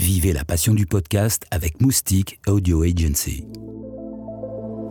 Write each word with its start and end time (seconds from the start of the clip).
Vivez 0.00 0.32
la 0.32 0.46
passion 0.46 0.72
du 0.72 0.86
podcast 0.86 1.44
avec 1.50 1.82
Moustique 1.82 2.40
Audio 2.46 2.84
Agency. 2.84 3.44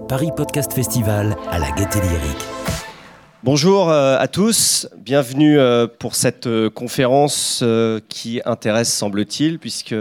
Paris 0.07 0.29
Podcast 0.37 0.71
Festival 0.71 1.35
à 1.49 1.57
la 1.57 1.71
Gaîté 1.71 1.99
Lyrique. 1.99 2.45
Bonjour 3.43 3.89
euh, 3.89 4.19
à 4.19 4.27
tous, 4.27 4.87
bienvenue 4.99 5.57
euh, 5.57 5.87
pour 5.87 6.13
cette 6.13 6.45
euh, 6.45 6.69
conférence 6.69 7.63
qui 8.07 8.39
intéresse, 8.45 8.93
semble-t-il, 8.93 9.57
puisque 9.57 9.95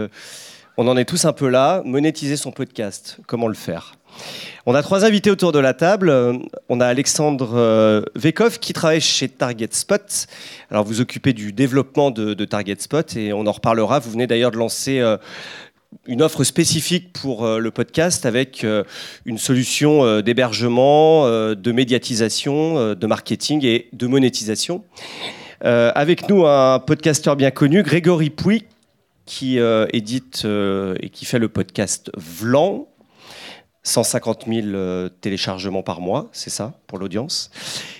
on 0.77 0.87
en 0.87 0.95
est 0.95 1.05
tous 1.05 1.25
un 1.25 1.33
peu 1.33 1.49
là, 1.49 1.81
monétiser 1.85 2.37
son 2.37 2.51
podcast, 2.51 3.17
comment 3.25 3.47
le 3.47 3.55
faire? 3.55 3.95
On 4.65 4.75
a 4.75 4.83
trois 4.83 5.05
invités 5.05 5.31
autour 5.31 5.51
de 5.51 5.59
la 5.59 5.73
table. 5.73 6.13
On 6.67 6.79
a 6.79 6.85
Alexandre 6.85 7.53
euh, 7.55 8.01
Vekov 8.15 8.59
qui 8.59 8.73
travaille 8.73 9.01
chez 9.01 9.29
Target 9.29 9.69
Spot. 9.71 10.27
Alors 10.69 10.83
vous 10.83 11.01
occupez 11.01 11.33
du 11.33 11.53
développement 11.53 12.11
de, 12.11 12.45
Target 12.45 12.75
Spot 12.79 13.15
et 13.15 13.33
on 13.33 13.47
en 13.47 13.51
reparlera. 13.51 13.99
Vous 13.99 14.11
venez 14.11 14.27
d'ailleurs 14.27 14.51
de 14.51 14.57
lancer 14.57 14.99
euh, 14.99 15.17
une 16.05 16.21
offre 16.21 16.43
spécifique 16.43 17.13
pour 17.13 17.45
euh, 17.45 17.59
le 17.59 17.71
podcast 17.71 18.25
avec 18.25 18.65
une 19.25 19.37
solution 19.37 20.21
d'hébergement, 20.21 21.25
de 21.25 21.71
médiatisation, 21.71 22.93
de 22.93 23.07
marketing 23.07 23.65
et 23.65 23.89
de 23.93 24.07
monétisation. 24.07 24.83
avec 25.61 26.29
nous 26.29 26.45
un 26.45 26.79
podcasteur 26.79 27.35
bien 27.37 27.51
connu, 27.51 27.81
Grégory 27.81 28.29
Pouy, 28.29 28.65
qui 29.25 29.57
édite 29.93 30.45
et 30.45 31.09
qui 31.09 31.25
fait 31.25 31.39
le 31.39 31.49
podcast 31.49 32.11
Vlan. 32.17 32.88
150 33.83 34.45
000 34.47 34.67
euh, 34.67 35.09
téléchargements 35.21 35.83
par 35.83 36.01
mois, 36.01 36.29
c'est 36.31 36.49
ça 36.49 36.73
pour 36.87 36.99
l'audience. 36.99 37.49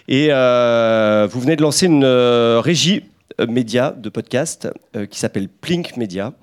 Et 0.08 0.28
euh, 0.30 1.28
vous 1.32 1.40
venez 1.40 1.56
de 1.56 1.62
lancer 1.62 1.86
une 1.86 2.04
euh, 2.04 2.60
régie 2.64 3.04
média 3.48 3.92
de 3.92 4.10
podcast 4.10 4.68
qui 5.10 5.18
s'appelle 5.18 5.48
Plink 5.48 5.96
Media. 5.96 6.34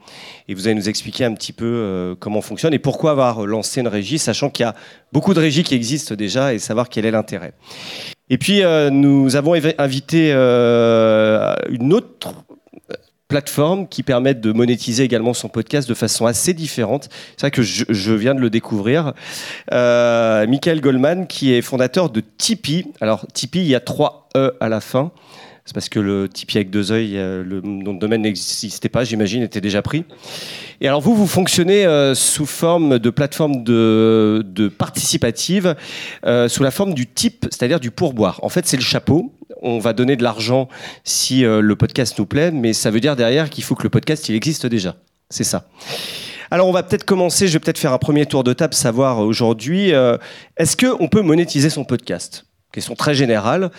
Et 0.48 0.54
vous 0.54 0.66
allez 0.66 0.74
nous 0.74 0.88
expliquer 0.88 1.26
un 1.26 1.34
petit 1.34 1.52
peu 1.52 2.16
comment 2.20 2.40
fonctionne 2.40 2.72
et 2.72 2.78
pourquoi 2.78 3.10
avoir 3.10 3.44
lancé 3.44 3.82
une 3.82 3.88
régie, 3.88 4.18
sachant 4.18 4.48
qu'il 4.48 4.64
y 4.64 4.66
a 4.66 4.74
beaucoup 5.12 5.34
de 5.34 5.40
régies 5.40 5.62
qui 5.62 5.74
existent 5.74 6.14
déjà 6.14 6.54
et 6.54 6.58
savoir 6.58 6.88
quel 6.88 7.04
est 7.04 7.10
l'intérêt. 7.10 7.52
Et 8.30 8.38
puis, 8.38 8.62
nous 8.90 9.36
avons 9.36 9.52
invité 9.76 10.32
une 10.32 11.92
autre 11.92 12.32
plateformes 13.28 13.88
qui 13.88 14.02
permettent 14.02 14.40
de 14.40 14.52
monétiser 14.52 15.02
également 15.02 15.34
son 15.34 15.48
podcast 15.48 15.88
de 15.88 15.94
façon 15.94 16.26
assez 16.26 16.54
différente. 16.54 17.08
C'est 17.36 17.42
vrai 17.42 17.50
que 17.50 17.62
je, 17.62 18.12
viens 18.12 18.34
de 18.34 18.40
le 18.40 18.50
découvrir. 18.50 19.12
Euh, 19.72 20.46
Michael 20.46 20.80
Goldman, 20.80 21.26
qui 21.26 21.52
est 21.52 21.62
fondateur 21.62 22.10
de 22.10 22.22
Tipeee. 22.38 22.86
Alors, 23.00 23.26
Tipeee, 23.32 23.60
il 23.60 23.68
y 23.68 23.74
a 23.74 23.80
trois 23.80 24.28
E 24.36 24.54
à 24.60 24.68
la 24.68 24.80
fin. 24.80 25.10
C'est 25.66 25.74
parce 25.74 25.88
que 25.88 25.98
le 25.98 26.28
Tipeee 26.28 26.58
avec 26.58 26.70
deux 26.70 26.92
œils, 26.92 27.18
euh, 27.18 27.42
le 27.42 27.60
nom 27.60 27.92
domaine 27.92 28.22
n'existait 28.22 28.88
pas, 28.88 29.02
j'imagine, 29.02 29.42
était 29.42 29.60
déjà 29.60 29.82
pris. 29.82 30.04
Et 30.80 30.86
alors 30.86 31.00
vous, 31.00 31.16
vous 31.16 31.26
fonctionnez 31.26 31.84
euh, 31.84 32.14
sous 32.14 32.46
forme 32.46 33.00
de 33.00 33.10
plateforme 33.10 33.64
de 33.64 34.68
participative, 34.78 35.74
euh, 36.24 36.48
sous 36.48 36.62
la 36.62 36.70
forme 36.70 36.94
du 36.94 37.08
type, 37.08 37.46
c'est-à-dire 37.50 37.80
du 37.80 37.90
pourboire. 37.90 38.38
En 38.44 38.48
fait, 38.48 38.64
c'est 38.64 38.76
le 38.76 38.82
chapeau. 38.82 39.32
On 39.60 39.80
va 39.80 39.92
donner 39.92 40.14
de 40.14 40.22
l'argent 40.22 40.68
si 41.02 41.40
le 41.40 41.74
podcast 41.74 42.16
nous 42.18 42.26
plaît, 42.26 42.52
mais 42.52 42.72
ça 42.72 42.90
veut 42.90 43.00
dire 43.00 43.16
derrière 43.16 43.50
qu'il 43.50 43.64
faut 43.64 43.74
que 43.74 43.82
le 43.82 43.90
podcast, 43.90 44.28
il 44.28 44.36
existe 44.36 44.66
déjà. 44.66 44.94
C'est 45.30 45.44
ça. 45.44 45.68
Alors 46.50 46.68
on 46.68 46.72
va 46.72 46.84
peut-être 46.84 47.04
commencer, 47.04 47.48
je 47.48 47.54
vais 47.54 47.58
peut-être 47.58 47.78
faire 47.78 47.92
un 47.92 47.98
premier 47.98 48.26
tour 48.26 48.44
de 48.44 48.52
table, 48.52 48.74
savoir 48.74 49.18
aujourd'hui, 49.20 49.92
est-ce 50.56 50.76
qu'on 50.76 51.08
peut 51.08 51.22
monétiser 51.22 51.70
son 51.70 51.84
podcast 51.84 52.44
Question 52.76 52.94
très 52.94 53.14
générale. 53.14 53.70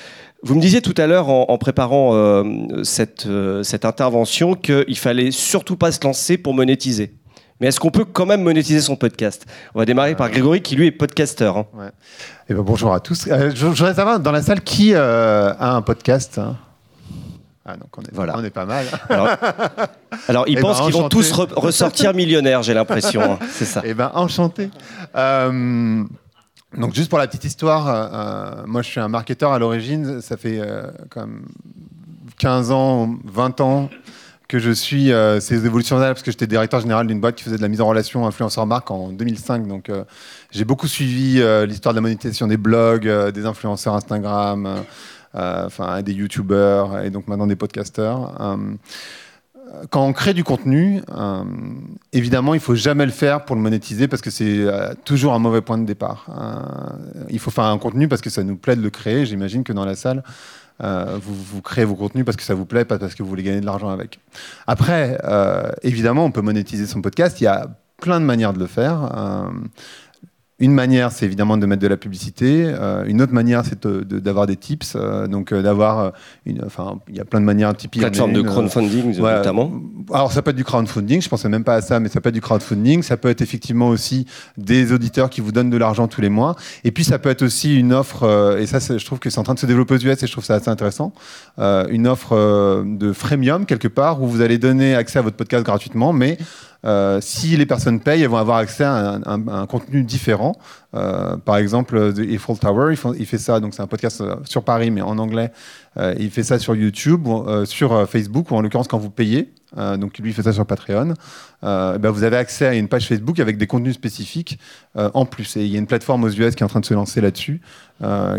Vous 0.44 0.56
me 0.56 0.62
disiez 0.62 0.82
tout 0.82 0.94
à 0.98 1.08
l'heure, 1.08 1.30
en, 1.30 1.58
préparant 1.58 2.14
euh, 2.14 2.84
cette, 2.84 3.26
euh, 3.26 3.64
cette 3.64 3.86
intervention, 3.86 4.54
qu'il 4.54 4.98
fallait 4.98 5.32
surtout 5.32 5.78
pas 5.78 5.92
se 5.92 6.00
lancer 6.04 6.38
pour 6.38 6.54
monétiser. 6.54 7.14
Mais 7.60 7.68
est-ce 7.68 7.80
qu'on 7.80 7.90
peut 7.90 8.06
quand 8.06 8.28
même 8.28 8.44
monétiser 8.44 8.82
son 8.82 8.96
podcast? 8.96 9.48
On 9.74 9.80
va 9.80 9.86
démarrer 9.86 10.16
par 10.16 10.30
Grégory, 10.30 10.62
qui 10.62 10.76
lui 10.76 10.86
est 10.86 10.92
podcasteur. 10.92 11.58
Hein. 11.58 11.66
Eh 12.50 12.54
ben, 12.54 12.62
bonjour 12.62 12.94
à 12.94 13.00
tous. 13.00 13.28
Euh, 13.28 13.52
je, 13.54 13.66
voudrais 13.66 13.96
savoir, 13.96 14.20
dans 14.20 14.32
la 14.32 14.44
salle, 14.44 14.62
qui 14.62 14.94
a 14.94 15.56
un 15.60 15.82
podcast 15.82 16.38
hein? 16.38 16.56
Ah, 17.70 17.76
donc 17.76 17.90
on 17.98 18.02
est, 18.02 18.14
voilà. 18.14 18.38
on 18.38 18.44
est 18.46 18.50
pas 18.50 18.66
mal. 18.66 18.86
Alors, 20.30 20.48
ils 20.48 20.58
eh 20.58 20.62
pensent 20.62 20.80
ben, 20.80 20.86
qu'ils 20.86 20.94
vont 20.94 21.10
tous 21.10 21.34
ressortir 21.34 22.14
millionnaires, 22.14 22.64
j'ai 22.64 22.74
l'impression. 22.74 23.22
Hein. 23.22 23.40
C'est 23.52 23.66
ça. 23.66 23.82
Eh 23.86 23.94
ben, 23.94 24.10
enchanté. 24.14 24.70
Donc 26.76 26.94
juste 26.94 27.10
pour 27.10 27.18
la 27.18 27.28
petite 27.28 27.46
histoire, 27.46 27.88
euh, 27.88 28.62
euh, 28.62 28.64
moi 28.68 28.82
je 28.82 28.90
suis 28.90 29.00
un 29.00 29.08
marketeur 29.08 29.54
à 29.54 29.60
l'origine, 29.60 30.22
ça 30.22 30.36
fait 30.36 30.60
euh, 30.60 30.92
comme 31.10 31.46
15 32.40 32.72
ans, 32.72 33.16
20 33.24 33.62
ans 33.62 33.90
que 34.50 34.60
je 34.60 34.72
suis 34.72 35.12
ces 35.42 35.66
évolutions 35.66 35.98
là 35.98 36.08
parce 36.08 36.24
que 36.24 36.32
j'étais 36.32 36.48
directeur 36.48 36.80
général 36.80 37.06
d'une 37.06 37.20
boîte 37.20 37.36
qui 37.36 37.44
faisait 37.44 37.58
de 37.58 37.62
la 37.62 37.68
mise 37.68 37.82
en 37.82 37.88
relation 37.88 38.26
influenceur 38.26 38.66
marque 38.66 38.90
en 38.92 39.10
2005. 39.10 39.68
Donc 39.68 39.92
j'ai 40.52 40.64
beaucoup 40.64 40.88
suivi 40.88 41.44
l'histoire 41.66 41.94
de 41.94 41.98
la 41.98 42.02
monétisation 42.02 42.48
des 42.48 42.56
blogs, 42.56 43.10
des 43.34 43.46
influenceurs 43.46 43.96
Instagram, 43.96 44.86
enfin 45.34 46.02
des 46.02 46.14
youtubeurs 46.14 47.00
et 47.00 47.10
donc 47.10 47.28
maintenant 47.28 47.48
des 47.48 47.58
podcasteurs 47.58 48.40
quand 49.90 50.06
on 50.06 50.14
crée 50.14 50.34
du 50.34 50.44
contenu, 50.44 51.02
euh, 51.16 51.44
évidemment, 52.14 52.54
il 52.54 52.60
faut 52.60 52.76
jamais 52.76 53.06
le 53.06 53.12
faire 53.12 53.46
pour 53.46 53.56
le 53.56 53.62
monétiser 53.62 54.08
parce 54.08 54.22
que 54.22 54.30
c'est 54.30 54.46
euh, 54.46 54.94
toujours 55.06 55.34
un 55.34 55.40
mauvais 55.40 55.62
point 55.62 55.78
de 55.78 55.86
départ. 55.86 56.28
Euh, 56.30 57.26
il 57.30 57.40
faut 57.40 57.52
faire 57.52 57.66
un 57.66 57.78
contenu 57.78 58.08
parce 58.08 58.22
que 58.22 58.30
ça 58.30 58.44
nous 58.44 58.56
plaît 58.56 58.76
de 58.76 58.82
le 58.82 58.90
créer. 58.90 59.26
J'imagine 59.26 59.64
que 59.64 59.74
dans 59.74 59.86
la 59.86 59.96
salle, 59.96 60.24
vous, 60.80 61.34
vous, 61.34 61.62
créez 61.62 61.86
vos 61.86 61.96
contenus 61.96 62.24
parce 62.24 62.38
que 62.38 62.44
ça 62.44 62.54
vous 62.54 62.66
plaît, 62.66 62.86
pas 62.86 63.00
parce 63.00 63.16
que 63.16 63.24
vous 63.24 63.30
voulez 63.30 63.44
gagner 63.44 63.62
de 63.62 63.66
l'argent 63.66 63.90
avec. 63.90 64.20
Après, 64.68 65.18
évidemment, 65.82 66.24
on 66.24 66.32
peut 66.32 66.42
monétiser 66.42 66.86
son 66.86 67.02
podcast. 67.02 67.42
Il 67.42 67.46
y 67.46 67.48
a 67.48 67.68
plein 68.00 68.20
de 68.20 68.26
manières 68.26 68.54
de 68.54 68.60
le 68.60 68.68
faire. 68.68 69.10
Une 70.60 70.74
manière, 70.74 71.12
c'est 71.12 71.28
évidemment 71.28 71.56
de 71.56 71.68
mettre 71.68 71.84
de 71.84 71.88
la 71.88 71.98
publicité. 71.98 72.64
Euh, 72.66 73.06
une 73.06 73.22
autre 73.22 73.34
manière, 73.34 73.64
c'est 73.64 73.86
d'avoir 73.86 74.48
des 74.48 74.56
tips. 74.56 74.94
Euh, 74.96 75.28
donc 75.28 75.52
euh, 75.52 75.62
d'avoir 75.62 76.14
une, 76.48 76.64
enfin, 76.66 77.00
il 77.08 77.16
y 77.16 77.20
a 77.20 77.26
plein 77.26 77.40
de 77.40 77.46
manières. 77.46 77.76
Tipeee, 77.76 78.00
Plateforme 78.00 78.34
de 78.34 78.42
crowdfunding 78.42 79.20
notamment. 79.20 79.72
Alors 80.12 80.32
ça 80.32 80.42
peut 80.42 80.50
être 80.50 80.58
du 80.58 80.64
crowdfunding. 80.64 81.22
Je 81.22 81.30
pensais 81.30 81.48
même 81.48 81.64
pas 81.64 81.76
à 81.76 81.82
ça, 81.82 82.00
mais 82.00 82.10
ça 82.10 82.22
peut 82.22 82.30
être 82.30 82.36
du 82.36 82.42
crowdfunding. 82.42 83.04
Ça 83.04 83.18
peut 83.18 83.30
être 83.30 83.42
effectivement 83.42 83.90
aussi 83.90 84.26
des 84.58 84.94
auditeurs 84.94 85.30
qui 85.30 85.42
vous 85.42 85.52
donnent 85.52 85.70
de 85.70 85.78
l'argent 85.78 86.08
tous 86.08 86.22
les 86.22 86.30
mois. 86.30 86.56
Et 86.84 86.92
puis 86.92 87.04
ça 87.04 87.20
peut 87.20 87.30
être 87.30 87.44
aussi 87.44 87.78
une 87.78 87.94
offre. 87.94 88.58
et 88.60 88.66
ça, 88.66 88.80
je 88.80 89.06
trouve 89.06 89.20
que 89.20 89.30
c'est 89.30 89.40
en 89.40 89.44
train 89.44 89.54
de 89.54 89.60
se 89.60 89.68
développer 89.68 89.94
aux 89.94 90.00
US 90.00 90.24
et 90.24 90.26
je 90.26 90.32
trouve 90.32 90.46
ça 90.46 90.56
assez 90.56 90.70
intéressant. 90.70 91.14
une 91.60 92.08
offre 92.08 92.84
de 92.84 93.14
freemium 93.14 93.68
quelque 93.68 93.88
part 93.88 94.24
où 94.24 94.28
vous 94.28 94.42
allez 94.42 94.58
donner 94.58 94.96
accès 94.96 95.20
à 95.20 95.22
votre 95.22 95.36
podcast 95.36 95.64
gratuitement, 95.64 96.14
mais 96.14 96.40
euh, 96.88 97.20
si 97.22 97.58
les 97.58 97.66
personnes 97.66 98.00
payent, 98.00 98.24
elles 98.24 98.30
vont 98.30 98.38
avoir 98.38 98.58
accès 98.58 98.86
à 98.86 99.20
un, 99.26 99.66
contenu 99.66 100.04
différent. 100.04 100.56
Euh, 100.96 101.36
par 101.38 101.58
exemple, 101.58 102.14
The 102.14 102.20
Eiffel 102.20 102.58
Tower, 102.58 102.96
il, 103.18 103.26
fait 103.26 103.38
ça, 103.38 103.60
donc 103.60 103.74
c'est 103.74 103.82
un 103.82 103.88
podcast 103.88 104.22
euh, 104.22 104.38
sur 104.46 104.64
Paris, 104.64 104.90
mais 104.90 105.02
en 105.02 105.18
anglais. 105.18 105.52
il 106.18 106.30
fait 106.30 106.44
ça 106.44 106.60
sur 106.60 106.76
YouTube, 106.76 107.28
sur 107.66 108.08
Facebook, 108.08 108.52
ou 108.52 108.56
en 108.56 108.62
l'occurrence 108.62 108.88
quand 108.88 109.00
vous 109.00 109.10
payez. 109.10 109.52
donc 109.76 110.18
lui, 110.20 110.30
il 110.30 110.34
fait 110.34 110.44
ça 110.44 110.54
sur 110.54 110.66
Patreon. 110.66 111.14
Ben, 111.62 112.10
vous 112.10 112.24
avez 112.24 112.38
accès 112.38 112.66
à 112.68 112.74
une 112.74 112.88
page 112.88 113.08
Facebook 113.08 113.40
avec 113.40 113.58
des 113.58 113.68
contenus 113.68 113.96
spécifiques 113.96 114.60
en 114.96 115.26
plus. 115.26 115.58
Et 115.58 115.66
il 115.66 115.72
y 115.72 115.76
a 115.76 115.80
une 115.80 115.88
plateforme 115.88 116.24
aux 116.24 116.30
US 116.30 116.56
qui 116.56 116.64
est 116.64 116.66
en 116.66 116.70
train 116.70 116.80
de 116.80 116.86
se 116.86 116.94
lancer 116.94 117.20
là-dessus, 117.20 117.62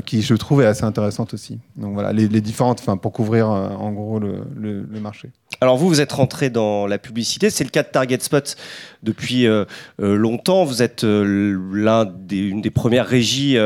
qui 0.07 0.23
je 0.23 0.35
trouve 0.35 0.63
est 0.63 0.67
assez 0.67 0.85
intéressante 0.85 1.35
aussi. 1.35 1.59
Donc 1.77 1.95
voilà, 1.95 2.13
les, 2.13 2.29
différentes, 2.41 2.81
enfin 2.81 2.97
pour 2.97 3.13
couvrir 3.13 3.49
en 3.49 3.93
gros 3.93 4.19
le 4.19 5.01
marché. 5.01 5.31
Alors 5.61 5.77
vous, 5.77 5.89
vous 5.89 6.01
êtes 6.01 6.13
rentré 6.13 6.51
dans 6.51 6.87
la 6.87 6.99
publicité, 6.99 7.51
c'est 7.51 7.65
le 7.65 7.71
cas 7.71 7.83
de 7.83 7.89
Target 7.89 8.21
Spot 8.21 8.55
depuis 9.03 9.47
euh, 9.47 9.65
euh, 10.01 10.15
longtemps. 10.15 10.65
Vous 10.65 10.83
êtes 10.83 11.03
euh, 11.03 11.59
l'un 11.73 12.05
des, 12.05 12.71
premières 12.71 13.07
régies 13.07 13.57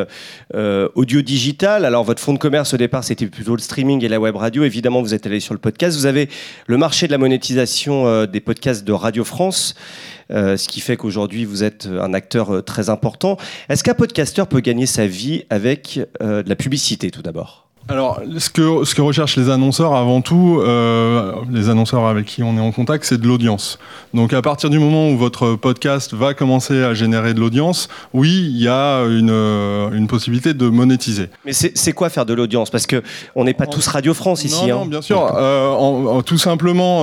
audio 0.54 1.22
digital. 1.22 1.84
Alors 1.84 2.04
votre 2.04 2.22
fonds 2.22 2.32
de 2.32 2.38
commerce 2.38 2.72
au 2.72 2.76
départ, 2.78 3.04
c'était 3.04 3.26
plutôt 3.26 3.56
le 3.56 3.60
streaming 3.60 4.02
et 4.04 4.08
la 4.08 4.20
web 4.20 4.36
radio. 4.36 4.64
Évidemment, 4.64 5.02
vous 5.02 5.12
êtes 5.12 5.26
allé 5.26 5.40
sur 5.40 5.52
le 5.52 5.60
podcast. 5.60 5.98
Vous 5.98 6.06
avez 6.06 6.30
le 6.66 6.78
marché 6.78 7.08
de 7.08 7.12
la 7.12 7.18
monétisation 7.18 8.24
des 8.24 8.40
podcasts 8.40 8.84
de 8.84 8.92
Radio 8.92 9.24
France. 9.24 9.41
Ce 9.50 10.68
qui 10.68 10.80
fait 10.80 10.96
qu'aujourd'hui 10.96 11.44
vous 11.44 11.64
êtes 11.64 11.86
un 11.86 12.14
acteur 12.14 12.64
très 12.64 12.88
important. 12.90 13.36
Est-ce 13.68 13.82
qu'un 13.82 13.94
podcasteur 13.94 14.46
peut 14.46 14.60
gagner 14.60 14.86
sa 14.86 15.06
vie 15.06 15.44
avec 15.50 16.00
de 16.20 16.48
la 16.48 16.56
publicité 16.56 17.10
tout 17.10 17.22
d'abord? 17.22 17.71
Alors, 17.88 18.20
ce 18.38 18.48
que, 18.48 18.84
ce 18.84 18.94
que 18.94 19.02
recherchent 19.02 19.36
les 19.36 19.50
annonceurs 19.50 19.94
avant 19.94 20.20
tout, 20.20 20.60
euh, 20.60 21.32
les 21.50 21.68
annonceurs 21.68 22.06
avec 22.06 22.26
qui 22.26 22.42
on 22.44 22.56
est 22.56 22.60
en 22.60 22.70
contact, 22.70 23.04
c'est 23.04 23.20
de 23.20 23.26
l'audience. 23.26 23.78
Donc, 24.14 24.32
à 24.32 24.40
partir 24.40 24.70
du 24.70 24.78
moment 24.78 25.10
où 25.10 25.18
votre 25.18 25.56
podcast 25.56 26.14
va 26.14 26.32
commencer 26.32 26.80
à 26.80 26.94
générer 26.94 27.34
de 27.34 27.40
l'audience, 27.40 27.88
oui, 28.14 28.48
il 28.54 28.62
y 28.62 28.68
a 28.68 29.02
une, 29.02 29.30
euh, 29.30 29.90
une 29.90 30.06
possibilité 30.06 30.54
de 30.54 30.68
monétiser. 30.68 31.28
Mais 31.44 31.52
c'est 31.52 31.92
quoi 31.92 32.08
faire 32.08 32.24
de 32.24 32.34
l'audience? 32.34 32.70
Parce 32.70 32.86
que 32.86 33.02
on 33.34 33.44
n'est 33.44 33.54
pas 33.54 33.66
tous 33.66 33.86
Radio 33.88 34.14
France 34.14 34.44
ici. 34.44 34.68
Non, 34.68 34.82
hein. 34.82 34.86
bien 34.86 35.02
sûr. 35.02 35.34
Euh, 35.34 36.22
tout 36.22 36.38
simplement, 36.38 37.02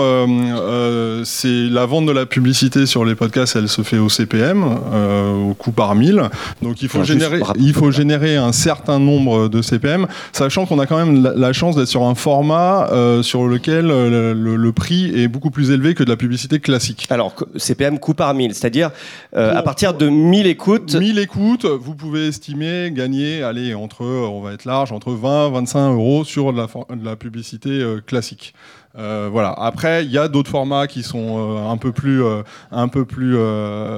c'est 1.25 1.67
la 1.69 1.85
vente 1.85 2.05
de 2.05 2.13
la 2.13 2.25
publicité 2.25 2.85
sur 2.85 3.03
les 3.03 3.15
podcasts, 3.15 3.57
elle 3.57 3.67
se 3.67 3.81
fait 3.81 3.97
au 3.97 4.07
CPM, 4.07 4.63
au 4.63 5.53
coût 5.55 5.71
par 5.71 5.93
mille. 5.95 6.29
Donc, 6.61 6.81
il 6.81 6.87
faut, 6.87 7.03
générer, 7.03 7.41
il 7.57 7.73
faut 7.73 7.91
générer 7.91 8.37
un 8.37 8.53
certain 8.53 8.99
nombre 8.99 9.49
de 9.49 9.61
CPM, 9.61 10.07
sachant 10.31 10.68
qu'on 10.69 10.79
a 10.79 10.85
quand 10.85 10.97
même 10.97 11.23
la, 11.35 11.53
chance 11.53 11.75
d'être 11.75 11.87
sur 11.87 12.03
un 12.03 12.15
format 12.15 12.87
euh, 12.91 13.23
sur 13.23 13.45
lequel 13.47 13.87
le, 13.87 14.71
prix 14.71 15.11
est 15.19 15.27
beaucoup 15.27 15.49
plus 15.49 15.71
élevé 15.71 15.95
que 15.95 16.03
de 16.03 16.09
la 16.09 16.15
publicité 16.15 16.59
classique. 16.59 17.07
Alors, 17.09 17.35
CPM 17.57 17.99
coût 17.99 18.13
par 18.13 18.33
1000, 18.33 18.53
c'est-à-dire 18.53 18.91
à 19.33 19.61
partir 19.63 19.93
de 19.93 20.07
1000 20.07 20.47
écoutes. 20.47 20.95
1000 20.95 21.19
écoutes, 21.19 21.65
vous 21.65 21.95
pouvez 21.95 22.27
estimer 22.27 22.91
gagner, 22.91 23.43
allez, 23.43 23.73
entre, 23.73 24.05
on 24.05 24.41
va 24.41 24.53
être 24.53 24.65
large, 24.65 24.91
entre 24.91 25.11
20 25.11 25.49
25 25.49 25.93
euros 25.93 26.23
sur 26.23 26.53
de 26.53 26.57
la, 26.57 26.67
de 26.95 27.05
la 27.05 27.15
publicité 27.15 27.83
classique. 28.05 28.53
Euh, 28.97 29.29
voilà. 29.31 29.53
Après, 29.53 30.03
il 30.03 30.11
y 30.11 30.17
a 30.17 30.27
d'autres 30.27 30.49
formats 30.49 30.87
qui 30.87 31.03
sont 31.03 31.37
euh, 31.37 31.69
un 31.69 31.77
peu 31.77 31.91
plus, 31.91 32.23
euh, 32.23 32.41
un 32.71 32.87
peu 32.87 33.05
plus 33.05 33.37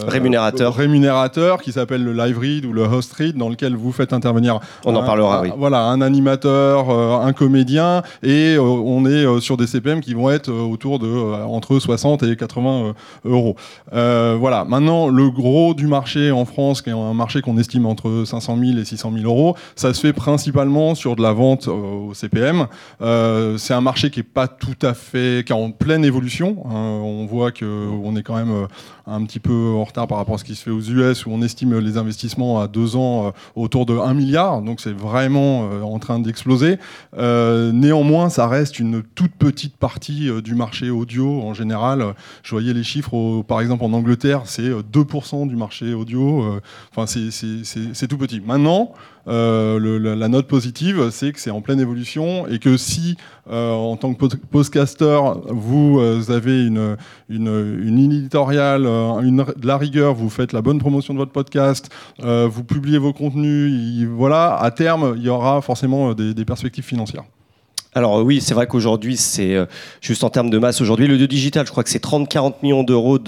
rémunérateurs. 0.07 0.75
rémunérateurs, 0.75 1.61
qui 1.61 1.71
s'appellent 1.71 2.03
le 2.03 2.13
live 2.13 2.37
read 2.37 2.65
ou 2.65 2.73
le 2.73 2.83
host 2.83 3.13
read, 3.13 3.37
dans 3.37 3.49
lequel 3.49 3.75
vous 3.75 3.91
faites 3.91 4.11
intervenir. 4.11 4.59
On 4.85 4.95
en 4.95 5.03
parlera. 5.03 5.41
oui. 5.41 5.51
Voilà, 5.57 5.85
un 5.85 6.01
animateur, 6.01 6.89
un 6.89 7.33
comédien, 7.33 8.03
et 8.23 8.57
on 8.59 9.05
est 9.05 9.39
sur 9.39 9.57
des 9.57 9.67
CPM 9.67 10.01
qui 10.01 10.13
vont 10.13 10.29
être 10.29 10.51
autour 10.51 10.99
de 10.99 11.07
entre 11.07 11.79
60 11.79 12.23
et 12.23 12.35
80 12.35 12.93
euros. 13.25 13.55
voilà. 13.91 14.65
Maintenant, 14.65 15.07
le 15.07 15.29
gros 15.29 15.73
du 15.73 15.87
marché 15.87 16.31
en 16.31 16.45
France, 16.45 16.81
qui 16.81 16.89
est 16.89 16.93
un 16.93 17.13
marché 17.13 17.41
qu'on 17.41 17.57
estime 17.57 17.85
entre 17.85 18.23
500 18.25 18.57
000 18.57 18.77
et 18.77 18.85
600 18.85 19.11
000 19.13 19.25
euros, 19.25 19.55
ça 19.75 19.93
se 19.93 20.01
fait 20.01 20.13
principalement 20.13 20.95
sur 20.95 21.15
de 21.15 21.21
la 21.21 21.31
vente 21.31 21.67
au 21.67 22.13
CPM. 22.13 22.67
C'est 23.57 23.73
un 23.73 23.81
marché 23.81 24.09
qui 24.09 24.19
est 24.19 24.23
pas 24.23 24.47
tout 24.47 24.80
à 24.83 24.93
fait, 24.93 25.43
qui 25.45 25.53
en 25.53 25.71
pleine 25.71 26.05
évolution. 26.05 26.63
Hein. 26.65 27.01
on 27.03 27.25
voit 27.25 27.51
qu'on 27.51 28.15
est 28.15 28.23
quand 28.23 28.35
même 28.35 28.51
euh, 28.51 28.67
un 29.07 29.23
petit 29.25 29.39
peu 29.39 29.73
en 29.75 29.83
retard 29.83 30.07
par 30.07 30.17
rapport 30.17 30.35
à 30.35 30.37
ce 30.37 30.43
qui 30.43 30.55
se 30.55 30.63
fait 30.63 30.71
aux 30.71 30.81
US, 30.81 31.25
où 31.25 31.31
on 31.31 31.41
estime 31.41 31.77
les 31.79 31.97
investissements 31.97 32.61
à 32.61 32.67
deux 32.67 32.95
ans 32.95 33.27
euh, 33.27 33.31
autour 33.55 33.85
de 33.85 33.97
1 33.97 34.13
milliard. 34.13 34.61
Donc 34.61 34.79
c'est 34.79 34.93
vraiment 34.93 35.69
euh, 35.71 35.81
en 35.81 35.99
train 35.99 36.19
d'exploser. 36.19 36.77
néanmoins, 37.17 38.29
ça 38.29 38.47
reste 38.47 38.79
une 38.79 39.03
toute 39.03 39.31
petite 39.31 39.75
partie 39.77 40.29
du 40.41 40.55
marché 40.55 40.89
audio 40.89 41.41
en 41.41 41.53
général. 41.53 42.13
Je 42.43 42.51
voyais 42.51 42.73
les 42.73 42.83
chiffres, 42.83 43.43
par 43.47 43.61
exemple 43.61 43.83
en 43.83 43.93
Angleterre, 43.93 44.43
c'est 44.45 44.69
2% 44.69 45.47
du 45.47 45.55
marché 45.55 45.93
audio. 45.93 46.59
Enfin, 46.95 47.05
c'est 47.07 48.07
tout 48.07 48.17
petit. 48.17 48.39
Maintenant, 48.39 48.93
la 49.25 50.27
note 50.27 50.47
positive, 50.47 51.09
c'est 51.11 51.31
que 51.31 51.39
c'est 51.39 51.51
en 51.51 51.61
pleine 51.61 51.79
évolution 51.79 52.47
et 52.47 52.59
que 52.59 52.77
si, 52.77 53.17
en 53.49 53.95
tant 53.97 54.13
que 54.13 54.25
podcaster, 54.51 55.19
vous, 55.47 55.99
avez 56.29 56.65
une, 56.65 56.97
une, 57.29 57.81
une 57.83 57.99
éditoriale 57.99 58.85
euh, 58.90 58.90
une, 59.21 59.45
de 59.55 59.67
la 59.67 59.77
rigueur, 59.77 60.13
vous 60.13 60.29
faites 60.29 60.53
la 60.53 60.61
bonne 60.61 60.79
promotion 60.79 61.13
de 61.13 61.19
votre 61.19 61.31
podcast, 61.31 61.89
euh, 62.23 62.47
vous 62.49 62.63
publiez 62.63 62.97
vos 62.97 63.13
contenus, 63.13 64.07
voilà, 64.09 64.55
à 64.57 64.71
terme, 64.71 65.13
il 65.17 65.23
y 65.23 65.29
aura 65.29 65.61
forcément 65.61 66.11
euh, 66.11 66.33
des 66.33 66.45
perspectives 66.45 66.83
financières. 66.83 67.23
Alors 67.93 68.23
oui, 68.23 68.39
c'est 68.39 68.53
vrai 68.53 68.67
qu'aujourd'hui, 68.67 69.17
c'est 69.17 69.53
euh, 69.53 69.65
juste 69.99 70.23
en 70.23 70.29
termes 70.29 70.49
de 70.49 70.57
masse, 70.57 70.79
aujourd'hui, 70.79 71.07
l'audio 71.07 71.27
digital, 71.27 71.65
je 71.65 71.71
crois 71.71 71.83
que 71.83 71.89
c'est 71.89 72.01
30-40 72.01 72.53
millions 72.63 72.83
d'euros 72.83 73.19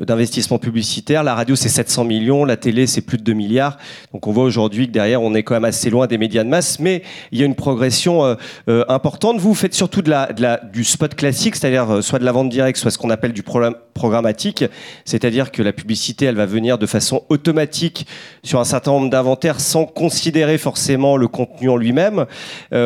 d'investissement 0.00 0.58
publicitaire. 0.58 1.22
La 1.22 1.36
radio, 1.36 1.54
c'est 1.54 1.68
700 1.68 2.02
millions. 2.02 2.44
La 2.44 2.56
télé, 2.56 2.88
c'est 2.88 3.02
plus 3.02 3.18
de 3.18 3.22
2 3.22 3.34
milliards. 3.34 3.78
Donc 4.12 4.26
on 4.26 4.32
voit 4.32 4.42
aujourd'hui 4.42 4.88
que 4.88 4.92
derrière, 4.92 5.22
on 5.22 5.32
est 5.36 5.44
quand 5.44 5.54
même 5.54 5.64
assez 5.64 5.90
loin 5.90 6.08
des 6.08 6.18
médias 6.18 6.42
de 6.42 6.48
masse, 6.48 6.80
mais 6.80 7.04
il 7.30 7.38
y 7.38 7.44
a 7.44 7.46
une 7.46 7.54
progression 7.54 8.24
euh, 8.24 8.34
euh, 8.68 8.84
importante. 8.88 9.38
Vous, 9.38 9.54
faites 9.54 9.74
surtout 9.74 10.02
de 10.02 10.10
la, 10.10 10.60
du 10.72 10.82
spot 10.82 11.14
classique, 11.14 11.54
c'est-à-dire 11.54 12.02
soit 12.02 12.18
de 12.18 12.24
la 12.24 12.32
vente 12.32 12.48
directe, 12.48 12.80
soit 12.80 12.90
ce 12.90 12.98
qu'on 12.98 13.10
appelle 13.10 13.32
du 13.32 13.44
programmatique. 13.44 14.64
C'est-à-dire 15.04 15.52
que 15.52 15.62
la 15.62 15.72
publicité, 15.72 16.24
elle 16.24 16.34
va 16.34 16.46
venir 16.46 16.78
de 16.78 16.86
façon 16.86 17.22
automatique 17.28 18.08
sur 18.42 18.58
un 18.58 18.64
certain 18.64 18.90
nombre 18.90 19.08
d'inventaires 19.08 19.60
sans 19.60 19.84
considérer 19.84 20.58
forcément 20.58 21.16
le 21.16 21.28
contenu 21.28 21.68
en 21.68 21.76
lui-même. 21.76 22.26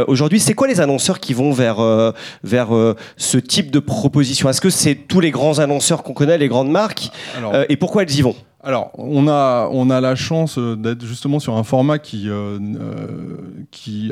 aujourd'hui, 0.06 0.38
c'est 0.38 0.53
quoi 0.53 0.69
les 0.69 0.82
annonceurs 0.82 1.14
qui 1.19 1.35
vont 1.35 1.53
vers, 1.53 1.81
euh, 1.81 2.13
vers 2.43 2.75
euh, 2.75 2.97
ce 3.17 3.39
type 3.39 3.71
de 3.71 3.79
proposition. 3.79 4.49
Est-ce 4.49 4.61
que 4.61 4.71
c'est 4.71 4.95
tous 4.95 5.21
les 5.21 5.31
grands 5.31 5.59
annonceurs 5.59 6.03
qu'on 6.03 6.15
connaît, 6.15 6.39
les 6.39 6.49
grandes 6.49 6.71
marques? 6.71 7.11
Euh, 7.55 7.65
Et 7.69 7.77
pourquoi 7.77 8.03
elles 8.03 8.15
y 8.15 8.23
vont? 8.23 8.37
Alors, 8.65 8.93
on 8.95 9.29
a, 9.29 9.69
on 9.73 9.91
a 9.91 10.01
la 10.01 10.15
chance 10.15 10.57
euh, 10.57 10.75
d'être 10.75 11.05
justement 11.05 11.39
sur 11.39 11.57
un 11.57 11.65
format 11.65 11.99
qui, 11.99 12.31
euh, 12.31 12.59
euh, 12.59 13.07
qui, 13.71 14.11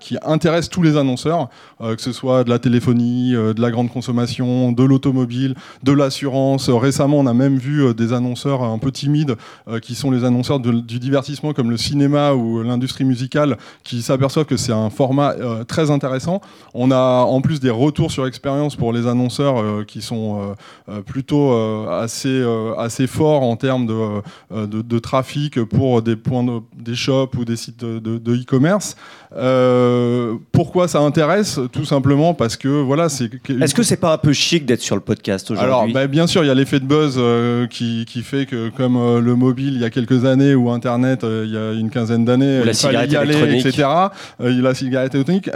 qui 0.00 0.16
intéresse 0.24 0.68
tous 0.68 0.82
les 0.82 0.96
annonceurs, 0.96 1.48
que 1.80 2.00
ce 2.00 2.12
soit 2.12 2.44
de 2.44 2.50
la 2.50 2.58
téléphonie, 2.58 3.32
de 3.32 3.60
la 3.60 3.70
grande 3.70 3.90
consommation, 3.90 4.72
de 4.72 4.82
l'automobile, 4.82 5.54
de 5.82 5.92
l'assurance. 5.92 6.68
Récemment, 6.70 7.18
on 7.18 7.26
a 7.26 7.34
même 7.34 7.56
vu 7.56 7.94
des 7.94 8.12
annonceurs 8.12 8.62
un 8.62 8.78
peu 8.78 8.90
timides, 8.90 9.36
qui 9.82 9.94
sont 9.94 10.10
les 10.10 10.24
annonceurs 10.24 10.60
du 10.60 10.98
divertissement 10.98 11.52
comme 11.52 11.70
le 11.70 11.76
cinéma 11.76 12.32
ou 12.32 12.62
l'industrie 12.62 13.04
musicale, 13.04 13.58
qui 13.82 14.02
s'aperçoivent 14.02 14.46
que 14.46 14.56
c'est 14.56 14.72
un 14.72 14.90
format 14.90 15.34
très 15.68 15.90
intéressant. 15.90 16.40
On 16.72 16.90
a 16.90 17.24
en 17.24 17.40
plus 17.40 17.60
des 17.60 17.70
retours 17.70 18.10
sur 18.10 18.26
expérience 18.26 18.76
pour 18.76 18.92
les 18.92 19.06
annonceurs 19.06 19.84
qui 19.86 20.00
sont 20.00 20.54
plutôt 21.06 21.52
assez, 21.88 22.42
assez 22.78 23.06
forts 23.06 23.42
en 23.42 23.56
termes 23.56 23.83
euh, 23.90 24.66
de, 24.66 24.82
de, 24.82 24.98
trafic 24.98 25.62
pour 25.64 26.02
des 26.02 26.16
points 26.16 26.62
des 26.76 26.94
shops 26.94 27.36
ou 27.38 27.44
des 27.44 27.56
sites 27.56 27.84
de 27.84 28.34
e-commerce. 28.34 28.96
Euh, 29.36 30.34
pourquoi 30.52 30.86
ça 30.86 31.00
intéresse? 31.00 31.58
Tout 31.72 31.84
simplement 31.84 32.34
parce 32.34 32.56
que 32.56 32.68
voilà, 32.68 33.08
c'est. 33.08 33.30
Est-ce 33.60 33.74
que 33.74 33.82
c'est 33.82 33.96
pas 33.96 34.12
un 34.12 34.18
peu 34.18 34.32
chic 34.32 34.64
d'être 34.64 34.80
sur 34.80 34.94
le 34.94 35.00
podcast 35.00 35.50
aujourd'hui? 35.50 35.66
Alors, 35.66 35.88
bah, 35.92 36.06
bien 36.06 36.26
sûr, 36.26 36.44
il 36.44 36.46
y 36.46 36.50
a 36.50 36.54
l'effet 36.54 36.78
de 36.78 36.84
buzz 36.84 37.16
euh, 37.18 37.66
qui, 37.66 38.04
qui, 38.06 38.22
fait 38.22 38.46
que, 38.46 38.68
comme 38.68 38.94
le 39.18 39.34
mobile 39.34 39.74
il 39.74 39.80
y 39.80 39.84
a 39.84 39.90
quelques 39.90 40.24
années 40.24 40.54
ou 40.54 40.70
Internet 40.70 41.24
il 41.24 41.50
y 41.50 41.56
a 41.56 41.72
une 41.72 41.90
quinzaine 41.90 42.24
d'années, 42.24 42.60
il 42.64 42.74
fallait 42.74 43.08
y 43.08 43.16
aller, 43.16 43.58
etc. 43.58 43.88
la 44.38 44.74
cigarette 44.74 45.14
électronique, 45.14 45.50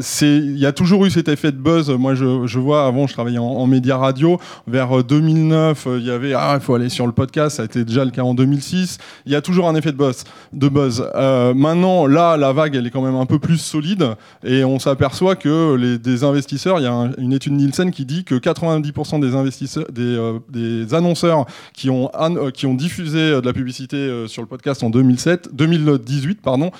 c'est, 0.00 0.36
il 0.36 0.58
y 0.58 0.66
a 0.66 0.72
toujours 0.72 1.04
eu 1.04 1.10
cet 1.10 1.28
effet 1.28 1.52
de 1.52 1.58
buzz. 1.58 1.90
Moi, 1.90 2.14
je, 2.14 2.46
je 2.46 2.58
vois 2.58 2.86
avant, 2.86 3.06
je 3.06 3.12
travaillais 3.12 3.38
en, 3.38 3.44
en 3.44 3.66
média 3.66 3.96
radio. 3.96 4.40
Vers 4.66 5.04
2009, 5.04 5.88
il 5.98 6.06
y 6.06 6.10
avait 6.10 6.34
ah, 6.34 6.54
il 6.54 6.60
faut 6.60 6.74
aller 6.74 6.88
sur 6.88 7.06
le 7.06 7.12
podcast 7.12 7.43
ça 7.50 7.62
a 7.62 7.64
été 7.64 7.84
déjà 7.84 8.04
le 8.04 8.10
cas 8.10 8.22
en 8.22 8.34
2006. 8.34 8.98
Il 9.26 9.32
y 9.32 9.34
a 9.34 9.40
toujours 9.40 9.68
un 9.68 9.74
effet 9.74 9.92
de 9.92 10.68
buzz. 10.68 11.10
Euh, 11.14 11.54
maintenant, 11.54 12.06
là, 12.06 12.36
la 12.36 12.52
vague, 12.52 12.76
elle 12.76 12.86
est 12.86 12.90
quand 12.90 13.02
même 13.02 13.14
un 13.14 13.26
peu 13.26 13.38
plus 13.38 13.58
solide 13.58 14.14
et 14.44 14.64
on 14.64 14.78
s'aperçoit 14.78 15.36
que 15.36 15.96
des 15.96 16.24
investisseurs, 16.24 16.80
il 16.80 16.84
y 16.84 16.86
a 16.86 17.10
une 17.18 17.32
étude 17.32 17.52
Nielsen 17.52 17.90
qui 17.90 18.04
dit 18.04 18.24
que 18.24 18.34
90% 18.34 19.20
des 19.20 19.34
investisseurs, 19.34 19.86
des, 19.92 20.02
euh, 20.02 20.38
des, 20.48 20.94
annonceurs 20.94 21.46
qui 21.72 21.90
ont, 21.90 22.10
euh, 22.14 22.50
diffusé 22.74 23.30
de 23.30 23.44
la 23.44 23.52
publicité 23.52 24.24
sur 24.26 24.42
le 24.42 24.48
podcast 24.48 24.82
en 24.82 24.90
2007, 24.90 25.50
2018, 25.54 26.40
pardon, 26.42 26.70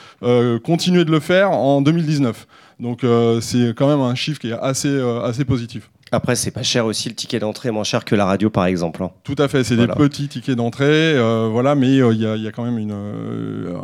continuaient 0.64 1.04
de 1.04 1.10
le 1.10 1.20
faire 1.20 1.50
en 1.52 1.82
2019. 1.82 2.46
Donc 2.80 3.04
c'est 3.40 3.74
quand 3.76 3.88
même 3.88 4.00
un 4.00 4.14
chiffre 4.14 4.40
qui 4.40 4.50
est 4.50 4.58
assez 4.60 5.44
positif. 5.44 5.90
Après, 6.14 6.36
c'est 6.36 6.52
pas 6.52 6.62
cher 6.62 6.86
aussi 6.86 7.08
le 7.08 7.14
ticket 7.14 7.40
d'entrée, 7.40 7.70
moins 7.72 7.84
cher 7.84 8.04
que 8.04 8.14
la 8.14 8.24
radio 8.24 8.48
par 8.48 8.66
exemple. 8.66 9.02
Hein. 9.02 9.10
Tout 9.24 9.34
à 9.38 9.48
fait, 9.48 9.64
c'est 9.64 9.76
des 9.76 9.88
petits 9.88 10.28
tickets 10.28 10.56
d'entrée, 10.56 10.86
euh, 10.86 11.48
voilà, 11.50 11.74
mais 11.74 11.98
euh, 11.98 12.14
il 12.14 12.20
y, 12.20 12.46
a 12.46 12.52
quand 12.52 12.64
même 12.64 12.78
une, 12.78 12.92
euh, 12.92 13.74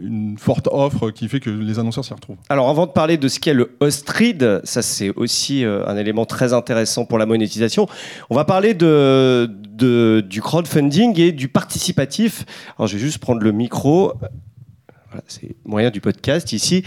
une, 0.00 0.36
forte 0.38 0.68
offre 0.70 1.10
qui 1.10 1.28
fait 1.28 1.40
que 1.40 1.50
les 1.50 1.78
annonceurs 1.78 2.04
s'y 2.04 2.14
retrouvent. 2.14 2.36
Alors, 2.48 2.68
avant 2.68 2.86
de 2.86 2.92
parler 2.92 3.16
de 3.16 3.26
ce 3.28 3.40
qu'est 3.40 3.54
le 3.54 3.76
host 3.80 4.08
read, 4.08 4.60
ça 4.62 4.82
c'est 4.82 5.10
aussi 5.16 5.64
un 5.64 5.96
élément 5.96 6.26
très 6.26 6.52
intéressant 6.52 7.04
pour 7.04 7.18
la 7.18 7.26
monétisation. 7.26 7.88
On 8.30 8.36
va 8.36 8.44
parler 8.44 8.74
de, 8.74 9.50
de, 9.70 10.20
du 10.20 10.40
crowdfunding 10.40 11.18
et 11.18 11.32
du 11.32 11.48
participatif. 11.48 12.44
Alors, 12.78 12.86
je 12.86 12.94
vais 12.94 13.02
juste 13.02 13.18
prendre 13.18 13.42
le 13.42 13.52
micro 13.52 14.12
c'est 15.26 15.54
moyen 15.64 15.90
du 15.90 16.00
podcast 16.00 16.52
ici. 16.52 16.84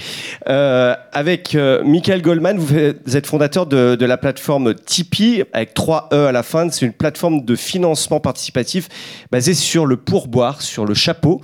Euh, 0.47 0.95
avec 1.11 1.55
euh, 1.55 1.83
Michael 1.83 2.21
Goldman, 2.21 2.57
vous, 2.57 2.75
êtes 2.75 3.27
fondateur 3.27 3.65
de, 3.65 4.05
la 4.05 4.17
plateforme 4.17 4.73
Tipeee, 4.73 5.43
avec 5.53 5.73
3 5.73 6.09
E 6.13 6.27
à 6.27 6.31
la 6.31 6.43
fin. 6.43 6.69
C'est 6.69 6.85
une 6.85 6.93
plateforme 6.93 7.43
de 7.43 7.55
financement 7.55 8.19
participatif 8.19 8.89
basée 9.31 9.53
sur 9.53 9.85
le 9.85 9.97
pourboire, 9.97 10.61
sur 10.61 10.85
le 10.85 10.93
chapeau. 10.93 11.41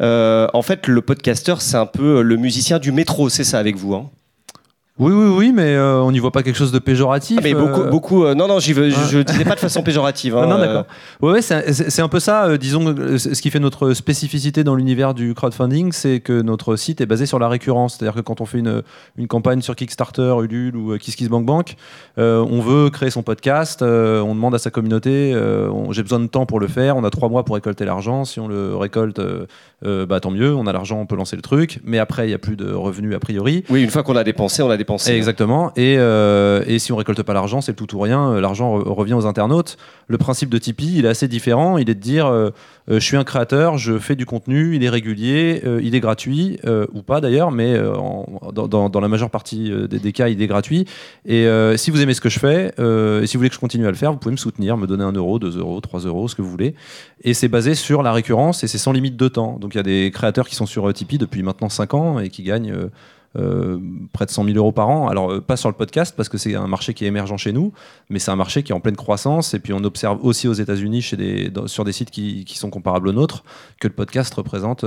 Euh, 0.00 0.48
en 0.54 0.62
fait, 0.62 0.86
le 0.86 1.00
podcasteur, 1.02 1.62
c'est 1.62 1.76
un 1.76 1.86
peu 1.86 2.22
le 2.22 2.36
musicien 2.36 2.78
du 2.78 2.92
métro, 2.92 3.28
c'est 3.28 3.44
ça 3.44 3.58
avec 3.58 3.76
vous 3.76 3.94
hein? 3.94 4.10
Oui, 5.00 5.12
oui, 5.14 5.34
oui, 5.34 5.52
mais 5.54 5.74
euh, 5.76 6.02
on 6.02 6.12
n'y 6.12 6.18
voit 6.18 6.30
pas 6.30 6.42
quelque 6.42 6.58
chose 6.58 6.72
de 6.72 6.78
péjoratif. 6.78 7.38
Ah, 7.40 7.42
mais 7.42 7.54
beaucoup, 7.54 7.80
euh. 7.80 7.90
beaucoup 7.90 8.24
euh, 8.24 8.34
non, 8.34 8.46
non, 8.46 8.58
je 8.58 8.72
ne 8.78 9.22
disais 9.22 9.44
pas 9.44 9.54
de 9.54 9.60
façon 9.60 9.82
péjorative. 9.82 10.36
Hein, 10.36 10.46
non, 10.46 10.58
d'accord. 10.58 10.84
Ouais, 11.22 11.40
c'est 11.40 12.02
un 12.02 12.08
peu 12.08 12.20
ça. 12.20 12.58
disons, 12.58 12.94
ce 13.16 13.40
qui 13.40 13.50
fait 13.50 13.60
notre 13.60 13.94
spécificité 13.94 14.62
dans 14.62 14.74
l'univers 14.74 15.14
du 15.14 15.32
crowdfunding, 15.32 15.92
c'est 15.92 16.20
que 16.20 16.42
notre 16.42 16.76
site 16.76 17.00
est 17.00 17.06
basé 17.06 17.24
sur 17.24 17.38
la 17.38 17.48
récurrence. 17.48 17.96
C'est-à-dire 17.96 18.14
que 18.14 18.20
quand 18.20 18.42
on 18.42 18.44
fait 18.44 18.58
une, 18.58 18.82
une, 19.16 19.26
campagne 19.26 19.62
sur 19.62 19.74
Kickstarter, 19.74 20.34
Ulule 20.42 20.76
ou 20.76 20.98
KissKissBankBank, 20.98 21.76
on 22.18 22.60
veut 22.60 22.90
créer 22.90 23.10
son 23.10 23.22
podcast, 23.22 23.80
on 23.80 24.34
demande 24.34 24.54
à 24.54 24.58
sa 24.58 24.70
communauté, 24.70 25.34
j'ai 25.92 26.02
besoin 26.02 26.20
de 26.20 26.26
temps 26.26 26.44
pour 26.44 26.60
le 26.60 26.68
faire, 26.68 26.98
on 26.98 27.04
a 27.04 27.10
trois 27.10 27.30
mois 27.30 27.46
pour 27.46 27.54
récolter 27.54 27.86
l'argent. 27.86 28.26
Si 28.26 28.38
on 28.38 28.48
le 28.48 28.76
récolte, 28.76 29.18
bah, 29.82 30.20
tant 30.20 30.30
mieux, 30.30 30.54
on 30.54 30.66
a 30.66 30.72
l'argent, 30.72 31.00
on 31.00 31.06
peut 31.06 31.16
lancer 31.16 31.36
le 31.36 31.42
truc. 31.42 31.80
Mais 31.84 31.98
après, 31.98 32.24
il 32.26 32.28
n'y 32.28 32.34
a 32.34 32.38
plus 32.38 32.56
de 32.56 32.70
revenus 32.72 33.14
a 33.14 33.18
priori. 33.18 33.64
Oui, 33.70 33.82
une 33.82 33.90
fois 33.90 34.02
qu'on 34.02 34.16
a 34.16 34.24
dépensé, 34.24 34.62
on 34.62 34.70
a 34.70 34.76
dépensé. 34.76 35.12
Exactement. 35.12 35.72
Et, 35.76 35.96
euh, 35.98 36.62
et 36.66 36.78
si 36.78 36.92
on 36.92 36.96
récolte 36.96 37.22
pas 37.22 37.32
l'argent, 37.34 37.60
c'est 37.60 37.72
le 37.72 37.76
tout 37.76 37.94
ou 37.96 38.00
rien. 38.00 38.32
Euh, 38.32 38.40
L'argent 38.40 38.78
re- 38.78 38.82
revient 38.88 39.14
aux 39.14 39.26
internautes. 39.26 39.76
Le 40.08 40.18
principe 40.18 40.50
de 40.50 40.58
Tipeee, 40.58 40.98
il 40.98 41.04
est 41.06 41.08
assez 41.08 41.28
différent. 41.28 41.78
Il 41.78 41.88
est 41.88 41.94
de 41.94 42.00
dire, 42.00 42.26
euh, 42.26 42.50
euh, 42.90 42.94
je 42.94 43.04
suis 43.04 43.16
un 43.16 43.24
créateur, 43.24 43.78
je 43.78 43.98
fais 43.98 44.16
du 44.16 44.26
contenu, 44.26 44.74
il 44.76 44.84
est 44.84 44.88
régulier, 44.88 45.62
euh, 45.64 45.80
il 45.82 45.94
est 45.94 46.00
gratuit 46.00 46.58
euh, 46.66 46.86
ou 46.92 47.02
pas 47.02 47.20
d'ailleurs, 47.20 47.50
mais 47.50 47.74
euh, 47.74 47.94
en- 47.96 48.26
dans, 48.52 49.00
la 49.00 49.08
majeure 49.08 49.30
partie 49.30 49.70
euh, 49.72 49.86
des, 49.86 49.98
des 49.98 50.12
cas, 50.12 50.28
il 50.28 50.42
est 50.42 50.46
gratuit. 50.46 50.84
Et 51.26 51.46
euh, 51.46 51.76
si 51.76 51.90
vous 51.90 52.02
aimez 52.02 52.14
ce 52.14 52.20
que 52.20 52.28
je 52.28 52.38
fais, 52.38 52.72
euh, 52.78 53.22
et 53.22 53.26
si 53.26 53.36
vous 53.36 53.40
voulez 53.40 53.48
que 53.48 53.54
je 53.54 53.60
continue 53.60 53.86
à 53.86 53.90
le 53.90 53.96
faire, 53.96 54.12
vous 54.12 54.18
pouvez 54.18 54.32
me 54.32 54.36
soutenir, 54.36 54.76
me 54.76 54.86
donner 54.86 55.04
un 55.04 55.12
euro, 55.12 55.38
deux 55.38 55.56
euros, 55.58 55.80
trois 55.80 56.00
euros, 56.00 56.28
ce 56.28 56.34
que 56.34 56.42
vous 56.42 56.50
voulez. 56.50 56.74
Et 57.22 57.34
c'est 57.34 57.48
basé 57.48 57.74
sur 57.74 58.02
la 58.02 58.12
récurrence 58.12 58.64
et 58.64 58.66
c'est 58.66 58.78
sans 58.78 58.92
limite 58.92 59.16
de 59.16 59.28
temps. 59.28 59.58
Donc 59.60 59.69
il 59.74 59.78
y 59.78 59.80
a 59.80 59.84
des 59.84 60.10
créateurs 60.12 60.48
qui 60.48 60.54
sont 60.54 60.66
sur 60.66 60.88
euh, 60.88 60.92
Tipeee 60.92 61.18
depuis 61.18 61.42
maintenant 61.42 61.68
5 61.68 61.94
ans 61.94 62.18
et 62.18 62.28
qui 62.28 62.42
gagnent 62.42 62.72
euh, 62.72 62.90
euh, 63.38 63.78
près 64.12 64.26
de 64.26 64.30
100 64.30 64.44
000 64.44 64.56
euros 64.56 64.72
par 64.72 64.88
an. 64.88 65.08
Alors 65.08 65.40
pas 65.42 65.56
sur 65.56 65.68
le 65.68 65.74
podcast 65.74 66.14
parce 66.16 66.28
que 66.28 66.38
c'est 66.38 66.54
un 66.54 66.66
marché 66.66 66.94
qui 66.94 67.04
est 67.04 67.08
émergent 67.08 67.36
chez 67.36 67.52
nous, 67.52 67.72
mais 68.08 68.18
c'est 68.18 68.30
un 68.30 68.36
marché 68.36 68.62
qui 68.62 68.72
est 68.72 68.74
en 68.74 68.80
pleine 68.80 68.96
croissance. 68.96 69.54
Et 69.54 69.60
puis 69.60 69.72
on 69.72 69.84
observe 69.84 70.18
aussi 70.24 70.48
aux 70.48 70.52
États-Unis 70.52 71.02
sur 71.66 71.84
des 71.84 71.92
sites 71.92 72.10
qui, 72.10 72.44
sont 72.56 72.70
comparables 72.70 73.08
aux 73.08 73.12
nôtres 73.12 73.44
que 73.80 73.86
le 73.86 73.94
podcast 73.94 74.34
représente 74.34 74.84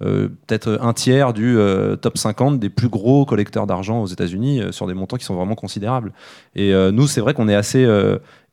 peut-être 0.00 0.78
un 0.80 0.92
tiers 0.94 1.34
du 1.34 1.58
top 2.00 2.16
50 2.16 2.58
des 2.58 2.70
plus 2.70 2.88
gros 2.88 3.26
collecteurs 3.26 3.66
d'argent 3.66 4.00
aux 4.00 4.06
États-Unis 4.06 4.62
sur 4.70 4.86
des 4.86 4.94
montants 4.94 5.18
qui 5.18 5.26
sont 5.26 5.34
vraiment 5.34 5.54
considérables. 5.54 6.14
Et 6.54 6.72
nous, 6.90 7.06
c'est 7.06 7.20
vrai 7.20 7.34
qu'on 7.34 7.48
est 7.48 7.54
assez 7.54 7.86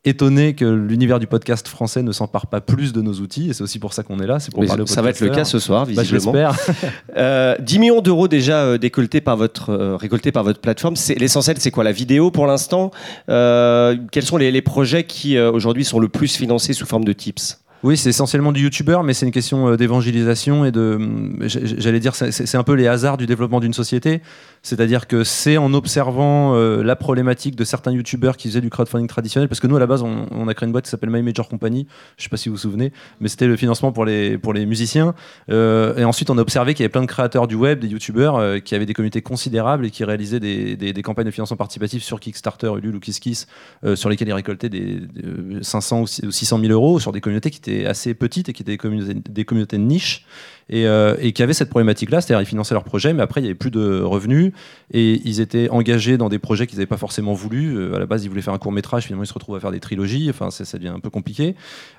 étonné 0.04 0.56
que 0.56 0.66
l'univers 0.66 1.20
du 1.20 1.28
podcast 1.28 1.68
français 1.68 2.02
ne 2.02 2.12
s'empare 2.12 2.48
pas 2.48 2.60
plus 2.60 2.92
de 2.92 3.02
nos 3.02 3.14
outils. 3.14 3.50
Et 3.50 3.54
c'est 3.54 3.62
aussi 3.64 3.78
pour 3.78 3.94
ça 3.94 4.02
qu'on 4.04 4.20
est 4.20 4.26
là. 4.26 4.40
C'est 4.40 4.52
pour 4.52 4.62
Mais 4.62 4.68
parler 4.68 4.88
ça 4.88 5.02
va 5.02 5.10
être 5.12 5.20
le 5.20 5.30
cas 5.30 5.46
ce 5.46 5.60
soir, 5.60 5.86
Bah, 5.86 6.02
visiblement. 6.02 6.34
l'espère. 6.34 6.58
Euh, 7.18 7.56
10 7.60 7.80
millions 7.80 8.02
d'euros 8.02 8.28
déjà 8.28 8.64
euh, 8.64 8.78
décolletés 8.78 9.22
par 9.22 9.38
votre, 9.38 9.70
euh, 9.70 9.96
récoltés 9.98 10.32
par 10.32 10.44
votre 10.44 10.60
plateforme. 10.60 10.96
C'est 10.96 11.16
l'essentiel, 11.16 11.58
c'est 11.60 11.72
quoi 11.72 11.84
la 11.84 11.92
vidéo 11.92 12.32
pour 12.32 12.48
l'instant? 12.48 12.92
Quels 13.28 14.24
sont 14.24 14.38
les, 14.38 14.52
les 14.52 14.62
projets 14.62 15.04
qui 15.04 15.38
aujourd'hui 15.40 15.86
sont 15.86 16.00
le 16.00 16.08
plus 16.10 16.36
financés 16.36 16.74
sous 16.74 16.86
forme 16.86 17.04
de 17.06 17.14
tips? 17.14 17.60
Oui, 17.84 17.98
c'est 17.98 18.10
essentiellement 18.10 18.52
du 18.52 18.62
youtubeur, 18.62 19.02
mais 19.04 19.14
c'est 19.16 19.26
une 19.26 19.32
question 19.32 19.76
d'évangélisation 19.76 20.66
et 20.66 20.72
de. 20.72 20.96
hum, 21.00 21.38
J'allais 21.42 22.00
dire, 22.00 22.14
c'est 22.16 22.56
un 22.56 22.64
peu 22.64 22.74
les 22.74 22.88
hasards 22.88 23.18
du 23.18 23.26
développement 23.26 23.60
d'une 23.60 23.74
société. 23.74 24.22
C'est-à-dire 24.64 25.08
que 25.08 25.24
c'est 25.24 25.58
en 25.58 25.74
observant 25.74 26.56
euh, 26.56 26.84
la 26.84 26.96
problématique 26.96 27.56
de 27.56 27.64
certains 27.64 27.92
youtubeurs 27.92 28.38
qui 28.38 28.48
faisaient 28.48 28.62
du 28.62 28.70
crowdfunding 28.70 29.08
traditionnel, 29.08 29.50
parce 29.50 29.60
que 29.60 29.68
nous, 29.68 29.76
à 29.76 29.80
la 29.80 29.88
base, 29.88 30.04
on, 30.04 30.48
a 30.48 30.54
créé 30.54 30.68
une 30.68 30.72
boîte 30.72 30.86
qui 30.86 30.92
s'appelle 30.92 31.10
My 31.10 31.24
Major 31.24 31.48
Company. 31.50 31.88
Je 32.18 32.24
sais 32.24 32.30
pas 32.30 32.38
si 32.38 32.50
vous 32.50 32.56
vous 32.56 32.62
souvenez, 32.62 32.92
mais 33.20 33.28
c'était 33.28 33.48
le 33.48 33.58
financement 33.58 33.92
pour 33.92 34.06
les, 34.06 34.38
pour 34.38 34.54
les 34.54 34.66
musiciens. 34.66 35.16
Euh, 35.50 35.98
et 35.98 36.06
ensuite, 36.06 36.30
on 36.30 36.38
a 36.38 36.42
observé 36.42 36.74
qu'il 36.74 36.84
y 36.84 36.86
avait 36.86 36.92
plein 36.92 37.02
de 37.02 37.08
créateurs 37.08 37.48
du 37.48 37.56
web, 37.56 37.80
des 37.80 37.88
youtubeurs, 37.88 38.36
euh, 38.36 38.60
qui 38.60 38.76
avaient 38.76 38.86
des 38.86 38.94
communautés 38.94 39.22
considérables 39.22 39.86
et 39.86 39.90
qui 39.90 40.04
réalisaient 40.04 40.40
des, 40.40 40.76
des- 40.76 41.02
campagnes 41.02 41.26
de 41.26 41.32
financement 41.32 41.58
participatif 41.58 42.04
sur 42.04 42.20
Kickstarter, 42.20 42.72
Ulule 42.78 42.96
ou 42.96 43.00
KissKiss, 43.00 43.48
sur 43.96 44.08
lesquelles 44.08 44.28
ils 44.28 44.34
récoltaient 44.34 44.70
des, 44.70 45.00
des 45.00 45.64
500 45.64 46.02
ou 46.02 46.08
600 46.08 46.60
000 46.60 46.72
euros 46.72 47.00
sur 47.00 47.12
des 47.12 47.22
communautés 47.22 47.50
qui 47.50 47.58
étaient 47.58 47.88
assez 47.88 48.14
petites 48.14 48.50
et 48.50 48.54
qui 48.54 48.62
étaient 48.62 48.78
des 48.78 49.14
des 49.16 49.46
communautés 49.46 49.78
de 49.78 49.82
niche 49.82 50.26
et, 50.72 50.88
euh, 50.88 51.16
et 51.20 51.34
qui 51.34 51.44
avaient 51.44 51.54
cette 51.54 51.70
problématique-là, 51.70 52.22
c'est-à-dire 52.22 52.42
ils 52.42 52.50
finançaient 52.50 52.74
leurs 52.74 52.86
projets, 52.86 53.14
mais 53.14 53.22
après 53.22 53.42
il 53.42 53.44
n'y 53.44 53.50
avait 53.50 53.56
plus 53.56 53.72
de 53.72 54.02
revenus 54.02 54.54
et 54.92 55.22
ils 55.26 55.42
étaient 55.42 55.70
engagés 55.70 56.18
dans 56.18 56.30
des 56.30 56.40
projets 56.40 56.66
qu'ils 56.66 56.78
n'avaient 56.78 56.88
pas 56.88 56.98
forcément 56.98 57.34
voulu. 57.34 57.78
Euh, 57.78 57.96
à 57.96 58.00
la 58.00 58.06
base, 58.06 58.24
ils 58.24 58.30
voulaient 58.30 58.42
faire 58.42 58.54
un 58.54 58.58
court 58.58 58.72
métrage, 58.72 59.04
finalement 59.04 59.24
ils 59.24 59.28
se 59.28 59.34
retrouvent 59.34 59.58
à 59.58 59.60
faire 59.60 59.72
des 59.72 59.82
trilogies. 59.82 60.30
Enfin, 60.30 60.50
ça, 60.50 60.78
devient 60.78 60.90
un 60.90 61.00
peu 61.00 61.10
compliqué. 61.10 61.56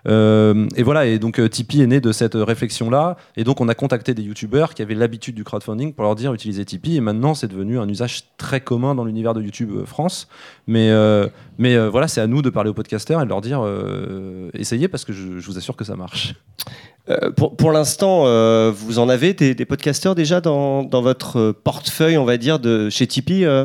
Euh, 0.09 0.67
et 0.75 0.83
voilà. 0.83 1.05
Et 1.07 1.19
donc 1.19 1.39
Tipeee 1.51 1.83
est 1.83 1.87
né 1.87 2.01
de 2.01 2.13
cette 2.13 2.35
réflexion-là. 2.35 3.17
Et 3.37 3.45
donc 3.45 3.61
on 3.61 3.69
a 3.69 3.75
contacté 3.75 4.15
des 4.15 4.23
youtubeurs 4.23 4.73
qui 4.73 4.81
avaient 4.81 4.95
l'habitude 4.95 5.35
du 5.35 5.45
crowdfunding 5.45 5.93
pour 5.93 6.05
leur 6.05 6.15
dire 6.15 6.33
utilisez 6.33 6.65
Tipeee. 6.65 6.97
Et 6.97 7.01
maintenant, 7.01 7.35
c'est 7.35 7.49
devenu 7.49 7.79
un 7.79 7.89
usage 7.89 8.25
très 8.39 8.61
commun 8.61 8.95
dans 8.95 9.05
l'univers 9.05 9.35
de 9.35 9.43
YouTube 9.43 9.85
France. 9.85 10.29
Mais 10.67 10.91
voilà, 11.59 12.09
c'est 12.09 12.23
à 12.23 12.27
nous 12.27 12.41
de 12.41 12.49
parler 12.49 12.71
aux 12.71 12.75
podcasteurs 12.75 13.21
et 13.21 13.25
de 13.25 13.29
leur 13.29 13.43
dire 13.43 13.63
essayez 14.55 14.89
parce 14.89 15.05
que 15.05 15.13
je, 15.13 15.47
vous 15.47 15.59
assure 15.59 15.77
que 15.77 15.85
ça 15.85 15.95
marche. 15.97 16.35
Pour, 17.37 17.73
l'instant, 17.73 18.25
vous 18.71 18.99
en 18.99 19.09
avez 19.09 19.35
des, 19.35 19.55
des 19.55 19.65
podcasteurs 19.65 20.15
déjà 20.15 20.41
dans, 20.41 20.83
dans 20.83 21.03
votre 21.03 21.39
euh, 21.39 21.53
portefeuille, 21.53 22.19
on 22.19 22.25
va 22.25 22.37
dire, 22.37 22.59
de 22.59 22.91
chez 22.91 23.07
Tipeee 23.07 23.45
euh 23.45 23.65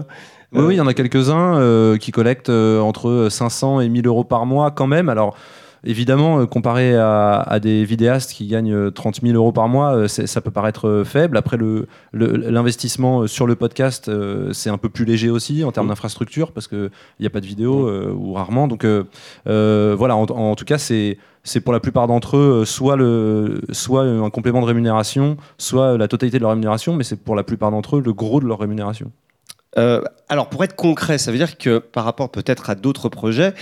Oui, 0.53 0.63
oui, 0.63 0.73
il 0.75 0.77
y 0.77 0.81
en 0.81 0.87
a 0.87 0.93
quelques-uns 0.93 1.57
euh, 1.57 1.97
qui 1.97 2.11
collectent 2.11 2.49
euh, 2.49 2.79
entre 2.79 3.27
500 3.29 3.81
et 3.81 3.89
1000 3.89 4.07
euros 4.07 4.23
par 4.23 4.45
mois 4.45 4.71
quand 4.71 4.87
même. 4.87 5.09
Alors, 5.09 5.35
évidemment, 5.89 6.39
euh, 6.41 6.45
comparé 6.45 6.95
à, 6.95 7.39
à 7.41 7.59
des 7.59 7.83
vidéastes 7.85 8.31
qui 8.33 8.47
gagnent 8.47 8.73
euh, 8.73 8.91
30 8.91 9.21
000 9.21 9.35
euros 9.35 9.51
par 9.51 9.67
mois, 9.67 9.95
euh, 9.95 10.07
ça 10.07 10.41
peut 10.41 10.51
paraître 10.51 10.87
euh, 10.87 11.03
faible. 11.03 11.37
Après, 11.37 11.57
le- 11.57 11.87
le- 12.11 12.35
l'investissement 12.37 13.21
euh, 13.21 13.27
sur 13.27 13.47
le 13.47 13.55
podcast, 13.55 14.09
euh, 14.09 14.51
c'est 14.53 14.69
un 14.69 14.77
peu 14.77 14.89
plus 14.89 15.05
léger 15.05 15.29
aussi 15.29 15.63
en 15.63 15.71
termes 15.71 15.87
d'infrastructure 15.87 16.51
parce 16.51 16.67
qu'il 16.67 16.89
n'y 17.19 17.25
a 17.25 17.29
pas 17.29 17.41
de 17.41 17.45
vidéo 17.45 17.87
euh, 17.87 18.11
ou 18.13 18.33
rarement. 18.33 18.67
Donc, 18.67 18.83
euh, 18.85 19.03
euh, 19.47 19.95
voilà, 19.97 20.15
en, 20.15 20.23
en 20.25 20.55
tout 20.55 20.65
cas, 20.65 20.77
c'est. 20.77 21.17
C'est 21.43 21.61
pour 21.61 21.71
la 21.71 21.79
plupart 21.79 22.07
d'entre 22.07 22.35
eux 22.35 22.59
euh, 22.63 22.65
soit, 22.65 22.97
le, 22.97 23.61
soit 23.71 24.01
un 24.03 24.29
complément 24.29 24.59
de 24.59 24.65
rémunération, 24.65 25.37
soit 25.57 25.97
la 25.97 26.09
totalité 26.09 26.39
de 26.39 26.41
leur 26.41 26.49
rémunération, 26.51 26.93
mais 26.93 27.05
c'est 27.05 27.15
pour 27.15 27.35
la 27.37 27.43
plupart 27.43 27.71
d'entre 27.71 27.95
eux 27.97 28.01
le 28.05 28.11
gros 28.11 28.41
de 28.41 28.45
leur 28.47 28.59
rémunération. 28.59 29.11
Euh, 29.77 30.01
alors, 30.29 30.49
pour 30.49 30.63
être 30.63 30.75
concret, 30.75 31.17
ça 31.17 31.31
veut 31.31 31.37
dire 31.37 31.57
que 31.57 31.77
par 31.77 32.03
rapport 32.03 32.29
peut-être 32.29 32.69
à 32.69 32.75
d'autres 32.75 33.09
projets, 33.09 33.53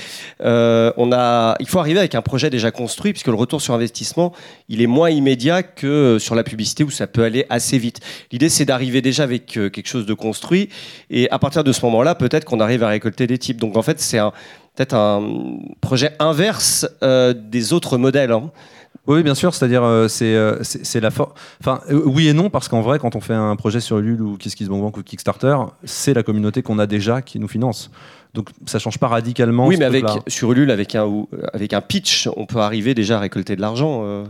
euh, 0.41 0.91
on 0.97 1.11
a, 1.11 1.55
il 1.59 1.67
faut 1.67 1.79
arriver 1.79 1.99
avec 1.99 2.15
un 2.15 2.21
projet 2.21 2.49
déjà 2.49 2.71
construit, 2.71 3.11
puisque 3.11 3.27
le 3.27 3.35
retour 3.35 3.61
sur 3.61 3.73
investissement, 3.73 4.33
il 4.69 4.81
est 4.81 4.87
moins 4.87 5.09
immédiat 5.09 5.61
que 5.61 6.17
sur 6.19 6.33
la 6.35 6.43
publicité 6.43 6.83
où 6.83 6.89
ça 6.89 7.07
peut 7.07 7.23
aller 7.23 7.45
assez 7.49 7.77
vite. 7.77 7.99
L'idée, 8.31 8.49
c'est 8.49 8.65
d'arriver 8.65 9.01
déjà 9.01 9.23
avec 9.23 9.57
euh, 9.57 9.69
quelque 9.69 9.87
chose 9.87 10.05
de 10.05 10.13
construit, 10.13 10.69
et 11.09 11.29
à 11.31 11.39
partir 11.39 11.63
de 11.63 11.71
ce 11.71 11.85
moment-là, 11.85 12.15
peut-être 12.15 12.45
qu'on 12.45 12.59
arrive 12.59 12.83
à 12.83 12.87
récolter 12.87 13.27
des 13.27 13.37
types. 13.37 13.59
Donc, 13.59 13.77
en 13.77 13.81
fait, 13.81 13.99
c'est 13.99 14.19
peut-être 14.75 14.95
un 14.95 15.59
projet 15.81 16.13
inverse 16.19 16.87
des 17.01 17.73
autres 17.73 17.97
modèles. 17.97 18.31
hein. 18.31 18.51
Oui, 19.07 19.23
bien 19.23 19.35
sûr. 19.35 19.53
C'est-à-dire, 19.53 19.83
euh, 19.83 20.07
c'est 20.07 20.35
euh, 20.35 20.63
c'est 20.63 20.85
c'est 20.85 20.99
la 20.99 21.11
force. 21.11 21.33
Enfin, 21.61 21.81
euh, 21.89 22.01
oui 22.05 22.27
et 22.27 22.33
non, 22.33 22.49
parce 22.49 22.67
qu'en 22.67 22.81
vrai, 22.81 22.99
quand 22.99 23.15
on 23.15 23.21
fait 23.21 23.33
un 23.33 23.55
projet 23.55 23.79
sur 23.79 23.99
Ulule 23.99 24.21
ou 24.21 24.37
KissKissBankBank 24.37 24.97
ou 24.97 25.03
Kickstarter, 25.03 25.55
c'est 25.83 26.13
la 26.13 26.23
communauté 26.23 26.61
qu'on 26.61 26.79
a 26.79 26.87
déjà 26.87 27.21
qui 27.21 27.39
nous 27.39 27.47
finance. 27.47 27.91
Donc, 28.33 28.49
ça 28.65 28.79
change 28.79 28.97
pas 28.97 29.07
radicalement. 29.07 29.67
Oui, 29.67 29.77
mais 29.77 29.85
avec, 29.85 30.05
sur 30.27 30.51
Ulule, 30.51 30.71
avec 30.71 30.95
un, 30.95 31.09
avec 31.53 31.71
un 31.73 31.81
pitch, 31.81 32.27
on 32.35 32.45
peut 32.45 32.59
arriver 32.59 32.93
déjà 32.93 33.17
à 33.17 33.19
récolter 33.21 33.55
de 33.55 33.61
l'argent. 33.61 34.25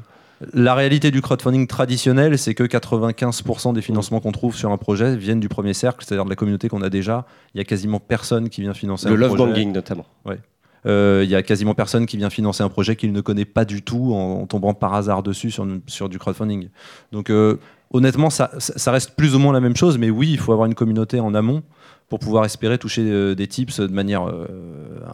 La 0.53 0.75
réalité 0.75 1.11
du 1.11 1.21
crowdfunding 1.21 1.65
traditionnel, 1.65 2.37
c'est 2.37 2.53
que 2.53 2.63
95% 2.63 3.73
des 3.73 3.81
financements 3.81 4.19
qu'on 4.19 4.33
trouve 4.33 4.55
sur 4.55 4.71
un 4.71 4.77
projet 4.77 5.15
viennent 5.15 5.39
du 5.39 5.47
premier 5.47 5.73
cercle, 5.73 6.03
c'est-à-dire 6.05 6.25
de 6.25 6.29
la 6.29 6.35
communauté 6.35 6.67
qu'on 6.67 6.81
a 6.81 6.89
déjà. 6.89 7.25
Il 7.53 7.57
y 7.57 7.61
a 7.61 7.63
quasiment 7.63 7.99
personne 7.99 8.49
qui 8.49 8.61
vient 8.61 8.73
financer 8.73 9.07
Le 9.07 9.15
un 9.15 9.17
love 9.17 9.35
projet. 9.35 9.65
notamment. 9.65 10.05
Euh, 10.27 10.35
Il 10.85 11.29
y 11.29 11.35
a 11.35 11.41
quasiment 11.43 11.73
personne 11.73 12.05
qui 12.05 12.17
vient 12.17 12.29
financer 12.29 12.63
un 12.63 12.69
projet 12.69 12.95
qu'il 12.95 13.11
ne 13.11 13.21
connaît 13.21 13.45
pas 13.45 13.65
du 13.65 13.81
tout 13.81 14.13
en, 14.13 14.45
tombant 14.45 14.73
par 14.73 14.93
hasard 14.93 15.23
dessus 15.23 15.51
sur, 15.87 16.09
du 16.09 16.19
crowdfunding. 16.19 16.69
Donc 17.11 17.29
euh, 17.29 17.57
honnêtement, 17.91 18.29
ça, 18.29 18.51
reste 18.87 19.15
plus 19.15 19.35
ou 19.35 19.39
moins 19.39 19.53
la 19.53 19.61
même 19.61 19.75
chose, 19.75 19.97
mais 19.97 20.09
oui, 20.09 20.31
il 20.31 20.37
faut 20.37 20.51
avoir 20.51 20.67
une 20.67 20.75
communauté 20.75 21.19
en 21.19 21.33
amont 21.33 21.63
pour 22.07 22.19
pouvoir 22.19 22.45
espérer 22.45 22.77
toucher 22.77 23.01
euh, 23.03 23.33
des 23.33 23.47
tips 23.47 23.79
de 23.79 23.87
manière 23.87 24.29
euh, 24.29 24.45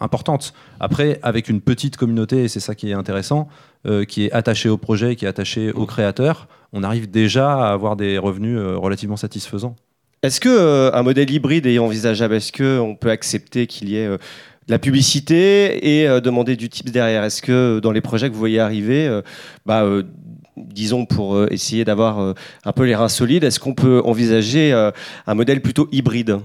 importante. 0.02 0.54
Après, 0.80 1.20
avec 1.24 1.48
une 1.48 1.62
petite 1.62 1.96
communauté, 1.96 2.44
et 2.44 2.48
c'est 2.50 2.60
ça 2.60 2.76
qui 2.76 2.90
est 2.90 2.94
intéressant, 2.94 3.48
euh, 3.86 4.04
qui 4.04 4.26
est 4.26 4.32
attachée 4.34 4.68
au 4.68 4.78
projet, 4.78 5.16
qui 5.16 5.24
est 5.24 5.30
attachée 5.30 5.72
aux 5.72 5.86
créateurs, 5.86 6.50
on 6.74 6.84
arrive 6.84 7.10
déjà 7.10 7.54
à 7.54 7.72
avoir 7.72 7.96
des 7.96 8.18
revenus 8.18 8.58
euh, 8.58 8.78
relativement 8.78 9.18
satisfaisants. 9.18 9.76
Est-ce 10.24 10.40
que 10.40 10.50
euh, 10.50 10.92
un 10.94 11.02
modèle 11.02 11.32
hybride 11.32 11.66
est 11.66 11.80
envisageable? 11.80 12.36
Est-ce 12.36 12.52
que 12.52 12.80
on 12.80 12.96
peut 12.96 13.10
accepter 13.10 13.66
qu'il 13.66 13.90
y 13.90 13.96
ait 13.98 14.06
euh, 14.06 14.18
la 14.68 14.80
publicité 14.80 16.00
et 16.00 16.08
euh, 16.08 16.22
demander 16.22 16.56
du 16.56 16.70
tips 16.70 16.92
derrière 16.92 17.24
Est-ce 17.24 17.42
que 17.42 17.52
euh, 17.52 17.82
dans 17.82 17.92
les 17.92 18.02
projets 18.02 18.30
que 18.30 18.34
vous 18.34 18.40
voyez 18.40 18.60
arriver, 18.60 19.08
euh, 19.08 19.22
bah, 19.66 19.86
disons 20.58 21.06
pour 21.06 21.52
essayer 21.52 21.86
d'avoir 21.86 22.36
un 22.66 22.72
peu 22.74 22.84
les 22.84 22.94
reins 22.94 23.10
solides, 23.10 23.44
est-ce 23.44 23.60
qu'on 23.60 23.74
peut 23.74 24.02
envisager 24.04 24.74
un 25.26 25.34
modèle 25.34 25.62
plutôt 25.62 25.88
hybride? 25.92 26.40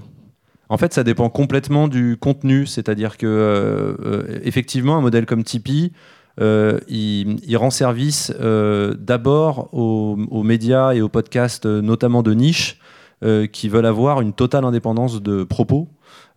En 0.69 0.77
fait, 0.77 0.93
ça 0.93 1.03
dépend 1.03 1.29
complètement 1.29 1.87
du 1.87 2.17
contenu. 2.17 2.65
C'est-à-dire 2.65 3.17
que, 3.17 4.39
effectivement, 4.43 4.97
un 4.97 5.01
modèle 5.01 5.25
comme 5.25 5.43
Tipeee, 5.43 5.91
il, 6.39 7.57
rend 7.57 7.69
service 7.69 8.31
d'abord 8.31 9.69
aux, 9.73 10.43
médias 10.43 10.93
et 10.93 11.01
aux 11.01 11.09
podcasts, 11.09 11.65
notamment 11.65 12.23
de 12.23 12.33
niche, 12.33 12.79
qui 13.51 13.69
veulent 13.69 13.85
avoir 13.85 14.21
une 14.21 14.33
totale 14.33 14.63
indépendance 14.63 15.21
de 15.21 15.43
propos. 15.43 15.89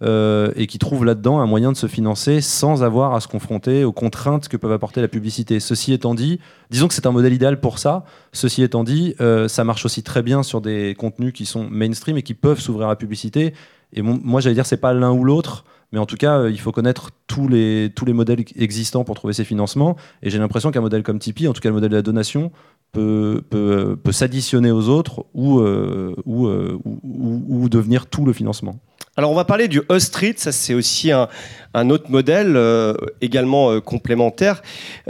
Euh, 0.03 0.51
et 0.57 0.67
qui 0.67 0.79
trouvent 0.79 1.05
là-dedans 1.05 1.41
un 1.41 1.47
moyen 1.47 1.73
de 1.73 1.77
se 1.77 1.87
financer 1.87 2.41
sans 2.41 2.83
avoir 2.83 3.15
à 3.15 3.21
se 3.21 3.29
confronter 3.29 3.85
aux 3.85 3.93
contraintes 3.93 4.49
que 4.49 4.57
peuvent 4.57 4.73
apporter 4.73 5.01
la 5.01 5.09
publicité. 5.09 5.61
Ceci 5.61 5.93
étant 5.93 6.15
dit, 6.15 6.41
disons 6.71 6.89
que 6.89 6.95
c'est 6.95 7.07
un 7.07 7.13
modèle 7.13 7.33
idéal 7.35 7.61
pour 7.61 7.79
ça. 7.79 8.05
Ceci 8.33 8.63
étant 8.63 8.85
dit, 8.85 9.15
euh, 9.21 9.49
ça 9.49 9.65
marche 9.65 9.85
aussi 9.85 10.03
très 10.03 10.23
bien 10.23 10.43
sur 10.43 10.61
des 10.61 10.95
contenus 10.99 11.33
qui 11.33 11.45
sont 11.47 11.69
mainstream 11.71 12.17
et 12.17 12.23
qui 12.23 12.35
peuvent 12.35 12.61
s'ouvrir 12.61 12.87
à 12.87 12.91
la 12.91 12.97
publicité. 12.97 13.53
Et 13.93 14.03
moi, 14.03 14.41
j'allais 14.41 14.55
dire, 14.55 14.67
c'est 14.67 14.77
pas 14.77 14.95
l'un 14.95 15.11
ou 15.11 15.25
l'autre, 15.25 15.65
mais 15.93 15.99
en 15.99 16.07
tout 16.07 16.17
cas, 16.17 16.39
euh, 16.39 16.51
il 16.51 16.61
faut 16.61 16.71
connaître 16.73 17.11
tous 17.27 17.49
les, 17.49 17.91
tous 17.95 18.05
les 18.05 18.13
modèles 18.13 18.45
existants 18.57 19.03
pour 19.05 19.17
trouver 19.17 19.35
ces 19.35 19.45
financements. 19.45 19.97
Et 20.23 20.31
j'ai 20.31 20.39
l'impression 20.39 20.71
qu'un 20.71 20.81
modèle 20.81 21.03
comme 21.03 21.19
Tipeee, 21.19 21.49
en 21.49 21.53
tout 21.53 21.61
cas 21.61 21.69
le 21.69 21.75
modèle 21.75 21.91
de 21.91 21.97
la 21.97 22.03
donation, 22.03 22.53
peut, 22.93 23.43
peut, 23.51 23.97
peut 24.03 24.13
s'additionner 24.13 24.71
aux 24.73 24.89
autres 24.89 25.25
ou, 25.35 25.61
ou- 25.61 27.45
ou 27.49 27.69
devenir 27.69 28.07
tout 28.07 28.25
le 28.25 28.33
financement. 28.33 28.77
Alors 29.21 29.33
on 29.33 29.35
va 29.35 29.45
parler 29.45 29.69
du 29.69 29.83
Street, 29.99 30.33
ça 30.39 30.51
c'est 30.51 30.73
aussi 30.73 31.13
un, 31.13 31.29
un 31.75 31.91
autre 31.91 32.11
modèle 32.11 32.57
euh, 32.57 32.95
également 33.21 33.71
euh, 33.71 33.79
complémentaire. 33.83 34.63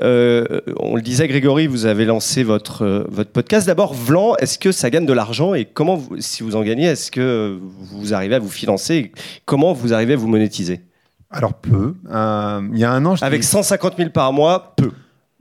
Euh, 0.02 0.60
on 0.80 0.96
le 0.96 1.00
disait 1.00 1.28
Grégory, 1.28 1.68
vous 1.68 1.86
avez 1.86 2.04
lancé 2.04 2.42
votre, 2.42 3.06
votre 3.08 3.30
podcast. 3.30 3.68
D'abord, 3.68 3.94
Vlan, 3.94 4.34
est-ce 4.40 4.58
que 4.58 4.72
ça 4.72 4.90
gagne 4.90 5.06
de 5.06 5.12
l'argent 5.12 5.54
et 5.54 5.64
comment, 5.64 5.94
vous- 5.94 6.16
si 6.18 6.42
vous 6.42 6.56
en 6.56 6.64
gagnez, 6.64 6.86
est-ce 6.86 7.12
que 7.12 7.56
vous 7.92 8.12
arrivez 8.12 8.34
à 8.34 8.40
vous 8.40 8.50
financer 8.50 8.94
et 8.96 9.12
Comment 9.44 9.72
vous 9.72 9.94
arrivez 9.94 10.14
à 10.14 10.16
vous 10.16 10.26
monétiser? 10.26 10.80
Alors 11.30 11.54
peu. 11.54 11.94
Il 12.08 12.78
y 12.78 12.82
a 12.84 12.90
un 12.90 13.06
an, 13.06 13.14
je 13.14 13.24
Avec 13.24 13.42
t'ai- 13.42 13.46
150 13.46 13.96
000 13.96 14.10
par 14.10 14.32
mois, 14.32 14.74
peu. 14.76 14.90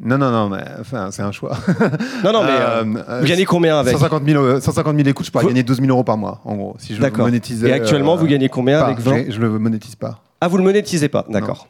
Non, 0.01 0.18
non, 0.18 0.32
non, 0.32 0.50
mais 0.50 0.63
enfin, 0.79 1.10
c'est 1.12 1.22
un 1.22 1.32
choix. 1.32 1.58
Non, 2.24 2.32
non, 2.32 2.44
mais 2.44 2.51
Euh, 2.51 2.84
euh, 2.86 3.03
euh, 3.10 3.20
vous 3.22 3.27
gagnez 3.27 3.46
combien 3.46 3.79
avec 3.79 3.94
150 3.94 4.24
000, 4.25 4.41
euh, 4.44 4.62
150 4.62 4.96
000 4.96 5.08
écoutes, 5.10 5.25
je 5.25 5.32
pourrais 5.32 5.44
Vous- 5.44 5.50
gagner 5.50 5.63
12 5.63 5.77
000 5.82 5.89
euros 5.89 6.03
par 6.06 6.18
mois, 6.18 6.39
en 6.46 6.56
gros. 6.56 6.75
Si 6.79 6.96
je 6.96 7.01
le 7.01 7.10
monétisais. 7.12 7.70
Et 7.70 7.74
actuellement, 7.74 8.13
euh, 8.13 8.18
vous 8.18 8.25
gagnez 8.27 8.48
combien 8.50 8.79
pas. 8.79 8.86
avec 8.88 9.00
Vlan 9.00 9.18
Je, 9.27 9.32
je 9.34 9.39
le 9.41 9.50
monétise 9.60 9.96
pas. 9.96 10.22
Ah, 10.41 10.48
vous 10.48 10.58
le 10.58 10.63
monétisez 10.63 11.10
pas, 11.10 11.25
d'accord. 11.29 11.68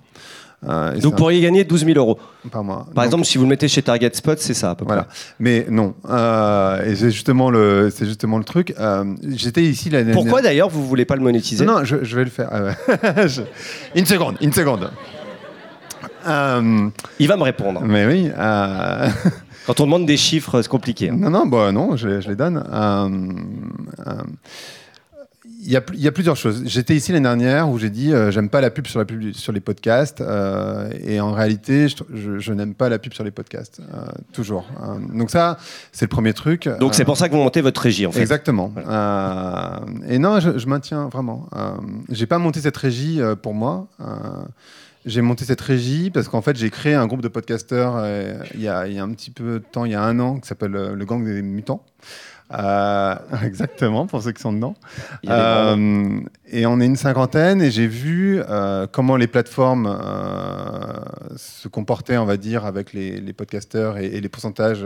Euh, 0.67 0.91
Donc 0.95 1.01
vous 1.01 1.11
pourriez 1.11 1.39
gagner 1.41 1.63
12 1.63 1.85
000 1.85 1.97
euros. 1.97 2.19
par 2.51 2.63
mois. 2.65 2.79
Par 2.93 2.93
Donc, 2.95 3.05
exemple, 3.05 3.23
si 3.25 3.37
vous 3.37 3.45
le 3.45 3.49
mettez 3.49 3.69
chez 3.69 3.81
Target 3.81 4.11
Spot, 4.13 4.37
c'est 4.39 4.53
ça 4.53 4.71
à 4.71 4.75
peu 4.75 4.83
Voilà. 4.85 5.03
près. 5.03 5.15
Mais 5.39 5.65
non. 5.69 5.93
Euh, 6.09 6.83
et 6.85 6.95
c'est 6.97 7.11
justement 7.11 7.49
le, 7.49 7.89
c'est 7.95 8.05
justement 8.05 8.37
le 8.37 8.43
truc. 8.43 8.73
Euh, 8.77 9.05
J'étais 9.37 9.63
ici 9.63 9.89
l'année 9.89 10.11
Pourquoi 10.11 10.41
d'ailleurs 10.41 10.67
vous 10.69 10.85
voulez 10.85 11.05
pas 11.05 11.15
le 11.15 11.21
monétiser? 11.21 11.65
Non, 11.65 11.79
non, 11.79 11.85
je, 11.85 12.03
je 12.03 12.15
vais 12.17 12.25
le 12.25 12.29
faire. 12.29 12.49
Ah. 12.51 13.25
Je- 13.27 13.41
Une 13.95 14.05
seconde, 14.05 14.35
une 14.41 14.51
seconde. 14.51 14.91
Euh, 16.27 16.89
Il 17.19 17.27
va 17.27 17.37
me 17.37 17.43
répondre. 17.43 17.81
mais 17.81 18.05
oui. 18.05 18.29
euh, 18.37 19.07
Quand 19.65 19.79
on 19.81 19.85
demande 19.85 20.05
des 20.05 20.17
chiffres, 20.17 20.61
c'est 20.61 20.67
compliqué. 20.67 21.09
hein. 21.09 21.15
Non, 21.17 21.29
non, 21.29 21.45
bah, 21.45 21.71
non 21.71 21.95
je, 21.95 22.21
je 22.21 22.27
les 22.29 22.35
donne. 22.35 22.57
Euh, 22.71 23.09
euh, 24.07 24.13
Il 25.61 25.69
y, 25.71 25.75
a, 25.77 25.81
il 25.93 25.99
y 25.99 26.07
a 26.07 26.11
plusieurs 26.11 26.37
choses. 26.37 26.63
J'étais 26.65 26.95
ici 26.95 27.11
l'année 27.11 27.23
dernière 27.27 27.69
où 27.69 27.77
j'ai 27.77 27.89
dit 27.89 28.11
j'aime 28.29 28.49
pas 28.49 28.61
la 28.61 28.71
pub 28.71 28.87
sur, 28.87 28.97
la 28.97 29.05
pub 29.05 29.33
sur 29.33 29.51
les 29.51 29.59
podcasts 29.59 30.23
et 31.05 31.19
en 31.19 31.31
réalité 31.33 31.89
je, 31.89 31.95
je- 32.13 32.39
je 32.39 32.53
n'aime 32.53 32.73
pas 32.73 32.87
la 32.89 32.97
pub 32.97 33.13
sur 33.13 33.23
les 33.25 33.31
podcasts 33.31 33.81
toujours. 34.31 34.65
Donc 35.13 35.29
ça 35.29 35.57
c'est 35.91 36.05
le 36.05 36.09
premier 36.09 36.33
truc. 36.33 36.69
Donc 36.79 36.95
c'est 36.95 37.03
pour 37.05 37.17
ça 37.17 37.27
que 37.27 37.33
vous 37.35 37.41
montez 37.43 37.61
votre 37.61 37.81
régie 37.81 38.05
en 38.07 38.11
fait. 38.11 38.21
Exactement. 38.21 38.71
Et 40.07 40.17
non, 40.17 40.39
je, 40.39 40.65
maintiens 40.67 41.09
vraiment. 41.09 41.47
J'ai 42.09 42.25
pas 42.25 42.37
monté 42.39 42.61
cette 42.61 42.77
régie 42.77 43.19
pour 43.43 43.53
moi. 43.53 43.87
J'ai 45.05 45.21
monté 45.21 45.45
cette 45.45 45.61
régie 45.61 46.09
parce 46.09 46.27
qu'en 46.27 46.41
fait, 46.41 46.57
j'ai 46.57 46.69
créé 46.69 46.93
un 46.93 47.07
groupe 47.07 47.21
de 47.21 47.29
podcasteurs 47.29 47.95
euh, 47.95 48.43
il, 48.53 48.61
y 48.61 48.67
a, 48.67 48.85
il 48.85 48.93
y 48.93 48.99
a 48.99 49.03
un 49.03 49.11
petit 49.11 49.31
peu 49.31 49.53
de 49.53 49.59
temps, 49.59 49.85
il 49.85 49.93
y 49.93 49.95
a 49.95 50.03
un 50.03 50.19
an, 50.19 50.39
qui 50.39 50.47
s'appelle 50.47 50.75
euh, 50.75 50.93
le 50.93 51.05
Gang 51.05 51.23
des 51.23 51.41
Mutants. 51.41 51.85
Euh, 52.51 53.15
exactement, 53.45 54.07
pour 54.07 54.21
ceux 54.21 54.33
qui 54.33 54.41
sont 54.41 54.51
dedans. 54.51 54.75
Et 55.23 56.65
on 56.65 56.81
est 56.81 56.85
une 56.85 56.97
cinquantaine 56.97 57.61
et 57.61 57.71
j'ai 57.71 57.87
vu 57.87 58.41
comment 58.91 59.15
les 59.15 59.27
plateformes 59.27 59.97
se 61.37 61.67
comportaient, 61.69 62.17
on 62.17 62.25
va 62.25 62.35
dire, 62.35 62.65
avec 62.65 62.91
les, 62.91 63.21
les 63.21 63.33
podcasteurs 63.33 63.99
et, 63.99 64.07
et 64.07 64.19
les 64.19 64.29
pourcentages 64.29 64.85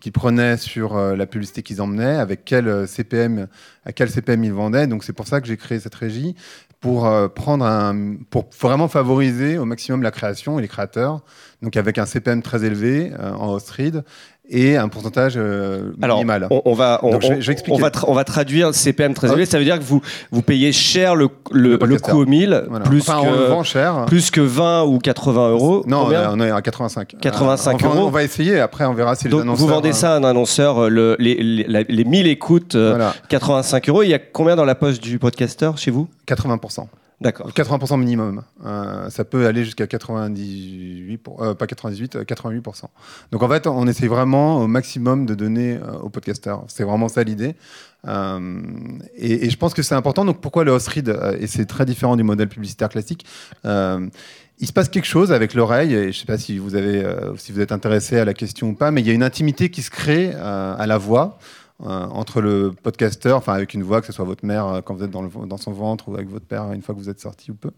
qu'ils 0.00 0.12
prenaient 0.12 0.58
sur 0.58 0.96
la 0.96 1.26
publicité 1.26 1.62
qu'ils 1.62 1.80
emmenaient, 1.80 2.16
avec 2.16 2.44
quel 2.44 2.86
CPM, 2.86 3.48
à 3.86 3.92
quel 3.92 4.10
CPM 4.10 4.44
ils 4.44 4.52
vendaient. 4.52 4.86
Donc 4.86 5.04
c'est 5.04 5.14
pour 5.14 5.26
ça 5.26 5.40
que 5.40 5.46
j'ai 5.46 5.56
créé 5.56 5.80
cette 5.80 5.94
régie 5.94 6.36
pour 6.80 7.06
euh, 7.06 7.28
prendre 7.28 7.64
un, 7.64 8.16
pour 8.30 8.48
vraiment 8.60 8.88
favoriser 8.88 9.58
au 9.58 9.64
maximum 9.64 10.02
la 10.02 10.10
création 10.10 10.58
et 10.58 10.62
les 10.62 10.68
créateurs. 10.68 11.22
Donc 11.62 11.76
avec 11.76 11.98
un 11.98 12.06
CPM 12.06 12.42
très 12.42 12.64
élevé 12.64 13.12
euh, 13.18 13.32
en 13.32 13.54
host 13.54 13.70
et 14.48 14.76
un 14.76 14.88
pourcentage 14.88 15.34
euh, 15.36 15.92
Alors, 16.02 16.18
minimal. 16.18 16.46
on, 16.50 16.62
on 16.64 16.74
va, 16.74 17.00
on, 17.02 17.10
Donc, 17.10 17.22
je 17.22 17.40
je 17.40 17.52
on 17.70 17.78
va, 17.78 17.90
on 18.06 18.14
va 18.14 18.24
traduire 18.24 18.74
CPM 18.74 19.12
très 19.14 19.28
Ah. 19.28 19.32
élevé. 19.32 19.46
Ça 19.46 19.58
veut 19.58 19.64
dire 19.64 19.78
que 19.78 19.84
vous, 19.84 20.00
vous 20.30 20.42
payez 20.42 20.72
cher 20.72 21.14
le, 21.16 21.28
le, 21.50 21.62
Le 21.62 21.70
le 21.72 21.78
podcasteur. 21.78 22.14
coût 22.14 22.22
au 22.22 22.26
1000, 22.26 22.64
Voilà. 22.68 22.84
plus, 22.84 23.00
enfin, 23.00 23.18
on 23.22 23.30
le 23.30 23.36
que, 23.38 23.42
vend 23.50 23.62
cher. 23.62 24.04
plus 24.06 24.30
que 24.30 24.40
20 24.40 24.84
ou 24.84 24.98
80 24.98 25.50
euros. 25.50 25.82
Non, 25.86 26.06
on 26.08 26.40
est, 26.40 26.50
à 26.50 26.62
85. 26.62 27.16
85 27.20 27.70
Euh, 27.72 27.74
enfin, 27.88 27.96
euros. 27.98 28.06
On 28.08 28.10
va 28.10 28.22
essayer, 28.22 28.60
après 28.60 28.84
on 28.84 28.94
verra 28.94 29.14
si 29.16 29.28
les 29.28 29.34
annonceurs... 29.34 29.56
vous 29.56 29.66
vendez 29.66 29.90
euh, 29.90 29.92
ça 29.92 30.14
à 30.14 30.16
un 30.18 30.24
annonceur, 30.24 30.84
euh, 30.84 30.88
le- 30.88 31.16
les, 31.18 31.34
les, 31.42 31.64
la- 31.64 31.82
les 31.82 32.04
1000 32.04 32.26
écoutes, 32.26 32.74
euh, 32.76 32.90
Voilà, 32.90 33.14
85 33.28 33.88
euros. 33.88 34.02
Il 34.02 34.10
y 34.10 34.14
a 34.14 34.18
combien 34.18 34.54
dans 34.56 34.64
la 34.64 34.74
poche 34.74 35.00
du 35.00 35.18
podcasteur 35.18 35.76
chez 35.78 35.90
vous? 35.90 36.08
80%. 36.28 36.86
D'accord. 37.20 37.50
80% 37.50 37.98
minimum. 37.98 38.42
Euh, 38.66 39.08
ça 39.08 39.24
peut 39.24 39.46
aller 39.46 39.64
jusqu'à 39.64 39.86
98, 39.86 41.16
pour- 41.16 41.42
euh, 41.42 41.54
pas 41.54 41.66
98, 41.66 42.16
euh, 42.16 42.24
88%. 42.24 42.90
Donc 43.32 43.42
en 43.42 43.48
fait, 43.48 43.66
on 43.66 43.86
essaie 43.86 44.06
vraiment 44.06 44.58
au 44.60 44.66
maximum 44.66 45.24
de 45.24 45.34
donner 45.34 45.76
euh, 45.76 45.98
aux. 46.02 46.10
C'est 46.68 46.84
vraiment 46.84 47.08
ça 47.08 47.22
l'idée. 47.22 47.54
Euh, 48.06 48.60
et, 49.16 49.46
et 49.46 49.50
je 49.50 49.56
pense 49.56 49.72
que 49.72 49.82
c'est 49.82 49.94
important. 49.94 50.24
Donc 50.26 50.40
pourquoi 50.42 50.64
le 50.64 50.72
host 50.72 50.88
read 50.88 51.08
euh, 51.08 51.36
Et 51.40 51.46
c'est 51.46 51.64
très 51.64 51.86
différent 51.86 52.16
du 52.16 52.22
modèle 52.22 52.48
publicitaire 52.48 52.90
classique. 52.90 53.24
Euh, 53.64 54.06
il 54.58 54.66
se 54.66 54.72
passe 54.72 54.88
quelque 54.88 55.06
chose 55.06 55.32
avec 55.32 55.54
l'oreille, 55.54 55.94
et 55.94 56.02
je 56.04 56.06
ne 56.08 56.12
sais 56.12 56.24
pas 56.26 56.38
si 56.38 56.58
vous, 56.58 56.74
avez, 56.76 57.04
euh, 57.04 57.36
si 57.36 57.52
vous 57.52 57.60
êtes 57.60 57.72
intéressé 57.72 58.18
à 58.18 58.24
la 58.24 58.32
question 58.34 58.70
ou 58.70 58.74
pas, 58.74 58.90
mais 58.90 59.00
il 59.02 59.06
y 59.06 59.10
a 59.10 59.12
une 59.14 59.22
intimité 59.22 59.70
qui 59.70 59.82
se 59.82 59.90
crée 59.90 60.32
euh, 60.34 60.74
à 60.78 60.86
la 60.86 60.96
voix 60.98 61.38
euh, 61.38 61.65
entre 61.78 62.40
le 62.40 62.72
podcasteur, 62.72 63.36
enfin 63.36 63.52
avec 63.52 63.74
une 63.74 63.82
voix, 63.82 64.00
que 64.00 64.06
ce 64.06 64.12
soit 64.12 64.24
votre 64.24 64.46
mère 64.46 64.66
euh, 64.66 64.80
quand 64.80 64.94
vous 64.94 65.04
êtes 65.04 65.10
dans, 65.10 65.56
son 65.56 65.72
ventre 65.72 66.08
ou 66.08 66.14
avec 66.14 66.28
votre 66.28 66.46
père 66.46 66.72
une 66.72 66.82
fois 66.82 66.94
que 66.94 67.00
vous 67.00 67.10
êtes 67.10 67.20
sorti 67.20 67.50
ou 67.50 67.54
peu. 67.54 67.70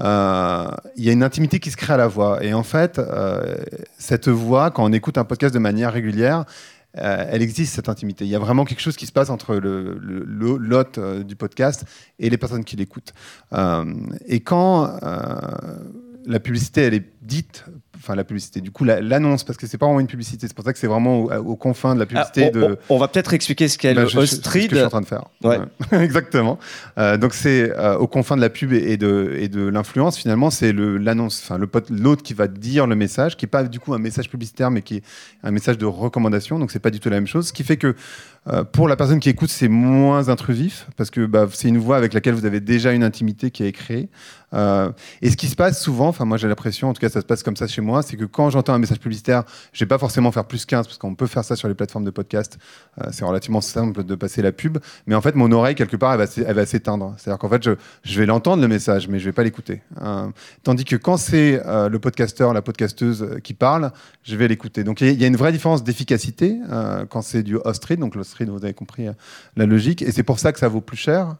Euh, 0.00 0.68
Il 0.96 1.04
y 1.04 1.10
a 1.10 1.12
une 1.12 1.22
intimité 1.22 1.60
qui 1.60 1.70
se 1.70 1.76
crée 1.76 1.94
à 1.94 1.96
la 1.96 2.08
voix. 2.08 2.42
Et 2.42 2.54
en 2.54 2.64
fait, 2.64 2.98
euh, 2.98 3.56
cette 3.98 4.28
voix, 4.28 4.70
quand 4.70 4.84
on 4.84 4.92
écoute 4.92 5.16
un 5.18 5.24
podcast 5.24 5.54
de 5.54 5.60
manière 5.60 5.92
régulière, 5.92 6.44
euh, 6.98 7.26
elle 7.30 7.42
existe 7.42 7.74
cette 7.74 7.88
intimité. 7.88 8.24
Il 8.24 8.30
y 8.30 8.36
a 8.36 8.38
vraiment 8.38 8.64
quelque 8.64 8.80
chose 8.80 8.96
qui 8.96 9.06
se 9.06 9.12
passe 9.12 9.30
entre 9.30 9.56
le, 9.56 9.98
l'hôte 9.98 10.98
euh, 10.98 11.22
du 11.22 11.36
podcast 11.36 11.84
et 12.18 12.30
les 12.30 12.38
personnes 12.38 12.64
qui 12.64 12.76
l'écoutent. 12.76 13.12
Euh, 13.52 13.84
et 14.26 14.40
quand 14.40 14.98
euh, 15.02 15.38
la 16.24 16.40
publicité, 16.40 16.82
elle 16.82 16.94
est 16.94 17.06
dite, 17.22 17.64
enfin 17.98 18.14
la 18.14 18.24
publicité, 18.24 18.60
du 18.60 18.70
coup 18.70 18.84
la- 18.84 19.00
l'annonce, 19.00 19.44
parce 19.44 19.56
que 19.58 19.66
c'est 19.66 19.78
pas 19.78 19.86
vraiment 19.86 20.00
une 20.00 20.06
publicité, 20.06 20.46
c'est 20.46 20.54
pour 20.54 20.64
ça 20.64 20.72
que 20.72 20.78
c'est 20.78 20.86
vraiment 20.86 21.20
au- 21.20 21.32
aux 21.32 21.56
confins 21.56 21.94
de 21.94 21.98
la 22.00 22.04
Ah, 22.04 22.06
publicité 22.06 22.50
on, 22.54 22.58
de, 22.58 22.78
on- 22.88 22.98
va 22.98 23.08
peut-être 23.08 23.34
expliquer 23.34 23.68
ce 23.68 23.78
qu'est 23.78 23.94
bah, 23.94 24.02
le 24.02 24.08
je- 24.08 24.18
c'est 24.20 24.36
ce 24.36 24.40
que 24.40 24.60
je 24.60 24.66
suis 24.68 24.82
en 24.82 24.88
train 24.88 25.00
de 25.00 25.06
faire. 25.06 25.24
Ouais. 25.42 25.58
Exactement. 25.92 26.58
Euh, 26.98 27.16
donc 27.16 27.34
c'est 27.34 27.70
euh, 27.76 27.96
aux 27.98 28.06
confins 28.06 28.36
de 28.36 28.40
la 28.40 28.50
pub 28.50 28.72
et 28.72 28.96
de, 28.96 29.32
et 29.36 29.48
de 29.48 29.66
l'influence. 29.68 30.18
Finalement, 30.18 30.50
c'est 30.50 30.72
l'annonce, 30.72 31.42
enfin 31.44 31.58
le 31.58 31.66
pote- 31.66 31.90
l'autre 31.90 32.22
qui 32.22 32.34
va 32.34 32.48
dire 32.48 32.86
le 32.86 32.96
message, 32.96 33.36
qui 33.36 33.44
est 33.46 33.48
pas 33.48 33.64
du 33.64 33.80
coup 33.80 33.94
un 33.94 33.98
message 33.98 34.28
publicitaire, 34.30 34.70
mais 34.70 34.82
qui 34.82 34.96
est 34.96 35.02
un 35.42 35.50
message 35.50 35.78
de 35.78 35.86
recommandation. 35.86 36.58
Donc 36.58 36.70
c'est 36.70 36.78
pas 36.80 36.90
du 36.90 37.00
tout 37.00 37.08
la 37.10 37.16
même 37.16 37.26
chose. 37.26 37.48
Ce 37.48 37.52
qui 37.52 37.64
fait 37.64 37.76
que 37.76 37.94
euh, 38.48 38.62
pour 38.62 38.86
la 38.86 38.94
personne 38.96 39.18
qui 39.18 39.28
écoute, 39.28 39.50
c'est 39.50 39.66
moins 39.68 40.28
intrusif 40.28 40.86
parce 40.96 41.10
que 41.10 41.26
bah, 41.26 41.46
c'est 41.52 41.66
une 41.68 41.78
voix 41.78 41.96
avec 41.96 42.14
laquelle 42.14 42.34
vous 42.34 42.46
avez 42.46 42.60
déjà 42.60 42.92
une 42.92 43.02
intimité 43.02 43.50
qui 43.50 43.64
est 43.64 43.72
créée. 43.72 44.08
Euh, 44.54 44.90
et 45.22 45.30
ce 45.30 45.36
qui 45.36 45.48
se 45.48 45.56
passe 45.56 45.82
souvent, 45.82 46.06
enfin 46.08 46.24
moi 46.24 46.36
j'ai 46.36 46.46
l'impression, 46.46 46.88
en 46.88 46.92
tout 46.92 47.00
cas 47.00 47.08
ça 47.08 47.20
se 47.20 47.26
passe 47.26 47.42
comme 47.42 47.56
ça 47.56 47.66
chez 47.66 47.80
moi, 47.82 47.85
c'est 48.02 48.16
que 48.16 48.24
quand 48.24 48.50
j'entends 48.50 48.74
un 48.74 48.78
message 48.78 48.98
publicitaire, 48.98 49.44
je 49.72 49.80
vais 49.84 49.88
pas 49.88 49.98
forcément 49.98 50.32
faire 50.32 50.44
plus 50.44 50.64
15 50.64 50.86
parce 50.86 50.98
qu'on 50.98 51.14
peut 51.14 51.26
faire 51.26 51.44
ça 51.44 51.56
sur 51.56 51.68
les 51.68 51.74
plateformes 51.74 52.04
de 52.04 52.10
podcast. 52.10 52.58
Euh, 53.00 53.08
c'est 53.12 53.24
relativement 53.24 53.60
simple 53.60 54.04
de 54.04 54.14
passer 54.14 54.42
la 54.42 54.52
pub, 54.52 54.78
mais 55.06 55.14
en 55.14 55.20
fait 55.20 55.34
mon 55.34 55.50
oreille 55.52 55.74
quelque 55.74 55.96
part 55.96 56.12
elle 56.14 56.54
va, 56.54 56.66
s'éteindre. 56.66 57.14
C'est-à-dire 57.18 57.38
qu'en 57.38 57.48
fait 57.48 57.62
je, 58.02 58.18
vais 58.18 58.26
l'entendre 58.26 58.62
le 58.62 58.68
message, 58.68 59.08
mais 59.08 59.18
je 59.18 59.26
vais 59.26 59.32
pas 59.32 59.44
l'écouter. 59.44 59.82
Euh, 60.02 60.26
tandis 60.62 60.84
que 60.84 60.96
quand 60.96 61.16
c'est 61.16 61.62
euh, 61.66 61.88
le 61.88 61.98
podcasteur, 61.98 62.52
la 62.52 62.62
podcasteuse 62.62 63.38
qui 63.42 63.54
parle, 63.54 63.92
je 64.22 64.36
vais 64.36 64.48
l'écouter. 64.48 64.84
Donc 64.84 65.00
il 65.00 65.20
y 65.20 65.24
a- 65.24 65.26
une 65.26 65.36
vraie 65.36 65.52
différence 65.52 65.82
d'efficacité 65.82 66.58
quand 67.10 67.20
c'est 67.20 67.42
du 67.42 67.56
host 67.56 67.84
read. 67.84 67.98
Donc 67.98 68.14
l'host 68.14 68.34
read, 68.34 68.48
vous 68.48 68.64
avez 68.64 68.74
compris 68.74 69.08
la 69.56 69.66
logique, 69.66 70.02
et 70.02 70.12
c'est 70.12 70.22
pour 70.22 70.38
ça 70.38 70.52
que 70.52 70.58
ça 70.58 70.68
vaut 70.68 70.80
plus 70.80 70.96
cher. 70.96 71.36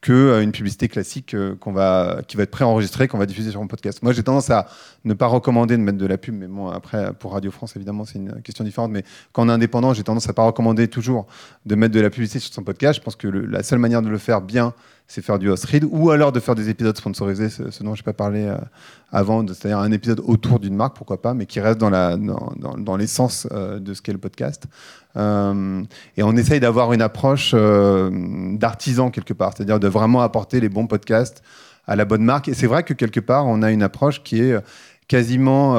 Que 0.00 0.12
euh, 0.12 0.42
une 0.42 0.52
publicité 0.52 0.88
classique 0.88 1.34
euh, 1.34 1.56
qu'on 1.56 1.72
va, 1.72 2.20
qui 2.26 2.36
va 2.36 2.44
être 2.44 2.50
préenregistrée, 2.50 3.08
qu'on 3.08 3.18
va 3.18 3.26
diffuser 3.26 3.50
sur 3.50 3.60
mon 3.60 3.66
podcast. 3.66 4.02
Moi, 4.02 4.12
j'ai 4.12 4.22
tendance 4.22 4.50
à 4.50 4.66
ne 5.04 5.14
pas 5.14 5.26
recommander 5.26 5.76
de 5.76 5.82
mettre 5.82 5.98
de 5.98 6.06
la 6.06 6.18
pub, 6.18 6.34
mais 6.34 6.46
bon, 6.46 6.68
après, 6.68 7.12
pour 7.14 7.32
Radio 7.32 7.50
France, 7.50 7.74
évidemment, 7.76 8.04
c'est 8.04 8.18
une 8.18 8.40
question 8.42 8.64
différente. 8.64 8.90
Mais 8.90 9.04
quand 9.32 9.46
on 9.46 9.48
est 9.48 9.52
indépendant, 9.52 9.94
j'ai 9.94 10.04
tendance 10.04 10.28
à 10.28 10.32
pas 10.32 10.44
recommander 10.44 10.88
toujours 10.88 11.26
de 11.66 11.74
mettre 11.74 11.94
de 11.94 12.00
la 12.00 12.10
publicité 12.10 12.38
sur 12.38 12.54
son 12.54 12.62
podcast. 12.62 12.98
Je 12.98 13.04
pense 13.04 13.16
que 13.16 13.28
la 13.28 13.62
seule 13.62 13.78
manière 13.78 14.02
de 14.02 14.08
le 14.08 14.18
faire 14.18 14.40
bien, 14.40 14.74
c'est 15.10 15.22
faire 15.22 15.38
du 15.38 15.48
host 15.48 15.64
read, 15.64 15.84
ou 15.90 16.10
alors 16.10 16.32
de 16.32 16.38
faire 16.38 16.54
des 16.54 16.68
épisodes 16.68 16.96
sponsorisés, 16.96 17.48
ce, 17.48 17.62
dont 17.82 17.94
je 17.94 18.02
n'ai 18.02 18.04
pas 18.04 18.12
parlé 18.12 18.44
euh, 18.44 18.56
avant, 19.10 19.44
c'est-à-dire 19.46 19.78
un 19.78 19.90
épisode 19.90 20.20
autour 20.24 20.60
d'une 20.60 20.74
marque, 20.76 20.94
pourquoi 20.96 21.22
pas, 21.22 21.32
mais 21.32 21.46
qui 21.46 21.60
reste 21.60 21.78
dans 21.78 21.88
la- 21.88 22.18
dans, 22.18 22.52
dans- 22.56 22.76
dans 22.76 22.96
l'essence 22.96 23.48
euh, 23.52 23.78
de 23.78 23.94
ce 23.94 24.02
qu'est 24.02 24.12
le 24.12 24.18
podcast. 24.18 24.64
Euh, 25.16 25.82
et 26.18 26.22
on 26.22 26.36
essaye 26.36 26.60
d'avoir 26.60 26.92
une 26.92 27.00
approche 27.02 27.54
d'artisan 27.54 29.10
quelque 29.10 29.32
part, 29.32 29.52
c'est-à-dire 29.56 29.80
de 29.80 29.88
vraiment 29.88 30.20
apporter 30.20 30.60
les 30.60 30.68
bons 30.68 30.86
podcasts 30.86 31.42
à 31.86 31.96
la 31.96 32.04
bonne 32.04 32.22
marque. 32.22 32.48
Et 32.48 32.54
c'est 32.54 32.66
vrai 32.66 32.82
que 32.82 32.92
quelque 32.92 33.20
part, 33.20 33.46
on 33.46 33.62
a 33.62 33.70
une 33.70 33.82
approche 33.82 34.22
qui 34.22 34.42
est 34.42 34.56
quasiment 35.08 35.76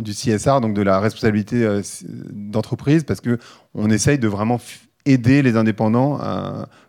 du 0.00 0.12
CSR, 0.12 0.60
donc 0.62 0.72
de 0.74 0.82
la 0.82 1.00
responsabilité 1.00 1.68
d'entreprise, 2.32 3.04
parce 3.04 3.20
que 3.20 3.38
on 3.74 3.90
essaye 3.90 4.18
de 4.18 4.26
vraiment 4.28 4.58
aider 5.04 5.42
les 5.42 5.56
indépendants, 5.56 6.18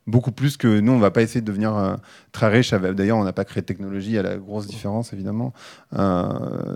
beaucoup 0.09 0.31
plus 0.31 0.57
que 0.57 0.79
nous. 0.79 0.91
On 0.91 0.99
va 0.99 1.11
pas 1.11 1.21
essayer 1.21 1.41
de 1.41 1.45
devenir 1.45 1.75
euh, 1.77 1.95
très 2.31 2.47
riche. 2.47 2.71
D'ailleurs, 2.73 3.17
on 3.17 3.23
n'a 3.23 3.33
pas 3.33 3.45
créé 3.45 3.61
de 3.61 3.65
technologie. 3.67 4.17
A 4.17 4.23
la 4.23 4.35
grosse 4.37 4.67
différence, 4.67 5.13
évidemment, 5.13 5.53
euh, 5.97 6.23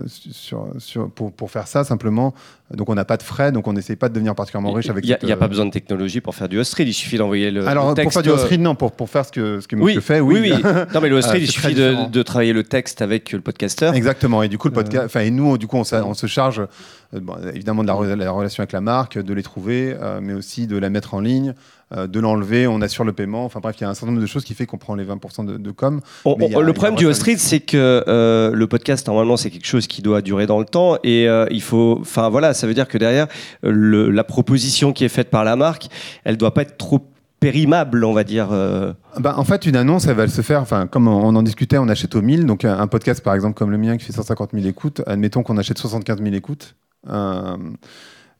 sur, 0.06 0.68
sur- 0.78 1.10
pour, 1.10 1.32
pour 1.32 1.50
faire 1.50 1.66
ça 1.66 1.84
simplement. 1.84 2.34
Donc, 2.72 2.88
on 2.88 2.94
n'a 2.94 3.04
pas 3.04 3.16
de 3.16 3.22
frais. 3.22 3.52
Donc, 3.52 3.68
on 3.68 3.72
n'essaie 3.72 3.96
pas 3.96 4.08
de 4.08 4.14
devenir 4.14 4.34
particulièrement 4.34 4.72
riche 4.72 4.88
avec. 4.88 5.04
Il 5.04 5.08
n'y 5.08 5.12
a, 5.12 5.16
cette, 5.16 5.22
il 5.24 5.28
y 5.28 5.32
a 5.32 5.36
euh, 5.36 5.38
pas 5.38 5.48
besoin 5.48 5.66
de 5.66 5.70
technologie 5.70 6.20
pour 6.20 6.34
faire 6.34 6.48
du 6.48 6.58
Ostreed, 6.58 6.88
il 6.88 6.94
suffit 6.94 7.18
d'envoyer 7.18 7.50
le, 7.50 7.66
Alors, 7.66 7.84
le 7.84 7.88
pour 7.90 7.94
texte. 7.96 8.12
faire 8.14 8.22
du 8.22 8.30
Ostreed, 8.30 8.60
non. 8.60 8.74
Pour, 8.74 8.92
pour 8.92 9.08
faire 9.10 9.24
ce 9.26 9.32
que, 9.32 9.60
ce 9.60 9.68
que 9.68 9.76
oui, 9.76 10.00
fait, 10.00 10.20
oui. 10.20 10.40
oui, 10.40 10.52
oui. 10.54 10.62
Non, 10.94 11.00
mais 11.00 11.08
le 11.08 11.16
Ostreed, 11.16 11.34
Euh, 11.42 11.44
il 11.44 11.50
suffit 11.50 11.74
de, 11.74 12.08
de 12.10 12.22
travailler 12.22 12.52
le 12.52 12.62
texte 12.64 13.02
avec 13.02 13.32
le 13.32 13.40
podcasteur. 13.40 13.94
Exactement. 13.94 14.42
Et 14.42 14.48
du 14.48 14.56
coup, 14.58 14.68
le 14.68 14.74
podcast, 14.74 15.04
enfin, 15.06 15.20
et 15.20 15.30
nous, 15.30 15.58
du 15.58 15.66
coup, 15.66 15.76
on, 15.76 15.84
se 15.84 16.26
charge 16.26 16.62
bon, 17.12 17.34
évidemment 17.54 17.82
de 17.82 17.88
la, 17.88 17.94
re- 17.94 18.14
la 18.14 18.30
relation 18.30 18.62
avec 18.62 18.72
la 18.72 18.80
marque, 18.80 19.18
de 19.18 19.34
les 19.34 19.42
trouver, 19.42 19.94
euh, 20.00 20.20
mais 20.22 20.32
aussi 20.32 20.66
de 20.66 20.76
la 20.78 20.90
mettre 20.90 21.14
en 21.14 21.20
ligne, 21.20 21.54
de 21.94 22.20
l'enlever. 22.20 22.66
On 22.66 22.80
assure 22.82 23.04
le 23.04 23.12
paiement. 23.12 23.44
Enfin 23.44 23.60
bref, 23.60 23.76
il 23.78 23.82
y 23.82 23.84
a 23.84 23.88
un 23.90 23.94
certain 23.94 24.08
nombre 24.12 24.20
de 24.20 24.26
choses 24.26 24.44
qui 24.44 24.54
fait 24.54 24.66
qu'on 24.66 24.78
prend 24.78 24.94
les 24.94 25.04
20% 25.04 25.44
de, 25.46 25.56
de 25.56 25.70
com. 25.70 26.00
On- 26.24 26.34
a- 26.34 26.36
il 26.44 26.52
y 26.52 26.54
le 26.54 26.72
problème 26.72 26.96
du 26.96 27.06
Ostreed, 27.06 27.38
c'est 27.38 27.60
que 27.60 28.04
euh, 28.08 28.50
le 28.52 28.66
podcast, 28.66 29.06
normalement, 29.06 29.36
c'est 29.36 29.50
quelque 29.50 29.66
chose 29.66 29.86
qui 29.86 30.02
doit 30.02 30.20
durer 30.22 30.46
dans 30.46 30.58
le 30.58 30.64
temps. 30.66 30.96
Et 31.04 31.28
euh, 31.28 31.46
il 31.50 31.62
faut. 31.62 31.98
Enfin, 32.00 32.28
voilà, 32.28 32.54
ça 32.54 32.66
veut 32.66 32.74
dire 32.74 32.88
que 32.88 32.98
derrière, 32.98 33.26
euh, 33.64 33.70
le- 33.72 34.10
la 34.10 34.24
proposition 34.24 34.92
qui 34.92 35.04
est 35.04 35.08
faite 35.08 35.30
par 35.30 35.44
la 35.44 35.56
marque, 35.56 35.88
elle 36.24 36.36
doit 36.36 36.52
pas 36.54 36.62
être 36.62 36.76
trop 36.76 37.00
périmable, 37.40 38.04
on 38.04 38.12
va 38.14 38.24
dire. 38.24 38.48
euh. 38.52 38.92
Bah, 39.20 39.34
en 39.36 39.44
fait, 39.44 39.66
une 39.66 39.76
annonce, 39.76 40.06
elle 40.06 40.16
va 40.16 40.26
se 40.28 40.40
faire, 40.40 40.62
enfin, 40.62 40.86
comme 40.86 41.08
on 41.08 41.34
en 41.36 41.42
discutait, 41.42 41.76
on 41.76 41.88
achète 41.88 42.14
au 42.14 42.22
1000. 42.22 42.46
Donc, 42.46 42.64
un 42.64 42.78
un 42.78 42.86
podcast, 42.86 43.22
par 43.22 43.34
exemple, 43.34 43.54
comme 43.58 43.70
le 43.70 43.76
mien, 43.78 43.96
qui 43.98 44.04
fait 44.06 44.12
150 44.14 44.50
000 44.54 44.66
écoutes, 44.66 45.02
admettons 45.06 45.42
qu'on 45.42 45.58
achète 45.58 45.76
75 45.78 46.22
000 46.22 46.34
écoutes, 46.34 46.74
euh, 47.10 47.56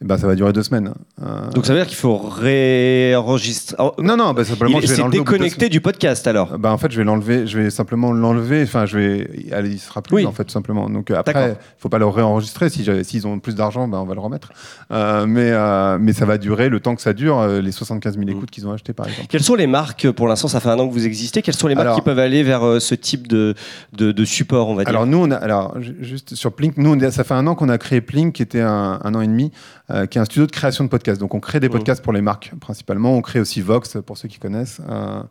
ben, 0.00 0.18
ça 0.18 0.26
va 0.26 0.35
durer 0.35 0.52
deux 0.52 0.62
semaines. 0.62 0.92
Euh, 1.22 1.50
Donc 1.50 1.64
ça 1.66 1.72
veut 1.72 1.78
dire 1.78 1.87
qu'il 1.87 1.96
faut 1.96 2.16
réenregistrer. 2.18 3.76
Oh, 3.78 3.92
non, 3.98 4.16
non, 4.16 4.33
bah, 4.33 4.44
simplement, 4.44 4.78
il 4.80 4.87
je 4.87 4.92
vais 4.92 4.98
l'enlever 4.98 5.18
de 5.18 5.22
déconnecté 5.24 5.68
du 5.68 5.80
podcast 5.80 6.26
alors. 6.26 6.59
Bah 6.59 6.72
en 6.72 6.78
fait, 6.78 6.90
je 6.90 6.98
vais 6.98 7.04
l'enlever, 7.04 7.46
je 7.46 7.59
vais 7.59 7.70
simplement 7.70 8.12
l'enlever. 8.12 8.62
Enfin, 8.64 8.87
je 8.87 8.98
vais, 8.98 9.30
il 9.64 9.78
sera 9.78 10.02
plus 10.02 10.16
Oui. 10.16 10.26
en 10.26 10.33
fait 10.33 10.50
simplement. 10.50 10.88
Donc 10.90 11.11
euh, 11.11 11.16
après, 11.16 11.57
faut 11.78 11.88
pas 11.88 11.98
le 11.98 12.07
réenregistrer. 12.07 12.68
Si 12.70 12.85
j'avais- 12.85 13.04
s'ils 13.04 13.26
ont 13.26 13.38
plus 13.38 13.54
d'argent, 13.54 13.88
bah, 13.88 13.98
on 14.00 14.04
va 14.04 14.14
le 14.14 14.20
remettre. 14.20 14.50
Euh, 14.90 15.26
mais 15.26 15.50
euh, 15.50 15.98
mais 16.00 16.12
ça 16.12 16.26
va 16.26 16.38
durer 16.38 16.68
le 16.68 16.80
temps 16.80 16.94
que 16.94 17.02
ça 17.02 17.12
dure, 17.12 17.38
euh, 17.38 17.61
les 17.61 17.72
75 17.72 18.14
000 18.18 18.24
Mm. 18.26 18.30
écoutes 18.30 18.50
qu'ils 18.50 18.66
ont 18.66 18.72
acheté 18.72 18.92
par 18.92 19.07
exemple. 19.09 19.28
Quelles 19.28 19.42
sont 19.42 19.54
les 19.54 19.66
marques, 19.66 20.11
pour 20.11 20.28
l'instant, 20.28 20.48
ça 20.48 20.61
fait 20.61 20.68
un 20.68 20.78
an 20.78 20.88
que 20.88 20.92
vous 20.92 21.07
existez, 21.07 21.42
quelles 21.42 21.54
sont 21.57 21.68
les 21.68 21.74
marques 21.74 21.87
Alors- 21.87 21.96
qui 21.96 22.02
peuvent 22.02 22.18
aller 22.18 22.42
vers 22.42 22.64
euh, 22.66 22.80
ce 22.80 22.94
type 22.94 23.26
de, 23.28 23.54
de, 23.92 24.12
de 24.12 24.24
support, 24.24 24.68
on 24.68 24.74
va 24.74 24.83
dire? 24.85 24.90
Alors 24.90 25.07
nous, 25.07 25.18
on 25.18 25.30
a, 25.30 25.37
alors 25.37 25.80
ju- 25.80 25.96
juste 26.00 26.35
sur 26.35 26.52
Plink, 26.52 26.76
nous, 26.76 26.94
a- 27.02 27.11
ça 27.11 27.24
fait 27.24 27.35
un 27.35 27.46
an 27.46 27.54
qu'on 27.54 27.68
a 27.68 27.78
créé 27.78 28.00
Plink, 28.00 28.35
qui 28.35 28.42
était 28.42 28.61
un, 28.61 28.98
un 29.02 29.14
an 29.14 29.20
et 29.20 29.26
demi, 29.26 29.50
euh, 29.94 30.07
qui 30.07 30.18
est 30.18 30.20
un 30.20 30.24
studio 30.26 30.44
de 30.46 30.50
création 30.52 30.85
de 30.85 30.88
podcasts. 30.90 31.20
Donc 31.20 31.35
on 31.35 31.40
crée 31.40 31.61
des 31.61 31.68
Mhm. 31.68 31.72
podcasts 31.74 32.02
pour 32.04 32.12
les 32.12 32.20
marques 32.20 32.52
principalement. 32.61 33.14
On 33.16 33.22
crée 33.22 33.40
aussi 33.40 33.61
Vox 33.62 33.96
pour 34.04 34.18
ceux 34.18 34.28
qui 34.28 34.38
connaissent. 34.38 34.80
euh, 34.90 35.22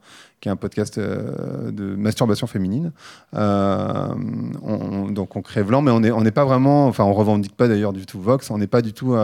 qui 0.42 0.50
est 0.50 0.52
un 0.52 0.58
podcast 0.58 0.98
euh, 0.98 1.72
de 1.72 1.96
masturbation 1.96 2.48
féminine. 2.48 2.92
On- 3.32 4.18
on- 4.62 5.10
donc 5.12 5.36
on 5.36 5.42
crée 5.42 5.64
Vlan, 5.64 5.82
mais 5.82 5.92
on 5.92 6.02
n'est 6.02 6.12
on 6.12 6.22
n'est 6.22 6.32
pas 6.32 6.46
vraiment, 6.46 6.88
enfin 6.88 7.04
on 7.06 7.14
revendique 7.14 7.56
pas 7.56 7.68
d'ailleurs 7.68 7.94
du 7.94 8.06
tout 8.06 8.20
Vox, 8.22 8.50
on 8.52 8.58
n'est 8.58 8.68
pas 8.68 8.82
du 8.82 8.92
tout 8.94 9.16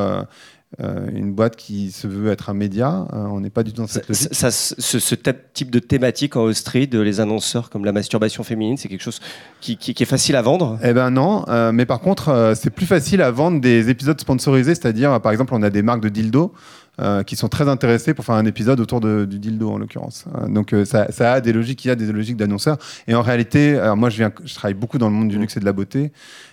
euh, 0.82 0.84
euh, 0.84 1.10
une 1.14 1.34
boîte 1.34 1.56
qui 1.56 1.92
se 1.92 2.08
veut 2.08 2.32
être 2.32 2.50
un 2.50 2.54
média, 2.54 3.08
euh, 3.14 3.26
on 3.26 3.40
n'est 3.40 3.50
pas 3.50 3.64
du 3.64 3.74
tout 3.74 3.82
dans 3.82 3.88
Ça- 3.88 3.96
cette 4.02 4.10
logique. 4.10 4.28
ça- 4.34 4.52
ce, 4.52 5.00
ce 5.00 5.16
type 5.54 5.72
de 5.72 5.80
thématique 5.80 6.36
en 6.36 6.44
Ostreed, 6.44 6.94
les 6.96 7.20
annonceurs 7.20 7.70
comme 7.70 7.86
la 7.86 7.92
masturbation 7.92 8.44
féminine, 8.44 8.78
c'est 8.78 8.88
quelque 8.88 9.02
chose 9.04 9.20
qui, 9.62 9.78
qui- 9.78 9.94
qui 9.94 10.04
est 10.04 10.06
facile 10.06 10.36
à 10.36 10.42
vendre? 10.42 10.78
Eh 10.84 10.94
ben 10.94 11.10
non, 11.10 11.44
euh, 11.50 11.72
mais 11.72 11.86
par 11.86 12.00
contre, 12.02 12.30
euh, 12.30 12.54
c'est 12.56 12.70
plus 12.70 12.86
facile 12.86 13.22
à 13.22 13.32
vendre 13.32 13.60
des 13.62 13.90
épisodes 13.90 14.20
sponsorisés, 14.22 14.76
c'est-à-dire, 14.76 15.12
euh, 15.14 15.20
par 15.20 15.32
exemple, 15.32 15.54
on 15.56 15.64
a 15.64 15.70
des 15.72 15.82
marques 15.82 16.02
de 16.02 16.10
dildo 16.10 16.54
euh, 17.02 17.24
qui 17.24 17.36
sont 17.38 17.48
très 17.48 17.70
intéressées 17.70 18.14
pour 18.14 18.26
faire 18.26 18.36
un 18.36 18.46
épisode 18.46 18.80
autour 18.82 19.00
de- 19.00 19.24
du 19.26 19.40
dildo, 19.40 19.72
en 19.72 19.78
l'occurrence. 19.78 20.26
Euh, 20.36 20.48
donc, 20.50 20.74
euh, 20.74 20.84
ça, 20.84 21.10
ça 21.12 21.34
a 21.34 21.42
des 21.42 21.54
logiques, 21.54 21.86
il 21.86 21.88
y 21.88 21.92
a 21.92 21.96
des 21.96 22.12
logiques 22.12 22.36
d'annonceurs. 22.36 22.78
Et 23.08 23.16
en 23.16 23.22
réalité, 23.22 23.78
alors 23.80 23.96
moi, 23.96 24.10
je, 24.10 24.18
viens, 24.18 24.32
je 24.44 24.54
travaille 24.54 24.74
beaucoup 24.74 24.98
dans 24.98 25.08
le 25.08 25.16
monde 25.16 25.30
du 25.30 25.38
Mm. 25.38 25.42
luxe 25.42 25.56
et 25.58 25.60
de 25.62 25.66
la 25.66 25.72
beauté, 25.72 26.12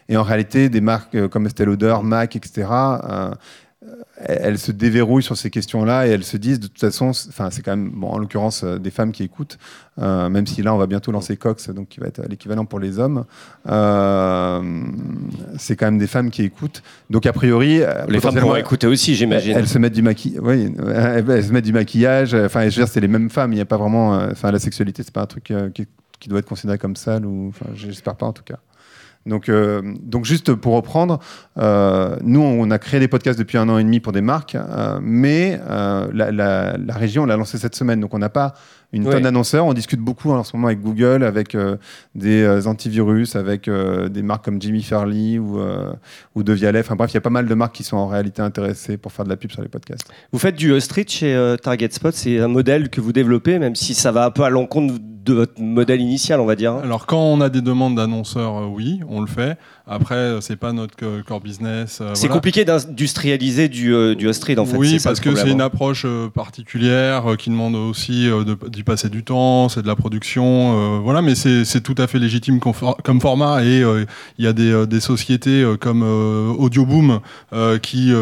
et 0.09 0.17
en 0.17 0.23
réalité, 0.23 0.69
des 0.69 0.81
marques 0.81 1.17
euh, 1.17 1.27
comme 1.27 1.47
Estée 1.47 1.65
Lauder, 1.65 1.97
MAC, 2.03 2.37
etc., 2.37 2.69
euh, 2.71 3.31
elles 4.19 4.59
se 4.59 4.73
déverrouillent 4.73 5.23
sur 5.23 5.37
ces 5.37 5.51
questions-là 5.51 6.07
et 6.07 6.11
elles 6.11 6.25
se 6.25 6.37
disent 6.39 6.59
de 6.59 6.67
toute 6.69 6.81
façon, 6.81 7.13
c'est- 7.13 7.29
enfin 7.29 7.51
c'est 7.51 7.63
quand 7.63 7.77
même 7.77 7.91
bon, 7.95 8.09
en 8.09 8.19
l'occurrence 8.19 8.63
euh, 8.65 8.79
des 8.79 8.91
femmes 8.91 9.13
qui 9.13 9.23
écoutent, 9.23 9.59
euh, 10.01 10.29
même 10.31 10.47
si 10.47 10.63
là 10.63 10.75
on 10.75 10.79
va 10.79 10.87
bientôt 10.87 11.13
lancer 11.13 11.37
Cox, 11.37 11.69
donc 11.71 11.89
qui 11.89 12.01
va 12.01 12.07
être 12.07 12.23
l'équivalent 12.29 12.65
pour 12.65 12.81
les 12.81 12.99
hommes. 12.99 13.25
Euh, 13.69 14.63
c'est 15.59 15.77
quand 15.77 15.87
même 15.87 15.99
des 15.99 16.07
femmes 16.07 16.31
qui 16.31 16.43
écoutent. 16.43 16.83
Donc 17.11 17.27
a 17.27 17.33
priori, 17.33 17.81
Les 18.09 18.21
femmes 18.21 18.37
pourraient 18.37 18.61
écouter 18.61 18.87
aussi, 18.87 19.15
j'imagine. 19.15 19.55
elles 19.57 19.69
se 19.69 19.79
mettent 19.79 19.93
du 19.93 20.03
maquillage. 20.03 20.43
Oui, 20.43 20.73
elles, 20.95 21.45
se 21.45 21.53
mettent 21.53 21.65
du 21.65 21.73
maquillage. 21.73 22.35
Enfin, 22.35 22.63
je 22.63 22.67
veux 22.77 22.85
dire, 22.85 22.89
c'est 22.89 23.01
les 23.01 23.09
mêmes 23.09 23.31
femmes. 23.31 23.53
Il 23.53 23.57
n'y 23.57 23.63
a 23.63 23.67
pas 23.67 23.77
vraiment. 23.77 24.13
Enfin, 24.31 24.51
la 24.51 24.59
sexualité, 24.59 25.03
c'est 25.03 25.13
pas 25.15 25.23
un 25.23 25.27
truc 25.27 25.53
qui, 25.75 25.87
qui 26.21 26.29
doit 26.29 26.39
être 26.39 26.49
considéré 26.49 26.79
comme 26.79 26.97
sale 26.97 27.27
ou. 27.27 27.49
Enfin, 27.49 27.67
j'espère 27.75 28.15
pas 28.17 28.27
en 28.27 28.33
tout 28.33 28.45
cas. 28.45 28.59
Donc, 29.27 29.49
euh, 29.49 29.83
donc 30.03 30.25
juste 30.25 30.55
pour 30.55 30.75
reprendre, 30.75 31.19
euh, 31.59 32.17
nous 32.23 32.41
on 32.41 32.71
a 32.71 32.79
créé 32.79 33.01
des 33.01 33.09
podcasts 33.09 33.39
depuis 33.39 33.59
un 33.59 33.69
an 33.69 33.79
et 33.79 33.85
demi 33.85 34.01
pour 34.01 34.13
des 34.13 34.21
marques, 34.21 34.55
euh, 34.55 34.99
mais 35.03 35.61
la, 36.13 36.77
région 36.89 37.25
on 37.25 37.27
l'a 37.27 37.37
lancé 37.37 37.59
cette 37.59 37.75
semaine, 37.75 38.01
donc 38.01 38.15
on 38.15 38.19
n'a 38.19 38.29
pas 38.29 38.55
une 38.93 39.05
Ouais. 39.07 39.13
tonne 39.15 39.23
d'annonceurs. 39.25 39.67
On 39.67 39.75
discute 39.75 40.01
beaucoup 40.01 40.31
en 40.31 40.43
ce 40.45 40.57
moment 40.57 40.69
avec 40.69 40.81
Google, 40.81 41.23
avec 41.25 41.55
euh, 41.55 41.77
des 42.15 42.43
euh, 42.43 42.67
antivirus, 42.67 43.37
avec 43.37 43.69
euh, 43.69 44.09
des 44.09 44.23
marques 44.23 44.45
comme 44.45 44.61
Jimmy 44.63 44.83
Fairley 44.83 45.39
ou, 45.39 45.59
euh, 45.59 45.93
ou 46.35 46.43
De 46.43 46.53
Vialet. 46.53 46.81
Enfin 46.81 46.97
bref, 46.97 47.11
il 47.13 47.15
y 47.15 47.19
a 47.19 47.21
pas 47.21 47.31
mal 47.31 47.47
de 47.47 47.55
marques 47.55 47.75
qui 47.75 47.83
sont 47.85 47.97
en 47.97 48.07
réalité 48.07 48.43
intéressées 48.43 48.97
pour 48.97 49.13
faire 49.13 49.25
de 49.25 49.31
la 49.31 49.37
pub 49.37 49.51
sur 49.51 49.63
les 49.63 49.69
podcasts. 49.69 50.09
Vous 50.33 50.39
faites 50.39 50.57
du 50.57 50.73
Ostreed 50.73 51.09
chez 51.11 51.35
euh, 51.35 51.57
Target 51.57 51.89
Spot, 51.91 52.15
c'est 52.15 52.39
un 52.41 52.49
modèle 52.49 52.89
que 52.89 53.01
vous 53.01 53.13
développez, 53.13 53.59
même 53.59 53.75
si 53.75 53.93
ça 53.95 54.13
va 54.13 54.25
un 54.27 54.31
peu 54.31 54.43
à 54.45 54.51
l'encontre 54.51 54.95
de 55.01 55.35
votre 55.35 55.61
modèle 55.61 56.01
initial, 56.01 56.39
on 56.41 56.47
va 56.47 56.55
dire. 56.55 56.73
hein. 56.73 56.81
Alors 56.85 57.07
quand 57.07 57.19
on 57.21 57.41
a 57.41 57.49
des 57.49 57.61
demandes 57.61 57.97
d'annonceurs, 57.97 58.59
euh, 58.59 58.67
oui, 58.67 59.01
on 59.09 59.21
le 59.21 59.27
fait. 59.27 59.59
Après, 59.89 60.17
euh, 60.17 60.41
c'est 60.41 60.57
pas 60.57 60.73
notre 60.73 60.97
co- 60.97 61.23
core 61.25 61.41
business. 61.41 61.99
euh, 62.01 62.11
C'est 62.15 62.27
voilà. 62.27 62.35
compliqué 62.35 62.65
d'industrialiser 62.65 63.69
du, 63.69 63.95
euh, 63.95 64.17
du 64.17 64.27
Ostreed, 64.27 64.59
en 64.59 64.65
fait. 64.67 64.77
oui, 64.77 64.99
ça 64.99 65.11
parce 65.11 65.21
que 65.21 65.35
c'est 65.37 65.49
une 65.51 65.61
hein. 65.61 65.67
approche 65.67 66.05
particulière 66.35 67.23
qui 67.39 67.51
demande 67.51 67.77
aussi 67.77 68.29
d'y 68.69 68.83
passer 68.83 69.09
du 69.09 69.23
temps, 69.23 69.69
c'est 69.69 69.83
de 69.83 69.87
la 69.87 69.95
production, 69.97 71.01
voilà, 71.03 71.23
mais 71.23 71.35
c'est 71.37 71.81
tout 71.83 71.95
à 71.99 72.07
fait 72.09 72.19
légitime 72.19 72.59
comme, 72.59 72.73
for- 72.73 72.97
comme 73.05 73.21
format 73.21 73.63
et 73.65 73.83
il 74.39 74.45
y 74.45 74.49
a 74.49 74.53
des, 74.53 74.87
des 74.87 75.01
sociétés 75.01 75.65
comme 75.81 76.03
Audioboom 76.03 77.21
qui 77.83 78.13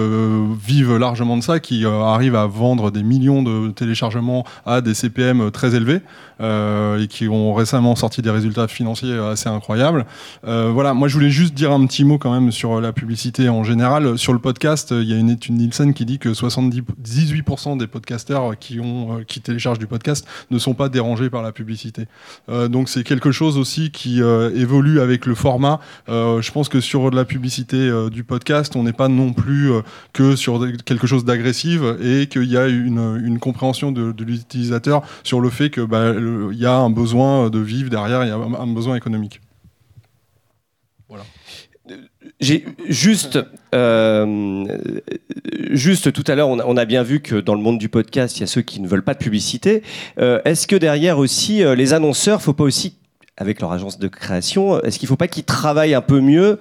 vivent 0.66 0.96
largement 0.96 1.36
de 1.36 1.42
ça, 1.42 1.60
qui 1.60 1.84
arrivent 1.86 2.36
à 2.36 2.46
vendre 2.46 2.90
des 2.90 3.02
millions 3.02 3.42
de 3.42 3.70
téléchargements 3.70 4.44
à 4.66 4.80
des 4.80 4.94
CPM 4.94 5.50
très 5.50 5.74
élevés 5.74 6.00
et 6.40 7.06
qui 7.08 7.28
ont 7.28 7.54
récemment 7.54 7.96
sorti 7.96 8.20
des 8.22 8.30
résultats 8.30 8.68
financiers 8.68 9.14
assez 9.16 9.48
incroyables. 9.48 10.04
Voilà, 10.44 10.92
moi 10.94 11.08
je 11.08 11.14
voulais 11.14 11.30
juste 11.30 11.53
dire 11.54 11.72
un 11.72 11.86
petit 11.86 12.04
mot 12.04 12.18
quand 12.18 12.32
même 12.32 12.52
sur 12.52 12.80
la 12.80 12.92
publicité 12.92 13.48
en 13.48 13.64
général. 13.64 14.18
Sur 14.18 14.32
le 14.32 14.38
podcast, 14.38 14.90
il 14.92 15.08
y 15.08 15.12
a 15.12 15.16
une 15.16 15.30
étude 15.30 15.54
Nielsen 15.54 15.94
qui 15.94 16.04
dit 16.04 16.18
que 16.18 16.28
78% 16.28 17.78
des 17.78 17.86
podcasteurs 17.86 18.58
qui, 18.58 18.80
ont, 18.80 19.18
euh, 19.18 19.24
téléchargent 19.42 19.78
du 19.78 19.86
podcast 19.86 20.26
ne 20.50 20.58
sont 20.58 20.74
pas 20.74 20.88
dérangés 20.88 21.30
par 21.30 21.42
la 21.42 21.52
publicité. 21.52 22.06
Euh, 22.48 22.68
donc 22.68 22.88
c'est 22.88 23.04
quelque 23.04 23.32
chose 23.32 23.58
aussi 23.58 23.90
qui 23.90 24.22
euh, 24.22 24.50
évolue 24.54 25.00
avec 25.00 25.26
le 25.26 25.34
format. 25.34 25.80
Euh, 26.08 26.42
je 26.42 26.52
pense 26.52 26.68
que 26.68 26.80
sur 26.80 27.10
la 27.10 27.24
publicité 27.24 27.76
euh, 27.76 28.10
du 28.10 28.24
podcast, 28.24 28.76
on 28.76 28.82
n'est 28.82 28.92
pas 28.92 29.08
non 29.08 29.32
plus 29.32 29.72
euh, 29.72 29.82
que 30.12 30.36
sur 30.36 30.64
quelque 30.84 31.06
chose 31.06 31.24
d'agressif 31.24 31.80
et 32.02 32.26
qu'il 32.26 32.50
y 32.50 32.56
a 32.56 32.66
une, 32.66 33.38
compréhension 33.40 33.92
de, 33.92 34.14
l'utilisateur 34.24 35.02
sur 35.22 35.40
le 35.40 35.50
fait 35.50 35.70
que 35.70 35.80
bah, 35.80 36.14
y 36.52 36.66
a 36.66 36.76
un 36.76 36.90
besoin 36.90 37.50
de 37.50 37.58
vivre 37.58 37.90
derrière, 37.90 38.24
il 38.24 38.28
y 38.28 38.32
a 38.32 38.36
un 38.36 38.72
besoin 38.72 38.96
économique. 38.96 39.40
Juste, 42.88 43.38
euh, 43.74 44.64
juste 45.70 46.12
tout 46.12 46.24
à 46.26 46.34
l'heure, 46.34 46.48
on, 46.48 46.76
a- 46.78 46.84
bien 46.86 47.02
vu 47.02 47.20
que 47.20 47.36
dans 47.36 47.54
le 47.54 47.60
monde 47.60 47.78
du 47.78 47.90
podcast, 47.90 48.38
il 48.38 48.40
y 48.40 48.42
a 48.44 48.46
ceux 48.46 48.62
qui 48.62 48.80
ne 48.80 48.88
veulent 48.88 49.04
pas 49.04 49.12
de 49.12 49.18
publicité. 49.18 49.82
Euh, 50.18 50.40
est-ce 50.46 50.66
que 50.66 50.76
derrière 50.76 51.18
aussi, 51.18 51.62
euh, 51.62 51.74
les 51.74 51.92
annonceurs, 51.92 52.40
faut 52.40 52.54
pas 52.54 52.64
aussi 52.64 52.96
avec 53.36 53.60
leur 53.60 53.72
agence 53.72 53.98
de 53.98 54.06
création, 54.06 54.80
est-ce 54.82 54.98
qu'il 54.98 55.06
ne 55.06 55.08
faut 55.08 55.16
pas 55.16 55.26
qu'ils 55.26 55.42
travaillent 55.44 55.94
un 55.94 56.00
peu 56.00 56.20
mieux 56.20 56.60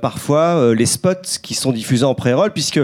parfois 0.00 0.74
les 0.74 0.86
spots 0.86 1.38
qui 1.42 1.52
sont 1.52 1.72
diffusés 1.72 2.06
en 2.06 2.14
pré-roll 2.14 2.54
puisque 2.54 2.80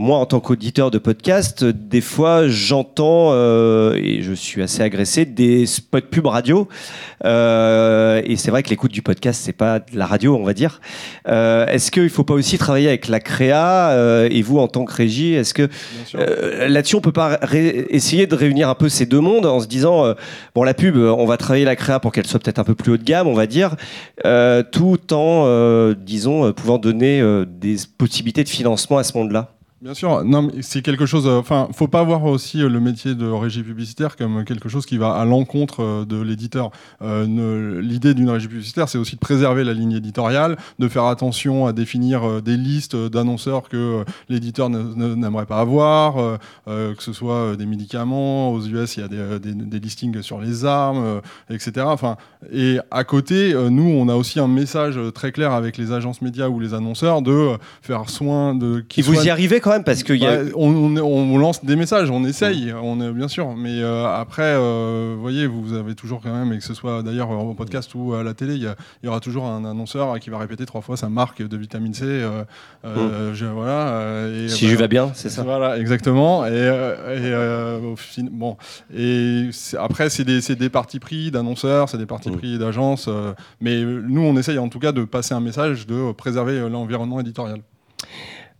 moi, 0.00 0.16
en 0.16 0.24
tant 0.24 0.40
qu'auditeur 0.40 0.90
de 0.90 0.96
podcast, 0.96 1.62
des 1.62 2.00
fois, 2.00 2.48
j'entends, 2.48 3.32
euh, 3.32 3.92
et 4.02 4.22
je 4.22 4.32
suis 4.32 4.62
assez 4.62 4.80
agressé, 4.80 5.26
des 5.26 5.66
spots 5.66 6.00
pub 6.10 6.24
radio. 6.24 6.68
Euh, 7.26 8.22
et 8.24 8.36
c'est 8.36 8.50
vrai 8.50 8.62
que 8.62 8.70
l'écoute 8.70 8.92
du 8.92 9.02
podcast, 9.02 9.42
c'est 9.44 9.52
pas 9.52 9.78
de 9.78 9.98
la 9.98 10.06
radio, 10.06 10.34
on 10.36 10.42
va 10.42 10.54
dire. 10.54 10.80
Euh, 11.28 11.66
est-ce 11.66 11.90
qu'il 11.90 12.04
ne 12.04 12.08
faut 12.08 12.24
pas 12.24 12.32
aussi 12.32 12.56
travailler 12.56 12.88
avec 12.88 13.08
la 13.08 13.20
créa 13.20 13.94
et 14.30 14.40
vous, 14.40 14.58
en 14.58 14.68
tant 14.68 14.86
que 14.86 14.94
régie, 14.94 15.34
est-ce 15.34 15.52
que 15.52 15.68
là-dessus, 16.14 16.96
on 16.96 17.02
peut 17.02 17.12
pas 17.12 17.38
ré- 17.42 17.84
essayer 17.90 18.26
de 18.26 18.34
réunir 18.34 18.70
un 18.70 18.74
peu 18.74 18.88
ces 18.88 19.04
deux 19.04 19.20
mondes 19.20 19.44
en 19.44 19.60
se 19.60 19.66
disant, 19.66 20.14
bon, 20.54 20.62
la 20.62 20.72
pub, 20.72 20.96
on 20.96 21.26
va 21.26 21.36
travailler 21.36 21.66
la 21.66 21.76
créa 21.76 22.00
pour 22.00 22.12
qu'elle 22.12 22.26
soit 22.26 22.40
peut-être 22.40 22.58
un 22.58 22.64
peu 22.64 22.74
plus 22.74 22.92
haut 22.92 22.96
de 22.96 23.04
gamme, 23.04 23.26
on 23.26 23.34
va 23.34 23.46
dire, 23.46 23.76
tout 24.72 25.12
en, 25.12 25.92
disons, 25.92 26.54
pouvant 26.54 26.78
donner 26.78 27.22
des 27.46 27.76
possibilités 27.98 28.44
de 28.44 28.48
financement 28.48 28.96
à 28.96 29.04
ce 29.04 29.18
monde-là? 29.18 29.50
Bien 29.82 29.94
sûr, 29.94 30.22
non, 30.26 30.42
mais 30.42 30.60
c'est 30.60 30.82
quelque 30.82 31.06
chose. 31.06 31.26
euh, 31.26 31.38
Enfin, 31.38 31.66
faut 31.72 31.88
pas 31.88 32.02
voir 32.02 32.24
aussi 32.24 32.60
euh, 32.62 32.68
le 32.68 32.80
métier 32.80 33.14
de 33.14 33.26
régie 33.26 33.62
publicitaire 33.62 34.14
comme 34.16 34.44
quelque 34.44 34.68
chose 34.68 34.84
qui 34.84 34.98
va 34.98 35.12
à 35.14 35.24
l'encontre 35.24 35.82
euh, 35.82 36.04
de 36.04 36.20
l'éditeur. 36.20 36.70
L'idée 37.00 38.12
d'une 38.12 38.28
régie 38.28 38.48
publicitaire, 38.48 38.90
c'est 38.90 38.98
aussi 38.98 39.14
de 39.14 39.20
préserver 39.20 39.64
la 39.64 39.72
ligne 39.72 39.92
éditoriale, 39.92 40.58
de 40.78 40.86
faire 40.88 41.04
attention 41.06 41.66
à 41.66 41.72
définir 41.72 42.42
des 42.42 42.58
listes 42.58 42.94
d'annonceurs 42.94 43.70
que 43.70 44.04
l'éditeur 44.28 44.68
n'aimerait 44.68 45.46
pas 45.46 45.60
avoir, 45.60 46.38
que 46.66 46.94
ce 47.02 47.12
soit 47.14 47.56
des 47.56 47.64
médicaments. 47.66 48.50
Aux 48.52 48.60
US, 48.60 48.96
il 48.96 49.00
y 49.00 49.02
a 49.04 49.08
des, 49.08 49.38
des- 49.40 49.54
des 49.54 49.80
listings 49.80 50.20
sur 50.22 50.40
les 50.40 50.64
armes, 50.66 51.20
etc. 51.48 51.86
Enfin, 51.88 52.16
et 52.52 52.78
à 52.90 53.04
côté, 53.04 53.54
nous, 53.70 53.88
on 53.88 54.08
a 54.08 54.14
aussi 54.14 54.40
un 54.40 54.48
message 54.48 54.98
très 55.14 55.32
clair 55.32 55.52
avec 55.52 55.78
les 55.78 55.92
agences 55.92 56.20
médias 56.22 56.48
ou 56.48 56.60
les 56.60 56.74
annonceurs 56.74 57.22
de 57.22 57.52
faire 57.82 58.10
soin 58.10 58.54
de 58.54 58.80
Et 58.80 58.84
qu'ils 58.86 59.04
vous 59.04 59.14
y 59.26 59.30
arrivez 59.30 59.60
quand 59.60 59.69
même 59.70 59.84
parce 59.84 60.02
qu'il 60.02 60.16
y 60.16 60.26
a. 60.26 60.44
bah, 60.44 60.50
on, 60.56 60.96
on- 60.98 61.00
on 61.34 61.38
lance 61.38 61.64
des 61.64 61.76
messages, 61.76 62.10
on 62.10 62.24
essaye, 62.24 62.72
on 62.82 63.00
est 63.00 63.10
bien 63.12 63.28
sûr, 63.28 63.54
mais 63.56 63.80
euh, 63.82 64.06
après, 64.06 64.42
euh, 64.44 65.12
vous 65.16 65.20
voyez, 65.22 65.46
vous 65.46 65.72
avez 65.74 65.94
toujours 65.94 66.20
quand 66.22 66.32
même, 66.32 66.52
et 66.52 66.58
que 66.58 66.64
ce 66.64 66.74
soit 66.74 67.02
d'ailleurs 67.02 67.30
au 67.30 67.54
podcast 67.54 67.90
ou 67.94 68.14
à 68.14 68.22
la 68.22 68.34
télé, 68.34 68.54
il 68.56 68.74
y, 69.04 69.08
aura 69.08 69.20
toujours 69.20 69.46
un 69.46 69.64
annonceur 69.64 70.18
qui 70.20 70.30
va 70.30 70.38
répéter 70.38 70.66
trois 70.66 70.80
fois 70.80 70.96
sa 70.96 71.08
marque 71.08 71.42
de 71.46 71.56
vitamine 71.56 71.94
C. 71.94 72.04
euh, 72.04 72.44
euh, 72.84 73.32
je- 73.34 73.46
voilà. 73.46 73.88
euh, 73.90 74.46
et 74.46 74.48
Si 74.48 74.60
voilà. 74.64 74.74
je 74.76 74.78
vais 74.82 74.88
bien, 74.88 75.10
c'est 75.14 75.28
ça. 75.30 75.42
Voilà, 75.42 75.78
exactement. 75.78 76.44
Et, 76.46 76.50
euh, 76.52 76.94
et, 77.16 77.32
euh, 77.32 77.92
au 77.92 77.96
fin- 77.96 78.22
bon, 78.30 78.56
et 78.96 79.50
après, 79.78 80.10
c'est 80.10 80.24
des, 80.24 80.40
des 80.54 80.68
partis 80.68 80.98
pris 81.00 81.30
d'annonceurs, 81.30 81.88
c'est 81.88 81.98
des 81.98 82.06
partis 82.06 82.30
Mm. 82.30 82.36
pris 82.36 82.58
d'agences, 82.58 83.06
euh, 83.08 83.32
mais 83.60 83.82
nous, 83.82 84.22
on 84.22 84.36
essaye 84.36 84.58
en 84.58 84.68
tout 84.68 84.78
cas 84.78 84.92
de 84.92 85.04
passer 85.04 85.34
un 85.34 85.40
message 85.40 85.86
de 85.86 86.12
préserver 86.12 86.52
euh, 86.54 86.68
l'environnement 86.68 87.20
éditorial. 87.20 87.60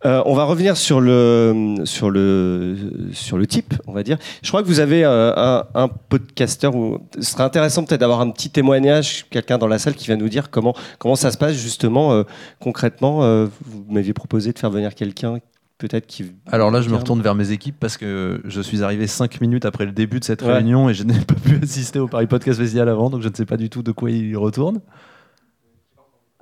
Euh, 0.06 0.22
on 0.24 0.34
va 0.34 0.44
revenir 0.44 0.78
sur 0.78 1.00
le, 1.00 1.74
sur, 1.84 2.10
le, 2.10 2.74
sur 3.12 3.36
le 3.36 3.46
type, 3.46 3.74
on 3.86 3.92
va 3.92 4.02
dire. 4.02 4.16
Je 4.42 4.48
crois 4.48 4.62
que 4.62 4.66
vous 4.66 4.80
avez 4.80 5.04
euh, 5.04 5.32
un, 5.36 5.64
un 5.74 5.88
podcasteur, 5.88 6.74
où, 6.74 6.98
ce 7.16 7.32
serait 7.32 7.42
intéressant 7.42 7.84
peut-être 7.84 8.00
d'avoir 8.00 8.22
un 8.22 8.30
petit 8.30 8.48
témoignage, 8.48 9.26
quelqu'un 9.28 9.58
dans 9.58 9.66
la 9.66 9.78
salle 9.78 9.94
qui 9.94 10.08
va 10.08 10.16
nous 10.16 10.30
dire 10.30 10.50
comment, 10.50 10.74
comment 10.98 11.16
ça 11.16 11.30
se 11.30 11.36
passe 11.36 11.52
justement 11.54 12.12
euh, 12.14 12.22
concrètement. 12.60 13.20
Vous 13.20 13.84
m'aviez 13.90 14.14
proposé 14.14 14.52
de 14.52 14.58
faire 14.58 14.70
venir 14.70 14.94
quelqu'un 14.94 15.38
peut-être 15.78 16.06
qui... 16.06 16.26
Alors 16.50 16.70
là, 16.70 16.82
je 16.82 16.90
me 16.90 16.96
retourne 16.96 17.22
vers 17.22 17.34
mes 17.34 17.52
équipes 17.52 17.76
parce 17.80 17.96
que 17.96 18.40
je 18.44 18.60
suis 18.60 18.82
arrivé 18.82 19.06
5 19.06 19.40
minutes 19.40 19.64
après 19.64 19.86
le 19.86 19.92
début 19.92 20.20
de 20.20 20.24
cette 20.24 20.42
Ouais. 20.42 20.52
réunion 20.54 20.88
et 20.90 20.94
je 20.94 21.04
n'ai 21.04 21.18
pas 21.26 21.34
pu 21.34 21.58
assister 21.62 21.98
au 21.98 22.06
Paris 22.08 22.26
Podcast 22.26 22.58
Festival 22.60 22.88
avant, 22.88 23.08
donc 23.10 23.22
je 23.22 23.28
ne 23.28 23.34
sais 23.34 23.46
pas 23.46 23.56
du 23.56 23.70
tout 23.70 23.82
de 23.82 23.92
quoi 23.92 24.10
il 24.10 24.36
retourne. 24.36 24.80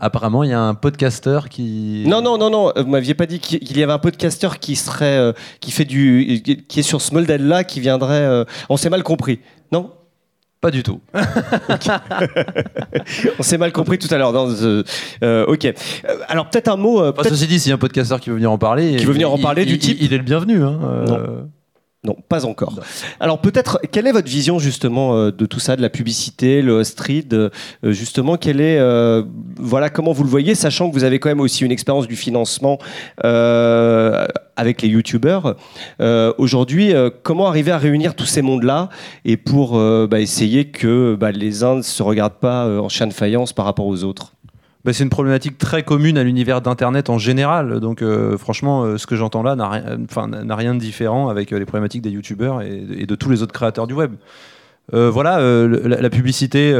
Apparemment, 0.00 0.44
il 0.44 0.50
y 0.50 0.52
a 0.52 0.60
un 0.60 0.74
podcasteur 0.74 1.48
qui. 1.48 2.04
Non, 2.06 2.22
non, 2.22 2.38
non, 2.38 2.50
non, 2.50 2.70
euh, 2.76 2.82
vous 2.82 2.88
m'aviez 2.90 3.14
pas 3.14 3.26
dit 3.26 3.40
qu'il 3.40 3.76
y 3.76 3.82
avait 3.82 3.92
un 3.92 3.98
podcasteur 3.98 4.60
qui 4.60 4.76
serait, 4.76 5.18
euh, 5.18 5.32
qui 5.60 5.72
fait 5.72 5.84
du, 5.84 6.42
qui 6.68 6.80
est 6.80 6.84
sur 6.84 7.00
ce 7.02 7.12
modèle-là, 7.14 7.64
qui 7.64 7.80
viendrait. 7.80 8.20
euh, 8.22 8.44
on 8.68 8.76
s'est 8.76 8.90
mal 8.90 9.02
compris, 9.02 9.40
non? 9.72 9.90
Pas 10.60 10.70
du 10.70 10.82
tout. 10.82 11.00
On 13.38 13.42
s'est 13.42 13.58
mal 13.58 13.72
compris 13.72 13.98
tout 13.98 14.12
à 14.12 14.18
l'heure. 14.18 14.32
euh, 14.34 15.44
ok. 15.46 15.72
Alors 16.28 16.48
peut-être 16.50 16.68
un 16.68 16.76
mot. 16.76 17.00
Enfin, 17.00 17.12
peut-être- 17.12 17.30
ceci 17.34 17.46
dit, 17.46 17.60
s'il 17.60 17.70
y 17.70 17.72
a 17.72 17.76
un 17.76 17.78
podcasteur 17.78 18.20
qui 18.20 18.30
veut 18.30 18.36
venir 18.36 18.50
en 18.50 18.58
parler. 18.58 18.96
Qui 18.96 19.04
veut 19.04 19.12
venir 19.12 19.32
en 19.32 19.38
parler 19.38 19.62
il- 19.62 19.68
du 19.68 19.74
il- 19.74 19.78
type. 19.78 19.98
Il 20.00 20.12
est 20.12 20.18
le 20.18 20.24
bienvenu. 20.24 20.62
hein, 20.62 20.78
euh, 20.82 21.42
Non, 22.04 22.16
pas 22.28 22.46
encore. 22.46 22.74
Non. 22.74 22.82
Alors 23.18 23.40
peut-être, 23.40 23.80
quelle 23.90 24.06
est 24.06 24.12
votre 24.12 24.28
vision 24.28 24.60
justement 24.60 25.16
euh, 25.16 25.30
de 25.32 25.46
tout 25.46 25.58
ça, 25.58 25.74
de 25.74 25.82
la 25.82 25.90
publicité, 25.90 26.62
le 26.62 26.84
street, 26.84 27.26
euh, 27.32 27.50
justement, 27.82 28.36
quelle 28.36 28.60
est, 28.60 28.78
euh, 28.78 29.24
voilà, 29.56 29.90
comment 29.90 30.12
vous 30.12 30.22
le 30.22 30.28
voyez, 30.28 30.54
sachant 30.54 30.88
que 30.88 30.94
vous 30.94 31.02
avez 31.02 31.18
quand 31.18 31.28
même 31.28 31.40
aussi 31.40 31.64
une 31.64 31.72
expérience 31.72 32.06
du 32.06 32.14
financement 32.14 32.78
euh, 33.24 34.26
avec 34.54 34.80
les 34.80 34.88
youtubeurs. 34.88 35.56
Euh, 36.00 36.32
Aujourd'hui, 36.38 36.94
comment 37.24 37.48
arriver 37.48 37.72
à 37.72 37.78
réunir 37.78 38.14
tous 38.14 38.26
ces 38.26 38.42
mondes-là 38.42 38.90
et 39.24 39.36
pour 39.36 39.76
bah, 40.08 40.20
essayer 40.20 40.66
que 40.66 41.16
bah, 41.18 41.32
les 41.32 41.64
uns 41.64 41.76
ne 41.76 41.82
se 41.82 42.02
regardent 42.02 42.38
pas 42.40 42.66
en 42.80 42.88
chien 42.88 43.08
de 43.08 43.12
faïence 43.12 43.52
par 43.52 43.64
rapport 43.64 43.86
aux 43.86 44.04
autres? 44.04 44.34
Bah, 44.88 44.94
c'est 44.94 45.04
une 45.04 45.10
problématique 45.10 45.58
très 45.58 45.82
commune 45.82 46.16
à 46.16 46.24
l'univers 46.24 46.62
d'Internet 46.62 47.10
en 47.10 47.18
général. 47.18 47.78
Donc, 47.78 48.00
euh, 48.00 48.38
franchement, 48.38 48.84
euh, 48.84 48.96
ce 48.96 49.06
que 49.06 49.16
j'entends 49.16 49.42
là 49.42 49.54
n'a 49.54 49.68
rien, 50.56 50.74
de 50.74 50.80
différent 50.80 51.28
avec 51.28 51.52
euh, 51.52 51.58
les 51.58 51.66
problématiques 51.66 52.00
des 52.00 52.08
youtubeurs 52.08 52.62
et, 52.62 53.04
de 53.04 53.14
tous 53.14 53.28
les 53.28 53.42
autres 53.42 53.52
créateurs 53.52 53.86
du 53.86 53.92
web. 53.92 54.12
Voilà, 54.90 55.40
la, 55.66 56.08
publicité, 56.08 56.72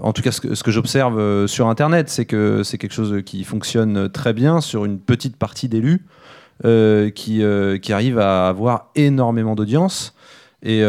en 0.00 0.12
tout 0.12 0.22
cas 0.22 0.32
ce 0.32 0.40
que, 0.40 0.70
j'observe 0.72 1.46
sur 1.46 1.68
Internet, 1.68 2.08
c'est 2.08 2.24
que 2.24 2.64
c'est 2.64 2.76
quelque 2.76 2.94
chose 2.94 3.22
qui 3.24 3.44
fonctionne 3.44 4.08
très 4.08 4.32
bien 4.32 4.60
sur 4.60 4.84
une 4.84 4.98
petite 4.98 5.36
partie 5.36 5.68
d'élus 5.68 6.04
qui, 6.64 7.44
qui 7.82 7.92
arrivent 7.92 8.18
à 8.18 8.48
avoir 8.48 8.90
énormément 8.96 9.54
d'audience. 9.54 10.16
Et, 10.64 10.82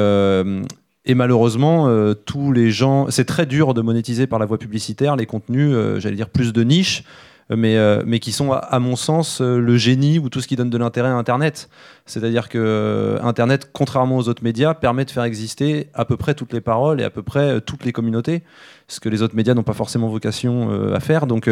et 1.07 1.15
malheureusement, 1.15 1.87
euh, 1.87 2.13
tous 2.13 2.51
les 2.51 2.69
gens, 2.69 3.09
c'est 3.09 3.23
très 3.23 3.45
dur 3.45 3.73
de 3.73 3.79
monétiser 3.81 4.27
par 4.27 4.39
la 4.39 4.45
voie 4.45 4.57
publicitaire 4.57 5.15
les 5.15 5.25
contenus, 5.25 5.71
euh, 5.73 6.01
j'allais 6.01 6.17
dire 6.17 6.29
plus 6.29 6.51
de 6.51 6.63
niche, 6.65 7.05
euh, 7.49 8.03
mais, 8.05 8.19
qui 8.19 8.33
sont, 8.33 8.51
à, 8.51 8.77
mon 8.79 8.97
sens, 8.97 9.39
le 9.39 9.77
génie 9.77 10.19
ou 10.19 10.27
tout 10.27 10.41
ce 10.41 10.49
qui 10.49 10.57
donne 10.57 10.69
de 10.69 10.77
l'intérêt 10.77 11.07
à 11.07 11.13
Internet. 11.13 11.69
C'est-à-dire 12.05 12.49
que 12.49 13.17
Internet, 13.23 13.69
contrairement 13.71 14.17
aux 14.17 14.27
autres 14.27 14.43
médias, 14.43 14.73
permet 14.73 15.05
de 15.05 15.11
faire 15.11 15.23
exister 15.23 15.87
à 15.93 16.03
peu 16.03 16.17
près 16.17 16.33
toutes 16.33 16.51
les 16.51 16.59
paroles 16.59 16.99
et 16.99 17.05
à 17.05 17.09
peu 17.09 17.23
près 17.23 17.61
toutes 17.61 17.85
les 17.85 17.93
communautés, 17.93 18.43
ce 18.89 18.99
que 18.99 19.07
les 19.07 19.21
autres 19.21 19.37
médias 19.37 19.53
n'ont 19.53 19.63
pas 19.63 19.71
forcément 19.71 20.09
vocation 20.09 20.91
à 20.93 20.99
faire. 20.99 21.25
Donc, 21.25 21.49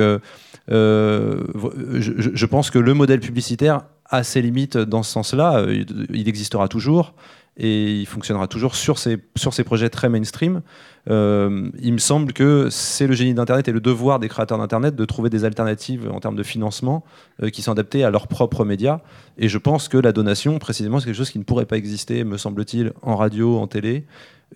je, 0.67 2.45
pense 2.45 2.71
que 2.71 2.79
le 2.79 2.93
modèle 2.93 3.21
publicitaire 3.21 3.83
a 4.09 4.23
ses 4.23 4.41
limites 4.41 4.75
dans 4.77 5.01
ce 5.01 5.13
sens-là. 5.13 5.65
Il 6.13 6.27
existera 6.27 6.67
toujours 6.67 7.13
et 7.57 7.99
il 8.01 8.05
fonctionnera 8.05 8.47
toujours 8.47 8.75
sur 8.75 8.97
ces, 8.97 9.17
projets 9.63 9.89
très 9.89 10.09
mainstream. 10.09 10.61
Euh, 11.09 11.69
il 11.81 11.93
me 11.93 11.97
semble 11.99 12.33
que 12.33 12.67
c'est 12.69 13.07
le 13.07 13.13
génie 13.13 13.33
d'Internet 13.33 13.67
et 13.67 13.71
le 13.71 13.79
devoir 13.79 14.19
des 14.19 14.27
créateurs 14.27 14.57
d'Internet 14.57 14.95
de 14.95 15.05
trouver 15.05 15.29
des 15.29 15.45
alternatives 15.45 16.09
en 16.11 16.19
termes 16.19 16.35
de 16.35 16.43
financement 16.43 17.05
euh, 17.41 17.49
qui 17.49 17.61
sont 17.61 17.71
adaptées 17.71 18.03
à 18.03 18.09
leurs 18.09 18.27
propres 18.27 18.65
médias. 18.65 18.99
Et 19.37 19.47
je 19.47 19.57
pense 19.57 19.87
que 19.87 19.97
la 19.97 20.11
donation, 20.11 20.59
précisément, 20.59 20.99
c'est 20.99 21.05
quelque 21.05 21.15
chose 21.15 21.31
qui 21.31 21.39
ne 21.39 21.43
pourrait 21.43 21.65
pas 21.65 21.77
exister, 21.77 22.23
me 22.23 22.37
semble-t-il, 22.37 22.91
en 23.01 23.15
radio, 23.15 23.57
en 23.57 23.67
télé, 23.67 24.05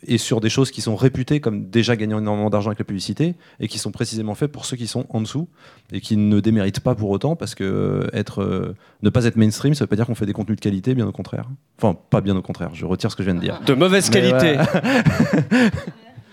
et 0.05 0.17
sur 0.17 0.39
des 0.39 0.49
choses 0.49 0.71
qui 0.71 0.81
sont 0.81 0.95
réputées 0.95 1.39
comme 1.39 1.69
déjà 1.69 1.95
gagnant 1.95 2.19
énormément 2.19 2.49
d'argent 2.49 2.69
avec 2.69 2.79
la 2.79 2.85
publicité, 2.85 3.35
et 3.59 3.67
qui 3.67 3.77
sont 3.77 3.91
précisément 3.91 4.35
faites 4.35 4.51
pour 4.51 4.65
ceux 4.65 4.77
qui 4.77 4.87
sont 4.87 5.05
en 5.09 5.21
dessous, 5.21 5.47
et 5.91 6.01
qui 6.01 6.17
ne 6.17 6.39
déméritent 6.39 6.79
pas 6.79 6.95
pour 6.95 7.09
autant, 7.09 7.35
parce 7.35 7.55
que 7.55 7.63
euh, 7.63 8.09
être, 8.13 8.41
euh, 8.41 8.75
ne 9.01 9.09
pas 9.09 9.25
être 9.25 9.35
mainstream, 9.35 9.73
ça 9.73 9.83
ne 9.83 9.85
veut 9.85 9.89
pas 9.89 9.95
dire 9.95 10.05
qu'on 10.05 10.15
fait 10.15 10.25
des 10.25 10.33
contenus 10.33 10.57
de 10.57 10.61
qualité, 10.61 10.95
bien 10.95 11.07
au 11.07 11.11
contraire. 11.11 11.45
Enfin, 11.77 11.97
pas 12.09 12.21
bien 12.21 12.35
au 12.35 12.41
contraire, 12.41 12.71
je 12.73 12.85
retire 12.85 13.11
ce 13.11 13.15
que 13.15 13.23
je 13.23 13.29
viens 13.29 13.35
de 13.35 13.41
dire. 13.43 13.61
De 13.65 13.73
mauvaise 13.73 14.09
Mais 14.13 14.21
qualité. 14.21 14.57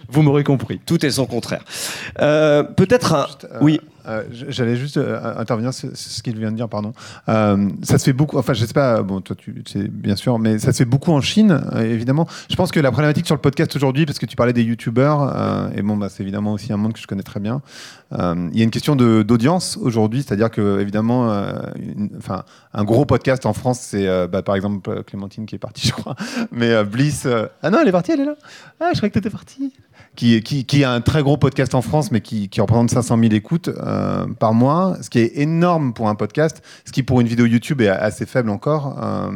Vous 0.09 0.23
m'aurez 0.23 0.45
compris. 0.45 0.81
Tout 0.85 1.05
est 1.05 1.11
son 1.11 1.27
contraire. 1.27 1.65
Euh, 2.21 2.63
peut-être 2.63 3.13
un. 3.13 3.27
Euh, 3.45 3.59
oui. 3.61 3.81
Euh, 4.07 4.25
J'allais 4.31 4.77
juste 4.77 4.97
euh, 4.97 5.39
intervenir 5.39 5.73
sur 5.73 5.89
ce 5.95 6.23
qu'il 6.23 6.39
vient 6.39 6.51
de 6.51 6.57
dire, 6.57 6.69
pardon. 6.69 6.93
Euh, 7.29 7.69
ça 7.83 7.99
se 7.99 8.05
fait 8.05 8.13
beaucoup, 8.13 8.39
enfin, 8.39 8.53
je 8.53 8.65
sais 8.65 8.73
pas, 8.73 9.03
bon, 9.03 9.21
toi, 9.21 9.37
tu 9.37 9.53
bien 9.91 10.17
sûr, 10.17 10.39
mais 10.39 10.59
ça 10.59 10.73
se 10.73 10.79
fait 10.79 10.85
beaucoup 10.85 11.13
en 11.13 11.21
Chine, 11.21 11.61
évidemment. 11.77 12.27
Je 12.51 12.57
pense 12.57 12.71
que 12.71 12.81
la 12.81 12.91
problématique 12.91 13.27
sur 13.27 13.35
le 13.35 13.41
podcast 13.41 13.75
aujourd'hui, 13.77 14.07
parce 14.07 14.19
que 14.19 14.27
tu 14.27 14.37
parlais 14.37 14.53
des 14.53 14.63
youtubeurs, 14.63 15.71
et 15.75 15.83
bon, 15.83 15.97
bah, 15.97 16.09
c'est 16.09 16.23
évidemment 16.23 16.53
aussi 16.53 16.73
un 16.73 16.77
monde 16.77 16.93
que 16.93 17.01
je 17.01 17.07
connais 17.07 17.23
très 17.23 17.41
bien. 17.41 17.63
Il 18.13 18.57
y 18.57 18.61
a 18.61 18.65
une 18.65 18.71
question 18.71 18.97
d'audience 18.97 19.79
aujourd'hui, 19.81 20.23
c'est-à-dire 20.23 20.51
que, 20.51 20.81
évidemment, 20.81 21.45
enfin, 22.17 22.45
un 22.73 22.85
gros 22.85 23.05
podcast 23.05 23.47
en 23.47 23.53
France, 23.53 23.81
c'est 23.81 24.07
bah, 24.29 24.43
par 24.43 24.55
exemple 24.57 25.03
Clémentine 25.05 25.47
qui 25.47 25.55
est 25.55 25.59
partie, 25.59 25.89
je 25.89 25.93
crois, 25.93 26.17
mais 26.53 26.85
Bliss. 26.85 27.27
Ah 27.63 27.71
non, 27.71 27.79
elle 27.83 27.89
est 27.89 27.93
partie, 27.93 28.13
elle 28.13 28.21
est 28.21 28.27
là. 28.27 28.37
Ah, 28.81 28.91
je 28.93 28.99
croyais 28.99 29.11
que 29.11 29.19
tu 29.19 29.27
étais 29.27 29.31
partie 29.31 29.73
qui, 30.17 30.43
qui, 30.43 30.85
a 30.85 30.91
un 30.91 31.01
très 31.01 31.23
gros 31.23 31.37
podcast 31.37 31.75
en 31.75 31.83
France, 31.83 32.11
mais 32.11 32.21
qui, 32.21 32.49
représente 32.59 32.91
500 32.91 33.19
000 33.19 33.33
écoutes 33.35 33.69
euh, 33.69 34.27
par 34.27 34.55
mois, 34.55 34.97
ce 35.03 35.11
qui 35.11 35.19
est 35.19 35.39
énorme 35.39 35.93
pour 35.93 36.09
un 36.09 36.15
podcast, 36.15 36.63
ce 36.85 36.93
qui 36.93 37.03
pour 37.03 37.21
une 37.21 37.29
vidéo 37.29 37.47
YouTube 37.47 37.81
est 37.83 37.89
assez 37.89 38.27
faible 38.27 38.51
encore, 38.51 38.99
euh, 39.03 39.31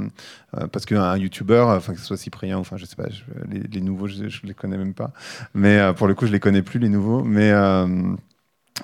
euh, 0.58 0.66
parce 0.66 0.86
qu'un 0.86 1.16
YouTuber, 1.16 1.64
enfin 1.68 1.92
que 1.92 2.00
ce 2.00 2.06
soit 2.06 2.16
Cyprien, 2.16 2.58
enfin 2.58 2.76
je 2.76 2.86
sais 2.86 2.96
pas, 2.96 3.08
les, 3.48 3.80
nouveaux, 3.80 4.08
je, 4.08 4.28
je 4.28 4.40
les 4.44 4.54
connais 4.54 4.78
même 4.78 4.94
pas, 4.94 5.12
mais 5.54 5.92
pour 5.94 6.08
le 6.08 6.14
coup 6.14 6.26
je 6.26 6.32
les 6.32 6.40
connais 6.40 6.62
plus 6.62 6.80
les 6.80 6.88
nouveaux, 6.88 7.22
mais 7.22 7.52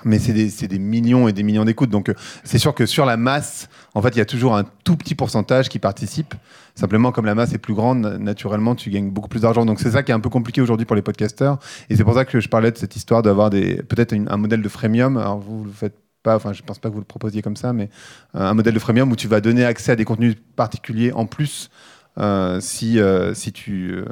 mais 0.03 0.19
c'est 0.19 0.33
des, 0.33 0.67
des 0.67 0.79
millions 0.79 1.27
et 1.27 1.33
des 1.33 1.41
millions 1.41 1.65
d'écoutes. 1.65 1.89
Donc, 1.89 2.13
c'est 2.43 2.59
sûr 2.59 2.75
que 2.75 2.85
sur 2.85 3.05
la 3.05 3.17
masse, 3.17 3.67
en 3.95 4.01
fait, 4.03 4.09
il 4.09 4.19
y 4.19 4.21
a 4.21 4.25
toujours 4.25 4.55
un 4.55 4.63
tout 4.83 4.95
petit 4.95 5.15
pourcentage 5.15 5.69
qui 5.69 5.79
participe. 5.79 6.35
Simplement, 6.77 7.11
comme 7.11 7.25
la 7.25 7.33
masse 7.33 7.53
est 7.53 7.57
plus 7.57 7.73
grande, 7.73 8.05
naturellement, 8.19 8.75
tu 8.75 8.91
gagnes 8.91 9.09
beaucoup 9.09 9.29
plus 9.29 9.41
d'argent. 9.41 9.65
Donc, 9.65 9.79
c'est 9.79 9.89
ça 9.89 10.03
qui 10.03 10.11
est 10.11 10.13
un 10.13 10.19
peu 10.19 10.29
compliqué 10.29 10.61
aujourd'hui 10.61 10.85
pour 10.85 10.95
les 10.95 11.01
podcasteurs. 11.01 11.57
Et 11.89 11.95
c'est 11.95 12.03
pour 12.03 12.13
ça 12.13 12.23
que 12.23 12.39
je 12.39 12.47
parlais 12.47 12.71
de 12.71 12.77
cette 12.77 12.95
histoire 12.95 13.23
d'avoir 13.23 13.49
peut-être 13.49 14.13
un 14.13 14.37
modèle 14.37 14.61
de 14.61 14.69
freemium. 14.69 15.17
Alors, 15.17 15.39
vous 15.39 15.63
le 15.63 15.71
faites 15.71 15.95
pas, 16.21 16.35
enfin, 16.35 16.53
je 16.53 16.61
pense 16.61 16.77
pas 16.77 16.89
que 16.89 16.93
vous 16.93 16.99
le 16.99 17.05
proposiez 17.05 17.41
comme 17.41 17.55
ça, 17.55 17.73
mais 17.73 17.89
euh, 18.35 18.41
un 18.41 18.53
modèle 18.53 18.75
de 18.75 18.79
freemium 18.79 19.11
où 19.11 19.15
tu 19.15 19.27
vas 19.27 19.41
donner 19.41 19.65
accès 19.65 19.93
à 19.93 19.95
des 19.95 20.05
contenus 20.05 20.35
particuliers 20.55 21.11
en 21.13 21.25
plus. 21.25 21.71
euh, 22.19 22.59
si, 22.59 22.99
euh, 22.99 23.33
si, 23.33 23.51
tu, 23.51 24.03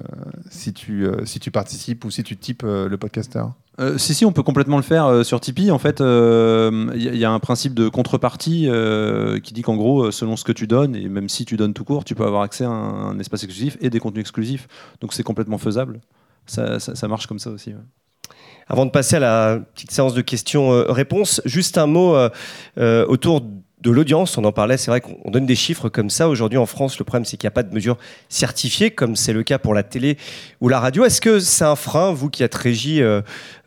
si, 0.49 0.73
tu, 0.73 1.08
si 1.23 1.39
tu 1.39 1.51
participes 1.51 2.04
ou 2.04 2.10
si 2.10 2.23
tu 2.23 2.36
types 2.36 2.63
le 2.63 2.95
podcasteur. 2.97 3.54
Euh, 3.80 3.98
si, 3.98 4.14
si, 4.14 4.26
on 4.26 4.32
peut 4.32 4.44
complètement 4.44 4.78
le 4.78 4.84
faire 4.84 5.06
euh, 5.06 5.24
sur 5.24 5.42
Tipeee. 5.42 5.72
En 5.72 5.80
fait, 5.80 6.00
il 6.00 6.06
euh, 6.06 6.92
y, 6.96 7.26
a 7.26 7.32
un 7.32 7.40
principe 7.40 7.74
de 7.74 7.90
contrepartie 7.90 8.70
qui 9.44 9.54
dit 9.54 9.62
qu'en 9.62 9.76
gros, 9.76 10.12
selon 10.12 10.36
ce 10.38 10.44
que 10.44 10.52
tu 10.52 10.68
donnes, 10.68 10.96
et 10.96 11.10
même 11.10 11.30
si 11.30 11.46
tu 11.46 11.58
donnes 11.58 11.74
tout 11.74 11.84
court, 11.84 12.06
tu 12.06 12.16
peux 12.16 12.26
avoir 12.26 12.42
accès 12.44 12.64
à 12.64 12.70
un, 12.70 13.20
espace 13.20 13.44
exclusif 13.44 13.78
et 13.82 13.90
des 13.90 14.00
contenus 14.00 14.22
exclusifs. 14.22 14.68
Donc 15.02 15.14
c'est 15.14 15.24
complètement 15.24 15.58
faisable. 15.58 16.00
Ça, 16.46 16.80
ça- 16.80 17.08
marche 17.08 17.26
comme 17.28 17.40
ça 17.40 17.50
aussi. 17.50 17.74
Avant 18.68 18.86
de 18.86 18.92
passer 18.92 19.16
à 19.16 19.20
la 19.20 19.60
petite 19.74 19.92
séance 19.92 20.14
de 20.14 20.22
questions-réponses, 20.22 21.42
juste 21.46 21.78
un 21.78 21.88
mot 21.88 22.16
autour 22.78 23.42
de 23.42 23.48
l'audience. 23.91 24.38
On 24.38 24.43
en 24.43 24.52
parlait, 24.52 24.78
c'est 24.78 24.91
vrai 24.91 25.02
qu'on 25.02 25.17
on 25.24 25.32
donne 25.32 25.45
des 25.45 25.56
chiffres 25.56 25.89
comme 25.89 26.10
ça. 26.10 26.30
Aujourd'hui 26.30 26.58
en 26.58 26.65
France, 26.65 27.00
le 27.00 27.06
problème 27.06 27.26
c'est 27.26 27.38
qu'il 27.38 27.48
n'y 27.48 27.52
a 27.54 27.56
pas 27.56 27.63
de 27.63 27.74
mesures 27.74 27.98
certifiées, 28.30 28.91
comme 28.91 29.15
c'est 29.15 29.34
le 29.34 29.43
cas 29.43 29.60
pour 29.60 29.74
la 29.74 29.84
télé 29.84 30.17
ou 30.62 30.69
la 30.69 30.80
radio. 30.80 31.06
Est-ce 31.06 31.21
que 31.21 31.39
c'est 31.39 31.65
un 31.65 31.76
frein, 31.76 32.12
vous 32.13 32.30
qui 32.30 32.43
êtes 32.43 32.56
régi 32.56 33.02
euh, 33.02 33.21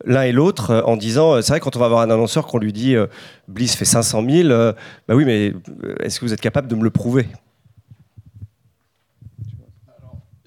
l'un 0.04 0.22
et 0.22 0.32
l'autre, 0.32 0.70
euh, 0.70 0.82
en 0.82 0.96
disant, 0.96 1.34
euh, 1.34 1.40
c'est 1.42 1.52
vrai 1.52 1.60
quand 1.60 1.76
on 1.76 1.80
va 1.80 1.86
avoir 1.86 2.00
un 2.00 2.10
annonceur 2.10 2.46
qu'on 2.46 2.58
lui 2.58 2.72
dit 2.72 2.96
Bliss 3.48 3.76
fait 3.76 3.84
500 3.84 4.24
000, 4.28 4.48
euh, 4.50 4.72
bah 5.06 5.14
oui, 5.14 5.24
mais 5.24 5.52
est-ce 6.00 6.20
que 6.20 6.24
vous 6.24 6.32
êtes 6.32 6.40
capable 6.40 6.68
de 6.68 6.74
me 6.74 6.82
le 6.82 6.90
prouver? 6.90 7.26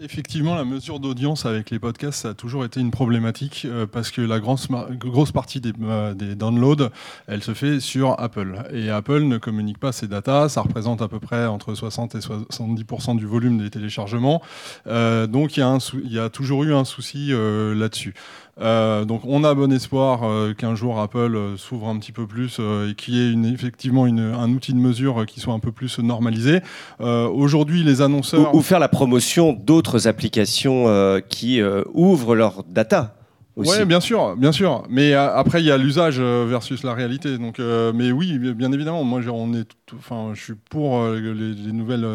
Effectivement, 0.04 0.56
la 0.56 0.66
mesure 0.66 1.00
d'audience 1.00 1.46
avec 1.46 1.70
les 1.70 1.78
podcasts, 1.78 2.24
ça 2.24 2.30
a 2.30 2.34
toujours 2.34 2.66
été 2.66 2.80
une 2.80 2.90
problématique 2.90 3.68
euh, 3.70 3.86
parce 3.86 4.10
que 4.10 4.22
la 4.22 4.40
grosse, 4.40 4.68
grosse 4.94 5.32
partie 5.32 5.62
des, 5.62 5.74
euh, 5.84 6.16
des 6.16 6.34
downloads, 6.34 6.90
elle 7.28 7.44
se 7.44 7.54
fait 7.54 7.80
sur 7.80 8.20
Apple. 8.20 8.64
Et 8.74 8.90
Apple 8.90 9.22
ne 9.22 9.38
communique 9.38 9.78
pas 9.78 9.92
ses 9.92 10.08
datas. 10.08 10.50
Ça 10.50 10.62
représente 10.62 11.04
à 11.04 11.08
peu 11.08 11.20
près 11.20 11.46
entre 11.46 11.76
60 11.76 12.16
et 12.16 12.18
70% 12.18 13.16
du 13.16 13.28
volume 13.28 13.60
des 13.60 13.70
téléchargements. 13.70 14.42
Euh, 14.88 15.28
donc 15.28 15.58
il 15.58 15.64
y, 15.64 16.14
y 16.14 16.20
a 16.20 16.30
toujours 16.30 16.64
eu 16.64 16.74
un 16.74 16.84
souci 16.84 17.28
euh, 17.30 17.76
là-dessus. 17.76 18.16
Euh, 18.60 19.06
donc 19.06 19.22
on 19.26 19.44
a 19.44 19.54
bon 19.54 19.72
espoir 19.72 20.24
euh, 20.24 20.54
qu'un 20.54 20.76
jour 20.76 21.00
Apple 21.00 21.36
euh, 21.36 21.58
s'ouvre 21.58 21.88
un 21.88 21.98
petit 21.98 22.12
peu 22.12 22.28
plus 22.28 22.60
et 22.60 22.94
qu'il 22.96 23.16
y 23.16 23.20
ait 23.20 23.54
effectivement 23.54 24.06
un 24.06 24.52
outil 24.52 24.74
de 24.74 24.78
mesure 24.78 25.26
qui 25.26 25.40
soit 25.40 25.54
un 25.54 25.60
peu 25.60 25.72
plus 25.72 26.00
normalisé. 26.00 26.60
Aujourd'hui, 27.00 27.84
les 27.84 28.02
annonceurs... 28.02 28.54
ou, 28.54 28.60
ou 28.60 28.62
faire 28.62 28.80
la 28.80 28.88
promotion 28.88 29.54
d'autres 29.54 30.08
applications 30.08 30.86
qui 31.30 31.62
ouvrent 31.94 32.36
leurs 32.36 32.64
data 32.64 33.16
aussi 33.62 33.80
Oui, 33.80 33.86
bien 33.86 34.00
sûr, 34.00 34.36
bien 34.36 34.52
sûr. 34.52 34.84
Mais 34.90 35.14
euh, 35.14 35.34
après, 35.34 35.62
il 35.62 35.66
y 35.66 35.72
a 35.72 35.78
l'usage 35.78 36.18
euh, 36.20 36.46
versus 36.48 36.84
la 36.84 36.94
réalité. 36.94 37.38
Donc, 37.38 37.60
euh, 37.60 37.92
mais 37.96 38.12
oui, 38.12 38.38
bien 38.38 38.72
évidemment. 38.72 39.04
Moi, 39.04 39.22
on 39.32 39.54
est, 39.54 39.68
enfin, 39.98 40.32
je 40.34 40.42
suis 40.42 40.54
pour 40.70 41.06
les, 41.10 41.22
les 41.54 41.72
nouvelles, 41.72 42.06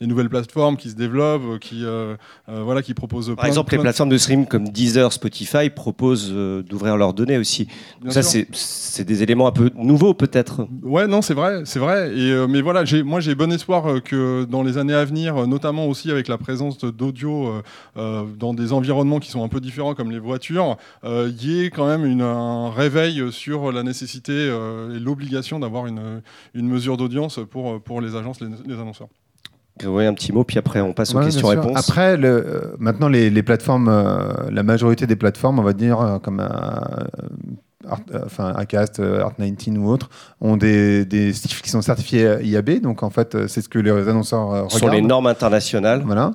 les 0.00 0.06
nouvelles 0.06 0.28
plateformes 0.28 0.76
qui 0.76 0.90
se 0.90 0.94
développent, 0.96 1.58
qui, 1.60 1.80
euh, 1.84 2.16
voilà, 2.48 2.82
qui 2.82 2.94
proposent. 2.94 3.26
Par 3.28 3.36
plein- 3.36 3.48
exemple, 3.48 3.72
les 3.72 3.78
plein 3.78 3.82
plateformes 3.84 4.10
de 4.10 4.18
streaming 4.18 4.46
comme 4.46 4.68
Deezer, 4.68 5.12
Spotify 5.12 5.70
proposent 5.70 6.32
d'ouvrir 6.32 6.96
leurs 6.96 7.14
données 7.14 7.38
aussi. 7.38 7.68
bien 8.02 8.10
ça, 8.10 8.22
c'est- 8.22 9.04
des 9.04 9.22
éléments 9.22 9.46
un 9.48 9.52
peu 9.52 9.70
nouveaux 9.76 10.14
peut-être. 10.14 10.66
Ouais, 10.82 11.06
non, 11.06 11.20
c'est 11.20 11.34
vrai, 11.34 11.62
c'est 11.64 11.78
vrai. 11.80 12.10
Et 12.16 12.30
euh, 12.30 12.46
mais 12.48 12.60
voilà, 12.62 12.84
moi, 13.04 13.20
j'ai 13.20 13.34
bon 13.34 13.52
espoir 13.52 14.02
que 14.02 14.44
dans 14.44 14.62
les 14.62 14.78
années 14.78 14.94
à 14.94 15.04
venir, 15.04 15.46
notamment 15.46 15.86
aussi 15.86 16.10
avec 16.10 16.28
la 16.28 16.38
présence 16.38 16.78
d'audio 16.78 17.52
dans 17.96 18.54
des 18.54 18.72
environnements 18.72 19.18
qui 19.20 19.30
sont 19.30 19.44
un 19.44 19.48
peu 19.48 19.60
différents 19.60 19.94
comme 19.94 20.10
les 20.10 20.18
voitures, 20.18 20.76
il 21.04 21.44
y 21.44 21.64
ait 21.64 21.70
quand 21.70 21.86
même 21.86 22.04
une- 22.04 22.22
un 22.22 22.70
réveil 22.70 23.30
sur 23.32 23.70
la 23.72 23.82
nécessité 23.82 24.32
euh, 24.32 24.96
et 24.96 25.00
l'obligation 25.00 25.58
d'avoir 25.60 25.86
une, 25.86 26.22
une 26.54 26.68
mesure 26.68 26.96
d'audience 26.96 27.38
pour, 27.50 27.80
pour 27.82 28.00
les 28.00 28.16
agences, 28.16 28.40
les, 28.40 28.48
les 28.66 28.74
annonceurs. 28.74 29.08
Oui, 29.84 30.06
un 30.06 30.14
petit 30.14 30.32
mot, 30.32 30.44
puis 30.44 30.56
après 30.58 30.80
on 30.80 30.92
passe 30.92 31.12
aux 31.14 31.18
Ouais, 31.18 31.24
questions-réponses. 31.24 31.76
Après, 31.88 32.16
le, 32.16 32.28
euh, 32.28 32.60
maintenant, 32.78 33.08
les, 33.08 33.28
les 33.28 33.42
plateformes, 33.42 33.88
euh, 33.88 34.32
la 34.50 34.62
majorité 34.62 35.06
des 35.08 35.16
plateformes, 35.16 35.58
on 35.58 35.62
va 35.64 35.72
dire, 35.72 36.00
euh, 36.00 36.18
comme 36.20 36.38
euh, 36.38 36.46
Art- 37.88 38.00
euh, 38.14 38.20
enfin, 38.24 38.52
Acast, 38.56 39.00
euh, 39.00 39.24
Art19 39.24 39.76
ou 39.78 39.88
autres, 39.88 40.10
ont 40.40 40.56
des, 40.56 41.04
des 41.04 41.32
qui 41.32 41.70
sont 41.70 41.82
certifiés 41.82 42.36
IAB. 42.42 42.80
Donc, 42.80 43.02
en 43.02 43.10
fait, 43.10 43.34
euh, 43.34 43.48
c'est 43.48 43.60
ce 43.62 43.68
que 43.68 43.78
les 43.78 43.90
annonceurs 43.90 44.70
Ce 44.70 44.78
sont 44.78 44.86
les 44.86 44.90
regardent. 44.92 45.08
normes 45.08 45.26
internationales. 45.26 46.02
Voilà. 46.04 46.32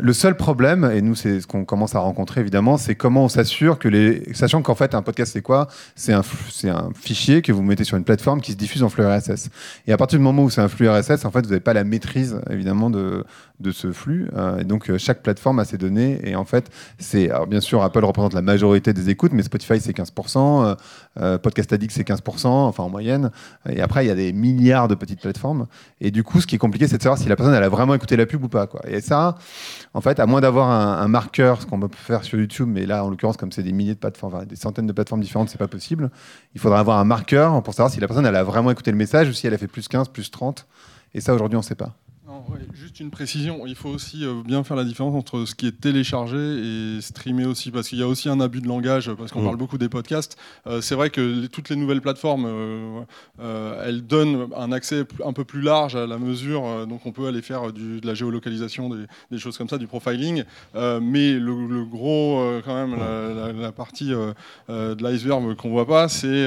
Le 0.00 0.12
seul 0.12 0.36
problème, 0.36 0.90
et 0.94 1.00
nous, 1.00 1.14
c'est 1.14 1.40
ce 1.40 1.46
qu'on 1.46 1.64
commence 1.64 1.94
à 1.94 2.00
rencontrer 2.00 2.40
évidemment, 2.40 2.76
c'est 2.76 2.94
comment 2.94 3.24
on 3.24 3.28
s'assure 3.28 3.78
que 3.78 3.88
les. 3.88 4.22
Sachant 4.34 4.60
qu'en 4.62 4.74
fait, 4.74 4.94
un 4.94 5.02
podcast, 5.02 5.32
c'est 5.32 5.42
quoi? 5.42 5.68
C'est 5.96 6.12
un, 6.12 6.20
f- 6.20 6.50
c'est 6.50 6.68
un 6.68 6.90
fichier 6.94 7.40
que 7.42 7.52
vous 7.52 7.62
mettez 7.62 7.84
sur 7.84 7.96
une 7.96 8.04
plateforme 8.04 8.40
qui 8.40 8.52
se 8.52 8.56
diffuse 8.56 8.82
en 8.82 8.88
flux 8.90 9.06
RSS. 9.06 9.48
Et 9.86 9.92
à 9.92 9.96
partir 9.96 10.18
du 10.18 10.24
moment 10.24 10.42
où 10.42 10.50
c'est 10.50 10.60
un 10.60 10.68
flux 10.68 10.88
RSS, 10.90 11.24
en 11.24 11.30
fait, 11.30 11.40
vous 11.40 11.48
n'avez 11.50 11.60
pas 11.60 11.72
la 11.72 11.84
maîtrise, 11.84 12.38
évidemment, 12.50 12.90
de, 12.90 13.24
de 13.60 13.70
ce 13.70 13.92
flux. 13.92 14.28
Et 14.60 14.64
donc, 14.64 14.94
chaque 14.98 15.22
plateforme 15.22 15.58
a 15.58 15.64
ses 15.64 15.78
données. 15.78 16.20
Et 16.24 16.36
en 16.36 16.44
fait, 16.44 16.68
c'est. 16.98 17.30
Alors, 17.30 17.46
bien 17.46 17.60
sûr, 17.60 17.82
Apple 17.82 18.04
représente 18.04 18.34
la 18.34 18.42
majorité 18.42 18.92
des 18.92 19.08
écoutes, 19.08 19.32
mais 19.32 19.42
Spotify, 19.42 19.80
c'est 19.80 19.96
15%. 19.96 20.76
Euh, 21.20 21.38
Podcast 21.38 21.72
Addict, 21.72 21.92
c'est 21.92 22.06
15%, 22.06 22.46
enfin, 22.46 22.82
en 22.82 22.88
moyenne. 22.88 23.30
Et 23.68 23.80
après, 23.80 24.04
il 24.04 24.08
y 24.08 24.10
a 24.10 24.14
des 24.14 24.32
milliards 24.32 24.88
de 24.88 24.94
petites 24.94 25.20
plateformes. 25.20 25.66
Et 26.00 26.10
du 26.10 26.22
coup, 26.22 26.40
ce 26.40 26.46
qui 26.46 26.54
est 26.54 26.58
compliqué, 26.58 26.86
c'est 26.88 26.98
de 26.98 27.02
savoir 27.02 27.18
si 27.18 27.28
la 27.28 27.36
personne, 27.36 27.54
elle 27.54 27.62
a 27.62 27.68
vraiment 27.68 27.94
écouté 27.94 28.16
la 28.16 28.26
pub 28.26 28.44
ou 28.44 28.48
pas. 28.48 28.66
Quoi. 28.66 28.80
Et 28.88 29.00
ça, 29.00 29.36
en 29.94 30.00
fait, 30.00 30.20
à 30.20 30.26
moins 30.26 30.40
d'avoir 30.40 30.70
un, 30.70 31.02
un 31.02 31.08
marqueur, 31.08 31.60
ce 31.60 31.66
qu'on 31.66 31.80
peut 31.80 31.88
faire 31.92 32.24
sur 32.24 32.38
YouTube, 32.38 32.68
mais 32.70 32.86
là, 32.86 33.04
en 33.04 33.10
l'occurrence, 33.10 33.36
comme 33.36 33.52
c'est 33.52 33.62
des 33.62 33.72
milliers 33.72 33.94
de 33.94 33.98
plateformes, 33.98 34.34
enfin, 34.34 34.44
des 34.44 34.56
centaines 34.56 34.86
de 34.86 34.92
plateformes 34.92 35.20
différentes, 35.20 35.48
c'est 35.48 35.58
pas 35.58 35.68
possible. 35.68 36.10
Il 36.54 36.60
faudra 36.60 36.80
avoir 36.80 36.98
un 36.98 37.04
marqueur 37.04 37.62
pour 37.62 37.74
savoir 37.74 37.92
si 37.92 38.00
la 38.00 38.06
personne, 38.06 38.26
elle 38.26 38.36
a 38.36 38.44
vraiment 38.44 38.70
écouté 38.70 38.90
le 38.90 38.96
message 38.96 39.28
ou 39.28 39.32
si 39.32 39.46
elle 39.46 39.54
a 39.54 39.58
fait 39.58 39.68
plus 39.68 39.88
15, 39.88 40.08
plus 40.08 40.30
30. 40.30 40.66
Et 41.14 41.20
ça, 41.20 41.34
aujourd'hui, 41.34 41.56
on 41.56 41.60
ne 41.60 41.64
sait 41.64 41.74
pas. 41.74 41.94
Non, 42.28 42.44
ouais, 42.50 42.58
juste 42.74 43.00
une 43.00 43.10
précision, 43.10 43.66
il 43.66 43.74
faut 43.74 43.88
aussi 43.88 44.22
euh, 44.22 44.42
bien 44.44 44.62
faire 44.62 44.76
la 44.76 44.84
différence 44.84 45.14
entre 45.14 45.46
ce 45.46 45.54
qui 45.54 45.66
est 45.66 45.80
téléchargé 45.80 46.36
et 46.36 47.00
streamé 47.00 47.46
aussi, 47.46 47.70
parce 47.70 47.88
qu'il 47.88 47.98
y 47.98 48.02
a 48.02 48.06
aussi 48.06 48.28
un 48.28 48.38
abus 48.38 48.60
de 48.60 48.68
langage, 48.68 49.10
parce 49.14 49.32
qu'on 49.32 49.40
Mm. 49.40 49.44
parle 49.44 49.56
beaucoup 49.56 49.78
des 49.78 49.88
podcasts. 49.88 50.36
Euh, 50.66 50.82
c'est 50.82 50.94
vrai 50.94 51.08
que 51.08 51.22
les- 51.22 51.48
toutes 51.48 51.70
les 51.70 51.76
nouvelles 51.76 52.02
plateformes, 52.02 52.44
euh, 52.46 53.00
euh, 53.40 53.82
elles 53.86 54.06
donnent 54.06 54.48
un 54.54 54.72
accès 54.72 55.04
un 55.24 55.32
peu 55.32 55.44
plus 55.44 55.62
large 55.62 55.96
à 55.96 56.06
la 56.06 56.18
mesure, 56.18 56.86
donc 56.86 57.06
on 57.06 57.12
peut 57.12 57.28
aller 57.28 57.40
faire 57.40 57.72
du- 57.72 57.98
de 58.02 58.06
la 58.06 58.12
géolocalisation, 58.12 58.90
des, 58.90 59.04
des 59.30 59.38
choses 59.38 59.56
comme 59.56 59.70
ça, 59.70 59.78
du 59.78 59.86
profiling, 59.86 60.44
mais 60.74 61.32
le, 61.32 61.66
le 61.66 61.84
gros, 61.86 62.42
quand 62.62 62.74
même, 62.74 62.94
la, 62.98 63.32
la- 63.46 63.52
la 63.54 63.72
partie 63.72 64.08
de 64.10 65.02
l'iceberg 65.02 65.54
qu'on 65.56 65.70
voit 65.70 65.86
pas, 65.86 66.08
c'est 66.10 66.46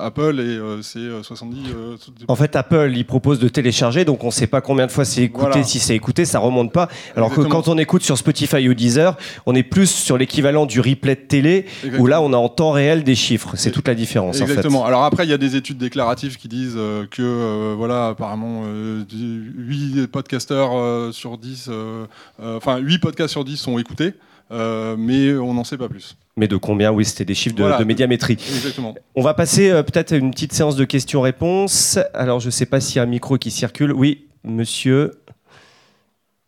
Apple 0.00 0.40
et 0.40 0.58
c'est 0.82 0.98
euh, 0.98 1.22
70... 1.22 1.60
euh, 1.72 1.96
En 2.26 2.34
fait, 2.34 2.56
Apple, 2.56 2.92
il 2.96 3.04
propose 3.06 3.38
de 3.38 3.46
télécharger, 3.48 4.04
donc 4.04 4.24
on 4.24 4.30
pas 4.46 4.60
combien 4.60 4.86
de 4.86 4.92
fois 4.92 5.04
c'est 5.04 5.22
écouté. 5.22 5.46
Voilà. 5.50 5.64
Si 5.64 5.78
c'est 5.78 5.94
écouté, 5.94 6.24
ça 6.24 6.38
remonte 6.38 6.72
pas. 6.72 6.88
Alors 7.16 7.32
que 7.34 7.40
quand 7.42 7.68
on 7.68 7.78
écoute 7.78 8.02
sur 8.02 8.16
Spotify 8.18 8.68
ou 8.68 8.74
Deezer, 8.74 9.16
on 9.46 9.54
est 9.54 9.62
plus 9.62 9.90
sur 9.90 10.16
l'équivalent 10.18 10.66
du 10.66 10.80
replay 10.80 11.14
de 11.14 11.20
télé, 11.20 11.66
où 11.98 12.06
là, 12.06 12.20
on 12.22 12.32
a 12.32 12.36
en 12.36 12.48
temps 12.48 12.72
réel 12.72 13.02
des 13.04 13.14
chiffres. 13.14 13.52
C'est 13.56 13.70
toute 13.70 13.88
la 13.88 13.94
différence. 13.94 14.40
Exactement. 14.40 14.82
En 14.82 14.84
Alors 14.86 15.04
après, 15.04 15.24
il 15.26 15.30
y 15.30 15.34
a 15.34 15.38
des 15.38 15.56
études 15.56 15.78
déclaratives 15.78 16.36
qui 16.36 16.48
disent 16.48 16.74
euh, 16.76 17.06
que, 17.10 17.22
euh, 17.22 17.74
voilà, 17.76 18.08
apparemment, 18.08 18.62
euh, 18.64 19.02
8 19.10 20.06
podcasteurs 20.08 20.70
euh, 20.76 21.12
sur 21.12 21.38
10, 21.38 21.66
euh, 21.68 22.06
euh, 22.42 22.56
enfin 22.56 22.78
8 22.78 22.98
podcasts 22.98 23.30
sur 23.32 23.44
10 23.44 23.56
sont 23.56 23.78
écoutés, 23.78 24.14
euh, 24.52 24.96
mais 24.98 25.32
on 25.34 25.54
n'en 25.54 25.64
sait 25.64 25.76
pas 25.78 25.88
plus. 25.88 26.16
Mais 26.36 26.48
de 26.48 26.56
combien? 26.56 26.90
Oui, 26.92 27.04
c'était 27.04 27.24
des 27.24 27.34
chiffres 27.34 27.54
de, 27.56 27.62
Voilà. 27.62 27.78
de 27.78 27.84
médiamétrie. 27.84 28.32
Exactement. 28.34 28.94
On 29.14 29.22
va 29.22 29.34
passer 29.34 29.70
euh, 29.70 29.82
peut-être 29.82 30.12
à 30.12 30.16
une 30.16 30.30
petite 30.30 30.52
séance 30.52 30.76
de 30.76 30.84
questions-réponses. 30.84 31.98
Alors, 32.14 32.40
je 32.40 32.46
ne 32.46 32.50
sais 32.50 32.66
pas 32.66 32.80
s'il 32.80 32.96
y 32.96 32.98
a 32.98 33.02
un 33.02 33.06
micro 33.06 33.36
qui 33.36 33.50
circule. 33.50 33.92
Oui, 33.92 34.26
monsieur. 34.44 35.12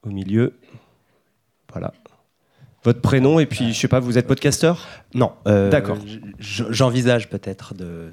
Au 0.05 0.11
milieu. 0.11 0.55
Voilà. 1.73 1.93
Votre 2.85 3.01
prénom 3.01 3.39
et 3.39 3.47
puis, 3.47 3.73
je 3.73 3.79
sais 3.79 3.87
pas, 3.89 4.01
vous 4.01 4.19
êtes 4.19 4.27
podcasteur? 4.27 4.89
Non. 5.15 5.33
euh, 5.47 5.71
D'accord. 5.71 5.97
J'envisage 6.41 7.29
peut-être 7.31 7.75
de- 7.75 8.11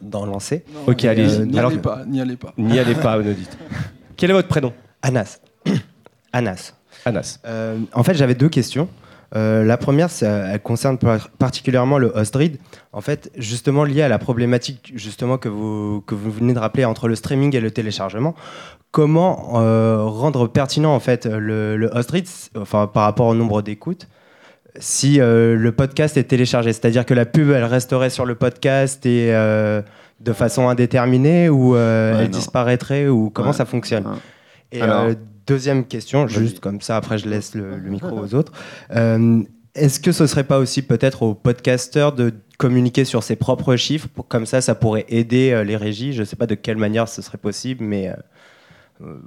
d'en 0.00 0.24
lancer. 0.26 0.64
Ok, 0.86 1.04
allez-y. 1.04 1.40
euh, 1.40 1.44
N'y 1.44 1.58
allez 1.58 1.78
pas, 1.78 2.04
n'y 2.06 2.20
allez 2.20 2.36
pas. 2.36 2.54
N'y 2.56 2.78
allez 2.78 2.94
pas, 2.94 3.18
ne 3.18 3.32
dites. 3.32 3.58
Quel 4.16 4.30
est 4.30 4.34
votre 4.34 4.46
prénom? 4.48 4.72
Anas. 5.02 5.40
Anas. 6.32 6.74
Anas. 7.04 7.40
Euh, 7.44 7.78
en 7.92 8.04
fait, 8.04 8.14
j'avais 8.14 8.36
deux 8.36 8.48
questions. 8.48 8.88
Euh, 9.34 9.64
la 9.64 9.76
première, 9.78 10.10
c'est- 10.10 10.26
elle 10.26 10.60
concerne 10.60 10.98
par- 10.98 11.30
particulièrement 11.38 11.96
le 11.98 12.12
host 12.14 12.36
read. 12.36 12.58
En 12.92 13.00
fait, 13.00 13.30
justement 13.36 13.84
lié 13.84 14.02
à 14.02 14.08
la 14.08 14.18
problématique 14.18 14.92
justement 14.94 15.38
que 15.38 15.48
vous, 15.48 16.02
que 16.06 16.14
vous 16.14 16.30
venez 16.30 16.52
de 16.52 16.58
rappeler 16.58 16.84
entre 16.84 17.08
le 17.08 17.14
streaming 17.14 17.56
et 17.56 17.60
le 17.60 17.70
téléchargement. 17.70 18.34
Comment 18.90 19.58
euh, 19.60 20.02
rendre 20.04 20.48
pertinent 20.48 20.94
en 20.94 21.00
fait 21.00 21.24
le, 21.24 21.78
le 21.78 21.90
host 21.96 22.10
read, 22.10 22.26
enfin 22.60 22.86
par 22.86 23.04
rapport 23.04 23.26
au 23.28 23.34
nombre 23.34 23.62
d'écoutes, 23.62 24.06
si 24.78 25.18
euh, 25.20 25.56
le 25.56 25.72
podcast 25.72 26.16
est 26.18 26.24
téléchargé, 26.24 26.72
c'est-à-dire 26.74 27.06
que 27.06 27.14
la 27.14 27.24
pub 27.24 27.50
elle 27.50 27.64
resterait 27.64 28.10
sur 28.10 28.26
le 28.26 28.34
podcast 28.34 29.06
et 29.06 29.28
euh, 29.34 29.80
de 30.20 30.32
façon 30.34 30.68
indéterminée 30.68 31.48
ou 31.48 31.74
euh, 31.74 32.12
Ouais, 32.12 32.18
elle 32.18 32.30
non. 32.30 32.36
disparaîtrait 32.36 33.08
ou 33.08 33.30
comment 33.30 33.48
Ouais. 33.48 33.54
ça 33.54 33.64
fonctionne? 33.64 34.06
Ouais. 34.06 34.12
Et 34.72 34.82
Alors- 34.82 35.04
euh, 35.04 35.14
deuxième 35.46 35.84
question, 35.86 36.26
juste 36.28 36.60
comme 36.60 36.80
ça, 36.80 36.96
après 36.96 37.18
je 37.18 37.28
laisse 37.28 37.54
le, 37.54 37.76
le 37.78 37.90
micro 37.90 38.18
aux 38.18 38.34
autres. 38.38 38.52
Euh, 38.94 39.42
Est-ce 39.74 40.00
que 40.00 40.12
ce 40.12 40.26
serait 40.26 40.44
pas 40.44 40.58
aussi 40.58 40.82
peut-être 40.82 41.22
aux 41.22 41.34
podcasteurs 41.34 42.12
de 42.12 42.32
communiquer 42.58 43.04
sur 43.04 43.22
ses 43.22 43.36
propres 43.36 43.76
chiffres 43.76 44.08
pour- 44.14 44.28
Comme 44.28 44.46
ça, 44.46 44.60
ça 44.60 44.74
pourrait 44.74 45.06
aider 45.08 45.50
euh, 45.50 45.64
les 45.64 45.76
régies? 45.76 46.12
Je 46.12 46.20
ne 46.20 46.24
sais 46.26 46.36
pas 46.36 46.46
de 46.46 46.54
quelle 46.54 46.76
manière 46.76 47.08
ce 47.08 47.22
serait 47.22 47.38
possible, 47.38 47.84
mais 47.84 48.08
Euh, 48.08 48.14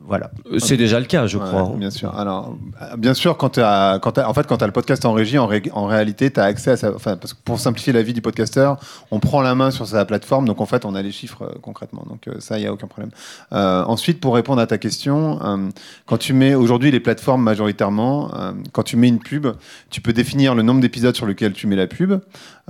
voilà. 0.06 0.32
Euh, 0.52 0.60
C'est 0.60 0.78
déjà 0.78 1.00
le 1.00 1.06
cas, 1.06 1.28
je 1.28 1.38
crois. 1.38 1.74
Bien 1.76 1.90
sûr. 1.90 2.18
Alors, 2.18 2.56
euh, 2.82 2.96
bien 2.98 3.14
sûr, 3.14 3.36
quand 3.36 3.50
tu 3.50 3.60
as, 3.62 4.00
en 4.04 4.34
fait, 4.34 4.48
quand 4.48 4.62
as 4.62 4.66
le 4.68 4.72
podcast 4.72 5.04
en 5.04 5.12
régie, 5.12 5.38
en, 5.38 5.48
ré- 5.48 5.70
en 5.74 5.86
réalité, 5.86 6.32
tu 6.32 6.40
as 6.40 6.44
accès 6.44 6.72
à 6.72 6.78
ça. 6.78 6.92
Enfin, 6.96 7.18
parce 7.18 7.34
que 7.34 7.40
pour 7.44 7.60
simplifier 7.60 7.92
la 7.92 8.02
vie 8.02 8.14
du 8.14 8.22
podcasteur, 8.22 8.78
on 9.12 9.20
prend 9.20 9.42
la 9.42 9.54
main 9.54 9.72
sur 9.72 9.86
sa 9.86 10.06
plateforme, 10.06 10.48
donc 10.48 10.62
en 10.62 10.66
fait, 10.66 10.86
on 10.86 10.96
a 10.96 11.02
les 11.02 11.12
chiffres 11.12 11.44
euh, 11.44 11.56
concrètement. 11.62 12.06
Donc 12.08 12.28
euh, 12.28 12.40
ça, 12.40 12.58
il 12.58 12.64
y 12.64 12.68
a 12.68 12.72
aucun 12.72 12.88
problème. 12.88 13.12
Euh, 13.52 13.84
ensuite, 13.86 14.22
pour 14.22 14.36
répondre 14.36 14.62
à 14.62 14.68
ta 14.68 14.78
question, 14.78 15.40
euh, 15.44 15.58
quand 16.06 16.18
tu 16.18 16.32
mets 16.34 16.56
aujourd'hui 16.56 16.90
les 16.92 17.02
plateformes 17.02 17.44
majoritairement, 17.44 18.32
euh, 18.36 18.54
quand 18.72 18.84
tu 18.84 18.96
mets 18.96 19.10
une 19.10 19.20
pub, 19.20 19.48
tu 19.90 20.00
peux 20.00 20.14
définir 20.14 20.56
le 20.56 20.62
nombre 20.62 20.80
d'épisodes 20.80 21.16
sur 21.16 21.26
lequel 21.26 21.52
tu 21.52 21.68
mets 21.68 21.76
la 21.76 21.88
pub, 21.88 22.14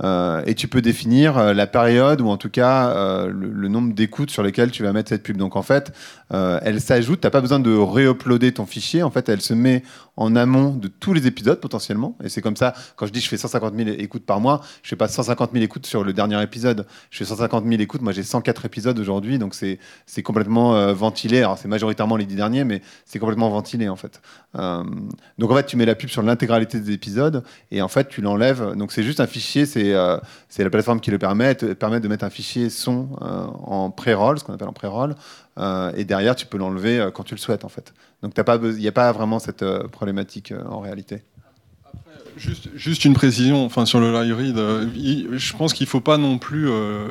euh, 0.04 0.42
et 0.46 0.54
tu 0.54 0.68
peux 0.68 0.82
définir 0.82 1.38
euh, 1.38 1.54
la 1.54 1.66
période 1.66 2.20
ou 2.20 2.28
en 2.28 2.36
tout 2.36 2.50
cas 2.50 2.90
euh, 2.90 3.32
le, 3.32 3.68
nombre 3.68 3.94
d'écoutes 3.94 4.30
sur 4.30 4.42
lesquelles 4.42 4.70
tu 4.70 4.82
vas 4.82 4.92
mettre 4.92 5.08
cette 5.08 5.22
pub. 5.22 5.36
Donc 5.36 5.56
en 5.56 5.62
fait, 5.62 5.92
elle 6.30 6.80
s'ajoute, 6.80 7.20
tu 7.20 7.26
n'as 7.26 7.30
pas 7.30 7.40
besoin 7.40 7.60
de 7.60 7.74
réuploader 7.74 8.52
ton 8.52 8.66
fichier, 8.66 9.02
en 9.02 9.10
fait 9.10 9.28
elle 9.28 9.40
se 9.40 9.54
met 9.54 9.82
en 10.16 10.34
amont 10.34 10.70
de 10.70 10.88
tous 10.88 11.12
les 11.12 11.26
épisodes 11.26 11.60
potentiellement. 11.60 12.16
Et 12.22 12.28
c'est 12.28 12.42
comme 12.42 12.56
ça, 12.56 12.74
quand 12.96 13.06
je 13.06 13.12
dis 13.12 13.20
je 13.20 13.28
fais 13.28 13.36
150 13.36 13.74
000 13.74 13.88
écoutes 13.98 14.24
par 14.24 14.40
mois, 14.40 14.62
je 14.82 14.88
fais 14.88 14.96
pas 14.96 15.08
150 15.08 15.52
000 15.52 15.64
écoutes 15.64 15.86
sur 15.86 16.04
le 16.04 16.12
dernier 16.12 16.42
épisode. 16.42 16.86
Je 17.10 17.18
fais 17.18 17.24
150 17.24 17.64
000 17.64 17.80
écoutes, 17.80 18.02
moi 18.02 18.12
j'ai 18.12 18.22
104 18.22 18.64
épisodes 18.64 18.98
aujourd'hui, 18.98 19.38
donc 19.38 19.54
c'est 19.54 20.22
complètement 20.22 20.74
euh, 20.74 20.94
ventilé. 20.94 21.38
Alors 21.38 21.58
c'est 21.58 21.68
majoritairement 21.68 22.16
les 22.16 22.24
10 22.24 22.36
derniers, 22.36 22.64
mais 22.64 22.82
c'est 23.04 23.18
complètement 23.18 23.50
ventilé 23.50 23.88
en 23.88 23.96
fait. 23.96 24.20
Euh, 24.58 24.82
donc 25.38 25.50
en 25.50 25.56
fait 25.56 25.66
tu 25.66 25.76
mets 25.76 25.86
la 25.86 25.94
pub 25.94 26.08
sur 26.08 26.22
l'intégralité 26.22 26.80
des 26.80 26.92
épisodes 26.92 27.42
et 27.70 27.82
en 27.82 27.88
fait 27.88 28.08
tu 28.08 28.20
l'enlèves. 28.20 28.74
Donc 28.76 28.92
c'est 28.92 29.02
juste 29.02 29.20
un 29.20 29.26
fichier, 29.26 29.66
c'est 29.66 29.94
euh, 29.94 30.18
la 30.58 30.70
plateforme 30.70 31.00
qui 31.00 31.10
le 31.10 31.18
permet, 31.18 31.54
permet 31.54 32.00
de 32.00 32.08
mettre 32.08 32.24
un 32.24 32.30
fichier 32.30 32.70
son 32.70 33.08
en 33.20 33.90
pré-roll, 33.90 34.38
ce 34.38 34.44
qu'on 34.44 34.54
appelle 34.54 34.68
en 34.68 34.72
pré-roll, 34.72 35.14
euh, 35.58 35.92
et 35.96 36.04
derrière 36.04 36.36
tu 36.36 36.46
peux 36.46 36.58
l'enlever 36.58 36.98
euh, 36.98 37.10
quand 37.10 37.22
tu 37.22 37.34
le 37.34 37.40
souhaites 37.40 37.64
en 37.64 37.68
fait. 37.68 37.94
Donc 38.22 38.32
il 38.36 38.78
n'y 38.78 38.88
a 38.88 38.92
pas 38.92 39.12
vraiment 39.12 39.38
cette 39.38 39.62
euh, 39.62 39.88
problématique 39.88 40.52
en 40.68 40.80
réalité. 40.80 41.22
Juste, 42.36 43.06
une 43.06 43.14
précision 43.14 43.64
enfin, 43.64 43.86
sur 43.86 43.98
le 43.98 44.12
live 44.12 44.36
read. 44.36 44.56
je 45.38 45.56
pense 45.56 45.72
qu'il 45.72 45.86
ne 45.86 45.88
faut 45.88 46.02
pas 46.02 46.18
non 46.18 46.36
plus 46.36 46.68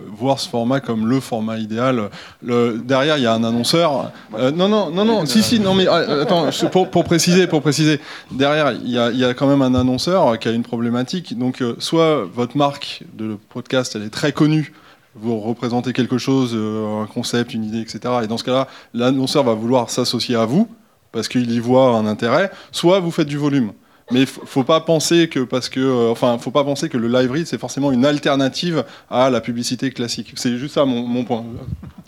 voir 0.08 0.40
ce 0.40 0.48
format 0.48 0.82
comme 0.82 1.08
le 1.08 1.20
format 1.20 1.58
idéal. 1.58 2.12
Derrière, 2.44 3.18
il 3.18 3.24
y 3.24 3.26
a 3.26 3.34
un 3.34 3.44
annonceur. 3.44 4.12
Non, 4.32 4.70
non, 4.70 4.92
non, 4.92 5.04
non, 5.04 5.26
si, 5.26 5.42
si, 5.42 5.60
non, 5.60 5.74
mais 5.74 5.88
euh, 5.88 6.22
attends, 6.22 6.52
pour, 6.72 6.92
pour 6.92 7.06
préciser, 7.06 7.48
pour 7.48 7.64
préciser, 7.64 8.00
derrière, 8.30 8.74
il 8.74 8.92
y, 8.92 9.00
a, 9.00 9.10
il 9.10 9.18
y 9.18 9.26
a 9.26 9.34
quand 9.34 9.48
même 9.48 9.64
un 9.64 9.74
annonceur 9.74 10.38
qui 10.38 10.48
a 10.48 10.52
une 10.52 10.62
problématique. 10.62 11.36
Donc, 11.36 11.64
soit 11.80 12.24
votre 12.26 12.56
marque 12.56 13.02
de 13.16 13.36
podcast, 13.50 13.96
elle 13.96 14.04
est 14.04 14.14
très 14.14 14.32
connue. 14.32 14.74
Vous 15.16 15.40
représentez 15.40 15.94
quelque 15.94 16.18
chose, 16.18 16.52
euh, 16.54 17.02
un 17.04 17.08
concept, 17.08 17.54
une 17.54 17.64
idée, 17.64 17.80
etc. 17.80 18.00
Et 18.24 18.28
dans 18.28 18.38
ce 18.38 18.44
cas-là, 18.44 18.68
l'annonceur 18.94 19.44
va 19.44 19.54
vouloir 19.54 19.90
s'associer 19.90 20.36
à 20.36 20.46
vous 20.46 20.68
parce 21.12 21.28
qu'il 21.30 21.50
y 21.52 21.60
voit 21.60 21.96
un 21.96 22.06
intérêt. 22.06 22.52
Soit 22.72 23.00
vous 23.00 23.12
faites 23.12 23.28
du 23.28 23.38
volume. 23.38 23.72
Mais 24.12 24.22
il 24.22 24.28
faut 24.28 24.64
pas 24.64 24.82
penser 24.82 25.30
que 25.30 25.40
parce 25.40 25.68
que, 25.70 25.80
euh, 25.80 26.12
enfin, 26.12 26.38
faut 26.38 26.52
pas 26.52 26.64
penser 26.64 26.90
que 26.90 26.98
le 26.98 27.08
live 27.08 27.32
read 27.32 27.48
c'est 27.48 27.58
forcément 27.58 27.92
une 27.92 28.06
alternative 28.06 28.84
à 29.10 29.30
la 29.32 29.42
publicité 29.42 29.90
classique. 29.90 30.34
C'est 30.36 30.58
juste 30.58 30.76
ça 30.76 30.86
mon, 30.86 31.02
mon 31.08 31.24
point. 31.24 31.44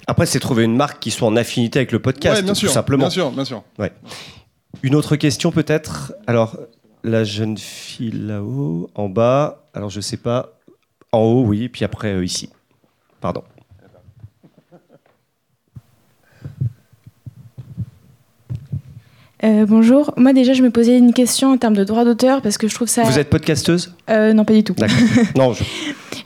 Après, 0.06 0.26
c'est 0.26 0.40
trouver 0.40 0.64
une 0.66 0.76
marque 0.76 1.00
qui 1.00 1.10
soit 1.10 1.28
en 1.28 1.36
affinité 1.36 1.80
avec 1.80 1.92
le 1.92 2.00
podcast, 2.00 2.36
Ouais, 2.38 2.44
bien 2.44 2.54
tout 2.54 2.60
sûr, 2.60 2.70
simplement. 2.70 3.06
bien 3.06 3.10
sûr, 3.10 3.32
bien 3.32 3.46
sûr. 3.46 3.64
Une 4.84 4.96
autre 4.96 5.16
question 5.16 5.52
peut-être? 5.52 6.14
Alors, 6.28 6.58
la 7.04 7.24
jeune 7.24 7.58
fille 7.58 8.12
là-haut, 8.12 8.90
en 8.94 9.10
bas. 9.10 9.64
Alors, 9.74 9.90
je 9.90 10.00
sais 10.02 10.18
pas. 10.18 10.54
En 11.12 11.20
haut, 11.22 11.44
oui, 11.46 11.68
puis 11.68 11.84
après 11.84 12.14
euh, 12.14 12.24
ici. 12.24 12.50
Pardon. 13.20 13.44
Euh, 19.44 19.68
bonjour, 19.68 20.14
moi 20.18 20.34
déjà 20.34 20.54
je 20.54 20.64
me 20.64 20.72
posais 20.72 20.98
une 20.98 21.14
question 21.14 21.52
en 21.52 21.58
termes 21.58 21.76
de 21.76 21.84
droit 21.84 22.04
d'auteur 22.04 22.42
parce 22.42 22.58
que 22.58 22.68
je 22.68 22.74
trouve 22.74 22.88
ça... 22.88 23.04
Vous 23.04 23.20
êtes 23.20 23.30
podcasteuse 23.30 23.94
Euh, 24.10 24.34
non 24.34 24.44
pas 24.46 24.54
du 24.54 24.64
tout. 24.64 24.74
D'accord. 24.74 24.98
non, 25.36 25.54
je- 25.54 25.64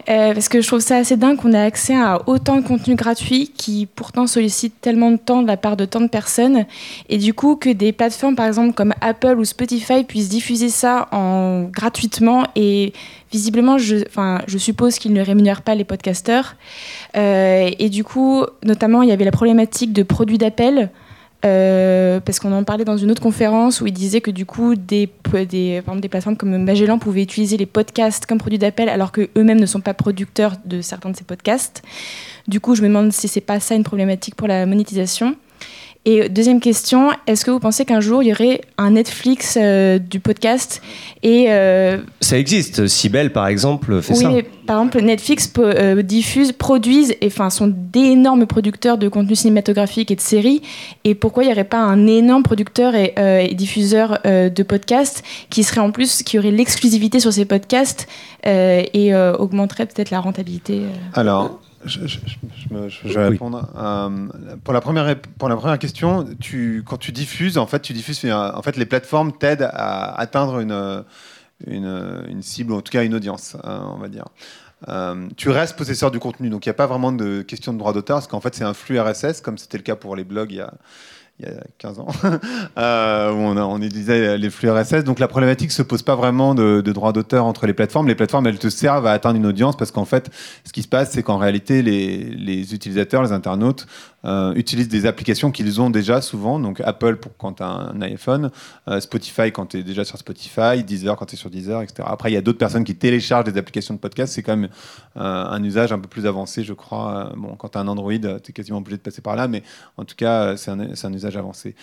Euh, 0.09 0.33
parce 0.33 0.49
que 0.49 0.61
je 0.61 0.67
trouve 0.67 0.79
ça 0.79 0.97
assez 0.97 1.15
dingue 1.15 1.37
qu'on 1.37 1.53
ait 1.53 1.61
accès 1.61 1.95
à 1.95 2.21
autant 2.27 2.55
de 2.55 2.61
contenu 2.65 2.95
gratuit 2.95 3.51
qui 3.55 3.85
pourtant 3.85 4.25
sollicite 4.27 4.73
tellement 4.81 5.11
de 5.11 5.17
temps 5.17 5.41
de 5.43 5.47
la 5.47 5.57
part 5.57 5.77
de 5.77 5.85
tant 5.85 6.01
de 6.01 6.07
personnes. 6.07 6.65
Et 7.09 7.17
du 7.17 7.33
coup, 7.33 7.55
que 7.55 7.69
des 7.69 7.91
plateformes 7.91 8.35
par 8.35 8.47
exemple 8.47 8.73
comme 8.73 8.93
Apple 9.01 9.35
ou 9.37 9.45
Spotify 9.45 10.03
puissent 10.03 10.29
diffuser 10.29 10.69
ça 10.69 11.07
en... 11.11 11.63
gratuitement 11.71 12.45
et 12.55 12.93
visiblement, 13.31 13.77
je, 13.77 14.03
suppose 14.57 14.99
qu'ils 14.99 15.13
ne 15.13 15.21
rémunèrent 15.21 15.61
pas 15.61 15.75
les 15.75 15.83
podcasteurs. 15.83 16.55
Euh, 17.15 17.69
et 17.79 17.89
du 17.89 18.03
coup, 18.03 18.45
notamment, 18.63 19.01
il 19.01 19.09
y 19.09 19.11
avait 19.11 19.25
la 19.25 19.31
problématique 19.31 19.93
de 19.93 20.03
produits 20.03 20.37
d'appel. 20.37 20.89
Euh, 21.43 22.19
parce 22.19 22.39
qu'on 22.39 22.51
en 22.51 22.63
parlait 22.63 22.85
dans 22.85 22.97
une 22.97 23.09
autre 23.09 23.21
conférence 23.21 23.81
où 23.81 23.87
il 23.87 23.93
disait 23.93 24.21
que 24.21 24.29
du 24.29 24.45
coup 24.45 24.75
des 24.75 25.07
plateformes 25.27 26.37
comme 26.37 26.55
Magellan 26.63 26.99
pouvaient 26.99 27.23
utiliser 27.23 27.57
les 27.57 27.65
podcasts 27.65 28.27
comme 28.27 28.37
produits 28.37 28.59
d'appel 28.59 28.89
alors 28.89 29.11
qu'eux-mêmes 29.11 29.59
ne 29.59 29.65
sont 29.65 29.81
pas 29.81 29.95
producteurs 29.95 30.53
de 30.65 30.81
certains 30.81 31.09
de 31.09 31.17
ces 31.17 31.23
podcasts. 31.23 31.81
Du 32.47 32.59
coup, 32.59 32.75
je 32.75 32.83
me 32.83 32.89
demande 32.89 33.11
si 33.11 33.27
c'est 33.27 33.41
pas 33.41 33.59
ça 33.59 33.73
une 33.73 33.83
problématique 33.83 34.35
pour 34.35 34.47
la 34.47 34.67
monétisation. 34.67 35.35
Et 36.03 36.29
deuxième 36.29 36.59
question, 36.59 37.09
est-ce 37.27 37.45
que 37.45 37.51
vous 37.51 37.59
pensez 37.59 37.85
qu'un 37.85 37.99
jour 37.99 38.23
il 38.23 38.29
y 38.29 38.31
aurait 38.31 38.61
un 38.79 38.91
Netflix 38.91 39.55
euh, 39.61 39.99
du 39.99 40.19
podcast 40.19 40.81
et 41.21 41.45
euh, 41.49 41.99
Ça 42.21 42.39
existe. 42.39 42.87
Sibel, 42.87 43.31
par 43.31 43.45
exemple, 43.45 44.01
fait 44.01 44.13
oui, 44.13 44.19
ça. 44.19 44.29
mais 44.29 44.43
par 44.65 44.79
exemple, 44.79 44.99
Netflix 45.01 45.53
euh, 45.59 46.01
diffuse, 46.01 46.53
produisent, 46.53 47.15
et 47.21 47.27
enfin, 47.27 47.51
sont 47.51 47.71
d'énormes 47.71 48.47
producteurs 48.47 48.97
de 48.97 49.09
contenu 49.09 49.35
cinématographique 49.35 50.09
et 50.09 50.15
de 50.15 50.21
séries. 50.21 50.63
Et 51.03 51.13
pourquoi 51.13 51.43
il 51.43 51.47
n'y 51.47 51.53
aurait 51.53 51.65
pas 51.65 51.77
un 51.77 52.07
énorme 52.07 52.41
producteur 52.41 52.95
et, 52.95 53.13
euh, 53.19 53.37
et 53.37 53.53
diffuseur 53.53 54.17
euh, 54.25 54.49
de 54.49 54.63
podcasts 54.63 55.23
qui 55.51 55.63
serait 55.63 55.81
en 55.81 55.91
plus, 55.91 56.23
qui 56.23 56.39
aurait 56.39 56.49
l'exclusivité 56.49 57.19
sur 57.19 57.31
ces 57.31 57.45
podcasts 57.45 58.07
euh, 58.47 58.81
et 58.93 59.13
euh, 59.13 59.35
augmenterait 59.37 59.85
peut-être 59.85 60.09
la 60.09 60.19
rentabilité 60.19 60.79
euh? 60.79 60.89
Alors, 61.13 61.59
je, 61.85 62.01
je- 62.07 62.19
je- 62.25 62.35
je 62.69 62.73
me- 62.73 62.89
je- 62.89 62.99
je 63.05 63.13
vais 63.19 63.25
Oui. 63.25 63.31
répondre. 63.31 63.69
Euh, 63.75 64.27
pour, 64.63 64.73
la 64.73 64.81
première, 64.81 65.15
pour 65.37 65.49
la 65.49 65.55
première 65.55 65.79
question, 65.79 66.25
tu, 66.39 66.83
quand 66.85 66.97
tu 66.97 67.11
diffuses, 67.11 67.57
en 67.57 67.65
fait, 67.67 67.81
tu 67.81 67.93
diffuses, 67.93 68.21
euh, 68.25 68.51
en 68.53 68.61
fait, 68.61 68.77
les 68.77 68.85
plateformes 68.85 69.31
t'aident 69.37 69.69
à 69.73 70.13
atteindre 70.19 70.59
une, 70.59 71.03
une, 71.67 72.23
une 72.27 72.41
cible, 72.41 72.73
ou 72.73 72.77
en 72.77 72.81
tout 72.81 72.91
cas 72.91 73.03
une 73.03 73.15
audience, 73.15 73.55
euh, 73.65 73.79
on 73.93 73.97
va 73.97 74.07
dire. 74.07 74.25
Euh, 74.89 75.27
tu 75.37 75.49
restes 75.49 75.75
possesseur 75.77 76.09
du 76.09 76.19
contenu, 76.19 76.49
donc 76.49 76.65
il 76.65 76.69
n'y 76.69 76.71
a 76.71 76.75
pas 76.75 76.87
vraiment 76.87 77.11
de 77.11 77.43
question 77.43 77.71
de 77.73 77.77
droit 77.77 77.93
d'auteur, 77.93 78.17
parce 78.17 78.27
qu'en 78.27 78.41
fait, 78.41 78.55
c'est 78.55 78.63
un 78.63 78.73
flux 78.73 78.99
RSS, 78.99 79.41
comme 79.41 79.57
c'était 79.59 79.77
le 79.77 79.83
cas 79.83 79.95
pour 79.95 80.15
les 80.15 80.23
blogs 80.23 80.51
il 80.51 80.57
y 80.57 80.61
a, 80.61 80.73
il 81.41 81.47
y 81.47 81.51
a 81.51 81.59
15 81.79 81.99
ans, 81.99 82.07
euh, 82.77 83.31
on, 83.31 83.81
utilisait 83.81 84.37
les 84.37 84.49
flux 84.49 84.69
RSS. 84.69 85.03
Donc 85.03 85.19
la 85.19 85.27
problématique 85.27 85.71
se 85.71 85.81
pose 85.81 86.03
pas 86.03 86.15
vraiment 86.15 86.53
de, 86.53 86.81
droit 86.81 87.13
d'auteur 87.13 87.45
entre 87.45 87.65
les 87.65 87.73
plateformes. 87.73 88.07
Les 88.07 88.15
plateformes, 88.15 88.47
elles 88.47 88.59
te 88.59 88.69
servent 88.69 89.07
à 89.07 89.11
atteindre 89.11 89.37
une 89.37 89.45
audience 89.45 89.75
parce 89.75 89.91
qu'en 89.91 90.05
fait, 90.05 90.29
ce 90.65 90.71
qui 90.71 90.83
se 90.83 90.87
passe, 90.87 91.11
c'est 91.11 91.23
qu'en 91.23 91.37
réalité, 91.37 91.81
les 91.81 92.73
utilisateurs, 92.73 93.23
les 93.23 93.31
internautes, 93.31 93.87
euh, 94.25 94.53
utilisent 94.53 94.87
des 94.87 95.05
applications 95.05 95.51
qu'ils 95.51 95.81
ont 95.81 95.89
déjà 95.89 96.21
souvent. 96.21 96.59
Donc 96.59 96.81
Apple 96.81 97.17
pour 97.17 97.35
quand 97.37 97.53
tu 97.53 97.63
as 97.63 97.67
un 97.67 98.01
iPhone, 98.01 98.51
euh, 98.87 98.99
Spotify 98.99 99.51
quand 99.51 99.67
tu 99.67 99.79
es 99.79 99.83
déjà 99.83 100.05
sur 100.05 100.17
Spotify, 100.17 100.83
Deezer 100.83 101.15
quand 101.15 101.25
tu 101.25 101.35
es 101.35 101.37
sur 101.37 101.49
Deezer, 101.49 101.81
etc. 101.81 102.03
Après, 102.05 102.31
il 102.31 102.33
y 102.33 102.37
a 102.37 102.41
d'autres 102.41 102.59
personnes 102.59 102.83
qui 102.83 102.95
téléchargent 102.95 103.51
des 103.51 103.57
applications 103.57 103.93
de 103.93 103.99
podcast. 103.99 104.33
C'est 104.33 104.43
quand 104.43 104.57
même 104.57 104.69
euh, 105.17 105.19
un 105.21 105.63
usage 105.63 105.91
un 105.91 105.99
peu 105.99 106.07
plus 106.07 106.25
avancé, 106.25 106.63
je 106.63 106.73
crois. 106.73 107.33
Bon, 107.35 107.55
quand 107.55 107.69
tu 107.69 107.77
as 107.77 107.81
un 107.81 107.87
Android, 107.87 108.13
tu 108.13 108.51
es 108.51 108.53
quasiment 108.53 108.77
obligé 108.77 108.97
de 108.97 109.01
passer 109.01 109.21
par 109.21 109.35
là, 109.35 109.47
mais 109.47 109.63
en 109.97 110.05
tout 110.05 110.15
cas, 110.15 110.55
c'est 110.57 110.71
un, 110.71 110.79
un 110.79 111.13
usage 111.13 111.37
avancé. 111.37 111.75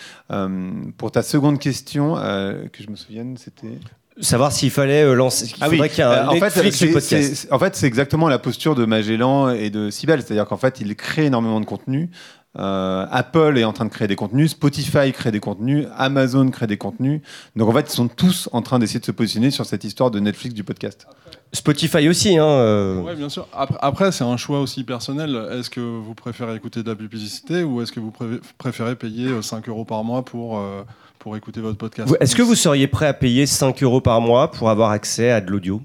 Pour 0.97 1.11
ta 1.11 1.21
seconde 1.21 1.59
question, 1.59 2.15
que 2.15 2.83
je 2.83 2.89
me 2.89 2.95
souvienne, 2.95 3.37
c'était. 3.37 3.79
Savoir 4.21 4.51
s'il 4.51 4.69
fallait 4.71 5.03
euh, 5.03 5.13
lancer. 5.13 5.47
qu'il 5.47 5.57
Ah 5.61 5.67
oui, 5.69 5.75
faudrait 5.77 5.89
qu'il 5.89 5.99
y 5.99 6.01
ait 6.01 6.03
un 6.03 6.11
euh, 6.11 6.27
en 6.27 6.31
fait, 6.33 6.39
Netflix 6.41 6.79
du 6.79 6.87
c'est- 6.87 6.93
podcast. 6.93 7.33
c'est- 7.35 7.53
en 7.53 7.59
fait, 7.59 7.75
c'est 7.75 7.87
exactement 7.87 8.27
la 8.27 8.37
posture 8.39 8.75
de 8.75 8.85
Magellan 8.85 9.49
et 9.49 9.69
de 9.69 9.89
Sibel. 9.89 10.21
C'est-à-dire 10.21 10.45
qu'en 10.45 10.57
fait, 10.57 10.81
ils 10.81 10.95
créent 10.95 11.25
énormément 11.27 11.59
de 11.61 11.65
contenu. 11.65 12.09
Euh, 12.57 13.05
Apple 13.11 13.57
est 13.59 13.63
en 13.63 13.73
train 13.73 13.85
de 13.85 13.91
créer 13.91 14.07
des 14.07 14.15
contenus, 14.15 14.51
Spotify 14.51 15.11
crée 15.13 15.31
des 15.31 15.39
contenus, 15.39 15.85
Amazon 15.95 16.49
crée 16.49 16.65
des 16.65 16.77
contenus. 16.77 17.21
Donc 17.55 17.69
en 17.69 17.73
fait, 17.73 17.81
ils 17.91 17.95
sont 17.95 18.07
tous 18.07 18.49
en 18.53 18.63
train 18.63 18.79
d'essayer 18.79 18.99
de 18.99 19.05
se 19.05 19.11
positionner 19.11 19.51
sur 19.51 19.67
cette 19.67 19.83
histoire 19.83 20.09
de 20.09 20.19
Netflix 20.19 20.55
du 20.55 20.63
podcast. 20.63 21.05
Spotify 21.53 22.09
aussi, 22.09 22.37
hein. 22.39 22.43
euh, 22.45 23.01
Ouais, 23.01 23.15
bien 23.15 23.29
sûr. 23.29 23.47
Après, 23.53 23.77
après, 23.81 24.11
c'est 24.11 24.23
un 24.23 24.35
choix 24.35 24.61
aussi 24.61 24.83
personnel. 24.83 25.39
Est-ce 25.51 25.69
que 25.69 25.79
vous 25.79 26.15
préférez 26.15 26.55
écouter 26.55 26.81
de 26.81 26.89
la 26.89 26.95
publicité 26.95 27.63
ou 27.63 27.83
est-ce 27.83 27.91
que 27.91 27.99
vous 27.99 28.11
pré- 28.11 28.39
préférez 28.57 28.95
payer 28.95 29.27
euh, 29.27 29.41
5 29.43 29.69
euros 29.69 29.85
par 29.85 30.03
mois 30.03 30.25
pour, 30.25 30.57
euh, 30.57 30.81
pour 31.19 31.35
écouter 31.35 31.61
votre 31.61 31.77
podcast 31.77 32.15
Est-ce 32.19 32.35
que 32.35 32.41
vous 32.41 32.55
seriez 32.55 32.87
prêt 32.87 33.05
à 33.07 33.13
payer 33.13 33.45
5 33.45 33.83
euros 33.83 34.01
par 34.01 34.21
mois 34.21 34.49
pour 34.51 34.69
avoir 34.69 34.91
accès 34.91 35.29
à 35.31 35.41
de 35.41 35.51
l'audio? 35.51 35.81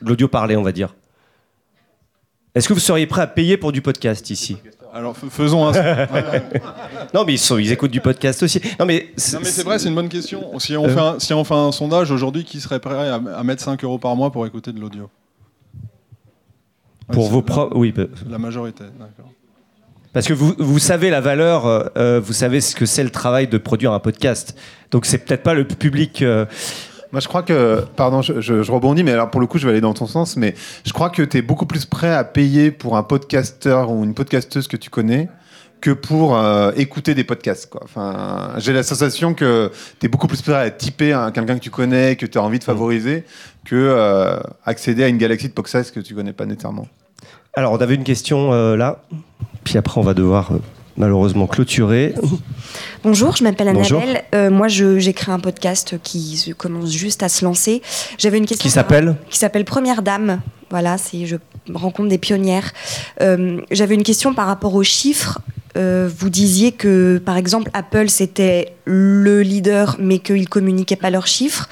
L'audio 0.00 0.26
parlé, 0.26 0.56
on 0.56 0.62
va 0.62 0.72
dire. 0.72 0.94
Est-ce 2.54 2.66
que 2.68 2.72
vous 2.74 2.80
seriez 2.80 3.06
prêt 3.06 3.22
à 3.22 3.26
payer 3.26 3.56
pour 3.56 3.70
du 3.72 3.80
podcast 3.80 4.28
ici? 4.30 4.56
Alors 4.92 5.16
fais- 5.16 5.30
faisons 5.30 5.66
un. 5.68 5.72
Non, 7.14 7.24
mais 7.24 7.34
ils, 7.34 7.38
sont- 7.38 7.58
ils 7.58 7.70
écoutent 7.72 7.90
du 7.92 8.00
podcast 8.00 8.42
aussi. 8.42 8.60
Non, 8.80 8.84
mais 8.86 9.12
c'est 9.16 9.62
vrai, 9.62 9.78
c'est 9.78 9.88
une 9.88 9.94
bonne 9.94 10.08
question. 10.08 10.58
Si 10.58 10.76
on, 10.76 10.88
fait 10.88 10.98
un, 11.00 11.18
si 11.18 11.32
on 11.32 11.44
fait 11.44 11.54
un 11.54 11.72
sondage 11.72 12.10
aujourd'hui, 12.10 12.44
qui 12.44 12.60
serait 12.60 12.80
prêt 12.80 13.08
à, 13.08 13.14
à 13.14 13.42
mettre 13.44 13.62
5 13.62 13.82
euros 13.84 13.98
par 13.98 14.16
mois 14.16 14.30
pour 14.32 14.46
écouter 14.46 14.72
de 14.72 14.80
l'audio? 14.80 15.08
Pour 17.10 17.24
Ouais, 17.24 17.30
vos 17.30 17.42
propres. 17.42 17.76
Oui, 17.76 17.92
bah, 17.92 18.04
La, 18.26 18.32
la 18.32 18.38
majorité, 18.38 18.84
d'accord. 18.98 19.30
Parce 20.12 20.26
que 20.26 20.32
vous, 20.34 20.54
vous 20.58 20.78
savez 20.78 21.08
la 21.10 21.20
valeur, 21.20 21.66
euh, 21.66 21.84
euh, 21.96 22.20
vous 22.22 22.32
savez 22.34 22.60
ce 22.60 22.76
que 22.76 22.84
c'est 22.86 23.04
le 23.04 23.10
travail 23.10 23.46
de 23.48 23.56
produire 23.58 23.92
un 23.92 23.98
podcast. 24.00 24.56
Donc 24.90 25.06
c'est 25.06 25.18
peut-être 25.18 25.42
pas 25.42 25.54
le 25.54 25.64
public. 25.66 26.20
euh, 26.22 26.44
Moi, 27.12 27.20
je 27.20 27.28
crois 27.28 27.42
que, 27.42 27.84
pardon, 27.96 28.20
je, 28.22 28.40
je- 28.40 28.62
je 28.62 28.72
rebondis, 28.72 29.04
mais 29.04 29.12
alors 29.12 29.30
pour 29.30 29.40
le 29.40 29.46
coup, 29.46 29.58
je 29.58 29.64
vais 29.66 29.72
aller 29.72 29.80
dans 29.80 29.94
ton 29.94 30.06
sens, 30.06 30.36
mais 30.36 30.54
je 30.84 30.92
crois 30.92 31.08
que 31.10 31.22
tu 31.22 31.38
es 31.38 31.42
beaucoup 31.42 31.66
plus 31.66 31.86
prêt 31.86 32.12
à 32.12 32.24
payer 32.24 32.70
pour 32.70 32.96
un 32.96 33.02
podcasteur 33.02 33.90
ou 33.90 34.04
une 34.04 34.14
podcasteuse 34.14 34.68
que 34.68 34.76
tu 34.76 34.90
connais 34.90 35.28
que 35.80 35.90
pour 35.90 36.36
euh, 36.36 36.70
écouter 36.76 37.14
des 37.14 37.24
podcasts. 37.24 37.68
Quoi. 37.68 37.80
Enfin, 37.82 38.52
j'ai 38.58 38.72
la 38.72 38.82
sensation 38.84 39.34
que 39.34 39.70
tu 39.98 40.06
es 40.06 40.08
beaucoup 40.08 40.28
plus 40.28 40.40
prêt 40.40 40.54
à 40.54 40.70
typer 40.70 41.18
quelqu'un 41.34 41.56
que 41.56 41.60
tu 41.64 41.70
connais, 41.70 42.14
que 42.16 42.24
tu 42.24 42.38
as 42.38 42.42
envie 42.42 42.60
de 42.60 42.64
favoriser, 42.64 43.24
que 43.64 43.74
euh, 43.74 44.38
accéder 44.64 45.02
à 45.04 45.08
une 45.08 45.18
galaxie 45.18 45.48
de 45.48 45.52
podcasts 45.54 45.92
que 45.92 45.98
tu 46.00 46.14
connais 46.14 46.32
pas 46.32 46.46
nécessairement. 46.46 46.86
Alors, 47.54 47.72
on 47.72 47.78
avait 47.78 47.96
une 47.96 48.04
question 48.04 48.52
euh, 48.52 48.76
là, 48.76 49.02
puis 49.64 49.78
après, 49.78 50.00
on 50.00 50.04
va 50.04 50.14
devoir 50.14 50.52
euh, 50.52 50.58
malheureusement 50.96 51.46
clôturer. 51.46 52.14
Bonjour, 53.04 53.36
je 53.36 53.44
m'appelle. 53.44 53.68
Annabelle. 53.68 54.24
Euh, 54.34 54.50
moi, 54.50 54.68
j'ai 54.68 55.12
créé 55.12 55.34
un 55.34 55.40
podcast 55.40 55.96
qui 56.02 56.54
commence 56.56 56.90
juste 56.90 57.22
à 57.22 57.28
se 57.28 57.44
lancer. 57.44 57.82
J'avais 58.18 58.38
une 58.38 58.46
question 58.46 58.62
Qui 58.62 58.70
s'appelle? 58.70 59.16
Qui 59.30 59.38
s'appelle 59.38 59.64
Première 59.64 60.02
Dame. 60.02 60.40
Voilà, 60.70 60.98
c'est 60.98 61.26
je 61.26 61.36
rencontre 61.72 62.08
des 62.08 62.18
pionnières. 62.18 62.72
Euh, 63.20 63.60
J'avais 63.70 63.94
une 63.94 64.02
question 64.02 64.34
par 64.34 64.46
rapport 64.46 64.74
aux 64.74 64.82
chiffres. 64.82 65.40
Euh, 65.76 66.08
vous 66.18 66.30
disiez 66.30 66.72
que, 66.72 67.20
par 67.24 67.36
exemple, 67.36 67.70
Apple 67.74 68.08
c'était 68.08 68.74
le 68.84 69.42
leader, 69.42 69.96
mais 69.98 70.18
qu'ils 70.18 70.48
communiquaient 70.48 70.96
pas 70.96 71.10
leurs 71.10 71.26
chiffres. 71.26 71.68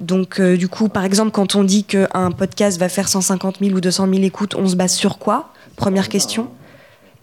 Donc, 0.00 0.42
du 0.42 0.68
coup, 0.68 0.90
par 0.90 1.04
exemple, 1.04 1.30
quand 1.30 1.54
on 1.54 1.64
dit 1.64 1.84
qu'un 1.84 2.30
podcast 2.30 2.78
va 2.78 2.90
faire 2.90 3.08
150 3.08 3.60
000 3.62 3.74
ou 3.74 3.80
200 3.80 4.08
000 4.10 4.22
écoutes, 4.24 4.54
on 4.54 4.66
se 4.66 4.76
base 4.76 4.92
sur 4.92 5.16
quoi? 5.18 5.52
Première 5.76 6.10
question. 6.10 6.48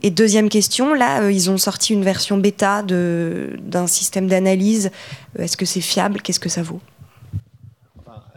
Et 0.06 0.12
deuxième 0.12 0.50
question, 0.50 0.94
là, 0.94 1.22
euh, 1.22 1.32
ils 1.32 1.50
ont 1.50 1.58
sorti 1.58 1.94
une 1.94 2.04
version 2.04 2.38
bêta 2.38 2.84
d'un 2.84 3.88
système 3.88 4.28
d'analyse. 4.28 4.92
Euh, 5.40 5.44
Est-ce 5.44 5.56
que 5.56 5.66
c'est 5.66 5.82
fiable? 5.82 6.22
Qu'est-ce 6.22 6.42
que 6.42 6.50
ça 6.50 6.62
vaut? 6.62 6.82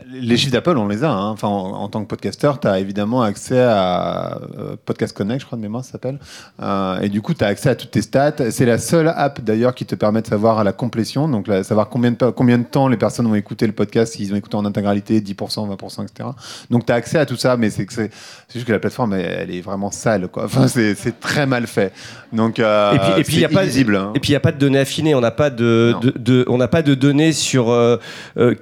Les 0.09 0.37
chiffres 0.37 0.53
d'Apple, 0.53 0.77
on 0.79 0.87
les 0.87 1.03
a. 1.03 1.11
hein. 1.11 1.31
Enfin, 1.31 1.49
en, 1.49 1.73
en 1.73 1.89
tant 1.89 2.01
que 2.03 2.07
podcasteur, 2.09 2.61
tu 2.61 2.69
as 2.69 2.79
évidemment 2.79 3.23
accès 3.23 3.61
à 3.61 4.39
euh, 4.57 4.77
Podcast 4.85 5.17
Connect, 5.17 5.41
je 5.41 5.47
crois 5.47 5.57
de 5.59 5.63
mémoire, 5.63 5.85
ça 5.85 5.93
s'appelle. 5.93 6.21
Euh, 6.63 7.01
et 7.01 7.09
du 7.09 7.23
coup, 7.23 7.35
tu 7.35 7.43
as 7.43 7.49
accès 7.49 7.71
à 7.71 7.75
toutes 7.75 7.91
tes 7.91 8.03
stats. 8.03 8.51
C'est 8.53 8.67
la 8.67 8.79
seule 8.79 9.09
app 9.09 9.41
d'ailleurs 9.41 9.75
qui 9.75 9.85
te 9.85 9.97
permet 9.97 10.23
de 10.23 10.29
savoir 10.29 10.61
à 10.61 10.65
la 10.65 10.73
complétion, 10.73 11.29
donc 11.29 11.49
savoir 11.65 11.89
combien 11.89 12.13
de, 12.13 12.31
combien 12.31 12.59
de 12.59 12.65
temps 12.65 12.87
les 12.87 12.97
personnes 12.97 13.27
ont 13.27 13.35
écouté 13.35 13.67
le 13.67 13.73
podcast, 13.73 14.13
s'ils 14.15 14.33
ont 14.33 14.37
écouté 14.37 14.57
en 14.57 14.65
intégralité, 14.65 15.21
10%, 15.21 15.35
20%, 15.77 16.05
etc. 16.05 16.29
Donc 16.71 16.87
tu 16.87 16.93
as 16.93 16.95
accès 16.97 17.19
à 17.19 17.27
tout 17.27 17.37
ça, 17.37 17.57
mais 17.57 17.71
c'est 17.71 17.85
que 17.85 17.93
c'est 17.93 18.11
c'est 18.49 18.55
juste 18.61 18.67
que 18.67 18.73
la 18.73 18.79
plateforme, 18.79 19.15
elle, 19.15 19.49
elle 19.49 19.55
est 19.57 19.61
vraiment 19.61 19.91
sale. 19.91 20.29
Quoi. 20.29 20.45
Enfin, 20.45 20.69
c'est 20.69 21.19
très 21.19 21.47
mal 21.47 21.67
fait. 21.67 21.93
Donc, 22.33 22.61
euh, 22.61 22.93
Et 22.95 22.99
puis, 22.99 23.21
et 23.21 23.25
puis 23.25 23.37
y 23.39 23.45
a 23.45 23.49
pas, 23.49 23.65
hein. 23.65 24.13
et 24.15 24.21
puis 24.21 24.31
il 24.31 24.35
y 24.35 24.37
a 24.37 24.41
pas 24.41 24.53
de 24.53 24.59
données 24.59 24.79
affinées. 24.79 25.17
On 25.17 25.21
n'a 25.21 25.33
pas 25.33 25.51
de, 25.51 25.91
Non. 25.95 26.01
de, 26.01 26.13
de- 26.17 26.45
on 26.49 26.59
n'a 26.59 26.69
pas 26.69 26.83
de 26.83 26.95
données 26.95 27.33
sur 27.33 27.71
euh, 27.71 27.97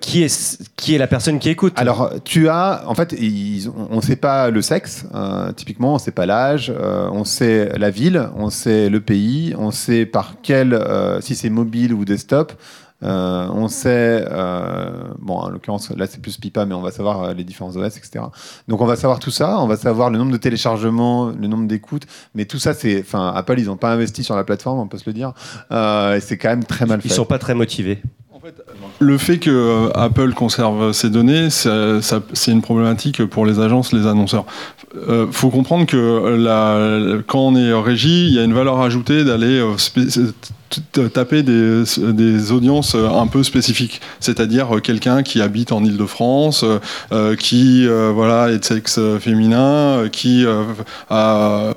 qui 0.01 0.23
est 0.23 0.65
qui 0.77 0.95
est 0.95 0.99
la 0.99 1.07
personne 1.07 1.34
qui 1.39 1.51
écoute. 1.51 1.72
Alors, 1.76 2.11
tu 2.24 2.49
as, 2.49 2.85
en 2.87 2.95
fait, 2.95 3.12
ils- 3.18 3.68
on 3.91 3.97
ne 3.97 4.01
sait 4.01 4.16
pas 4.16 4.51
le 4.51 4.62
sexe, 4.62 5.07
euh, 5.14 5.53
typiquement, 5.53 5.91
on 5.91 5.95
ne 5.95 5.99
sait 6.01 6.11
pas 6.12 6.26
l'âge, 6.26 6.72
euh, 6.74 7.09
on 7.12 7.24
sait 7.24 7.70
la 7.78 7.91
ville, 7.91 8.28
on 8.37 8.51
sait 8.51 8.89
le 8.89 9.01
pays, 9.01 9.55
on 9.59 9.70
sait 9.70 10.07
par 10.07 10.35
quel, 10.43 10.74
euh, 10.74 11.20
si 11.20 11.35
c'est 11.35 11.51
mobile 11.51 11.93
ou 11.95 12.05
desktop, 12.05 12.53
euh, 13.03 13.47
on 13.53 13.68
sait, 13.68 14.24
bon, 15.18 15.35
en 15.35 15.49
l'occurrence, 15.51 15.91
là 15.91 16.07
c'est 16.07 16.22
plus 16.22 16.39
Pipa, 16.39 16.64
mais 16.64 16.74
on 16.74 16.80
va 16.80 16.91
savoir 16.91 17.35
les 17.35 17.45
différents 17.45 17.76
OS, 17.76 17.97
etc. 17.99 18.24
Donc, 18.68 18.80
on 18.80 18.87
va 18.87 18.97
savoir 18.97 19.18
tout 19.18 19.30
ça, 19.30 19.59
on 19.61 19.66
va 19.66 19.76
savoir 19.76 20.09
le 20.11 20.16
nombre 20.18 20.32
de 20.32 20.37
téléchargements, 20.39 21.26
le 21.28 21.47
nombre 21.49 21.66
d'écoutes, 21.66 22.05
mais 22.35 22.47
tout 22.47 22.59
ça, 22.59 22.72
c'est, 22.72 23.01
enfin, 23.01 23.32
Apple, 23.35 23.59
ils 23.59 23.66
n'ont 23.66 23.76
pas 23.76 23.93
investi 23.93 24.24
sur 24.24 24.37
la 24.37 24.45
plateforme, 24.45 24.78
on 24.78 24.87
peut 24.89 24.97
se 24.99 25.05
le 25.09 25.12
dire, 25.12 25.32
et 25.70 26.20
c'est 26.20 26.39
quand 26.39 26.49
même 26.49 26.64
très 26.64 26.87
mal 26.87 27.01
Ils 27.05 27.09
fait. 27.11 27.14
sont 27.14 27.24
pas 27.26 27.39
très 27.39 27.55
motivés. 27.55 28.01
Le 28.99 29.19
fait 29.19 29.39
que 29.39 29.51
euh, 29.51 29.91
Apple 29.95 30.33
conserve 30.35 30.93
ces 30.93 31.11
données, 31.11 31.49
c'est 31.51 32.51
une 32.51 32.63
problématique 32.63 33.25
pour 33.25 33.47
les 33.47 33.59
agences, 33.61 33.93
les 33.93 34.07
annonceurs. 34.07 34.45
Euh, 35.09 35.27
faut 35.31 35.51
comprendre 35.51 35.87
que 35.87 37.23
quand 37.27 37.41
on 37.41 37.57
est 37.57 37.73
régie, 37.73 38.27
il 38.27 38.35
y 38.35 38.39
a 38.39 38.45
une 38.45 38.55
valeur 38.55 38.81
ajoutée 38.81 39.25
d'aller 39.25 39.61
euh, 39.61 39.77
taper 40.93 41.43
des, 41.43 42.53
audiences 42.53 42.95
euh, 42.95 43.09
un 43.09 43.27
peu 43.27 43.43
spécifiques, 43.43 44.01
c'est-à-dire 44.21 44.77
euh, 44.77 44.81
quelqu'un 44.81 45.23
qui 45.23 45.41
habite 45.41 45.73
en 45.73 45.85
Île-de-France, 45.85 46.65
euh, 47.12 47.37
qui 47.37 47.87
voilà 47.87 48.51
est 48.51 48.59
de 48.59 48.65
sexe 48.65 48.99
féminin, 49.21 50.09
qui 50.11 50.45
euh, 50.45 50.65
a 51.11 51.75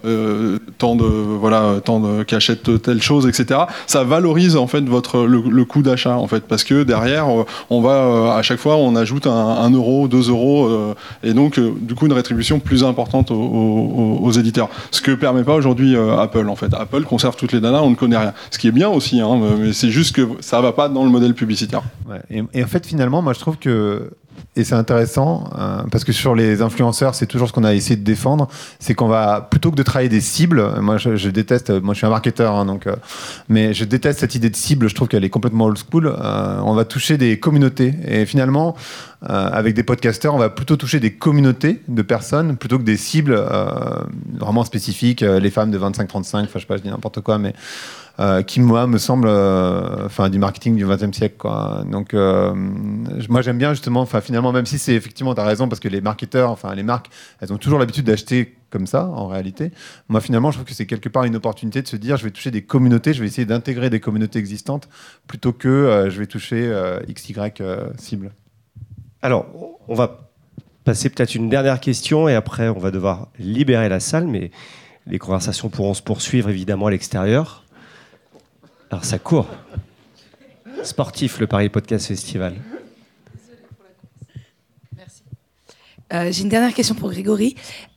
tant 0.77 0.95
de 0.95 1.03
voilà 1.03 1.75
tant 1.83 1.99
de 1.99 2.23
cachettes 2.23 2.81
telle 2.81 3.01
chose, 3.01 3.27
etc. 3.27 3.61
Ça 3.85 4.03
valorise 4.03 4.55
en 4.55 4.67
fait 4.67 4.81
votre 4.81 5.25
le, 5.25 5.65
coût 5.65 5.81
d'achat 5.81 6.15
en 6.17 6.27
fait 6.27 6.41
parce 6.41 6.63
que 6.63 6.83
derrière 6.83 7.27
on 7.69 7.81
va 7.81 8.35
à 8.35 8.41
chaque 8.41 8.59
fois 8.59 8.77
on 8.77 8.95
ajoute 8.95 9.27
un, 9.27 9.69
euro, 9.69 10.07
deux 10.07 10.29
euros 10.29 10.95
et 11.23 11.33
donc 11.33 11.59
du 11.59 11.95
coup 11.95 12.05
une 12.05 12.13
rétribution 12.13 12.59
plus 12.59 12.83
importante 12.83 13.31
aux, 13.31 14.31
éditeurs. 14.31 14.69
Ce 14.91 15.01
que 15.01 15.11
permet 15.11 15.43
pas 15.43 15.55
aujourd'hui 15.55 15.95
Apple 15.95 16.47
en 16.49 16.55
fait. 16.55 16.73
Apple 16.73 17.03
conserve 17.03 17.35
toutes 17.35 17.51
les 17.51 17.59
données, 17.59 17.79
on 17.81 17.89
ne 17.89 17.95
connaît 17.95 18.17
rien. 18.17 18.33
Ce 18.51 18.57
qui 18.57 18.67
bien 18.77 18.89
aussi, 18.89 19.19
hein, 19.19 19.39
mais 19.59 19.73
c'est 19.73 19.89
juste 19.89 20.15
que 20.15 20.27
ça 20.39 20.61
va 20.61 20.71
pas 20.71 20.87
dans 20.87 21.03
le 21.03 21.09
modèle 21.09 21.33
publicitaire. 21.33 21.81
Et, 22.29 22.63
en 22.63 22.67
fait, 22.67 22.85
finalement, 22.85 23.21
moi, 23.21 23.33
je 23.33 23.39
trouve 23.39 23.57
que 23.57 24.11
et 24.55 24.63
c'est 24.63 24.75
intéressant 24.75 25.49
euh, 25.57 25.83
parce 25.91 26.03
que 26.03 26.11
sur 26.11 26.35
les 26.35 26.61
influenceurs, 26.61 27.15
c'est 27.15 27.27
toujours 27.27 27.47
ce 27.47 27.53
qu'on 27.53 27.63
a 27.63 27.73
essayé 27.73 27.95
de 27.95 28.03
défendre, 28.03 28.47
c'est 28.79 28.95
qu'on 28.95 29.07
va 29.07 29.41
plutôt 29.41 29.71
que 29.71 29.75
de 29.75 29.83
travailler 29.83 30.09
des 30.09 30.21
cibles. 30.21 30.63
Moi, 30.81 30.97
je, 30.97 31.29
déteste. 31.29 31.69
Moi, 31.69 31.93
je 31.93 31.99
suis 31.99 32.07
un 32.07 32.11
marketeur, 32.11 32.55
hein, 32.55 32.65
donc, 32.65 32.87
euh, 32.87 32.95
mais 33.49 33.73
je 33.73 33.85
déteste 33.85 34.19
cette 34.19 34.35
idée 34.35 34.49
de 34.49 34.55
cible. 34.55 34.89
Je 34.89 34.95
trouve 34.95 35.07
qu'elle 35.07 35.23
est 35.23 35.29
complètement 35.29 35.65
old 35.65 35.77
school. 35.77 36.07
Euh, 36.07 36.59
on 36.63 36.73
va 36.73 36.85
toucher 36.85 37.17
des 37.17 37.39
communautés 37.39 37.93
et 38.05 38.25
finalement, 38.25 38.75
euh, 39.23 39.49
avec 39.51 39.75
des 39.75 39.83
podcasteurs, 39.83 40.33
on 40.33 40.39
va 40.39 40.49
plutôt 40.49 40.75
toucher 40.75 40.99
des 40.99 41.13
communautés 41.13 41.81
de 41.87 42.01
personnes 42.01 42.57
plutôt 42.57 42.79
que 42.79 42.83
des 42.83 42.97
cibles 42.97 43.39
vraiment 44.39 44.63
spécifiques. 44.63 45.21
les 45.21 45.51
femmes 45.51 45.71
de 45.71 45.77
25-35, 45.77 46.15
enfin, 46.15 46.47
je 46.55 46.59
sais 46.59 46.65
pas, 46.65 46.77
je 46.77 46.81
dis 46.81 46.89
n'importe 46.89 47.21
quoi, 47.21 47.37
mais 47.37 47.53
euh, 48.19 48.41
qui 48.41 48.61
moi 48.61 48.87
me 48.87 48.97
semble 48.97 49.27
euh, 49.27 50.05
enfin 50.05 50.29
du 50.29 50.39
marketing 50.39 50.75
du 50.75 50.85
20e 50.85 51.13
siècle 51.13 51.35
quoi. 51.37 51.83
Donc 51.89 52.13
euh, 52.13 52.51
moi 53.29 53.41
j'aime 53.41 53.59
bien 53.59 53.73
justement 53.73 54.01
enfin 54.01 54.21
finalement 54.21 54.51
même 54.51 54.65
si 54.65 54.79
c'est 54.79 54.95
effectivement 54.95 55.35
tu 55.35 55.41
as 55.41 55.45
raison 55.45 55.69
parce 55.69 55.79
que 55.79 55.87
les 55.87 56.01
marketeurs 56.01 56.49
enfin 56.49 56.73
les 56.73 56.81
marques 56.81 57.09
elles 57.39 57.53
ont 57.53 57.57
toujours 57.57 57.77
l'habitude 57.77 58.05
d'acheter 58.05 58.57
comme 58.71 58.87
ça 58.87 59.05
en 59.05 59.27
réalité. 59.27 59.71
Moi 60.09 60.19
finalement 60.19 60.49
je 60.49 60.57
trouve 60.57 60.67
que 60.67 60.73
c'est 60.73 60.87
quelque 60.87 61.09
part 61.09 61.25
une 61.25 61.35
opportunité 61.35 61.83
de 61.83 61.87
se 61.87 61.95
dire 61.95 62.17
je 62.17 62.23
vais 62.23 62.31
toucher 62.31 62.49
des 62.49 62.63
communautés, 62.63 63.13
je 63.13 63.21
vais 63.21 63.27
essayer 63.27 63.45
d'intégrer 63.45 63.91
des 63.91 63.99
communautés 63.99 64.39
existantes 64.39 64.89
plutôt 65.27 65.53
que 65.53 66.07
je 66.09 66.19
vais 66.19 66.27
toucher 66.27 66.67
euh, 66.67 66.99
XY 67.07 67.35
cible. 67.97 68.31
Alors, 69.21 69.45
on 69.87 69.93
va 69.93 70.29
passer 70.83 71.09
peut-être 71.09 71.35
une 71.35 71.49
dernière 71.49 71.79
question 71.79 72.27
et 72.29 72.33
après 72.33 72.69
on 72.69 72.79
va 72.79 72.91
devoir 72.91 73.27
libérer 73.37 73.89
la 73.89 73.99
salle, 73.99 74.25
mais 74.25 74.51
les 75.05 75.19
conversations 75.19 75.69
pourront 75.69 75.93
se 75.93 76.01
poursuivre 76.01 76.49
évidemment 76.49 76.87
à 76.87 76.91
l'extérieur. 76.91 77.66
Alors 78.89 79.03
ça 79.03 79.19
court. 79.19 79.47
Sportif, 80.83 81.39
le 81.39 81.47
Paris 81.47 81.69
Podcast 81.69 82.07
Festival. 82.07 82.55
Euh, 86.13 86.31
J'ai 86.31 86.43
une 86.43 86.49
dernière 86.49 86.73
question 86.73 86.95
pour 86.95 87.09
Grégory. 87.11 87.55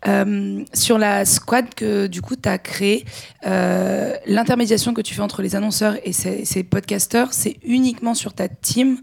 Euh, 0.09 0.65
sur 0.75 0.99
la 0.99 1.25
squad 1.25 1.73
que 1.75 2.09
du 2.09 2.23
coup 2.23 2.35
tu 2.35 2.49
as 2.49 2.59
créée, 2.59 3.05
euh, 3.47 4.17
l'intermédiation 4.27 4.93
que 4.93 5.01
tu 5.01 5.15
fais 5.15 5.21
entre 5.21 5.43
les 5.43 5.55
annonceurs 5.55 5.97
et 6.03 6.13
ces, 6.13 6.45
ces 6.45 6.65
podcasteurs, 6.65 7.33
c'est 7.33 7.59
uniquement 7.63 8.15
sur 8.15 8.33
ta 8.33 8.49
team 8.49 8.99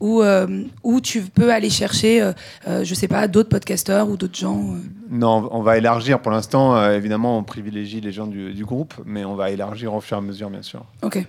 où, 0.00 0.22
euh, 0.22 0.46
où 0.84 1.00
tu 1.00 1.22
peux 1.22 1.52
aller 1.52 1.70
chercher, 1.70 2.22
euh, 2.22 2.32
euh, 2.68 2.84
je 2.84 2.94
sais 2.94 3.08
pas, 3.08 3.26
d'autres 3.28 3.48
podcasteurs 3.48 4.08
ou 4.08 4.16
d'autres 4.16 4.38
gens 4.38 4.74
euh. 4.74 4.78
Non, 5.10 5.48
on 5.52 5.62
va 5.62 5.76
élargir 5.78 6.20
pour 6.20 6.30
l'instant 6.30 6.76
euh, 6.76 6.96
évidemment 6.96 7.38
on 7.38 7.42
privilégie 7.42 8.00
les 8.00 8.12
gens 8.12 8.26
du, 8.26 8.52
du 8.54 8.64
groupe 8.64 8.94
mais 9.04 9.24
on 9.24 9.34
va 9.34 9.50
élargir 9.50 9.94
au 9.94 10.00
fur 10.00 10.16
et 10.16 10.18
à 10.18 10.22
mesure 10.22 10.50
bien 10.50 10.62
sûr. 10.62 10.84
Ok. 11.02 11.24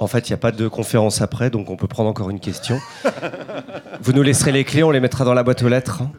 En 0.00 0.08
fait, 0.08 0.28
il 0.28 0.32
n'y 0.32 0.34
a 0.34 0.38
pas 0.38 0.50
de 0.50 0.66
conférence 0.66 1.22
après, 1.22 1.50
donc 1.50 1.70
on 1.70 1.76
peut 1.76 1.86
prendre 1.86 2.10
encore 2.10 2.28
une 2.28 2.40
question. 2.40 2.80
Vous 4.02 4.12
nous 4.12 4.22
laisserez 4.22 4.50
les 4.50 4.64
clés, 4.64 4.82
on 4.82 4.90
les 4.90 4.98
mettra 4.98 5.24
dans 5.24 5.34
la 5.34 5.44
boîte 5.44 5.62
aux 5.62 5.68
lettres. 5.68 6.02
hein. 6.02 6.10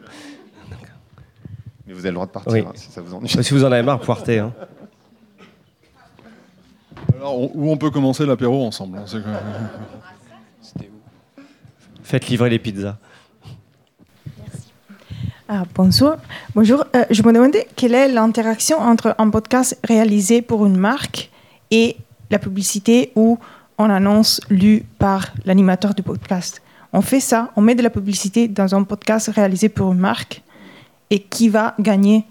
Mais 1.86 1.92
vous 1.92 2.00
avez 2.00 2.08
le 2.08 2.14
droit 2.14 2.26
de 2.26 2.30
partir 2.32 2.52
Oui. 2.52 2.60
hein, 2.66 2.72
si 2.74 2.90
ça 2.90 3.02
vous 3.02 3.14
ennuie. 3.14 3.28
Si 3.28 3.52
vous 3.52 3.64
en 3.64 3.70
avez 3.70 3.82
marre, 3.82 4.00
poirtez. 4.00 4.38
Hein. 4.38 4.52
Alors, 7.18 7.38
où 7.54 7.70
on 7.70 7.76
peut 7.76 7.90
commencer 7.90 8.24
l'apéro 8.24 8.64
ensemble. 8.66 8.98
hein, 8.98 9.04
Faites 12.06 12.28
livrer 12.28 12.50
les 12.50 12.60
pizzas. 12.60 12.98
Ah, 15.48 15.64
bonjour. 15.74 16.14
Bonjour. 16.54 16.84
Euh, 16.94 17.04
je 17.10 17.20
me 17.24 17.32
demandais 17.32 17.66
quelle 17.74 17.96
est 17.96 18.06
l'interaction 18.06 18.78
entre 18.78 19.16
un 19.18 19.28
podcast 19.28 19.76
réalisé 19.82 20.40
pour 20.40 20.66
une 20.66 20.76
marque 20.76 21.32
et 21.72 21.96
la 22.30 22.38
publicité 22.38 23.10
où 23.16 23.40
on 23.76 23.90
annonce 23.90 24.40
lu 24.50 24.84
par 25.00 25.34
l'animateur 25.46 25.94
du 25.94 26.04
podcast. 26.04 26.62
On 26.92 27.00
fait 27.00 27.18
ça, 27.18 27.50
on 27.56 27.60
met 27.60 27.74
de 27.74 27.82
la 27.82 27.90
publicité 27.90 28.46
dans 28.46 28.72
un 28.76 28.84
podcast 28.84 29.28
réalisé 29.34 29.68
pour 29.68 29.92
une 29.92 29.98
marque 29.98 30.44
et 31.10 31.18
qui 31.18 31.48
va 31.48 31.74
gagner 31.80 32.24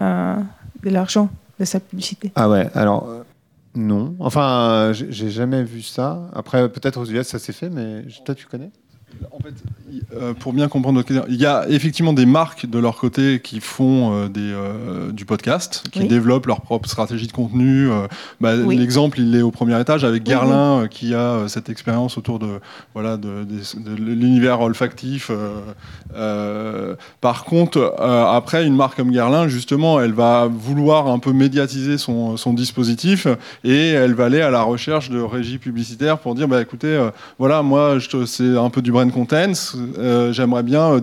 euh, 0.00 0.36
de 0.84 0.90
l'argent 0.90 1.28
de 1.58 1.64
sa 1.64 1.80
publicité. 1.80 2.30
Ah 2.36 2.48
ouais, 2.48 2.70
alors 2.72 3.08
euh, 3.08 3.24
non. 3.74 4.14
Enfin, 4.20 4.70
euh, 4.70 4.92
j'ai 4.92 5.30
jamais 5.30 5.64
vu 5.64 5.82
ça. 5.82 6.30
Après, 6.36 6.68
peut-être 6.68 7.00
aux 7.00 7.06
US 7.06 7.26
ça 7.26 7.40
s'est 7.40 7.52
fait, 7.52 7.68
mais 7.68 8.04
toi 8.24 8.36
tu 8.36 8.46
connais? 8.46 8.70
En 9.32 9.40
fait, 9.40 9.54
euh, 10.16 10.32
pour 10.34 10.52
bien 10.52 10.68
comprendre 10.68 10.96
notre 10.96 11.08
question, 11.08 11.24
il 11.28 11.36
y 11.36 11.46
a 11.46 11.68
effectivement 11.68 12.12
des 12.12 12.26
marques 12.26 12.66
de 12.66 12.78
leur 12.78 12.96
côté 12.96 13.40
qui 13.42 13.60
font 13.60 14.12
euh, 14.12 14.28
des, 14.28 14.40
euh, 14.40 15.10
du 15.12 15.24
podcast, 15.24 15.84
qui 15.92 16.00
Oui. 16.00 16.08
développent 16.08 16.46
leur 16.46 16.60
propre 16.60 16.88
stratégie 16.88 17.26
de 17.26 17.32
contenu. 17.32 17.88
bah, 18.40 18.54
Oui. 18.64 18.76
L'exemple, 18.76 19.20
il 19.20 19.34
est 19.34 19.42
au 19.42 19.50
premier 19.50 19.80
étage 19.80 20.04
avec 20.04 20.22
Oui, 20.22 20.28
Guerlain 20.30 20.82
euh, 20.82 20.86
qui 20.86 21.14
a 21.14 21.44
cette 21.48 21.68
expérience 21.68 22.16
autour 22.18 22.38
de, 22.38 22.60
voilà, 22.94 23.16
de, 23.16 23.44
des- 23.44 23.80
de 23.80 23.94
l'univers 23.94 24.60
olfactif. 24.60 25.30
par 27.20 27.44
contre, 27.44 27.94
après, 27.98 28.66
une 28.66 28.76
marque 28.76 28.96
comme 28.96 29.10
Guerlain, 29.10 29.48
justement, 29.48 30.00
elle 30.00 30.12
va 30.12 30.48
vouloir 30.50 31.08
un 31.08 31.18
peu 31.18 31.32
médiatiser 31.32 31.98
son, 31.98 32.36
son 32.36 32.52
dispositif 32.54 33.26
et 33.64 33.88
elle 33.90 34.14
va 34.14 34.26
aller 34.26 34.40
à 34.40 34.50
la 34.50 34.62
recherche 34.62 35.10
de 35.10 35.20
régies 35.20 35.58
publicitaires 35.58 36.18
pour 36.18 36.34
dire, 36.34 36.48
bah, 36.48 36.60
écoutez, 36.60 37.08
voilà, 37.38 37.62
moi, 37.62 37.98
c'est 38.26 38.56
un 38.56 38.70
peu 38.70 38.82
du 38.82 38.92
brand 38.98 39.12
content. 39.12 39.52
euh, 39.98 40.32
J'aimerais 40.32 40.62
bien 40.62 40.92
euh, 40.92 41.00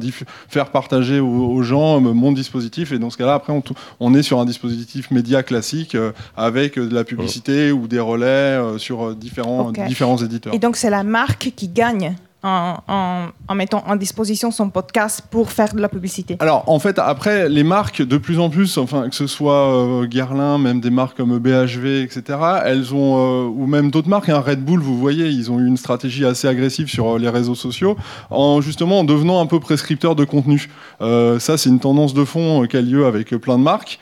faire 0.48 0.72
partager 0.72 1.20
aux, 1.20 1.28
aux 1.28 1.64
gens 1.64 1.98
euh, 1.98 2.14
mon 2.14 2.32
dispositif. 2.32 2.92
Et 2.92 3.00
dans 3.00 3.10
ce 3.10 3.18
cas-là, 3.18 3.36
après, 3.36 3.54
on, 4.00 4.14
est 4.14 4.24
sur 4.24 4.40
un 4.40 4.46
dispositif 4.46 5.12
média 5.12 5.44
classique 5.44 5.96
euh, 5.96 6.12
avec 6.36 6.78
de 6.78 6.94
la 6.94 7.04
publicité 7.04 7.72
ou 7.72 7.88
des 7.88 8.00
relais 8.00 8.26
euh, 8.26 8.78
sur 8.78 9.16
différents 9.16 9.72
éditeurs. 10.18 10.54
Et 10.54 10.60
donc, 10.60 10.76
c'est 10.78 10.90
la 10.90 11.04
marque 11.04 11.52
qui 11.56 11.68
gagne 11.68 12.16
en, 12.46 13.56
mettant 13.56 13.84
en 13.88 13.96
disposition 13.96 14.52
son 14.52 14.70
podcast 14.70 15.24
pour 15.30 15.52
faire 15.52 15.74
de 15.74 15.82
la 15.82 15.90
publicité. 15.90 16.38
Alors, 16.40 16.64
en 16.68 16.80
fait, 16.80 17.00
après, 17.00 17.50
les 17.50 17.64
marques, 17.64 18.02
de 18.02 18.18
plus 18.18 18.40
en 18.40 18.50
plus, 18.50 18.78
enfin, 18.78 19.10
que 19.10 19.16
ce 19.16 19.28
soit 19.28 19.74
euh, 19.74 20.06
Guerlain, 20.06 20.58
même 20.58 20.80
des 20.80 20.90
marques 20.90 21.18
comme 21.18 21.38
BHV, 21.40 22.04
etc., 22.04 22.38
elles 22.66 22.94
ont, 22.94 23.18
euh, 23.18 23.48
ou 23.48 23.66
même 23.66 23.92
d'autres 23.92 24.10
marques, 24.10 24.30
un 24.30 24.40
Red 24.40 24.64
Bull, 24.64 24.80
vous 24.80 24.98
voyez, 24.98 25.28
ils 25.28 25.52
ont 25.52 25.60
eu 25.60 25.68
une 25.68 25.78
stratégie 25.78 26.26
assez 26.26 26.48
agressive 26.48 26.88
sur 26.88 27.16
euh, 27.16 27.20
les 27.20 27.30
réseaux 27.30 27.56
sociaux, 27.56 27.98
en 28.30 28.62
justement 28.62 29.00
en 29.00 29.04
devenant 29.04 29.42
un 29.42 29.46
peu 29.46 29.60
prescripteurs 29.60 30.16
de 30.16 30.26
contenu. 30.26 30.70
Euh, 31.02 31.40
ça, 31.40 31.58
c'est 31.58 31.70
une 31.70 31.80
tendance 31.80 32.14
de 32.14 32.24
fond 32.24 32.66
qui 32.68 32.78
a 32.78 32.82
lieu 32.82 33.06
avec 33.06 33.30
plein 33.38 33.58
de 33.58 33.64
marques 33.64 34.00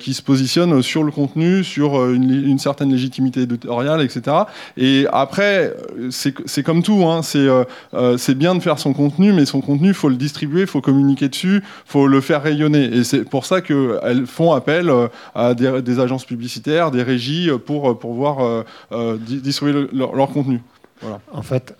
qui 0.00 0.14
se 0.14 0.22
positionnent 0.22 0.82
sur 0.82 1.02
le 1.02 1.10
contenu, 1.10 1.64
sur 1.64 2.08
une, 2.12 2.58
certaine 2.60 2.92
légitimité 2.92 3.42
éditoriale, 3.42 4.02
etc. 4.02 4.36
Et 4.76 5.06
après, 5.12 5.74
c'est 6.10 6.32
c'est 6.46 6.62
comme 6.62 6.84
tout, 6.84 7.04
hein, 7.04 7.22
c'est 7.22 7.48
euh, 7.92 8.16
c'est 8.16 8.34
bien 8.34 8.54
de 8.54 8.60
faire 8.60 8.78
son 8.78 8.92
contenu, 8.92 9.32
mais 9.32 9.44
son 9.44 9.60
contenu, 9.60 9.88
il 9.88 9.94
faut 9.94 10.08
le 10.08 10.16
distribuer, 10.16 10.62
il 10.62 10.66
faut 10.66 10.80
communiquer 10.80 11.28
dessus, 11.28 11.56
il 11.64 11.90
faut 11.90 12.06
le 12.06 12.20
faire 12.20 12.42
rayonner. 12.42 12.84
Et 12.84 13.04
c'est 13.04 13.24
pour 13.24 13.44
ça 13.44 13.60
qu'elles 13.60 14.26
font 14.26 14.52
appel 14.52 14.88
euh, 14.90 15.08
à 15.34 15.54
des, 15.54 16.00
agences 16.00 16.24
publicitaires, 16.24 16.90
des 16.90 17.02
régies, 17.02 17.50
euh, 17.50 17.58
pour 17.58 17.98
pouvoir 17.98 18.64
euh, 18.92 19.16
di- 19.18 19.40
distribuer 19.40 19.72
le- 19.72 19.90
leur, 19.92 20.28
contenu. 20.28 20.62
Voilà. 21.00 21.20
En 21.32 21.42
fait, 21.42 21.74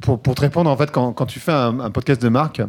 pour, 0.00 0.20
pour 0.20 0.34
te 0.34 0.40
répondre, 0.40 0.70
en 0.70 0.76
fait, 0.76 0.90
quand, 0.90 1.12
quand 1.12 1.26
tu 1.26 1.40
fais 1.40 1.52
un 1.52 1.90
podcast 1.90 2.22
de 2.22 2.28
marque 2.28 2.62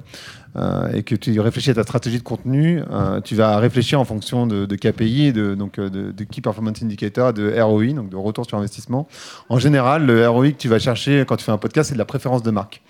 euh, 0.57 0.91
et 0.93 1.03
que 1.03 1.15
tu 1.15 1.39
réfléchis 1.39 1.69
à 1.69 1.73
ta 1.73 1.83
stratégie 1.83 2.17
de 2.17 2.23
contenu, 2.23 2.81
euh, 2.91 3.21
tu 3.21 3.35
vas 3.35 3.57
réfléchir 3.57 3.99
en 3.99 4.05
fonction 4.05 4.47
de, 4.47 4.65
KPI, 4.75 5.31
de, 5.31 5.55
donc 5.55 5.79
euh, 5.79 5.89
de, 5.89 6.23
Key 6.25 6.41
Performance 6.41 6.83
Indicator, 6.83 7.33
de 7.33 7.53
ROI, 7.61 7.93
donc 7.93 8.09
de 8.09 8.17
retour 8.17 8.45
sur 8.45 8.57
investissement. 8.57 9.07
En 9.49 9.59
général, 9.59 10.05
le 10.05 10.27
ROI 10.27 10.51
que 10.51 10.57
tu 10.57 10.67
vas 10.67 10.79
chercher 10.79 11.23
quand 11.27 11.37
tu 11.37 11.45
fais 11.45 11.51
un 11.51 11.57
podcast, 11.57 11.89
c'est 11.89 11.95
de 11.95 11.99
la 11.99 12.05
préférence 12.05 12.43
de 12.43 12.51
marque. 12.51 12.81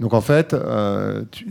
Donc 0.00 0.14
en 0.14 0.20
fait, 0.20 0.54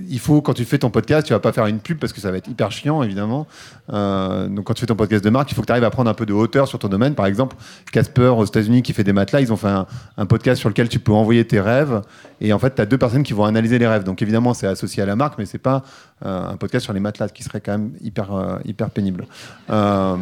il 0.10 0.20
faut 0.20 0.42
quand 0.42 0.54
tu 0.54 0.64
fais 0.64 0.78
ton 0.78 0.90
podcast, 0.90 1.28
tu 1.28 1.34
vas 1.34 1.40
pas 1.40 1.52
faire 1.52 1.66
une 1.66 1.80
pub 1.80 1.98
parce 1.98 2.14
que 2.14 2.22
ça 2.22 2.32
va 2.32 2.38
être 2.38 2.48
hyper 2.48 2.72
chiant 2.72 3.04
évidemment. 3.04 3.48
Donc 3.90 4.66
quand 4.66 4.74
tu 4.74 4.82
fais 4.82 4.86
ton 4.86 4.96
podcast 4.96 5.24
de 5.24 5.30
marque, 5.30 5.52
il 5.52 5.56
faut 5.56 5.62
que 5.62 5.68
tu 5.68 5.72
arrives 5.72 5.84
à 5.84 5.90
prendre 5.90 6.10
un 6.10 6.14
peu 6.14 6.26
de 6.26 6.34
hauteur 6.34 6.68
sur 6.68 6.80
ton 6.80 6.88
domaine. 6.88 7.16
Par 7.16 7.26
exemple, 7.26 7.58
Casper 7.92 8.34
aux 8.38 8.46
États-Unis 8.46 8.84
qui 8.84 8.94
fait 8.94 9.04
des 9.04 9.12
matelas, 9.12 9.42
ils 9.42 9.52
ont 9.52 9.58
fait 9.58 9.68
un, 9.68 9.86
un 10.18 10.26
podcast 10.26 10.60
sur 10.60 10.70
lequel 10.70 10.88
tu 10.88 11.00
peux 11.00 11.12
envoyer 11.12 11.46
tes 11.46 11.60
rêves 11.60 12.02
et 12.40 12.54
en 12.54 12.60
fait, 12.60 12.76
tu 12.76 12.82
as 12.82 12.86
deux 12.86 12.98
personnes 12.98 13.24
qui 13.24 13.34
vont 13.34 13.46
analyser 13.46 13.80
les 13.80 13.88
rêves. 13.88 14.04
Donc 14.04 14.22
évidemment, 14.22 14.54
c'est 14.54 14.68
associé 14.68 15.02
à 15.02 15.06
la 15.06 15.16
marque, 15.16 15.38
mais 15.40 15.46
c'est 15.46 15.57
pas 15.58 15.84
euh, 16.17 16.17
un 16.24 16.58
podcast 16.58 16.84
sur 16.86 16.94
les 16.94 17.00
matelas 17.00 17.30
qui 17.30 17.44
serait 17.44 17.62
quand 17.62 17.74
même 17.74 17.92
hyper 18.02 18.34
euh, 18.34 18.58
hyper 18.66 18.90
pénible. 18.90 19.28
Euh, 19.70 20.16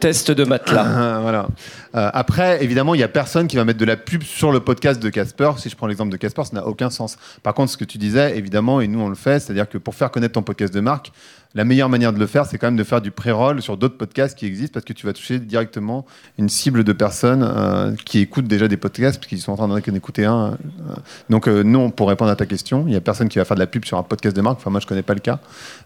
Test 0.00 0.30
de 0.30 0.44
matelas. 0.44 1.20
voilà. 1.20 1.48
Euh, 1.94 2.10
après, 2.12 2.62
évidemment, 2.64 2.94
il 2.94 3.00
y 3.00 3.04
a 3.04 3.08
personne 3.08 3.46
qui 3.46 3.56
va 3.56 3.64
mettre 3.64 3.78
de 3.78 3.84
la 3.84 3.96
pub 3.96 4.22
sur 4.22 4.50
le 4.50 4.60
podcast 4.60 5.02
de 5.02 5.08
Casper. 5.10 5.52
Si 5.58 5.68
je 5.68 5.76
prends 5.76 5.86
l'exemple 5.86 6.10
de 6.10 6.16
Casper, 6.16 6.44
ça 6.44 6.54
n'a 6.54 6.66
aucun 6.66 6.90
sens. 6.90 7.18
Par 7.42 7.54
contre, 7.54 7.70
ce 7.72 7.76
que 7.76 7.84
tu 7.84 7.98
disais, 7.98 8.36
évidemment, 8.38 8.80
et 8.80 8.88
nous 8.88 9.00
on 9.00 9.08
le 9.08 9.14
fait, 9.14 9.40
c'est-à-dire 9.40 9.68
que 9.68 9.78
pour 9.78 9.94
faire 9.94 10.10
connaître 10.10 10.34
ton 10.34 10.42
podcast 10.42 10.72
de 10.72 10.80
marque, 10.80 11.12
la 11.56 11.64
meilleure 11.64 11.88
manière 11.88 12.12
de 12.12 12.18
le 12.18 12.26
faire, 12.26 12.44
c'est 12.44 12.58
quand 12.58 12.66
même 12.66 12.76
de 12.76 12.84
faire 12.84 13.00
du 13.00 13.10
pré-roll 13.10 13.62
sur 13.62 13.78
d'autres 13.78 13.96
podcasts 13.96 14.38
qui 14.38 14.44
existent 14.44 14.74
parce 14.74 14.84
que 14.84 14.92
tu 14.92 15.06
vas 15.06 15.14
toucher 15.14 15.38
directement 15.38 16.04
une 16.38 16.50
cible 16.50 16.84
de 16.84 16.92
personnes 16.92 17.42
euh, 17.42 17.94
qui 18.04 18.18
écoutent 18.18 18.46
déjà 18.46 18.68
des 18.68 18.76
podcasts 18.76 19.18
parce 19.18 19.26
qu'ils 19.26 19.40
sont 19.40 19.52
en 19.52 19.56
train 19.56 19.68
d'en 19.68 19.76
écouter 19.78 20.26
un. 20.26 20.58
euh. 20.90 20.94
Donc, 21.30 21.48
euh, 21.48 21.62
non, 21.62 21.90
pour 21.90 22.10
répondre 22.10 22.30
à 22.30 22.36
ta 22.36 22.44
question, 22.44 22.84
il 22.86 22.90
n'y 22.90 22.96
a 22.96 23.00
personne 23.00 23.30
qui 23.30 23.38
va 23.38 23.46
faire 23.46 23.54
de 23.54 23.60
la 23.60 23.66
pub 23.66 23.86
sur 23.86 23.96
un 23.96 24.02
podcast 24.02 24.36
de 24.36 24.42
marque. 24.42 24.58
Enfin, 24.58 24.68
moi, 24.68 24.80
je 24.80 24.86
connais 24.86 25.02
pas 25.02 25.14
le 25.14 25.20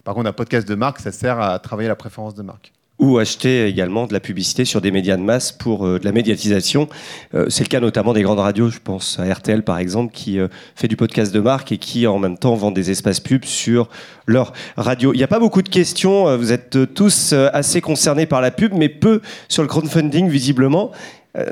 Par 0.03 0.15
contre, 0.15 0.29
un 0.29 0.33
podcast 0.33 0.67
de 0.67 0.75
marque, 0.75 0.99
ça 0.99 1.11
sert 1.11 1.39
à 1.39 1.59
travailler 1.59 1.89
la 1.89 1.95
préférence 1.95 2.35
de 2.35 2.43
marque. 2.43 2.71
ou 2.99 3.17
acheter 3.17 3.65
également 3.65 4.05
de 4.05 4.13
la 4.13 4.19
publicité 4.19 4.63
sur 4.63 4.79
des 4.79 4.91
médias 4.91 5.17
de 5.17 5.23
masse 5.23 5.51
pour 5.51 5.87
euh, 5.87 5.97
de 5.97 6.05
la 6.05 6.11
médiatisation. 6.11 6.87
Euh, 7.33 7.47
c'est 7.49 7.63
le 7.63 7.69
cas 7.69 7.79
notamment 7.79 8.13
des 8.13 8.21
grandes 8.21 8.37
radios, 8.37 8.69
je 8.69 8.77
pense 8.77 9.17
à 9.19 9.33
RTL 9.33 9.63
par 9.63 9.79
exemple, 9.79 10.13
qui 10.13 10.37
euh, 10.37 10.49
fait 10.75 10.87
du 10.87 10.95
podcast 10.95 11.33
de 11.33 11.39
marque 11.39 11.71
et 11.71 11.79
qui 11.79 12.05
en 12.05 12.19
même 12.19 12.37
temps 12.37 12.53
vend 12.53 12.69
des 12.69 12.91
espaces 12.91 13.19
pubs 13.19 13.45
sur 13.45 13.89
leur 14.27 14.53
radio. 14.77 15.13
Il 15.13 15.17
n'y 15.17 15.23
a 15.23 15.27
pas 15.27 15.39
beaucoup 15.39 15.63
de 15.63 15.69
questions, 15.69 16.37
vous 16.37 16.51
êtes 16.51 16.93
tous 16.93 17.33
assez 17.33 17.81
concernés 17.81 18.27
par 18.27 18.39
la 18.39 18.51
pub, 18.51 18.73
mais 18.73 18.87
peu 18.87 19.21
sur 19.49 19.63
le 19.63 19.67
crowdfunding 19.67 20.29
visiblement. 20.29 20.91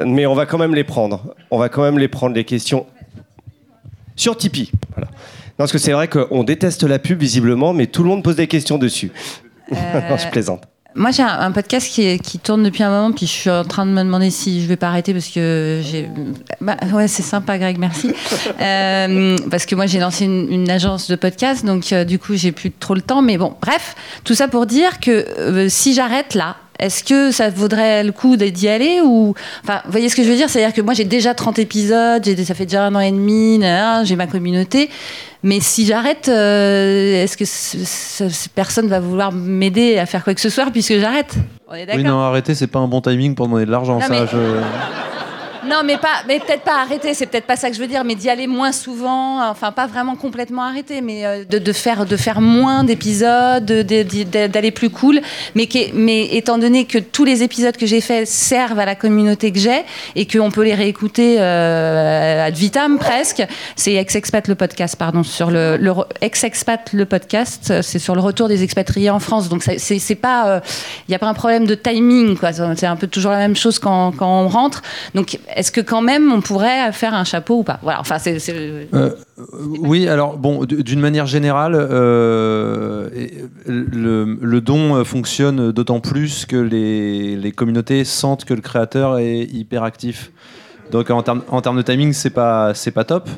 Mais 0.05 0.25
on 0.25 0.35
va 0.35 0.45
quand 0.45 0.57
même 0.57 0.75
les 0.75 0.83
prendre. 0.83 1.33
On 1.49 1.57
va 1.57 1.69
quand 1.69 1.81
même 1.81 1.97
les 1.97 2.09
prendre, 2.09 2.35
les 2.35 2.43
questions. 2.43 2.85
Sur 4.15 4.35
Tipeee. 4.35 4.69
Voilà. 4.93 5.09
Parce 5.60 5.72
que 5.72 5.78
c'est 5.78 5.91
vrai 5.91 6.07
qu'on 6.07 6.43
déteste 6.43 6.84
la 6.84 6.97
pub 6.97 7.20
visiblement, 7.20 7.74
mais 7.74 7.86
tout 7.86 8.01
le 8.01 8.10
monde 8.10 8.24
pose 8.24 8.36
des 8.38 8.47
questions 8.47 8.80
dessus. 8.80 9.12
non, 9.72 10.18
je 10.18 10.28
plaisante. 10.32 10.64
Moi, 10.95 11.12
j'ai 11.12 11.22
un, 11.22 11.28
un 11.41 11.51
podcast 11.51 11.88
qui, 11.93 12.01
est- 12.03 12.18
qui 12.18 12.39
tourne 12.39 12.64
depuis 12.64 12.82
un 12.82 12.89
moment, 12.89 13.12
puis 13.12 13.28
je 13.28 13.32
suis 13.32 13.49
en 13.51 13.64
train 13.64 13.86
de 13.86 13.91
me 13.91 14.01
demander 14.03 14.32
si 14.32 14.64
je 14.64 14.68
vais 14.68 14.76
pas 14.76 14.88
arrêter 14.88 15.14
parce 15.14 15.28
que 15.28 15.82
j'ai. 15.84 16.10
Bah, 16.62 16.78
ouais, 16.93 17.07
c'est 17.07 17.22
sympa, 17.22 17.57
Greg, 17.60 17.78
merci. 17.78 18.12
Euh, 18.62 19.38
parce 19.51 19.66
que 19.66 19.76
moi, 19.76 19.86
j'ai 19.86 19.99
lancé 19.99 20.26
une, 20.26 20.51
une 20.51 20.70
agence 20.70 21.10
de 21.10 21.16
podcast, 21.16 21.64
donc 21.66 21.93
euh, 21.93 22.03
du 22.03 22.20
coup, 22.20 22.34
j'ai 22.36 22.51
plus 22.51 22.72
trop 22.72 22.93
le 22.95 23.01
temps. 23.01 23.22
Mais 23.22 23.38
bon, 23.38 23.53
bref, 23.62 23.95
tout 24.24 24.34
ça 24.34 24.47
pour 24.47 24.66
dire 24.66 24.99
que 24.99 25.12
euh, 25.12 25.70
si 25.70 25.93
j'arrête 25.93 26.34
là, 26.34 26.55
est-ce 26.80 27.03
que 27.03 27.32
ça 27.32 27.49
vaudrait 27.49 28.03
le 28.03 28.11
coup 28.11 28.38
d'y 28.38 28.67
aller 28.67 29.01
ou 29.03 29.34
enfin 29.63 29.82
vous 29.86 29.91
voyez 29.91 30.09
ce 30.09 30.15
que 30.15 30.23
je 30.23 30.30
veux 30.30 30.36
dire? 30.36 30.49
C'est-à-dire 30.49 30.73
que 30.73 30.82
moi 30.82 30.93
j'ai 30.93 31.03
déjà 31.03 31.34
30 31.34 31.59
épisodes 31.59 32.23
j'ai 32.23 32.43
ça 32.43 32.53
fait 32.53 32.65
déjà 32.65 32.86
un 32.86 32.95
an 32.95 32.99
et 32.99 33.11
demi 33.11 33.61
j'ai 34.03 34.15
ma 34.15 34.27
communauté. 34.27 34.89
Mais 35.41 35.59
si 35.61 35.86
j'arrête 35.86 36.27
euh, 36.27 37.23
est-ce 37.23 37.38
que 37.38 37.45
ce- 37.45 37.86
ce- 38.30 38.49
personne 38.49 38.88
va 38.88 38.99
vouloir 38.99 39.32
m'aider 39.32 39.97
à 39.97 40.05
faire 40.05 40.23
quoi 40.25 40.34
que 40.34 40.41
ce 40.41 40.49
soit 40.49 40.69
puisque 40.71 40.97
j'arrête? 40.99 41.34
On 41.69 41.75
est 41.75 41.86
d'accord 41.86 41.95
Oui, 41.97 42.03
non, 42.03 42.19
arrêtez, 42.19 42.55
c'est 42.55 42.67
pas 42.67 42.80
un 42.80 42.88
bon 42.88 42.99
timing 42.99 43.36
pour 43.36 43.45
demander 43.47 43.65
de 43.65 43.71
l'argent, 43.71 43.95
Non, 43.99 44.01
ça. 44.01 44.09
mais- 44.09 44.25
je- 44.32 44.38
Non, 45.70 45.82
mais 45.86 45.97
pas, 45.97 46.24
mais 46.28 46.39
peut-être 46.39 46.63
pas 46.63 46.82
arrêter. 46.82 47.13
C'est 47.13 47.28
peut-être 47.28 47.45
pas 47.45 47.55
ça 47.55 47.70
que 47.70 47.76
je 47.76 47.82
veux 47.82 47.88
dire, 47.88 48.03
mais 48.03 48.15
d'y 48.15 48.30
aller 48.30 48.47
moins 48.47 48.72
souvent. 48.72 49.47
Enfin, 49.49 49.72
pas 49.72 49.86
vraiment 49.88 50.15
complètement 50.15 50.63
arrêter, 50.63 51.01
mais 51.01 51.26
euh, 51.26 51.43
de, 51.45 51.74
faire 51.74 52.05
de 52.05 52.17
faire 52.17 52.41
moins 52.41 52.84
d'épisodes, 52.84 53.63
de- 53.65 53.84
de- 53.84 54.03
de- 54.03 54.47
d'aller 54.47 54.72
plus 54.72 54.89
cool. 54.89 55.22
Mais 55.55 55.67
étant 56.32 56.57
donné 56.57 56.86
que 56.86 56.97
tous 56.97 57.24
les 57.24 57.43
épisodes 57.43 57.78
que 57.78 57.86
j'ai 57.86 58.01
faits 58.01 58.28
servent 58.28 58.80
à 58.80 58.86
la 58.86 58.95
communauté 58.95 59.51
que 59.51 59.59
j'ai 59.59 59.82
et 60.15 60.26
qu'on 60.26 60.49
peut 60.51 60.63
les 60.63 60.74
réécouter 60.74 61.38
euh, 61.39 62.45
ad 62.47 62.55
vitam 62.55 62.97
presque, 62.97 63.43
c'est 63.76 63.93
ex-expat 63.93 64.47
le 64.47 64.55
podcast, 64.55 64.95
pardon, 64.95 65.24
sur 65.24 65.51
le, 65.51 65.78
ex-expat 66.22 66.93
le 66.93 67.05
podcast, 67.05 67.67
euh, 67.70 67.82
c'est 67.82 67.99
sur 67.99 68.15
le 68.15 68.22
retour 68.22 68.47
des 68.47 68.63
expatriés 68.63 69.09
en 69.11 69.20
France. 69.20 69.49
Donc 69.49 69.63
c'est 69.63 70.15
pas, 70.15 70.61
il 71.07 71.11
n'y 71.11 71.15
a 71.15 71.20
pas 71.20 71.28
un 71.28 71.34
problème 71.34 71.65
de 71.65 71.76
timing. 71.76 72.36
C'est 72.76 72.86
un 72.88 72.95
peu 72.95 73.07
toujours 73.07 73.32
la 73.32 73.38
même 73.38 73.55
chose 73.55 73.78
quand, 73.80 74.11
quand 74.17 74.41
on 74.41 74.47
rentre. 74.47 74.82
Donc 75.13 75.38
est-ce 75.60 75.74
que 75.74 75.82
quand 75.82 76.01
même 76.01 76.32
on 76.32 76.39
pourrait 76.39 76.93
faire 76.93 77.14
un 77.14 77.26
chapeau 77.26 77.60
ou 77.60 77.64
pas? 77.64 77.80
Voilà. 77.84 77.99
Enfin, 77.99 78.18
c'est. 78.18 78.38
Euh, 78.49 79.10
oui, 79.82 80.07
alors 80.07 80.38
bon, 80.38 80.64
d'une 80.64 81.01
manière 81.01 81.26
générale, 81.26 81.76
euh, 81.76 83.10
le, 83.66 84.62
don 84.62 85.03
fonctionne 85.03 85.74
d'autant 85.74 85.99
plus 85.99 86.45
que 86.45 86.55
les, 86.55 87.36
les 87.36 87.51
communautés 87.51 88.05
sentent 88.05 88.45
que 88.45 88.53
le 88.53 88.62
créateur 88.62 89.20
est 89.20 89.43
hyper 89.43 89.84
actif. 89.84 90.32
Donc 90.91 91.09
en 91.11 91.21
termes 91.21 91.43
en 91.49 91.61
de 91.73 91.81
timing, 91.81 92.13
c'est 92.13 92.29
pas 92.31 92.73
c'est 92.73 92.91
pas 92.91 93.03
top. 93.03 93.29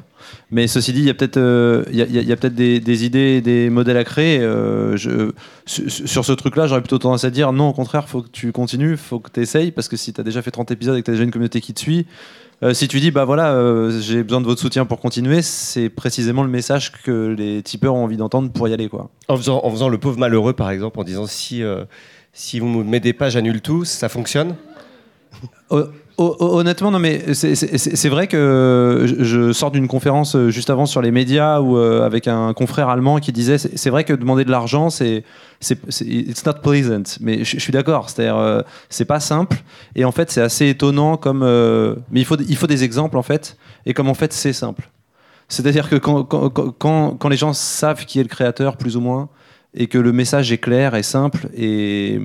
Mais 0.49 0.67
ceci 0.67 0.93
dit, 0.93 0.99
il 0.99 1.05
y 1.05 1.09
a 1.09 1.13
peut-être 1.13 1.37
euh, 1.37 1.83
il 1.91 1.97
y 1.97 2.01
a- 2.01 2.05
il 2.05 2.13
y 2.15 2.17
a- 2.17 2.21
il 2.21 2.27
y 2.27 2.31
a 2.31 2.35
peut-être 2.37 2.55
des, 2.55 2.79
des 2.79 3.05
idées, 3.05 3.41
des 3.41 3.69
modèles 3.69 3.97
à 3.97 4.03
créer. 4.03 4.39
Euh, 4.39 4.95
je- 4.95 5.31
sur, 5.65 6.23
ce 6.25 6.31
truc-là, 6.31 6.67
j'aurais 6.67 6.81
plutôt 6.81 6.97
tendance 6.99 7.23
à 7.25 7.29
dire 7.29 7.51
non, 7.53 7.69
au 7.69 7.73
contraire, 7.73 8.07
faut 8.07 8.21
que 8.21 8.29
tu 8.31 8.51
continues, 8.51 8.95
faut 8.97 9.19
que 9.19 9.29
tu 9.31 9.39
essayes, 9.41 9.71
parce 9.71 9.87
que 9.89 9.97
si 9.97 10.13
tu 10.13 10.21
as 10.21 10.23
déjà 10.23 10.41
fait 10.41 10.51
30 10.51 10.71
épisodes 10.71 10.95
et 10.97 11.01
que 11.01 11.05
tu 11.05 11.11
as 11.11 11.13
déjà 11.15 11.23
une 11.23 11.31
communauté 11.31 11.59
qui 11.61 11.73
te 11.73 11.79
suit, 11.79 12.05
euh, 12.63 12.73
si 12.73 12.87
tu 12.87 12.99
dis 12.99 13.11
bah 13.11 13.25
voilà, 13.25 13.53
euh, 13.53 13.99
j'ai 13.99 14.23
besoin 14.23 14.39
de 14.41 14.45
votre 14.45 14.61
soutien 14.61 14.85
pour 14.85 14.99
continuer, 14.99 15.41
c'est 15.41 15.89
précisément 15.89 16.43
le 16.43 16.49
message 16.49 16.91
que 17.03 17.35
les 17.37 17.61
tipeurs 17.63 17.95
ont 17.95 18.03
envie 18.03 18.17
d'entendre 18.17 18.51
pour 18.51 18.67
y 18.67 18.73
aller 18.73 18.87
quoi. 18.87 19.09
En 19.27 19.35
faisant, 19.35 19.61
en 19.63 19.71
faisant 19.71 19.89
le 19.89 19.97
pauvre 19.97 20.17
malheureux, 20.19 20.53
par 20.53 20.69
exemple, 20.71 20.99
en 20.99 21.03
disant 21.03 21.25
si, 21.25 21.63
si 22.33 22.59
vous 22.59 22.67
me 22.67 22.83
mettez 22.83 23.09
des 23.09 23.13
pages 23.13 23.35
annule 23.35 23.61
tout, 23.61 23.83
ça 23.83 24.07
fonctionne? 24.09 24.55
Honnêtement, 26.17 26.91
non, 26.91 26.99
mais 26.99 27.33
c'est 27.33 28.09
vrai 28.09 28.27
que 28.27 29.15
je 29.19 29.51
sors 29.53 29.71
d'une 29.71 29.87
conférence 29.87 30.35
euh, 30.35 30.49
juste 30.49 30.69
avant 30.69 30.85
sur 30.85 31.01
les 31.01 31.09
médias 31.09 31.59
ou 31.61 31.77
euh, 31.77 32.05
avec 32.05 32.27
un 32.27 32.53
confrère 32.53 32.89
allemand 32.89 33.19
qui 33.19 33.31
disait 33.31 33.57
c'est 33.57 33.89
vrai 33.89 34.03
que 34.03 34.13
demander 34.13 34.45
de 34.45 34.51
l'argent, 34.51 34.89
c'est 34.89 35.23
it's 35.61 36.45
not 36.45 36.53
pleasant. 36.61 37.03
Mais 37.21 37.43
je, 37.43 37.59
suis 37.59 37.71
d'accord, 37.71 38.09
c'est-à-dire 38.09 38.37
euh, 38.37 38.61
c'est 38.89 39.05
pas 39.05 39.19
simple 39.19 39.63
et 39.95 40.05
en 40.05 40.11
fait 40.11 40.31
c'est 40.31 40.41
assez 40.41 40.69
étonnant 40.69 41.17
comme 41.17 41.41
mais 42.11 42.19
il 42.19 42.25
faut 42.25 42.37
il 42.37 42.55
faut 42.55 42.67
des 42.67 42.83
exemples 42.83 43.17
en 43.17 43.23
fait 43.23 43.57
et 43.85 43.93
comme 43.93 44.09
en 44.09 44.13
fait 44.13 44.33
c'est 44.33 44.53
simple. 44.53 44.89
C'est-à-dire 45.47 45.89
que 45.89 45.95
quand, 45.95 46.23
quand, 46.23 47.29
les 47.29 47.35
gens 47.35 47.51
savent 47.51 48.05
qui 48.05 48.19
est 48.19 48.23
le 48.23 48.29
créateur 48.29 48.77
plus 48.77 48.95
ou 48.95 49.01
moins 49.01 49.29
et 49.73 49.87
que 49.87 49.97
le 49.97 50.13
message 50.13 50.51
est 50.51 50.59
clair 50.59 50.95
et 50.95 51.03
simple 51.03 51.49
et 51.55 52.21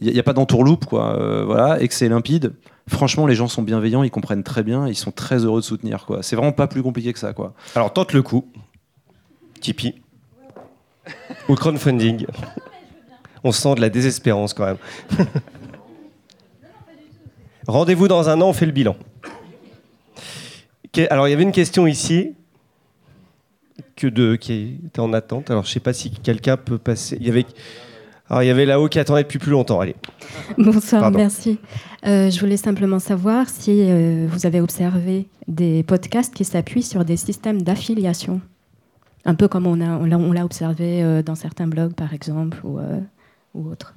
il 0.00 0.12
n'y 0.12 0.18
a, 0.18 0.22
pas 0.22 0.32
d'entourloupe 0.32 0.86
quoi, 0.86 1.44
voilà, 1.44 1.80
et 1.80 1.88
que 1.88 1.94
c'est 1.94 2.08
limpide 2.08 2.52
franchement, 2.88 3.26
les 3.26 3.34
gens 3.34 3.48
sont 3.48 3.62
bienveillants, 3.62 4.02
ils 4.02 4.10
comprennent 4.10 4.42
très 4.42 4.62
bien, 4.62 4.88
ils 4.88 4.96
sont 4.96 5.10
très 5.10 5.44
heureux 5.44 5.60
de 5.60 5.64
soutenir. 5.64 6.06
Quoi. 6.06 6.22
C'est 6.22 6.36
vraiment 6.36 6.52
pas 6.52 6.66
plus 6.66 6.82
compliqué 6.82 7.12
que 7.12 7.18
ça. 7.18 7.32
Alors 7.74 7.92
tente 7.92 8.12
le 8.12 8.22
coup. 8.22 8.50
Tipeee. 9.60 10.02
Ou 11.48 11.54
crowdfunding. 11.54 12.26
On 13.44 13.52
sent 13.52 13.74
de 13.76 13.80
la 13.80 13.88
désespérance 13.88 14.54
quand 14.54 14.66
même. 14.66 14.78
Rendez-vous 17.66 18.08
dans 18.08 18.28
un 18.28 18.40
an, 18.40 18.48
on 18.48 18.52
fait 18.52 18.66
le 18.66 18.72
bilan. 18.72 18.96
Alors 21.10 21.28
il 21.28 21.30
y 21.30 21.34
avait 21.34 21.44
une 21.44 21.52
question 21.52 21.86
ici 21.86 22.34
qui 23.94 24.06
était 24.06 25.00
en 25.00 25.12
attente. 25.12 25.50
Alors 25.50 25.64
je 25.64 25.70
ne 25.70 25.72
sais 25.72 25.80
pas 25.80 25.92
si 25.92 26.10
quelqu'un 26.10 26.56
peut 26.56 26.78
passer. 26.78 27.16
Il 27.20 27.26
y 27.26 27.30
avait 27.30 27.46
alors, 28.30 28.42
il 28.42 28.46
y 28.46 28.50
avait 28.50 28.66
là-haut 28.66 28.88
qui 28.88 28.98
attendait 28.98 29.22
depuis 29.22 29.38
plus 29.38 29.50
longtemps. 29.50 29.80
Allez. 29.80 29.96
Bonsoir, 30.58 31.10
merci. 31.10 31.58
Euh, 32.06 32.30
je 32.30 32.38
voulais 32.40 32.58
simplement 32.58 32.98
savoir 32.98 33.48
si 33.48 33.70
euh, 33.80 34.26
vous 34.30 34.44
avez 34.44 34.60
observé 34.60 35.28
des 35.46 35.82
podcasts 35.82 36.34
qui 36.34 36.44
s'appuient 36.44 36.82
sur 36.82 37.04
des 37.04 37.16
systèmes 37.16 37.62
d'affiliation. 37.62 38.40
Un 39.24 39.34
peu 39.34 39.48
comme 39.48 39.66
on, 39.66 39.80
a, 39.80 39.98
on 39.98 40.32
l'a 40.32 40.44
observé 40.44 41.02
euh, 41.02 41.22
dans 41.22 41.34
certains 41.34 41.66
blogs, 41.66 41.94
par 41.94 42.12
exemple, 42.12 42.58
ou, 42.64 42.78
ou 43.54 43.70
autres. 43.70 43.94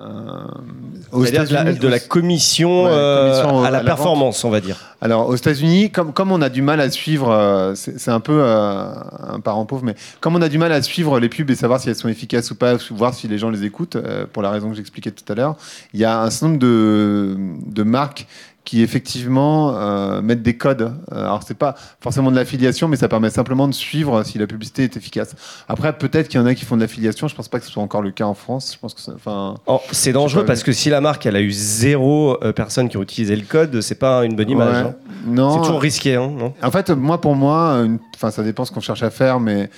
Euh, 0.00 1.24
cest 1.24 1.50
de 1.80 1.88
la, 1.88 1.98
commission, 1.98 2.86
euh, 2.86 3.64
à 3.64 3.70
la, 3.70 3.80
performance, 3.80 4.44
on 4.44 4.50
va 4.50 4.60
dire. 4.60 4.76
Alors 5.00 5.28
aux 5.28 5.34
États-Unis, 5.34 5.90
comme, 5.90 6.12
comme 6.12 6.30
on 6.30 6.40
a 6.40 6.48
du 6.48 6.62
mal 6.62 6.80
à 6.80 6.88
suivre, 6.88 7.30
euh, 7.30 7.74
c'est 7.74 8.10
un 8.10 8.20
peu 8.20 8.44
un 8.44 9.40
parent 9.42 9.66
pauvre, 9.66 9.84
mais 9.84 9.96
comme 10.20 10.36
on 10.36 10.42
a 10.42 10.48
du 10.48 10.58
mal 10.58 10.70
à 10.70 10.82
suivre 10.82 11.18
les 11.18 11.28
pubs 11.28 11.50
et 11.50 11.56
savoir 11.56 11.80
si 11.80 11.88
elles 11.88 11.96
sont 11.96 12.08
efficaces 12.08 12.50
ou 12.52 12.54
pas, 12.54 12.76
voir 12.90 13.12
si 13.12 13.26
les 13.26 13.38
gens 13.38 13.50
les 13.50 13.64
écoutent, 13.64 13.96
pour 14.32 14.42
la 14.42 14.50
raison 14.50 14.70
que 14.70 14.76
j'expliquais 14.76 15.10
tout 15.10 15.32
à 15.32 15.34
l'heure, 15.34 15.56
il 15.94 16.00
y 16.00 16.04
a 16.04 16.22
un 16.22 16.30
certain 16.30 16.48
nombre 16.48 16.60
de, 16.60 17.36
de 17.66 17.82
marques 17.82 18.26
qui 18.68 18.82
effectivement 18.82 19.72
euh, 19.78 20.20
mettent 20.20 20.42
des 20.42 20.58
codes. 20.58 20.92
Euh, 21.12 21.24
alors 21.24 21.42
c'est 21.42 21.56
pas 21.56 21.74
forcément 22.02 22.30
de 22.30 22.36
l'affiliation, 22.36 22.86
mais 22.86 22.98
ça 22.98 23.08
permet 23.08 23.30
simplement 23.30 23.66
de 23.66 23.72
suivre 23.72 24.22
si 24.24 24.36
la 24.36 24.46
publicité 24.46 24.82
est 24.82 24.94
efficace. 24.94 25.34
Après, 25.68 25.96
peut-être 25.96 26.28
qu'il 26.28 26.38
y 26.38 26.42
en 26.42 26.44
a 26.44 26.54
qui 26.54 26.66
font 26.66 26.76
de 26.76 26.82
l'affiliation. 26.82 27.28
Je 27.28 27.34
pense 27.34 27.48
pas 27.48 27.60
que 27.60 27.64
ce 27.64 27.70
soit 27.70 27.82
encore 27.82 28.02
le 28.02 28.10
cas 28.10 28.26
en 28.26 28.34
France. 28.34 28.74
Je 28.74 28.78
pense 28.78 28.92
que 28.92 29.00
enfin. 29.14 29.54
Oh, 29.66 29.80
c'est 29.90 30.12
dangereux 30.12 30.44
parce 30.44 30.62
que 30.62 30.72
si 30.72 30.90
la 30.90 31.00
marque 31.00 31.24
elle 31.24 31.36
a 31.36 31.40
eu 31.40 31.50
zéro 31.50 32.36
euh, 32.44 32.52
personne 32.52 32.90
qui 32.90 32.98
ont 32.98 33.02
utilisé 33.02 33.36
le 33.36 33.46
code, 33.46 33.80
c'est 33.80 33.98
pas 33.98 34.26
une 34.26 34.36
bonne 34.36 34.50
image. 34.50 34.84
Hein. 34.84 34.94
Non. 35.24 35.54
C'est 35.54 35.60
toujours 35.60 35.80
risqué, 35.80 36.16
hein, 36.16 36.30
non? 36.38 36.52
En 36.62 36.70
fait, 36.70 36.90
moi 36.90 37.22
pour 37.22 37.36
moi, 37.36 37.86
enfin 38.16 38.30
ça 38.30 38.42
dépend 38.42 38.66
ce 38.66 38.72
qu'on 38.72 38.80
cherche 38.80 39.02
à 39.02 39.08
faire, 39.08 39.40
mais 39.40 39.70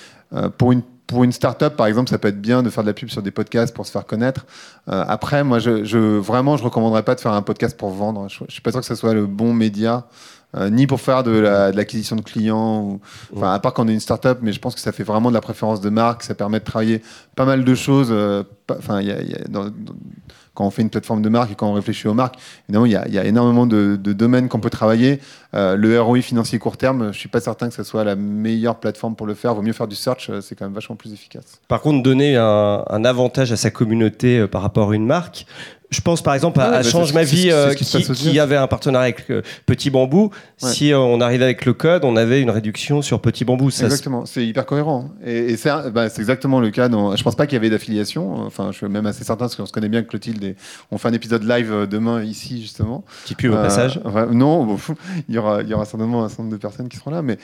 pour 0.58 0.72
une 0.72 0.82
pour 1.10 1.24
une 1.24 1.32
start-up, 1.32 1.74
par 1.74 1.88
exemple, 1.88 2.08
ça 2.08 2.18
peut 2.18 2.28
être 2.28 2.40
bien 2.40 2.62
de 2.62 2.70
faire 2.70 2.84
de 2.84 2.88
la 2.88 2.94
pub 2.94 3.10
sur 3.10 3.20
des 3.20 3.32
podcasts 3.32 3.74
pour 3.74 3.84
se 3.84 3.90
faire 3.90 4.06
connaître. 4.06 4.46
Euh, 4.88 5.04
après, 5.08 5.42
moi, 5.42 5.58
je, 5.58 5.82
je, 5.82 5.98
vraiment, 5.98 6.56
je 6.56 6.62
recommanderais 6.62 7.02
pas 7.02 7.16
de 7.16 7.20
faire 7.20 7.32
un 7.32 7.42
podcast 7.42 7.76
pour 7.76 7.90
vendre. 7.90 8.28
Je, 8.28 8.44
je 8.46 8.52
suis 8.52 8.62
pas 8.62 8.70
sûr 8.70 8.78
que 8.78 8.86
ce 8.86 8.94
soit 8.94 9.12
le 9.12 9.26
bon 9.26 9.52
média. 9.52 10.06
Euh, 10.56 10.70
ni 10.70 10.86
pour 10.88 11.00
faire 11.00 11.22
de 11.22 11.30
l'acquisition 11.74 12.16
de, 12.16 12.22
clients, 12.22 13.00
ou, 13.32 13.44
à 13.44 13.58
part 13.60 13.72
quand 13.72 13.84
on 13.84 13.88
est 13.88 13.92
une 13.92 14.00
start-up, 14.00 14.38
mais 14.42 14.52
je 14.52 14.60
pense 14.60 14.74
que 14.74 14.80
ça 14.80 14.90
fait 14.90 15.04
vraiment 15.04 15.30
de 15.30 15.34
la 15.34 15.40
préférence 15.40 15.80
de 15.80 15.90
marque, 15.90 16.24
ça 16.24 16.34
permet 16.34 16.58
de 16.58 16.64
travailler 16.64 17.02
pas 17.36 17.44
mal 17.44 17.64
de 17.64 17.74
choses. 17.76 18.12
Enfin, 18.68 19.00
quand 20.54 20.66
on 20.66 20.70
fait 20.70 20.82
une 20.82 20.90
plateforme 20.90 21.22
de 21.22 21.28
marque 21.28 21.52
et 21.52 21.54
quand 21.54 21.68
on 21.68 21.74
réfléchit 21.74 22.08
aux 22.08 22.14
marques, 22.14 22.36
évidemment, 22.68 22.86
il 22.86 22.92
y 22.92 23.18
a, 23.18 23.24
énormément 23.24 23.66
de, 23.66 23.96
domaines 23.96 24.48
qu'on 24.48 24.60
peut 24.60 24.70
travailler. 24.70 25.20
Euh, 25.54 25.76
le 25.76 26.00
ROI 26.00 26.20
financier 26.20 26.58
court 26.58 26.76
terme, 26.76 27.02
je 27.04 27.08
ne 27.08 27.12
suis 27.12 27.28
pas 27.28 27.40
certain 27.40 27.68
que 27.68 27.74
ce 27.74 27.82
soit 27.82 28.04
la 28.04 28.16
meilleure 28.16 28.78
plateforme 28.78 29.16
pour 29.16 29.26
le 29.26 29.34
faire. 29.34 29.54
Vaut 29.54 29.62
mieux 29.62 29.72
faire 29.72 29.88
du 29.88 29.96
search, 29.96 30.30
euh, 30.30 30.40
c'est 30.40 30.54
quand 30.54 30.64
même 30.64 30.74
vachement 30.74 30.96
plus 30.96 31.12
efficace. 31.12 31.60
Par 31.68 31.80
contre, 31.80 32.02
donner 32.02 32.36
un, 32.36 32.84
un 32.88 33.04
avantage 33.04 33.52
à 33.52 33.56
sa 33.56 33.70
communauté 33.70 34.38
euh, 34.38 34.46
par 34.46 34.62
rapport 34.62 34.90
à 34.90 34.94
une 34.94 35.06
marque, 35.06 35.46
je 35.90 36.00
pense 36.00 36.22
par 36.22 36.34
exemple 36.34 36.60
à, 36.60 36.70
bah, 36.70 36.82
Change 36.82 37.12
ma 37.12 37.24
vie 37.24 37.50
euh, 37.50 37.74
qui, 37.74 38.38
avait 38.38 38.56
un 38.56 38.68
partenariat 38.68 39.04
avec 39.04 39.30
euh, 39.30 39.42
Petit 39.66 39.90
Bambou. 39.90 40.30
Si 40.56 40.92
euh, 40.92 40.98
on 40.98 41.20
arrivait 41.20 41.44
avec 41.44 41.66
le 41.66 41.72
code, 41.72 42.04
on 42.04 42.16
avait 42.16 42.40
une 42.40 42.50
réduction 42.50 43.02
sur 43.02 43.20
Petit 43.20 43.44
Bambou. 43.44 43.68
exactement, 43.68 44.24
c'est 44.24 44.46
hyper 44.46 44.66
cohérent. 44.66 45.10
Et, 45.26 45.56
bah, 45.92 46.08
c'est 46.08 46.20
exactement 46.20 46.60
le 46.60 46.70
cas. 46.70 46.88
Dans... 46.88 47.16
Je 47.16 47.22
pense 47.24 47.34
pas 47.34 47.46
qu'il 47.46 47.54
y 47.54 47.56
avait 47.56 47.70
d'affiliation. 47.70 48.46
Enfin, 48.46 48.68
je 48.70 48.76
suis 48.78 48.88
même 48.88 49.06
assez 49.06 49.24
certain 49.24 49.44
parce 49.44 49.56
qu'on 49.56 49.66
se 49.66 49.72
connaît 49.72 49.88
bien 49.88 50.02
Clotilde. 50.02 50.42
Et 50.44 50.56
on 50.92 50.98
fait 50.98 51.08
un 51.08 51.12
épisode 51.12 51.42
live 51.42 51.88
demain 51.90 52.22
ici 52.22 52.60
justement. 52.60 53.04
Qui 53.24 53.34
pue 53.34 53.48
au 53.48 53.54
passage. 53.54 54.00
non, 54.30 54.78
il 55.28 55.34
y 55.34 55.38
aura, 55.38 55.62
il 55.62 55.68
y 55.68 55.74
aura 55.74 55.84
certainement 55.86 56.24
un 56.24 56.28
certain 56.28 56.44
nombre 56.44 56.54
de 56.54 56.60
personnes 56.60 56.88
qui 56.88 56.98
seront 56.98 57.10
là. 57.10 57.22
Mais 57.22 57.38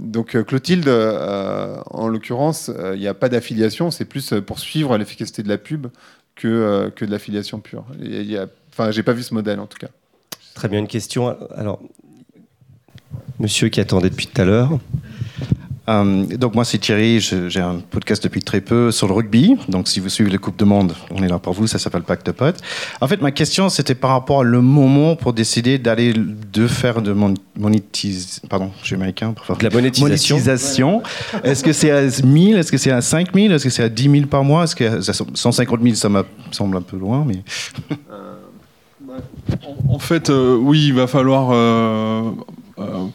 donc 0.00 0.42
Clotilde, 0.44 0.88
en 0.88 2.08
l'occurrence, 2.08 2.70
il 2.94 3.00
n'y 3.00 3.08
a 3.08 3.14
pas 3.14 3.28
d'affiliation. 3.28 3.90
C'est 3.90 4.06
plus 4.06 4.32
pour 4.46 4.58
suivre 4.58 4.96
l'efficacité 4.96 5.42
de 5.42 5.48
la 5.50 5.58
pub 5.58 5.88
que, 6.36 6.46
euh, 6.46 6.90
que 6.90 7.04
de 7.04 7.10
l'affiliation 7.10 7.58
pure. 7.60 7.84
Enfin, 8.70 8.90
j'ai 8.90 9.02
pas 9.02 9.12
vu 9.12 9.22
ce 9.22 9.34
modèle 9.34 9.58
en 9.58 9.66
tout 9.66 9.78
cas. 9.78 9.88
Très 10.54 10.68
bien, 10.68 10.78
une 10.78 10.86
question. 10.86 11.36
Alors, 11.54 11.80
monsieur 13.38 13.68
qui 13.68 13.80
attendait 13.80 14.10
depuis 14.10 14.26
tout 14.26 14.40
à 14.40 14.44
l'heure. 14.44 14.78
Euh, 15.88 16.24
donc 16.36 16.54
moi 16.54 16.64
c'est 16.64 16.78
Thierry, 16.78 17.20
j'ai 17.20 17.60
un 17.60 17.80
podcast 17.90 18.22
depuis 18.22 18.42
très 18.42 18.60
peu 18.60 18.90
sur 18.90 19.06
le 19.06 19.14
rugby. 19.14 19.56
Donc 19.68 19.88
si 19.88 20.00
vous 20.00 20.08
suivez 20.08 20.30
les 20.30 20.38
Coupes 20.38 20.58
de 20.58 20.64
Monde, 20.64 20.94
on 21.10 21.22
est 21.22 21.28
là 21.28 21.38
pour 21.38 21.52
vous, 21.52 21.66
ça 21.66 21.78
s'appelle 21.78 22.02
Pacte 22.02 22.26
de 22.26 22.32
Potes. 22.32 22.60
En 23.00 23.08
fait 23.08 23.20
ma 23.20 23.30
question 23.30 23.68
c'était 23.68 23.94
par 23.94 24.10
rapport 24.10 24.38
au 24.38 24.44
moment 24.44 25.16
pour 25.16 25.32
décider 25.32 25.78
d'aller 25.78 26.12
de 26.14 26.66
faire 26.66 27.02
de 27.02 27.14
monétisation, 27.56 28.48
pardon, 28.48 28.70
je 28.80 28.86
suis 28.86 28.94
américain, 28.96 29.32
pour 29.32 29.56
la 29.60 29.70
monétisation. 29.70 31.02
Est-ce 31.44 31.62
que 31.62 31.72
c'est 31.72 31.90
à 31.90 32.02
1000, 32.02 32.56
est-ce 32.56 32.72
que 32.72 32.78
c'est 32.78 32.90
à 32.90 33.00
5000, 33.00 33.52
est-ce 33.52 33.64
que 33.64 33.70
c'est 33.70 33.84
à 33.84 33.88
10 33.88 34.10
000 34.10 34.26
par 34.26 34.44
mois, 34.44 34.64
est-ce 34.64 34.76
que 34.76 35.00
150 35.00 35.82
000 35.82 35.94
ça 35.94 36.08
me 36.08 36.24
semble 36.50 36.76
un 36.76 36.82
peu 36.82 36.96
loin, 36.96 37.24
mais. 37.26 37.42
En 39.88 39.98
fait, 39.98 40.30
euh, 40.30 40.56
oui, 40.56 40.86
il 40.88 40.94
va 40.94 41.06
falloir 41.06 41.50
euh, 41.52 42.30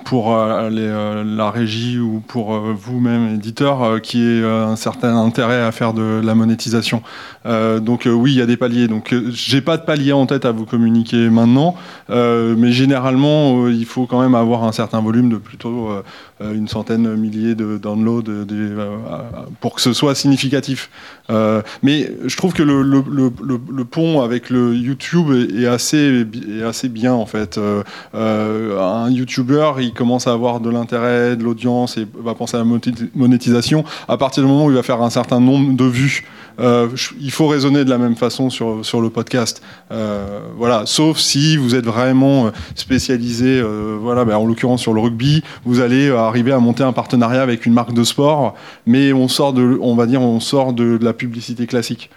pour 0.05 0.35
euh, 0.35 0.69
euh, 0.71 1.23
la 1.23 1.51
régie 1.51 1.99
ou 1.99 2.21
pour 2.27 2.59
vous-même, 2.59 3.35
éditeur, 3.35 4.01
qui 4.01 4.23
ait 4.23 4.43
un 4.43 4.75
certain 4.75 5.15
intérêt 5.15 5.61
à 5.61 5.71
faire 5.71 5.93
de 5.93 6.21
la 6.23 6.35
monétisation. 6.35 7.01
donc 7.45 8.07
oui, 8.11 8.33
il 8.33 8.37
y 8.37 8.41
a 8.41 8.45
des 8.45 8.57
paliers. 8.57 8.87
Donc 8.87 9.13
j'ai 9.29 9.61
pas 9.61 9.77
de 9.77 9.83
palier 9.83 10.13
en 10.13 10.25
tête 10.25 10.45
à 10.45 10.51
vous 10.51 10.65
communiquer 10.65 11.29
maintenant, 11.29 11.75
mais 12.09 12.71
généralement, 12.71 13.67
il 13.67 13.85
faut 13.85 14.05
quand 14.05 14.21
même 14.21 14.35
avoir 14.35 14.63
un 14.63 14.71
certain 14.71 15.01
volume 15.01 15.29
de 15.29 15.37
plutôt 15.37 15.89
une 16.53 16.67
centaine, 16.67 17.15
milliers 17.15 17.55
de 17.55 17.77
downloads 17.77 18.45
pour 19.59 19.75
que 19.75 19.81
ce 19.81 19.93
soit 19.93 20.15
significatif. 20.15 20.89
mais 21.83 22.11
je 22.25 22.37
trouve 22.37 22.53
que 22.53 22.63
le, 22.63 23.83
pont 23.83 24.21
avec 24.21 24.49
le 24.49 24.75
YouTube 24.75 25.31
est, 25.55 25.67
assez, 25.67 26.25
est 26.59 26.63
assez 26.63 26.89
bien 26.89 27.13
en 27.13 27.25
fait. 27.25 27.59
un 28.13 29.09
YouTuber 29.09 29.71
il 29.79 29.93
commence 29.93 30.27
à 30.27 30.31
avoir 30.31 30.59
de 30.59 30.69
l'intérêt, 30.69 31.35
de 31.35 31.43
l'audience 31.43 31.97
et 31.97 32.07
va 32.23 32.33
penser 32.33 32.57
à 32.57 32.59
la 32.59 32.65
monétisation 33.15 33.83
à 34.07 34.17
partir 34.17 34.43
du 34.43 34.49
moment 34.49 34.65
où 34.65 34.71
il 34.71 34.75
va 34.75 34.83
faire 34.83 35.01
un 35.01 35.09
certain 35.09 35.39
nombre 35.39 35.73
de 35.75 35.85
vues. 35.85 36.23
Euh, 36.59 36.89
il 37.19 37.31
faut 37.31 37.47
raisonner 37.47 37.83
de 37.85 37.89
la 37.89 37.97
même 37.97 38.15
façon 38.15 38.49
sur, 38.49 38.85
sur 38.85 39.01
le 39.01 39.09
podcast. 39.09 39.61
Euh, 39.91 40.39
voilà, 40.57 40.85
sauf 40.85 41.17
si 41.17 41.57
vous 41.57 41.75
êtes 41.75 41.85
vraiment 41.85 42.47
euh, 42.47 42.51
spécialisé, 42.75 43.61
voilà, 43.99 44.25
ben, 44.25 44.35
en 44.35 44.45
l'occurrence 44.45 44.81
sur 44.81 44.93
le 44.93 45.01
rugby, 45.01 45.43
vous 45.65 45.79
allez 45.79 46.09
arriver 46.09 46.51
à 46.51 46.59
monter 46.59 46.83
un 46.83 46.93
partenariat 46.93 47.41
avec 47.41 47.65
une 47.65 47.73
marque 47.73 47.93
de 47.93 48.03
sport, 48.03 48.55
mais 48.85 49.13
on 49.13 49.27
sort 49.27 49.53
de, 49.53 49.77
on 49.81 49.95
va 49.95 50.05
dire, 50.05 50.21
on 50.21 50.39
sort 50.39 50.73
de 50.73 50.99
la 51.01 51.13
publicité 51.13 51.67
classique. 51.67 52.09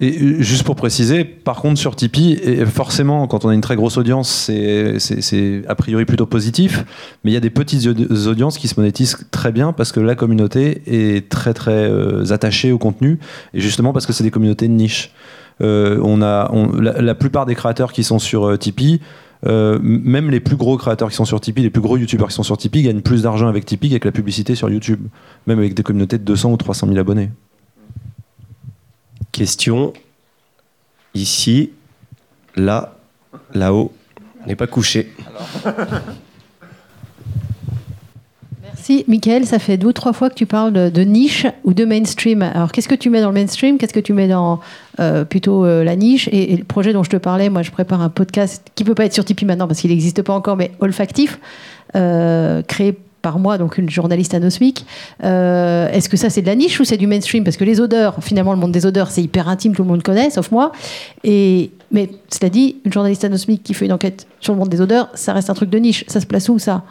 Et 0.00 0.18
euh, 0.20 0.42
juste 0.42 0.64
pour 0.64 0.76
préciser, 0.76 1.24
par 1.24 1.56
contre 1.56 1.78
sur 1.78 1.94
Tipeee, 1.94 2.64
forcément 2.66 3.26
quand 3.26 3.44
on 3.44 3.48
a 3.48 3.54
une 3.54 3.60
très 3.60 3.76
grosse 3.76 3.96
audience, 3.96 4.50
c'est 4.98 5.62
a 5.68 5.74
priori 5.74 6.04
plutôt 6.04 6.26
positif, 6.26 6.84
mais 7.22 7.30
il 7.30 7.34
y 7.34 7.36
a 7.36 7.40
des 7.40 7.50
petites 7.50 7.86
audiences 8.26 8.58
qui 8.58 8.68
se 8.68 8.78
monétisent 8.78 9.16
très 9.30 9.52
bien 9.52 9.72
parce 9.72 9.92
que 9.92 10.00
la 10.00 10.14
communauté 10.14 10.82
est 10.86 11.28
très 11.28 11.54
très 11.54 11.88
euh, 11.88 12.32
attachée 12.32 12.72
au 12.72 12.78
contenu, 12.78 13.18
et 13.52 13.60
justement 13.60 13.92
parce 13.92 14.06
que 14.06 14.12
c'est 14.12 14.24
des 14.24 14.30
communautés 14.30 14.68
de 14.68 14.72
niche. 14.72 15.12
Euh, 15.60 16.00
on 16.02 16.20
a, 16.20 16.50
la, 16.80 17.14
plupart 17.14 17.46
des 17.46 17.54
créateurs 17.54 17.92
qui 17.92 18.02
sont 18.02 18.18
sur 18.18 18.58
Tipeee, 18.58 19.00
même 19.44 20.30
les 20.30 20.40
plus 20.40 20.56
gros 20.56 20.76
créateurs 20.76 21.10
qui 21.10 21.16
sont 21.16 21.24
sur 21.24 21.40
Tipeee, 21.40 21.62
les 21.62 21.70
plus 21.70 21.82
gros 21.82 21.96
youtubeurs 21.96 22.28
qui 22.28 22.34
sont 22.34 22.42
sur 22.42 22.56
Tipeee 22.56 22.82
gagnent 22.82 23.02
plus 23.02 23.22
d'argent 23.22 23.46
avec 23.46 23.64
Tipeee 23.64 23.90
qu'avec 23.90 24.04
la 24.06 24.12
publicité 24.12 24.56
sur 24.56 24.68
YouTube, 24.68 25.06
même 25.46 25.58
avec 25.58 25.74
des 25.74 25.84
communautés 25.84 26.18
de 26.18 26.24
200 26.24 26.50
ou 26.50 26.56
300 26.56 26.88
000 26.88 26.98
abonnés. 26.98 27.30
Question 29.34 29.92
ici, 31.12 31.72
là, 32.54 32.94
là-haut. 33.52 33.92
N'est 34.46 34.54
pas 34.54 34.68
couché. 34.68 35.12
Merci. 38.62 39.04
Michael, 39.08 39.44
ça 39.44 39.58
fait 39.58 39.76
deux 39.76 39.88
ou 39.88 39.92
trois 39.92 40.12
fois 40.12 40.30
que 40.30 40.36
tu 40.36 40.46
parles 40.46 40.72
de, 40.72 41.00
niche 41.00 41.48
ou 41.64 41.74
de 41.74 41.84
mainstream. 41.84 42.42
Alors, 42.42 42.70
qu'est-ce 42.70 42.86
que 42.86 42.94
tu 42.94 43.10
mets 43.10 43.22
dans 43.22 43.30
le 43.30 43.34
mainstream? 43.34 43.76
Qu'est-ce 43.76 43.92
que 43.92 43.98
tu 43.98 44.12
mets 44.12 44.28
dans 44.28 44.60
euh, 45.00 45.24
plutôt 45.24 45.64
euh, 45.64 45.82
la 45.82 45.96
niche? 45.96 46.28
Et, 46.30 46.56
le 46.56 46.62
projet 46.62 46.92
dont 46.92 47.02
je 47.02 47.10
te 47.10 47.16
parlais, 47.16 47.50
moi, 47.50 47.62
je 47.62 47.72
prépare 47.72 48.02
un 48.02 48.10
podcast 48.10 48.64
qui 48.76 48.84
peut 48.84 48.94
pas 48.94 49.04
être 49.04 49.14
sur 49.14 49.24
Tipeee 49.24 49.46
maintenant 49.46 49.66
parce 49.66 49.80
qu'il 49.80 49.90
n'existe 49.90 50.22
pas 50.22 50.32
encore, 50.32 50.56
mais 50.56 50.70
olfactif, 50.78 51.40
euh, 51.96 52.62
créé 52.62 52.96
par 53.24 53.38
moi, 53.38 53.56
donc 53.58 53.78
une 53.78 53.88
journaliste 53.88 54.34
anosmique. 54.34 54.84
Euh, 55.24 55.88
Est-ce 55.88 56.08
que 56.10 56.16
ça 56.18 56.28
c'est 56.28 56.42
de 56.42 56.46
la 56.46 56.54
niche 56.54 56.78
ou 56.78 56.84
c'est 56.84 56.98
du 56.98 57.06
mainstream? 57.06 57.42
Parce 57.42 57.56
que 57.56 57.64
les 57.64 57.80
odeurs, 57.80 58.16
finalement, 58.20 58.52
le 58.52 58.58
monde 58.58 58.70
des 58.70 58.84
odeurs, 58.84 59.10
c'est 59.10 59.22
hyper 59.22 59.48
intime, 59.48 59.74
tout 59.74 59.82
le 59.82 59.88
monde 59.88 60.02
connaît, 60.02 60.28
sauf 60.28 60.52
moi. 60.52 60.70
Et 61.24 61.70
mais 61.90 62.10
cela 62.28 62.50
dit, 62.50 62.76
une 62.84 62.92
journaliste 62.92 63.24
anosmique 63.24 63.62
qui 63.62 63.72
fait 63.72 63.86
une 63.86 63.92
enquête 63.92 64.26
sur 64.40 64.52
le 64.52 64.58
monde 64.58 64.68
des 64.68 64.80
odeurs, 64.80 65.08
ça 65.14 65.32
reste 65.32 65.48
un 65.48 65.54
truc 65.54 65.70
de 65.70 65.78
niche. 65.78 66.04
Ça 66.06 66.20
se 66.20 66.26
place 66.26 66.48
où 66.50 66.58
ça? 66.58 66.82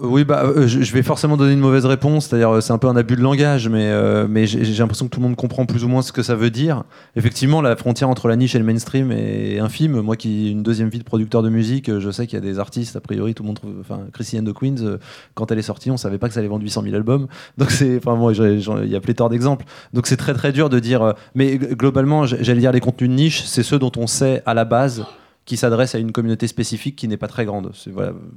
Oui, 0.00 0.24
bah, 0.24 0.44
euh, 0.44 0.66
je 0.66 0.92
vais 0.92 1.02
forcément 1.02 1.36
donner 1.36 1.52
une 1.54 1.60
mauvaise 1.60 1.86
réponse, 1.86 2.26
c'est-à-dire 2.26 2.50
euh, 2.50 2.60
c'est 2.60 2.72
un 2.72 2.78
peu 2.78 2.88
un 2.88 2.96
abus 2.96 3.16
de 3.16 3.20
langage, 3.20 3.68
mais, 3.68 3.86
euh, 3.86 4.26
mais 4.28 4.46
j'ai 4.46 4.62
l'impression 4.74 5.06
que 5.06 5.10
tout 5.10 5.20
le 5.20 5.26
monde 5.26 5.36
comprend 5.36 5.66
plus 5.66 5.84
ou 5.84 5.88
moins 5.88 6.02
ce 6.02 6.12
que 6.12 6.22
ça 6.22 6.34
veut 6.34 6.50
dire. 6.50 6.84
Effectivement, 7.16 7.60
la 7.62 7.74
frontière 7.74 8.08
entre 8.08 8.28
la 8.28 8.36
niche 8.36 8.54
et 8.54 8.58
le 8.58 8.64
mainstream 8.64 9.10
est 9.10 9.58
infime. 9.58 10.00
Moi 10.00 10.16
qui 10.16 10.46
ai 10.46 10.50
une 10.50 10.62
deuxième 10.62 10.88
vie 10.88 10.98
de 10.98 11.04
producteur 11.04 11.42
de 11.42 11.48
musique, 11.48 11.88
euh, 11.88 12.00
je 12.00 12.10
sais 12.10 12.26
qu'il 12.26 12.38
y 12.38 12.42
a 12.42 12.44
des 12.44 12.58
artistes, 12.58 12.96
a 12.96 13.00
priori, 13.00 13.34
tout 13.34 13.42
le 13.42 13.48
monde 13.48 13.56
trouve. 13.56 13.74
Enfin, 13.80 14.00
Chrissy 14.12 14.38
and 14.38 14.52
Queens, 14.52 14.76
euh, 14.82 14.98
quand 15.34 15.50
elle 15.50 15.58
est 15.58 15.62
sortie, 15.62 15.90
on 15.90 15.96
savait 15.96 16.18
pas 16.18 16.28
que 16.28 16.34
ça 16.34 16.40
allait 16.40 16.48
vendre 16.48 16.62
800 16.62 16.82
000 16.82 16.94
albums. 16.94 17.26
Donc 17.56 17.70
c'est. 17.70 17.96
Enfin, 17.96 18.14
moi, 18.14 18.32
il 18.34 18.88
y 18.88 18.96
a 18.96 19.00
pléthore 19.00 19.30
d'exemples. 19.30 19.64
Donc 19.92 20.06
c'est 20.06 20.16
très 20.16 20.34
très 20.34 20.52
dur 20.52 20.68
de 20.68 20.78
dire. 20.78 21.02
euh, 21.02 21.12
mais 21.34 21.56
globalement, 21.56 22.26
j'allais 22.26 22.60
dire 22.60 22.72
les 22.72 22.80
contenus 22.80 23.10
de 23.10 23.14
niche, 23.14 23.42
c'est 23.44 23.62
ceux 23.62 23.78
dont 23.78 23.92
on 23.96 24.06
sait 24.06 24.42
à 24.46 24.54
la 24.54 24.64
base 24.64 25.04
qui 25.48 25.56
s'adresse 25.56 25.94
à 25.94 25.98
une 25.98 26.12
communauté 26.12 26.46
spécifique 26.46 26.94
qui 26.94 27.08
n'est 27.08 27.16
pas 27.16 27.26
très 27.26 27.46
grande. 27.46 27.72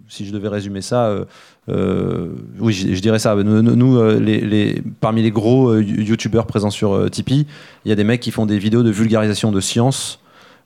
Si 0.07 0.25
je 0.25 0.31
devais 0.31 0.47
résumer 0.47 0.79
ça, 0.79 1.07
euh, 1.07 1.25
euh, 1.67 2.29
oui, 2.57 2.71
je, 2.71 3.01
dirais 3.01 3.19
ça. 3.19 3.35
Nous, 3.35 3.97
euh, 3.97 4.73
parmi 5.01 5.21
les 5.21 5.29
gros 5.29 5.77
youtubeurs 5.77 6.47
présents 6.47 6.69
sur 6.69 7.11
Tipeee, 7.11 7.45
il 7.83 7.89
y 7.89 7.91
a 7.91 7.95
des 7.95 8.05
mecs 8.05 8.21
qui 8.21 8.31
font 8.31 8.45
des 8.45 8.57
vidéos 8.57 8.81
de 8.81 8.89
vulgarisation 8.89 9.51
de 9.51 9.59
science 9.59 10.21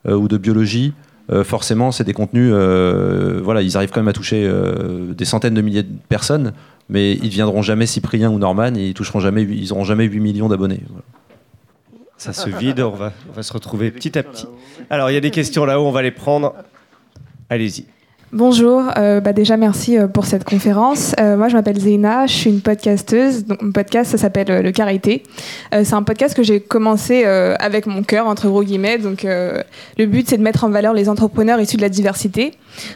ou 0.07 0.27
de 0.27 0.37
biologie. 0.37 0.93
Forcément, 1.43 1.91
c'est 1.91 2.03
des 2.03 2.13
contenus. 2.13 2.51
voilà, 2.51 3.63
ils 3.63 3.75
arrivent 3.75 3.89
quand 3.89 4.01
même 4.01 4.07
à 4.07 4.13
toucher 4.13 4.47
des 5.17 5.25
centaines 5.25 5.55
de 5.55 5.61
milliers 5.61 5.81
de 5.81 5.97
personnes, 6.09 6.53
mais 6.89 7.13
ils 7.13 7.23
ne 7.23 7.29
deviendront 7.29 7.63
jamais 7.63 7.87
Cyprien 7.87 8.29
ou 8.29 8.37
Norman 8.37 8.75
ils 8.75 8.93
toucheront 8.93 9.19
jamais, 9.19 9.41
ils 9.41 9.73
auront 9.73 9.83
jamais 9.83 10.03
8 10.03 10.19
millions 10.19 10.47
d'abonnés. 10.47 10.81
Ça 12.17 12.33
se 12.33 12.49
vide, 12.49 12.79
on 12.79 12.91
va, 12.91 13.11
on 13.29 13.33
va 13.33 13.43
se 13.43 13.51
retrouver 13.53 13.91
petit 13.91 14.17
à 14.17 14.23
petit. 14.23 14.47
Alors, 14.89 15.11
il 15.11 15.13
y 15.13 15.17
a 15.17 15.21
des 15.21 15.31
questions 15.31 15.65
là-haut, 15.65 15.85
on 15.85 15.91
va 15.91 16.01
les 16.01 16.11
prendre. 16.11 16.55
Allez-y. 17.49 17.85
Bonjour, 18.33 18.81
euh, 18.97 19.21
bah 19.21 19.33
déjà 19.33 19.55
merci 19.55 19.97
euh, 19.97 20.07
pour 20.07 20.25
cette 20.25 20.43
conférence. 20.43 21.13
Euh, 21.19 21.37
moi 21.37 21.47
je 21.47 21.55
m'appelle 21.55 21.79
Zéna, 21.79 22.25
je 22.25 22.33
suis 22.33 22.49
une 22.49 22.59
podcasteuse. 22.59 23.45
Mon 23.61 23.71
podcast 23.71 24.11
ça 24.11 24.17
s'appelle 24.17 24.63
Le 24.63 24.71
Carité. 24.71 25.21
C'est 25.71 25.93
un 25.93 26.01
podcast 26.01 26.35
que 26.35 26.41
j'ai 26.41 26.59
commencé 26.59 27.23
avec 27.25 27.85
mon 27.85 28.03
cœur 28.03 28.27
entre 28.27 28.47
gros 28.47 28.63
guillemets. 28.63 28.97
Donc 28.97 29.23
le 29.23 30.05
but 30.05 30.27
c'est 30.27 30.37
de 30.37 30.41
mettre 30.41 30.63
en 30.63 30.69
valeur 30.69 30.93
les 30.93 31.07
entrepreneurs 31.07 31.59
issus 31.59 31.77
de 31.77 31.81
la 31.81 31.89
diversité. 31.89 32.53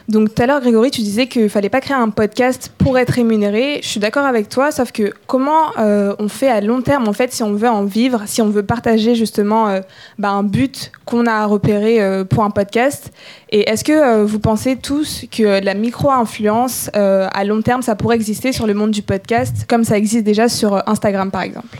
Donc 0.08 0.34
tout 0.34 0.42
à 0.42 0.46
l'heure 0.46 0.60
Grégory 0.60 0.90
tu 0.90 1.00
disais 1.02 1.26
qu'il 1.26 1.48
fallait 1.48 1.68
pas 1.68 1.80
créer 1.80 1.96
un 1.96 2.10
podcast 2.10 2.72
pour 2.78 2.98
être 2.98 3.10
rémunéré. 3.10 3.80
Je 3.82 3.88
suis 3.88 4.00
d'accord 4.00 4.24
avec 4.24 4.48
toi, 4.48 4.72
sauf 4.72 4.92
que 4.92 5.12
comment 5.26 5.72
on 5.76 6.28
fait 6.28 6.48
à 6.50 6.60
long 6.60 6.82
terme 6.82 7.08
en 7.08 7.12
fait 7.12 7.32
si 7.32 7.42
on 7.42 7.52
veut 7.52 7.68
en 7.68 7.84
vivre, 7.84 8.22
si 8.26 8.42
on 8.42 8.48
veut 8.48 8.64
partager 8.64 9.14
justement 9.14 9.80
bah, 10.18 10.30
un 10.30 10.42
but 10.42 10.90
qu'on 11.04 11.26
a 11.26 11.44
repéré 11.46 12.00
euh, 12.00 12.24
pour 12.24 12.44
un 12.44 12.50
podcast? 12.50 13.10
Et 13.52 13.68
est-ce 13.68 13.82
que 13.82 13.92
euh, 13.92 14.24
vous 14.24 14.38
pensez 14.38 14.76
tous 14.76 15.24
que 15.30 15.62
la 15.62 15.74
micro-influence 15.74 16.88
euh, 16.94 17.26
à 17.32 17.44
long 17.44 17.62
terme, 17.62 17.82
ça 17.82 17.96
pourrait 17.96 18.14
exister 18.14 18.52
sur 18.52 18.66
le 18.66 18.74
monde 18.74 18.92
du 18.92 19.02
podcast, 19.02 19.64
comme 19.68 19.82
ça 19.82 19.98
existe 19.98 20.24
déjà 20.24 20.48
sur 20.48 20.74
euh, 20.74 20.80
Instagram 20.86 21.32
par 21.32 21.42
exemple? 21.42 21.78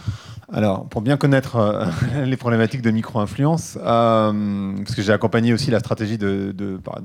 Alors, 0.52 0.88
pour 0.88 1.00
bien 1.00 1.16
connaître 1.16 1.56
euh, 1.56 1.84
les 2.24 2.36
problématiques 2.36 2.82
de 2.82 2.90
micro-influence, 2.90 3.78
euh, 3.80 4.74
parce 4.76 4.94
que 4.94 5.02
j'ai 5.02 5.12
accompagné 5.12 5.52
aussi 5.52 5.70
la 5.70 5.78
stratégie 5.78 6.18
de, 6.18 6.52
de, 6.56 6.76
par 6.76 6.98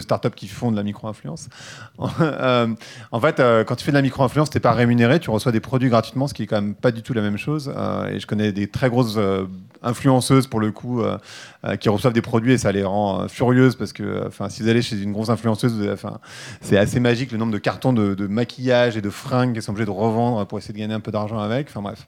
startups 0.00 0.30
qui 0.34 0.48
font 0.48 0.70
de 0.70 0.76
la 0.76 0.82
micro-influence. 0.82 1.48
Euh, 2.20 2.68
en 3.12 3.20
fait, 3.20 3.42
quand 3.66 3.76
tu 3.76 3.84
fais 3.84 3.90
de 3.90 3.96
la 3.96 4.02
micro-influence, 4.02 4.50
tu 4.50 4.56
n'es 4.56 4.60
pas 4.60 4.72
rémunéré, 4.72 5.20
tu 5.20 5.30
reçois 5.30 5.52
des 5.52 5.60
produits 5.60 5.88
gratuitement, 5.88 6.26
ce 6.26 6.34
qui 6.34 6.42
est 6.42 6.46
quand 6.46 6.60
même 6.60 6.74
pas 6.74 6.90
du 6.90 7.02
tout 7.02 7.12
la 7.12 7.22
même 7.22 7.36
chose. 7.36 7.72
Et 8.10 8.18
je 8.18 8.26
connais 8.26 8.52
des 8.52 8.68
très 8.68 8.88
grosses 8.88 9.18
influenceuses, 9.82 10.46
pour 10.46 10.60
le 10.60 10.70
coup, 10.70 11.02
qui 11.80 11.88
reçoivent 11.88 12.12
des 12.12 12.22
produits 12.22 12.52
et 12.52 12.58
ça 12.58 12.72
les 12.72 12.84
rend 12.84 13.28
furieuses 13.28 13.76
parce 13.76 13.92
que 13.92 14.26
enfin, 14.26 14.48
si 14.48 14.62
vous 14.62 14.68
allez 14.68 14.82
chez 14.82 15.00
une 15.00 15.12
grosse 15.12 15.28
influenceuse, 15.28 15.96
c'est 16.60 16.78
assez 16.78 17.00
magique 17.00 17.32
le 17.32 17.38
nombre 17.38 17.52
de 17.52 17.58
cartons 17.58 17.92
de, 17.92 18.26
maquillage 18.26 18.96
et 18.96 19.02
de 19.02 19.10
fringues 19.10 19.52
qu'ils 19.52 19.62
sont 19.62 19.72
obligés 19.72 19.86
de 19.86 19.90
revendre 19.90 20.46
pour 20.46 20.58
essayer 20.58 20.74
de 20.74 20.78
gagner 20.78 20.94
un 20.94 21.00
peu 21.00 21.12
d'argent 21.12 21.38
avec. 21.38 21.68
Enfin 21.68 21.82
bref. 21.82 22.06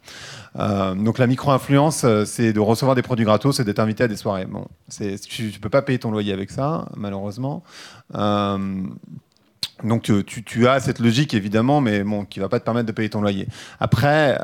Euh, 0.58 0.94
donc 0.94 1.18
la 1.18 1.26
micro-influence, 1.26 2.04
euh, 2.04 2.24
c'est 2.24 2.52
de 2.52 2.60
recevoir 2.60 2.94
des 2.94 3.02
produits 3.02 3.24
gratos 3.24 3.60
et 3.60 3.64
d'être 3.64 3.78
invité 3.78 4.04
à 4.04 4.08
des 4.08 4.16
soirées. 4.16 4.46
Bon, 4.46 4.66
tu 4.90 5.44
ne 5.44 5.58
peux 5.58 5.68
pas 5.68 5.82
payer 5.82 5.98
ton 5.98 6.10
loyer 6.10 6.32
avec 6.32 6.50
ça, 6.50 6.88
malheureusement. 6.96 7.62
Euh, 8.14 8.82
donc 9.84 10.10
tu, 10.24 10.68
as 10.68 10.80
cette 10.80 11.00
logique 11.00 11.34
évidemment, 11.34 11.80
mais 11.80 12.02
bon, 12.02 12.24
qui 12.24 12.40
va 12.40 12.48
pas 12.48 12.58
te 12.58 12.64
permettre 12.64 12.86
de 12.86 12.92
payer 12.92 13.10
ton 13.10 13.20
loyer. 13.20 13.46
Après, 13.78 14.38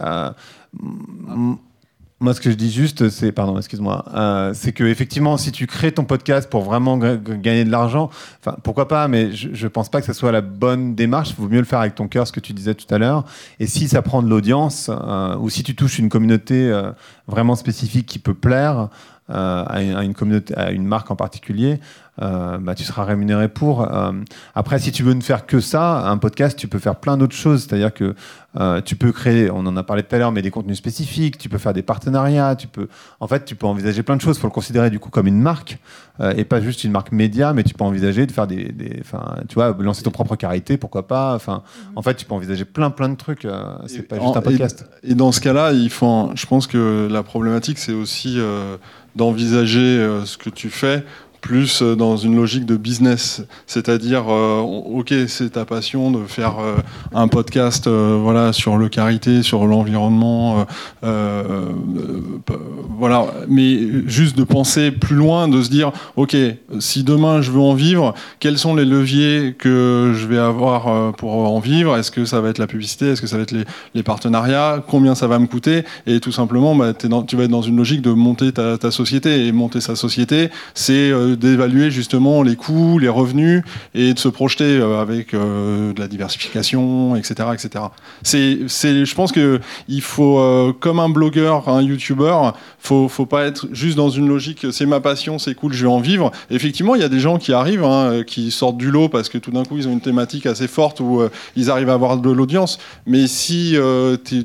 moi 2.22 2.32
ce 2.34 2.40
que 2.40 2.50
je 2.50 2.54
dis 2.56 2.70
juste, 2.70 3.10
c'est 3.10 3.32
pardon, 3.32 3.58
excuse-moi, 3.58 4.04
euh, 4.14 4.52
c'est 4.54 4.72
que 4.72 4.84
effectivement, 4.84 5.36
si 5.36 5.52
tu 5.52 5.66
crées 5.66 5.92
ton 5.92 6.04
podcast 6.04 6.48
pour 6.48 6.62
vraiment 6.62 6.96
ga- 6.96 7.16
ga- 7.16 7.34
gagner 7.36 7.64
de 7.64 7.70
l'argent, 7.70 8.08
enfin 8.40 8.56
pourquoi 8.62 8.88
pas, 8.88 9.08
mais 9.08 9.32
je, 9.32 9.50
je 9.52 9.68
pense 9.68 9.90
pas 9.90 10.00
que 10.00 10.06
ce 10.06 10.12
soit 10.12 10.32
la 10.32 10.40
bonne 10.40 10.94
démarche. 10.94 11.30
Il 11.30 11.36
vaut 11.36 11.48
mieux 11.48 11.58
le 11.58 11.64
faire 11.66 11.80
avec 11.80 11.94
ton 11.96 12.08
cœur, 12.08 12.26
ce 12.26 12.32
que 12.32 12.40
tu 12.40 12.52
disais 12.52 12.74
tout 12.74 12.92
à 12.94 12.98
l'heure. 12.98 13.24
Et 13.60 13.66
si 13.66 13.88
ça 13.88 14.00
prend 14.02 14.22
de 14.22 14.28
l'audience, 14.28 14.88
euh, 14.90 15.36
ou 15.36 15.50
si 15.50 15.62
tu 15.62 15.74
touches 15.74 15.98
une 15.98 16.08
communauté 16.08 16.70
euh, 16.70 16.92
vraiment 17.26 17.56
spécifique 17.56 18.06
qui 18.06 18.18
peut 18.18 18.34
plaire. 18.34 18.88
à 19.28 19.80
une 20.02 20.12
communauté, 20.14 20.54
à 20.56 20.72
une 20.72 20.84
marque 20.84 21.10
en 21.10 21.16
particulier, 21.16 21.80
euh, 22.20 22.58
bah, 22.58 22.74
tu 22.74 22.84
seras 22.84 23.04
rémunéré 23.04 23.48
pour. 23.48 23.82
Euh, 23.90 24.12
après, 24.54 24.78
si 24.78 24.92
tu 24.92 25.02
veux 25.02 25.14
ne 25.14 25.22
faire 25.22 25.46
que 25.46 25.60
ça, 25.60 26.06
un 26.10 26.18
podcast, 26.18 26.58
tu 26.58 26.68
peux 26.68 26.78
faire 26.78 26.96
plein 26.96 27.16
d'autres 27.16 27.34
choses. 27.34 27.62
C'est-à-dire 27.66 27.92
que 27.94 28.14
euh, 28.58 28.82
tu 28.82 28.96
peux 28.96 29.12
créer, 29.12 29.50
on 29.50 29.60
en 29.60 29.74
a 29.78 29.82
parlé 29.82 30.02
tout 30.02 30.14
à 30.14 30.18
l'heure, 30.18 30.30
mais 30.30 30.42
des 30.42 30.50
contenus 30.50 30.76
spécifiques. 30.76 31.38
Tu 31.38 31.48
peux 31.48 31.56
faire 31.56 31.72
des 31.72 31.80
partenariats. 31.82 32.54
Tu 32.54 32.66
peux, 32.66 32.88
en 33.20 33.26
fait, 33.26 33.46
tu 33.46 33.54
peux 33.54 33.66
envisager 33.66 34.02
plein 34.02 34.16
de 34.16 34.20
choses. 34.20 34.36
Il 34.36 34.40
faut 34.40 34.46
le 34.46 34.52
considérer 34.52 34.90
du 34.90 34.98
coup 34.98 35.08
comme 35.08 35.26
une 35.26 35.40
marque 35.40 35.78
euh, 36.20 36.34
et 36.36 36.44
pas 36.44 36.60
juste 36.60 36.84
une 36.84 36.92
marque 36.92 37.12
média, 37.12 37.54
mais 37.54 37.62
tu 37.62 37.72
peux 37.72 37.84
envisager 37.84 38.26
de 38.26 38.32
faire 38.32 38.46
des, 38.46 38.64
des- 38.72 38.98
enfin, 39.00 39.36
tu 39.48 39.54
vois, 39.54 39.74
lancer 39.78 40.02
ton 40.02 40.10
propre 40.10 40.36
carité, 40.36 40.76
pourquoi 40.76 41.06
pas. 41.06 41.34
Enfin, 41.34 41.62
en 41.96 42.02
fait, 42.02 42.14
tu 42.16 42.26
peux 42.26 42.34
envisager 42.34 42.66
plein, 42.66 42.90
plein 42.90 43.08
de 43.08 43.16
trucs. 43.16 43.46
euh, 43.46 43.74
c'est 43.86 44.02
pas 44.02 44.16
juste 44.16 44.36
un 44.36 44.42
podcast. 44.42 44.84
Et, 45.02 45.12
et 45.12 45.14
dans 45.14 45.32
ce 45.32 45.40
cas-là, 45.40 45.72
il 45.72 45.88
faut, 45.88 46.06
un- 46.06 46.32
je 46.34 46.44
pense 46.44 46.66
que 46.66 47.08
la 47.10 47.22
problématique, 47.22 47.78
c'est 47.78 47.94
aussi 47.94 48.34
euh, 48.38 48.76
d'envisager 49.16 49.80
euh, 49.80 50.24
ce 50.26 50.36
que 50.36 50.50
tu 50.50 50.68
fais 50.68 51.04
plus 51.42 51.82
euh, 51.82 51.96
dans 51.96 52.16
une 52.16 52.36
logique 52.36 52.64
de 52.64 52.76
business, 52.76 53.42
c'est-à-dire, 53.66 54.24
euh, 54.30 54.60
ok, 54.60 55.12
c'est 55.26 55.50
ta 55.50 55.66
passion 55.66 56.10
de 56.10 56.24
faire 56.24 56.60
euh, 56.60 56.76
un 57.12 57.28
podcast, 57.28 57.88
voilà, 57.88 58.54
sur 58.54 58.78
le 58.78 58.88
carité, 58.88 59.42
sur 59.42 59.66
l'environnement, 59.66 60.64
voilà, 61.02 63.26
mais 63.48 64.06
juste 64.06 64.38
de 64.38 64.44
penser 64.44 64.92
plus 64.92 65.16
loin, 65.16 65.48
de 65.48 65.60
se 65.60 65.68
dire, 65.68 65.90
ok, 66.16 66.36
si 66.78 67.02
demain 67.02 67.42
je 67.42 67.50
veux 67.50 67.60
en 67.60 67.74
vivre, 67.74 68.14
quels 68.38 68.58
sont 68.58 68.76
les 68.76 68.84
leviers 68.84 69.56
que 69.58 70.12
je 70.14 70.26
vais 70.26 70.38
avoir 70.38 71.12
pour 71.14 71.32
en 71.32 71.58
vivre? 71.58 71.96
Est-ce 71.96 72.12
que 72.12 72.24
ça 72.24 72.40
va 72.40 72.50
être 72.50 72.58
la 72.58 72.68
publicité? 72.68 73.08
Est-ce 73.08 73.20
que 73.20 73.26
ça 73.26 73.36
va 73.36 73.42
être 73.42 73.54
les, 73.94 74.02
partenariats? 74.02 74.82
Combien 74.86 75.16
ça 75.16 75.26
va 75.26 75.40
me 75.40 75.46
coûter? 75.46 75.84
Et 76.06 76.20
tout 76.20 76.32
simplement, 76.32 76.76
bah, 76.76 76.92
tu 76.94 77.36
vas 77.36 77.44
être 77.44 77.50
dans 77.50 77.62
une 77.62 77.76
logique 77.76 78.02
de 78.02 78.12
monter 78.12 78.52
ta, 78.52 78.78
ta 78.78 78.90
société. 78.90 79.46
Et 79.46 79.52
monter 79.52 79.80
sa 79.80 79.96
société, 79.96 80.50
c'est 80.74 81.10
d'évaluer 81.34 81.90
justement 81.90 82.42
les 82.42 82.56
coûts, 82.56 82.98
les 82.98 83.08
revenus 83.08 83.62
et 83.94 84.14
de 84.14 84.18
se 84.18 84.28
projeter 84.28 84.64
euh, 84.64 85.00
avec 85.00 85.34
euh, 85.34 85.92
de 85.92 86.00
la 86.00 86.08
diversification, 86.08 87.16
etc. 87.16 87.48
etc. 87.54 87.84
C'est, 88.22 88.58
c'est, 88.68 89.04
je 89.04 89.14
pense 89.14 89.32
que 89.32 89.60
il 89.88 90.02
faut, 90.02 90.38
euh, 90.38 90.72
comme 90.78 91.00
un 91.00 91.08
blogueur, 91.08 91.68
un 91.68 91.82
youtubeur, 91.82 92.56
faut, 92.78 93.08
faut 93.08 93.26
pas 93.26 93.44
être 93.44 93.66
juste 93.72 93.96
dans 93.96 94.10
une 94.10 94.28
logique 94.28 94.66
c'est 94.70 94.86
ma 94.86 95.00
passion, 95.00 95.38
c'est 95.38 95.54
cool, 95.54 95.72
je 95.72 95.86
vais 95.86 95.92
en 95.92 96.00
vivre. 96.00 96.30
Effectivement, 96.50 96.94
il 96.94 97.00
y 97.00 97.04
a 97.04 97.08
des 97.08 97.20
gens 97.20 97.38
qui 97.38 97.52
arrivent, 97.52 97.84
hein, 97.84 98.22
qui 98.26 98.50
sortent 98.50 98.78
du 98.78 98.90
lot 98.90 99.08
parce 99.08 99.28
que 99.28 99.38
tout 99.38 99.50
d'un 99.50 99.64
coup 99.64 99.76
ils 99.78 99.88
ont 99.88 99.92
une 99.92 100.00
thématique 100.00 100.46
assez 100.46 100.68
forte 100.68 101.00
où 101.00 101.22
ils 101.56 101.70
arrivent 101.70 101.90
à 101.90 101.94
avoir 101.94 102.16
de 102.18 102.30
l'audience. 102.30 102.78
Mais 103.06 103.26
si 103.26 103.76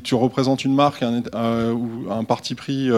tu 0.04 0.16
représentes 0.16 0.66
une 0.66 0.76
marque 0.76 1.04
ou 1.04 2.12
un 2.12 2.24
parti 2.24 2.56
pris, 2.56 2.90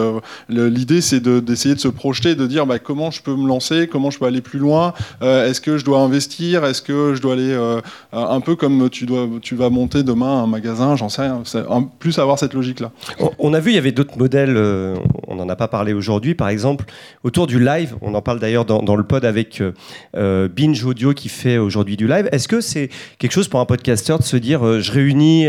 l'idée 0.48 1.00
c'est 1.00 1.20
de- 1.20 1.40
d'essayer 1.40 1.74
de, 1.74 1.80
se 1.80 1.88
projeter, 1.88 2.34
de 2.34 2.46
dire 2.46 2.66
bah, 2.66 2.78
comment 2.78 3.10
je 3.10 3.22
peux 3.22 3.34
me 3.34 3.46
lancer 3.46 3.79
comment 3.86 4.10
je 4.10 4.18
peux 4.18 4.26
aller 4.26 4.40
plus 4.40 4.58
loin, 4.58 4.92
est-ce 5.20 5.60
que 5.60 5.78
je 5.78 5.84
dois 5.84 6.00
investir, 6.00 6.64
est-ce 6.64 6.82
que 6.82 7.14
je 7.14 7.20
dois 7.20 7.34
aller 7.34 7.56
un 8.12 8.40
peu 8.40 8.56
comme 8.56 8.88
tu, 8.90 9.06
dois, 9.06 9.28
tu 9.42 9.54
vas 9.54 9.70
monter 9.70 10.02
demain 10.02 10.42
un 10.42 10.46
magasin, 10.46 10.96
j'en 10.96 11.08
sais 11.08 11.22
rien. 11.22 11.42
En 11.68 11.82
plus 11.82 12.18
avoir 12.18 12.38
cette 12.38 12.54
logique-là. 12.54 12.90
On 13.38 13.54
a 13.54 13.60
vu, 13.60 13.70
il 13.70 13.74
y 13.74 13.78
avait 13.78 13.92
d'autres 13.92 14.18
modèles, 14.18 14.56
on 15.26 15.34
n'en 15.34 15.48
a 15.48 15.56
pas 15.56 15.68
parlé 15.68 15.92
aujourd'hui, 15.92 16.34
par 16.34 16.48
exemple, 16.48 16.84
autour 17.24 17.46
du 17.46 17.62
live, 17.62 17.96
on 18.00 18.14
en 18.14 18.22
parle 18.22 18.38
d'ailleurs 18.38 18.64
dans, 18.64 18.96
le 18.96 19.04
pod 19.04 19.24
avec 19.24 19.62
Binge 20.14 20.84
Audio 20.84 21.12
qui 21.12 21.28
fait 21.28 21.58
aujourd'hui 21.58 21.96
du 21.96 22.06
live. 22.06 22.28
Est-ce 22.32 22.48
que 22.48 22.60
c'est 22.60 22.90
quelque 23.18 23.32
chose 23.32 23.48
pour 23.48 23.60
un 23.60 23.66
podcasteur 23.66 24.18
de 24.18 24.24
se 24.24 24.36
dire, 24.36 24.80
je 24.80 24.92
réunis 24.92 25.48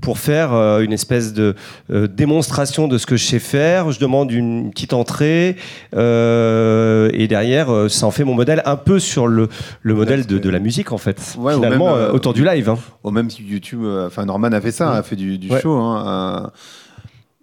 pour 0.00 0.18
faire 0.18 0.52
une 0.52 0.92
espèce 0.92 1.32
de 1.32 1.54
démonstration 1.88 2.88
de 2.88 2.98
ce 2.98 3.06
que 3.06 3.16
je 3.16 3.24
sais 3.24 3.38
faire, 3.38 3.90
je 3.90 3.98
demande 3.98 4.30
une 4.30 4.70
petite 4.70 4.92
entrée, 4.92 5.56
euh, 5.94 7.10
et 7.12 7.26
derrière, 7.28 7.57
euh, 7.66 7.88
ça 7.88 8.06
en 8.06 8.10
fait 8.10 8.24
mon 8.24 8.34
modèle 8.34 8.62
un 8.64 8.76
peu 8.76 8.98
sur 8.98 9.26
le, 9.26 9.48
le 9.82 9.94
modèle 9.94 10.26
de, 10.26 10.38
de, 10.38 10.50
la 10.50 10.58
musique, 10.58 10.92
en 10.92 10.98
fait. 10.98 11.20
Finalement, 11.20 11.94
euh, 11.94 12.12
autour 12.12 12.32
du 12.32 12.44
live. 12.44 12.68
Hein. 12.68 12.78
Au 13.02 13.10
même 13.10 13.28
YouTube, 13.38 13.84
enfin 14.06 14.24
Norman 14.24 14.52
a 14.52 14.60
fait 14.60 14.72
ça, 14.72 14.92
a 14.92 15.02
fait 15.02 15.16
du, 15.16 15.38
du 15.38 15.48
show. 15.60 15.74
Hein, 15.74 16.52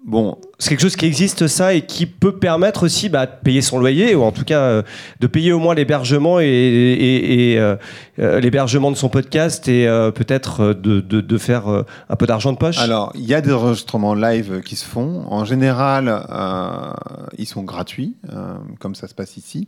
Bon, 0.06 0.38
c'est 0.60 0.70
quelque 0.70 0.82
chose 0.82 0.96
qui 0.96 1.08
existe 1.08 1.48
ça 1.48 1.74
et 1.74 1.82
qui 1.82 2.06
peut 2.06 2.38
permettre 2.38 2.84
aussi 2.84 3.10
bah, 3.10 3.26
de 3.26 3.32
payer 3.44 3.64
son 3.64 3.80
loyer 3.80 4.14
ou 4.14 4.22
en 4.22 4.32
tout 4.32 4.44
cas 4.44 4.60
euh, 4.60 4.84
de 5.20 5.26
payer 5.26 5.52
au 5.52 5.58
moins 5.58 5.74
l'hébergement 5.74 6.40
et, 6.40 7.56
euh, 7.58 7.76
euh, 8.20 8.40
l'hébergement 8.40 8.92
de 8.92 8.98
son 8.98 9.10
podcast 9.10 9.68
et 9.68 9.88
peut-être 10.14 10.74
de, 10.74 11.02
de, 11.02 11.38
faire 11.40 11.68
un 11.68 12.16
peu 12.16 12.28
d'argent 12.28 12.54
de 12.54 12.58
poche. 12.58 12.78
Alors 12.78 13.14
il 13.16 13.26
y 13.26 13.34
a 13.34 13.42
des 13.42 13.52
enregistrements 13.52 14.14
live 14.14 14.62
qui 14.62 14.76
se 14.76 14.86
font. 14.86 15.26
En 15.28 15.44
général, 15.44 16.24
ils 17.40 17.48
sont 17.48 17.64
gratuits, 17.64 18.16
comme 18.80 18.94
ça 18.94 19.08
se 19.08 19.16
passe 19.16 19.38
ici. 19.38 19.68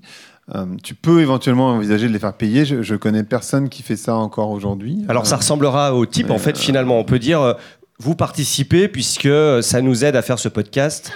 tu 0.83 0.93
peux 0.93 1.21
éventuellement 1.21 1.69
envisager 1.69 2.07
de 2.07 2.13
les 2.13 2.19
faire 2.19 2.33
payer. 2.33 2.63
Je, 2.63 2.83
je 2.83 2.95
connais 2.95 3.23
personne 3.23 3.69
qui 3.69 3.81
fait 3.81 3.97
ça 3.97 4.15
encore 4.15 4.51
aujourd'hui. 4.51 5.03
Alors 5.09 5.25
ça 5.25 5.37
ressemblera 5.37 5.95
au 5.95 6.05
type 6.05 6.29
en 6.29 6.39
fait 6.39 6.57
finalement. 6.57 6.99
On 6.99 7.03
peut 7.03 7.19
dire 7.19 7.55
vous 7.99 8.15
participez 8.15 8.87
puisque 8.87 9.29
ça 9.61 9.81
nous 9.81 10.05
aide 10.05 10.15
à 10.15 10.21
faire 10.21 10.39
ce 10.39 10.49
podcast. 10.49 11.11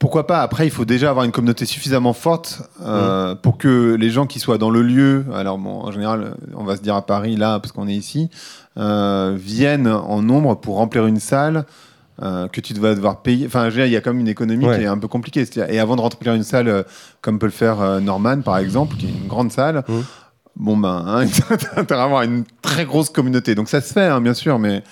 Pourquoi 0.00 0.26
pas? 0.26 0.40
Après, 0.40 0.66
il 0.66 0.70
faut 0.70 0.86
déjà 0.86 1.10
avoir 1.10 1.26
une 1.26 1.30
communauté 1.30 1.66
suffisamment 1.66 2.14
forte 2.14 2.62
euh, 2.82 3.34
pour 3.34 3.58
que 3.58 3.94
les 4.00 4.08
gens 4.08 4.26
qui 4.26 4.40
soient 4.40 4.56
dans 4.56 4.70
le 4.70 4.80
lieu, 4.80 5.26
alors 5.34 5.58
bon, 5.58 5.82
en 5.82 5.92
général, 5.92 6.36
on 6.56 6.64
va 6.64 6.76
se 6.76 6.80
dire 6.80 6.94
à 6.94 7.04
Paris 7.04 7.36
là 7.36 7.60
parce 7.60 7.72
qu'on 7.72 7.86
est 7.86 7.94
ici, 7.94 8.30
euh, 8.78 9.36
viennent 9.38 9.88
en 9.88 10.22
nombre 10.22 10.54
pour 10.54 10.76
remplir 10.76 11.06
une 11.06 11.20
salle. 11.20 11.64
Euh, 12.22 12.48
que 12.48 12.60
tu 12.60 12.74
vas 12.74 12.94
devoir 12.94 13.22
payer. 13.22 13.46
Enfin, 13.46 13.70
il 13.70 13.86
y 13.86 13.96
a 13.96 14.02
quand 14.02 14.10
même 14.10 14.20
une 14.20 14.28
économie 14.28 14.66
qui 14.66 14.82
est 14.82 14.86
un 14.86 14.98
peu 14.98 15.08
compliquée. 15.08 15.46
Et 15.70 15.80
avant 15.80 15.96
de 15.96 16.02
remplir 16.02 16.34
une 16.34 16.42
salle, 16.42 16.84
comme 17.22 17.38
peut 17.38 17.46
le 17.46 17.52
faire 17.52 17.98
Norman, 18.02 18.42
par 18.42 18.58
exemple, 18.58 18.96
qui 18.96 19.06
est 19.06 19.08
une 19.08 19.26
grande 19.26 19.50
salle, 19.50 19.84
mmh. 19.88 19.94
bon 20.56 20.76
ben, 20.76 21.02
hein, 21.06 21.24
tu 21.26 21.94
vas 21.94 22.02
avoir 22.02 22.20
une 22.20 22.44
très 22.60 22.84
grosse 22.84 23.08
communauté. 23.08 23.54
Donc 23.54 23.70
ça 23.70 23.80
se 23.80 23.94
fait, 23.94 24.04
hein, 24.04 24.20
bien 24.20 24.34
sûr, 24.34 24.58
mais 24.58 24.82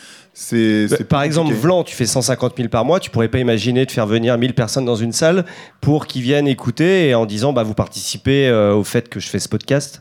c'est, 0.41 1.05
par 1.09 1.23
exemple, 1.23 1.53
Vlan, 1.53 1.83
tu 1.83 1.97
fais 1.97 2.07
150 2.07 2.57
000 2.57 2.69
par 2.69 2.85
mois, 2.85 3.01
tu 3.01 3.11
pourrais 3.11 3.27
pas 3.27 3.41
imaginer 3.41 3.85
de 3.87 3.91
faire 3.91 4.07
venir 4.07 4.39
1000 4.39 4.55
personnes 4.55 4.85
dans 4.85 4.95
une 4.95 5.11
salle 5.11 5.45
pour 5.81 6.07
qu'ils 6.07 6.23
viennent 6.23 6.47
écouter 6.47 7.09
et 7.09 7.15
en 7.17 7.27
disant 7.27 7.53
bah, 7.53 7.65
vous 7.65 7.75
participez 7.75 8.47
euh, 8.47 8.73
au 8.73 8.85
fait 8.85 9.09
que 9.09 9.19
je 9.19 9.29
fais 9.29 9.41
ce 9.41 9.49
podcast 9.49 10.01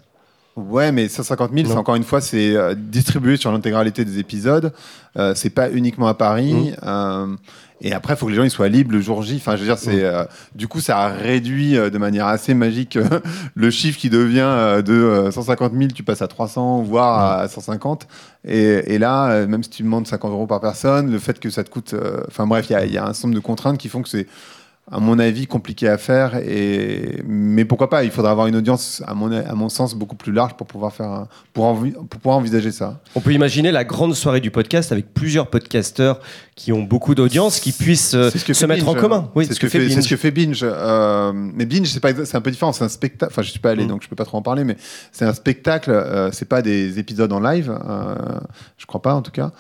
Ouais, 0.55 0.91
mais 0.91 1.09
150 1.09 1.51
000, 1.53 1.67
c'est 1.67 1.75
encore 1.75 1.95
une 1.95 2.03
fois, 2.03 2.21
c'est 2.21 2.55
euh, 2.55 2.75
distribué 2.77 3.37
sur 3.37 3.51
l'intégralité 3.51 4.05
des 4.05 4.19
épisodes. 4.19 4.71
Euh, 5.17 5.33
c'est 5.35 5.49
pas 5.49 5.71
uniquement 5.71 6.07
à 6.07 6.13
Paris. 6.13 6.71
Mmh. 6.83 7.37
Et 7.81 7.93
après, 7.93 8.13
il 8.13 8.17
faut 8.17 8.25
que 8.25 8.31
les 8.31 8.37
gens 8.37 8.43
ils 8.43 8.51
soient 8.51 8.69
libres 8.69 8.91
le 8.91 9.01
jour 9.01 9.21
J. 9.21 9.35
Enfin, 9.35 9.55
je 9.55 9.61
veux 9.61 9.67
dire, 9.67 9.77
c'est 9.77 10.03
euh, 10.03 10.23
du 10.55 10.67
coup, 10.67 10.79
ça 10.79 10.97
a 10.99 11.09
réduit 11.09 11.77
euh, 11.77 11.89
de 11.89 11.97
manière 11.97 12.25
assez 12.25 12.53
magique 12.53 12.97
euh, 12.97 13.19
le 13.55 13.69
chiffre 13.69 13.99
qui 13.99 14.09
devient 14.09 14.81
de 14.83 15.29
150 15.31 15.73
000, 15.73 15.91
tu 15.93 16.03
passes 16.03 16.21
à 16.21 16.27
300, 16.27 16.81
voire 16.81 17.39
à 17.39 17.47
150. 17.47 18.07
Et, 18.47 18.93
et 18.93 18.97
là, 18.97 19.45
même 19.45 19.63
si 19.63 19.69
tu 19.69 19.83
demandes 19.83 20.07
50 20.07 20.31
euros 20.31 20.47
par 20.47 20.61
personne, 20.61 21.11
le 21.11 21.19
fait 21.19 21.39
que 21.39 21.49
ça 21.49 21.63
te 21.63 21.69
coûte. 21.69 21.95
Enfin, 22.27 22.47
bref, 22.47 22.67
il 22.69 22.89
y, 22.89 22.93
y, 22.93 22.97
a 22.97 23.03
un 23.03 23.13
certain 23.13 23.27
nombre 23.27 23.39
de 23.39 23.45
contraintes 23.45 23.77
qui 23.77 23.89
font 23.89 24.01
que 24.01 24.09
c'est 24.09 24.27
à 24.89 24.99
mon 25.01 25.19
avis, 25.19 25.47
compliqué 25.47 25.89
à 25.89 25.97
faire. 25.97 26.37
Et... 26.37 27.21
Mais 27.27 27.65
pourquoi 27.65 27.89
pas 27.89 28.05
Il 28.05 28.11
faudra 28.11 28.31
avoir 28.31 28.47
une 28.47 28.55
audience, 28.55 29.03
à 29.05 29.13
mon, 29.13 29.31
à 29.31 29.53
mon 29.53 29.67
sens, 29.67 29.93
beaucoup 29.93 30.15
plus 30.15 30.31
large 30.31 30.53
pour 30.53 30.65
pouvoir, 30.65 30.93
faire, 30.93 31.25
pour, 31.51 31.77
pour 31.77 32.07
pouvoir 32.07 32.37
envisager 32.37 32.71
ça. 32.71 33.01
On 33.13 33.19
peut 33.19 33.33
imaginer 33.33 33.73
la 33.73 33.83
grande 33.83 34.15
soirée 34.15 34.39
du 34.39 34.49
podcast 34.49 34.93
avec 34.93 35.13
plusieurs 35.13 35.47
podcasteurs 35.47 36.21
qui 36.55 36.71
ont 36.71 36.83
beaucoup 36.83 37.15
d'audience, 37.15 37.59
qui 37.59 37.73
puissent 37.73 38.13
euh, 38.13 38.31
se 38.31 38.65
mettre 38.65 38.87
en 38.87 38.95
commun. 38.95 39.29
Oui, 39.35 39.45
c'est 39.45 39.55
ce, 39.55 39.59
que 39.59 39.67
fait, 39.67 39.79
Binge. 39.79 40.01
ce 40.01 40.09
que 40.09 40.15
fait 40.15 40.31
Binge. 40.31 40.61
Euh, 40.63 41.33
mais 41.33 41.65
Binge, 41.65 41.87
c'est, 41.87 41.99
pas, 41.99 42.13
c'est 42.25 42.37
un 42.37 42.41
peu 42.41 42.51
différent. 42.51 42.71
C'est 42.71 42.85
un 42.85 42.89
spectacle. 42.89 43.31
Enfin, 43.31 43.41
je 43.41 43.51
suis 43.51 43.59
pas 43.59 43.71
allé, 43.71 43.83
mm. 43.83 43.87
donc 43.89 44.03
je 44.03 44.07
peux 44.07 44.15
pas 44.15 44.25
trop 44.25 44.37
en 44.37 44.41
parler, 44.41 44.63
mais 44.63 44.77
c'est 45.11 45.25
un 45.25 45.33
spectacle. 45.33 45.91
Euh, 45.91 46.29
c'est 46.31 46.47
pas 46.47 46.61
des 46.61 46.97
épisodes 46.97 47.31
en 47.33 47.41
live. 47.41 47.77
je 48.77 48.85
crois 48.85 49.01
pas, 49.01 49.13
en 49.13 49.21
tout 49.21 49.31
cas. 49.31 49.51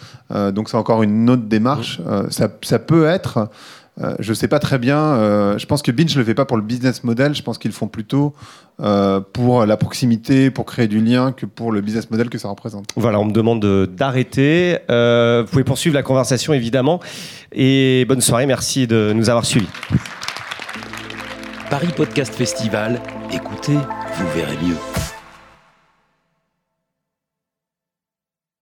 donc 0.51 0.69
c'est 0.69 0.77
encore 0.77 1.03
une 1.03 1.29
autre 1.29 1.43
démarche. 1.43 1.99
Mm. 1.99 2.31
ça, 2.31 2.47
ça 2.61 2.79
peut 2.79 3.05
être 3.05 3.49
euh, 4.01 4.15
je 4.19 4.29
ne 4.29 4.35
sais 4.35 4.47
pas 4.47 4.59
très 4.59 4.77
bien. 4.77 4.97
Euh, 4.97 5.57
je 5.57 5.65
pense 5.65 5.81
que 5.81 5.91
Binge 5.91 6.13
ne 6.15 6.19
le 6.19 6.25
fait 6.25 6.33
pas 6.33 6.45
pour 6.45 6.57
le 6.57 6.63
business 6.63 7.03
model. 7.03 7.33
Je 7.33 7.41
pense 7.41 7.57
qu'ils 7.57 7.71
le 7.71 7.75
font 7.75 7.87
plutôt 7.87 8.33
euh, 8.79 9.19
pour 9.19 9.65
la 9.65 9.77
proximité, 9.77 10.51
pour 10.51 10.65
créer 10.65 10.87
du 10.87 10.99
lien, 10.99 11.31
que 11.31 11.45
pour 11.45 11.71
le 11.71 11.81
business 11.81 12.09
model 12.11 12.29
que 12.29 12.37
ça 12.37 12.47
représente. 12.47 12.89
Voilà, 12.95 13.19
on 13.19 13.25
me 13.25 13.33
demande 13.33 13.65
d'arrêter. 13.87 14.77
vous 14.89 15.49
pouvez 15.51 15.63
poursuivre 15.63 15.95
la 15.95 16.03
conversation, 16.03 16.53
évidemment. 16.53 16.99
Et 17.51 18.05
bonne 18.07 18.21
soirée. 18.21 18.45
Merci 18.45 18.87
de 18.87 19.13
nous 19.15 19.29
avoir 19.29 19.45
suivis. 19.45 19.69
Paris 21.69 21.93
Podcast 21.95 22.33
Festival. 22.33 23.01
Écoutez, 23.31 23.73
vous 23.73 24.27
verrez 24.33 24.57
mieux. 24.63 24.96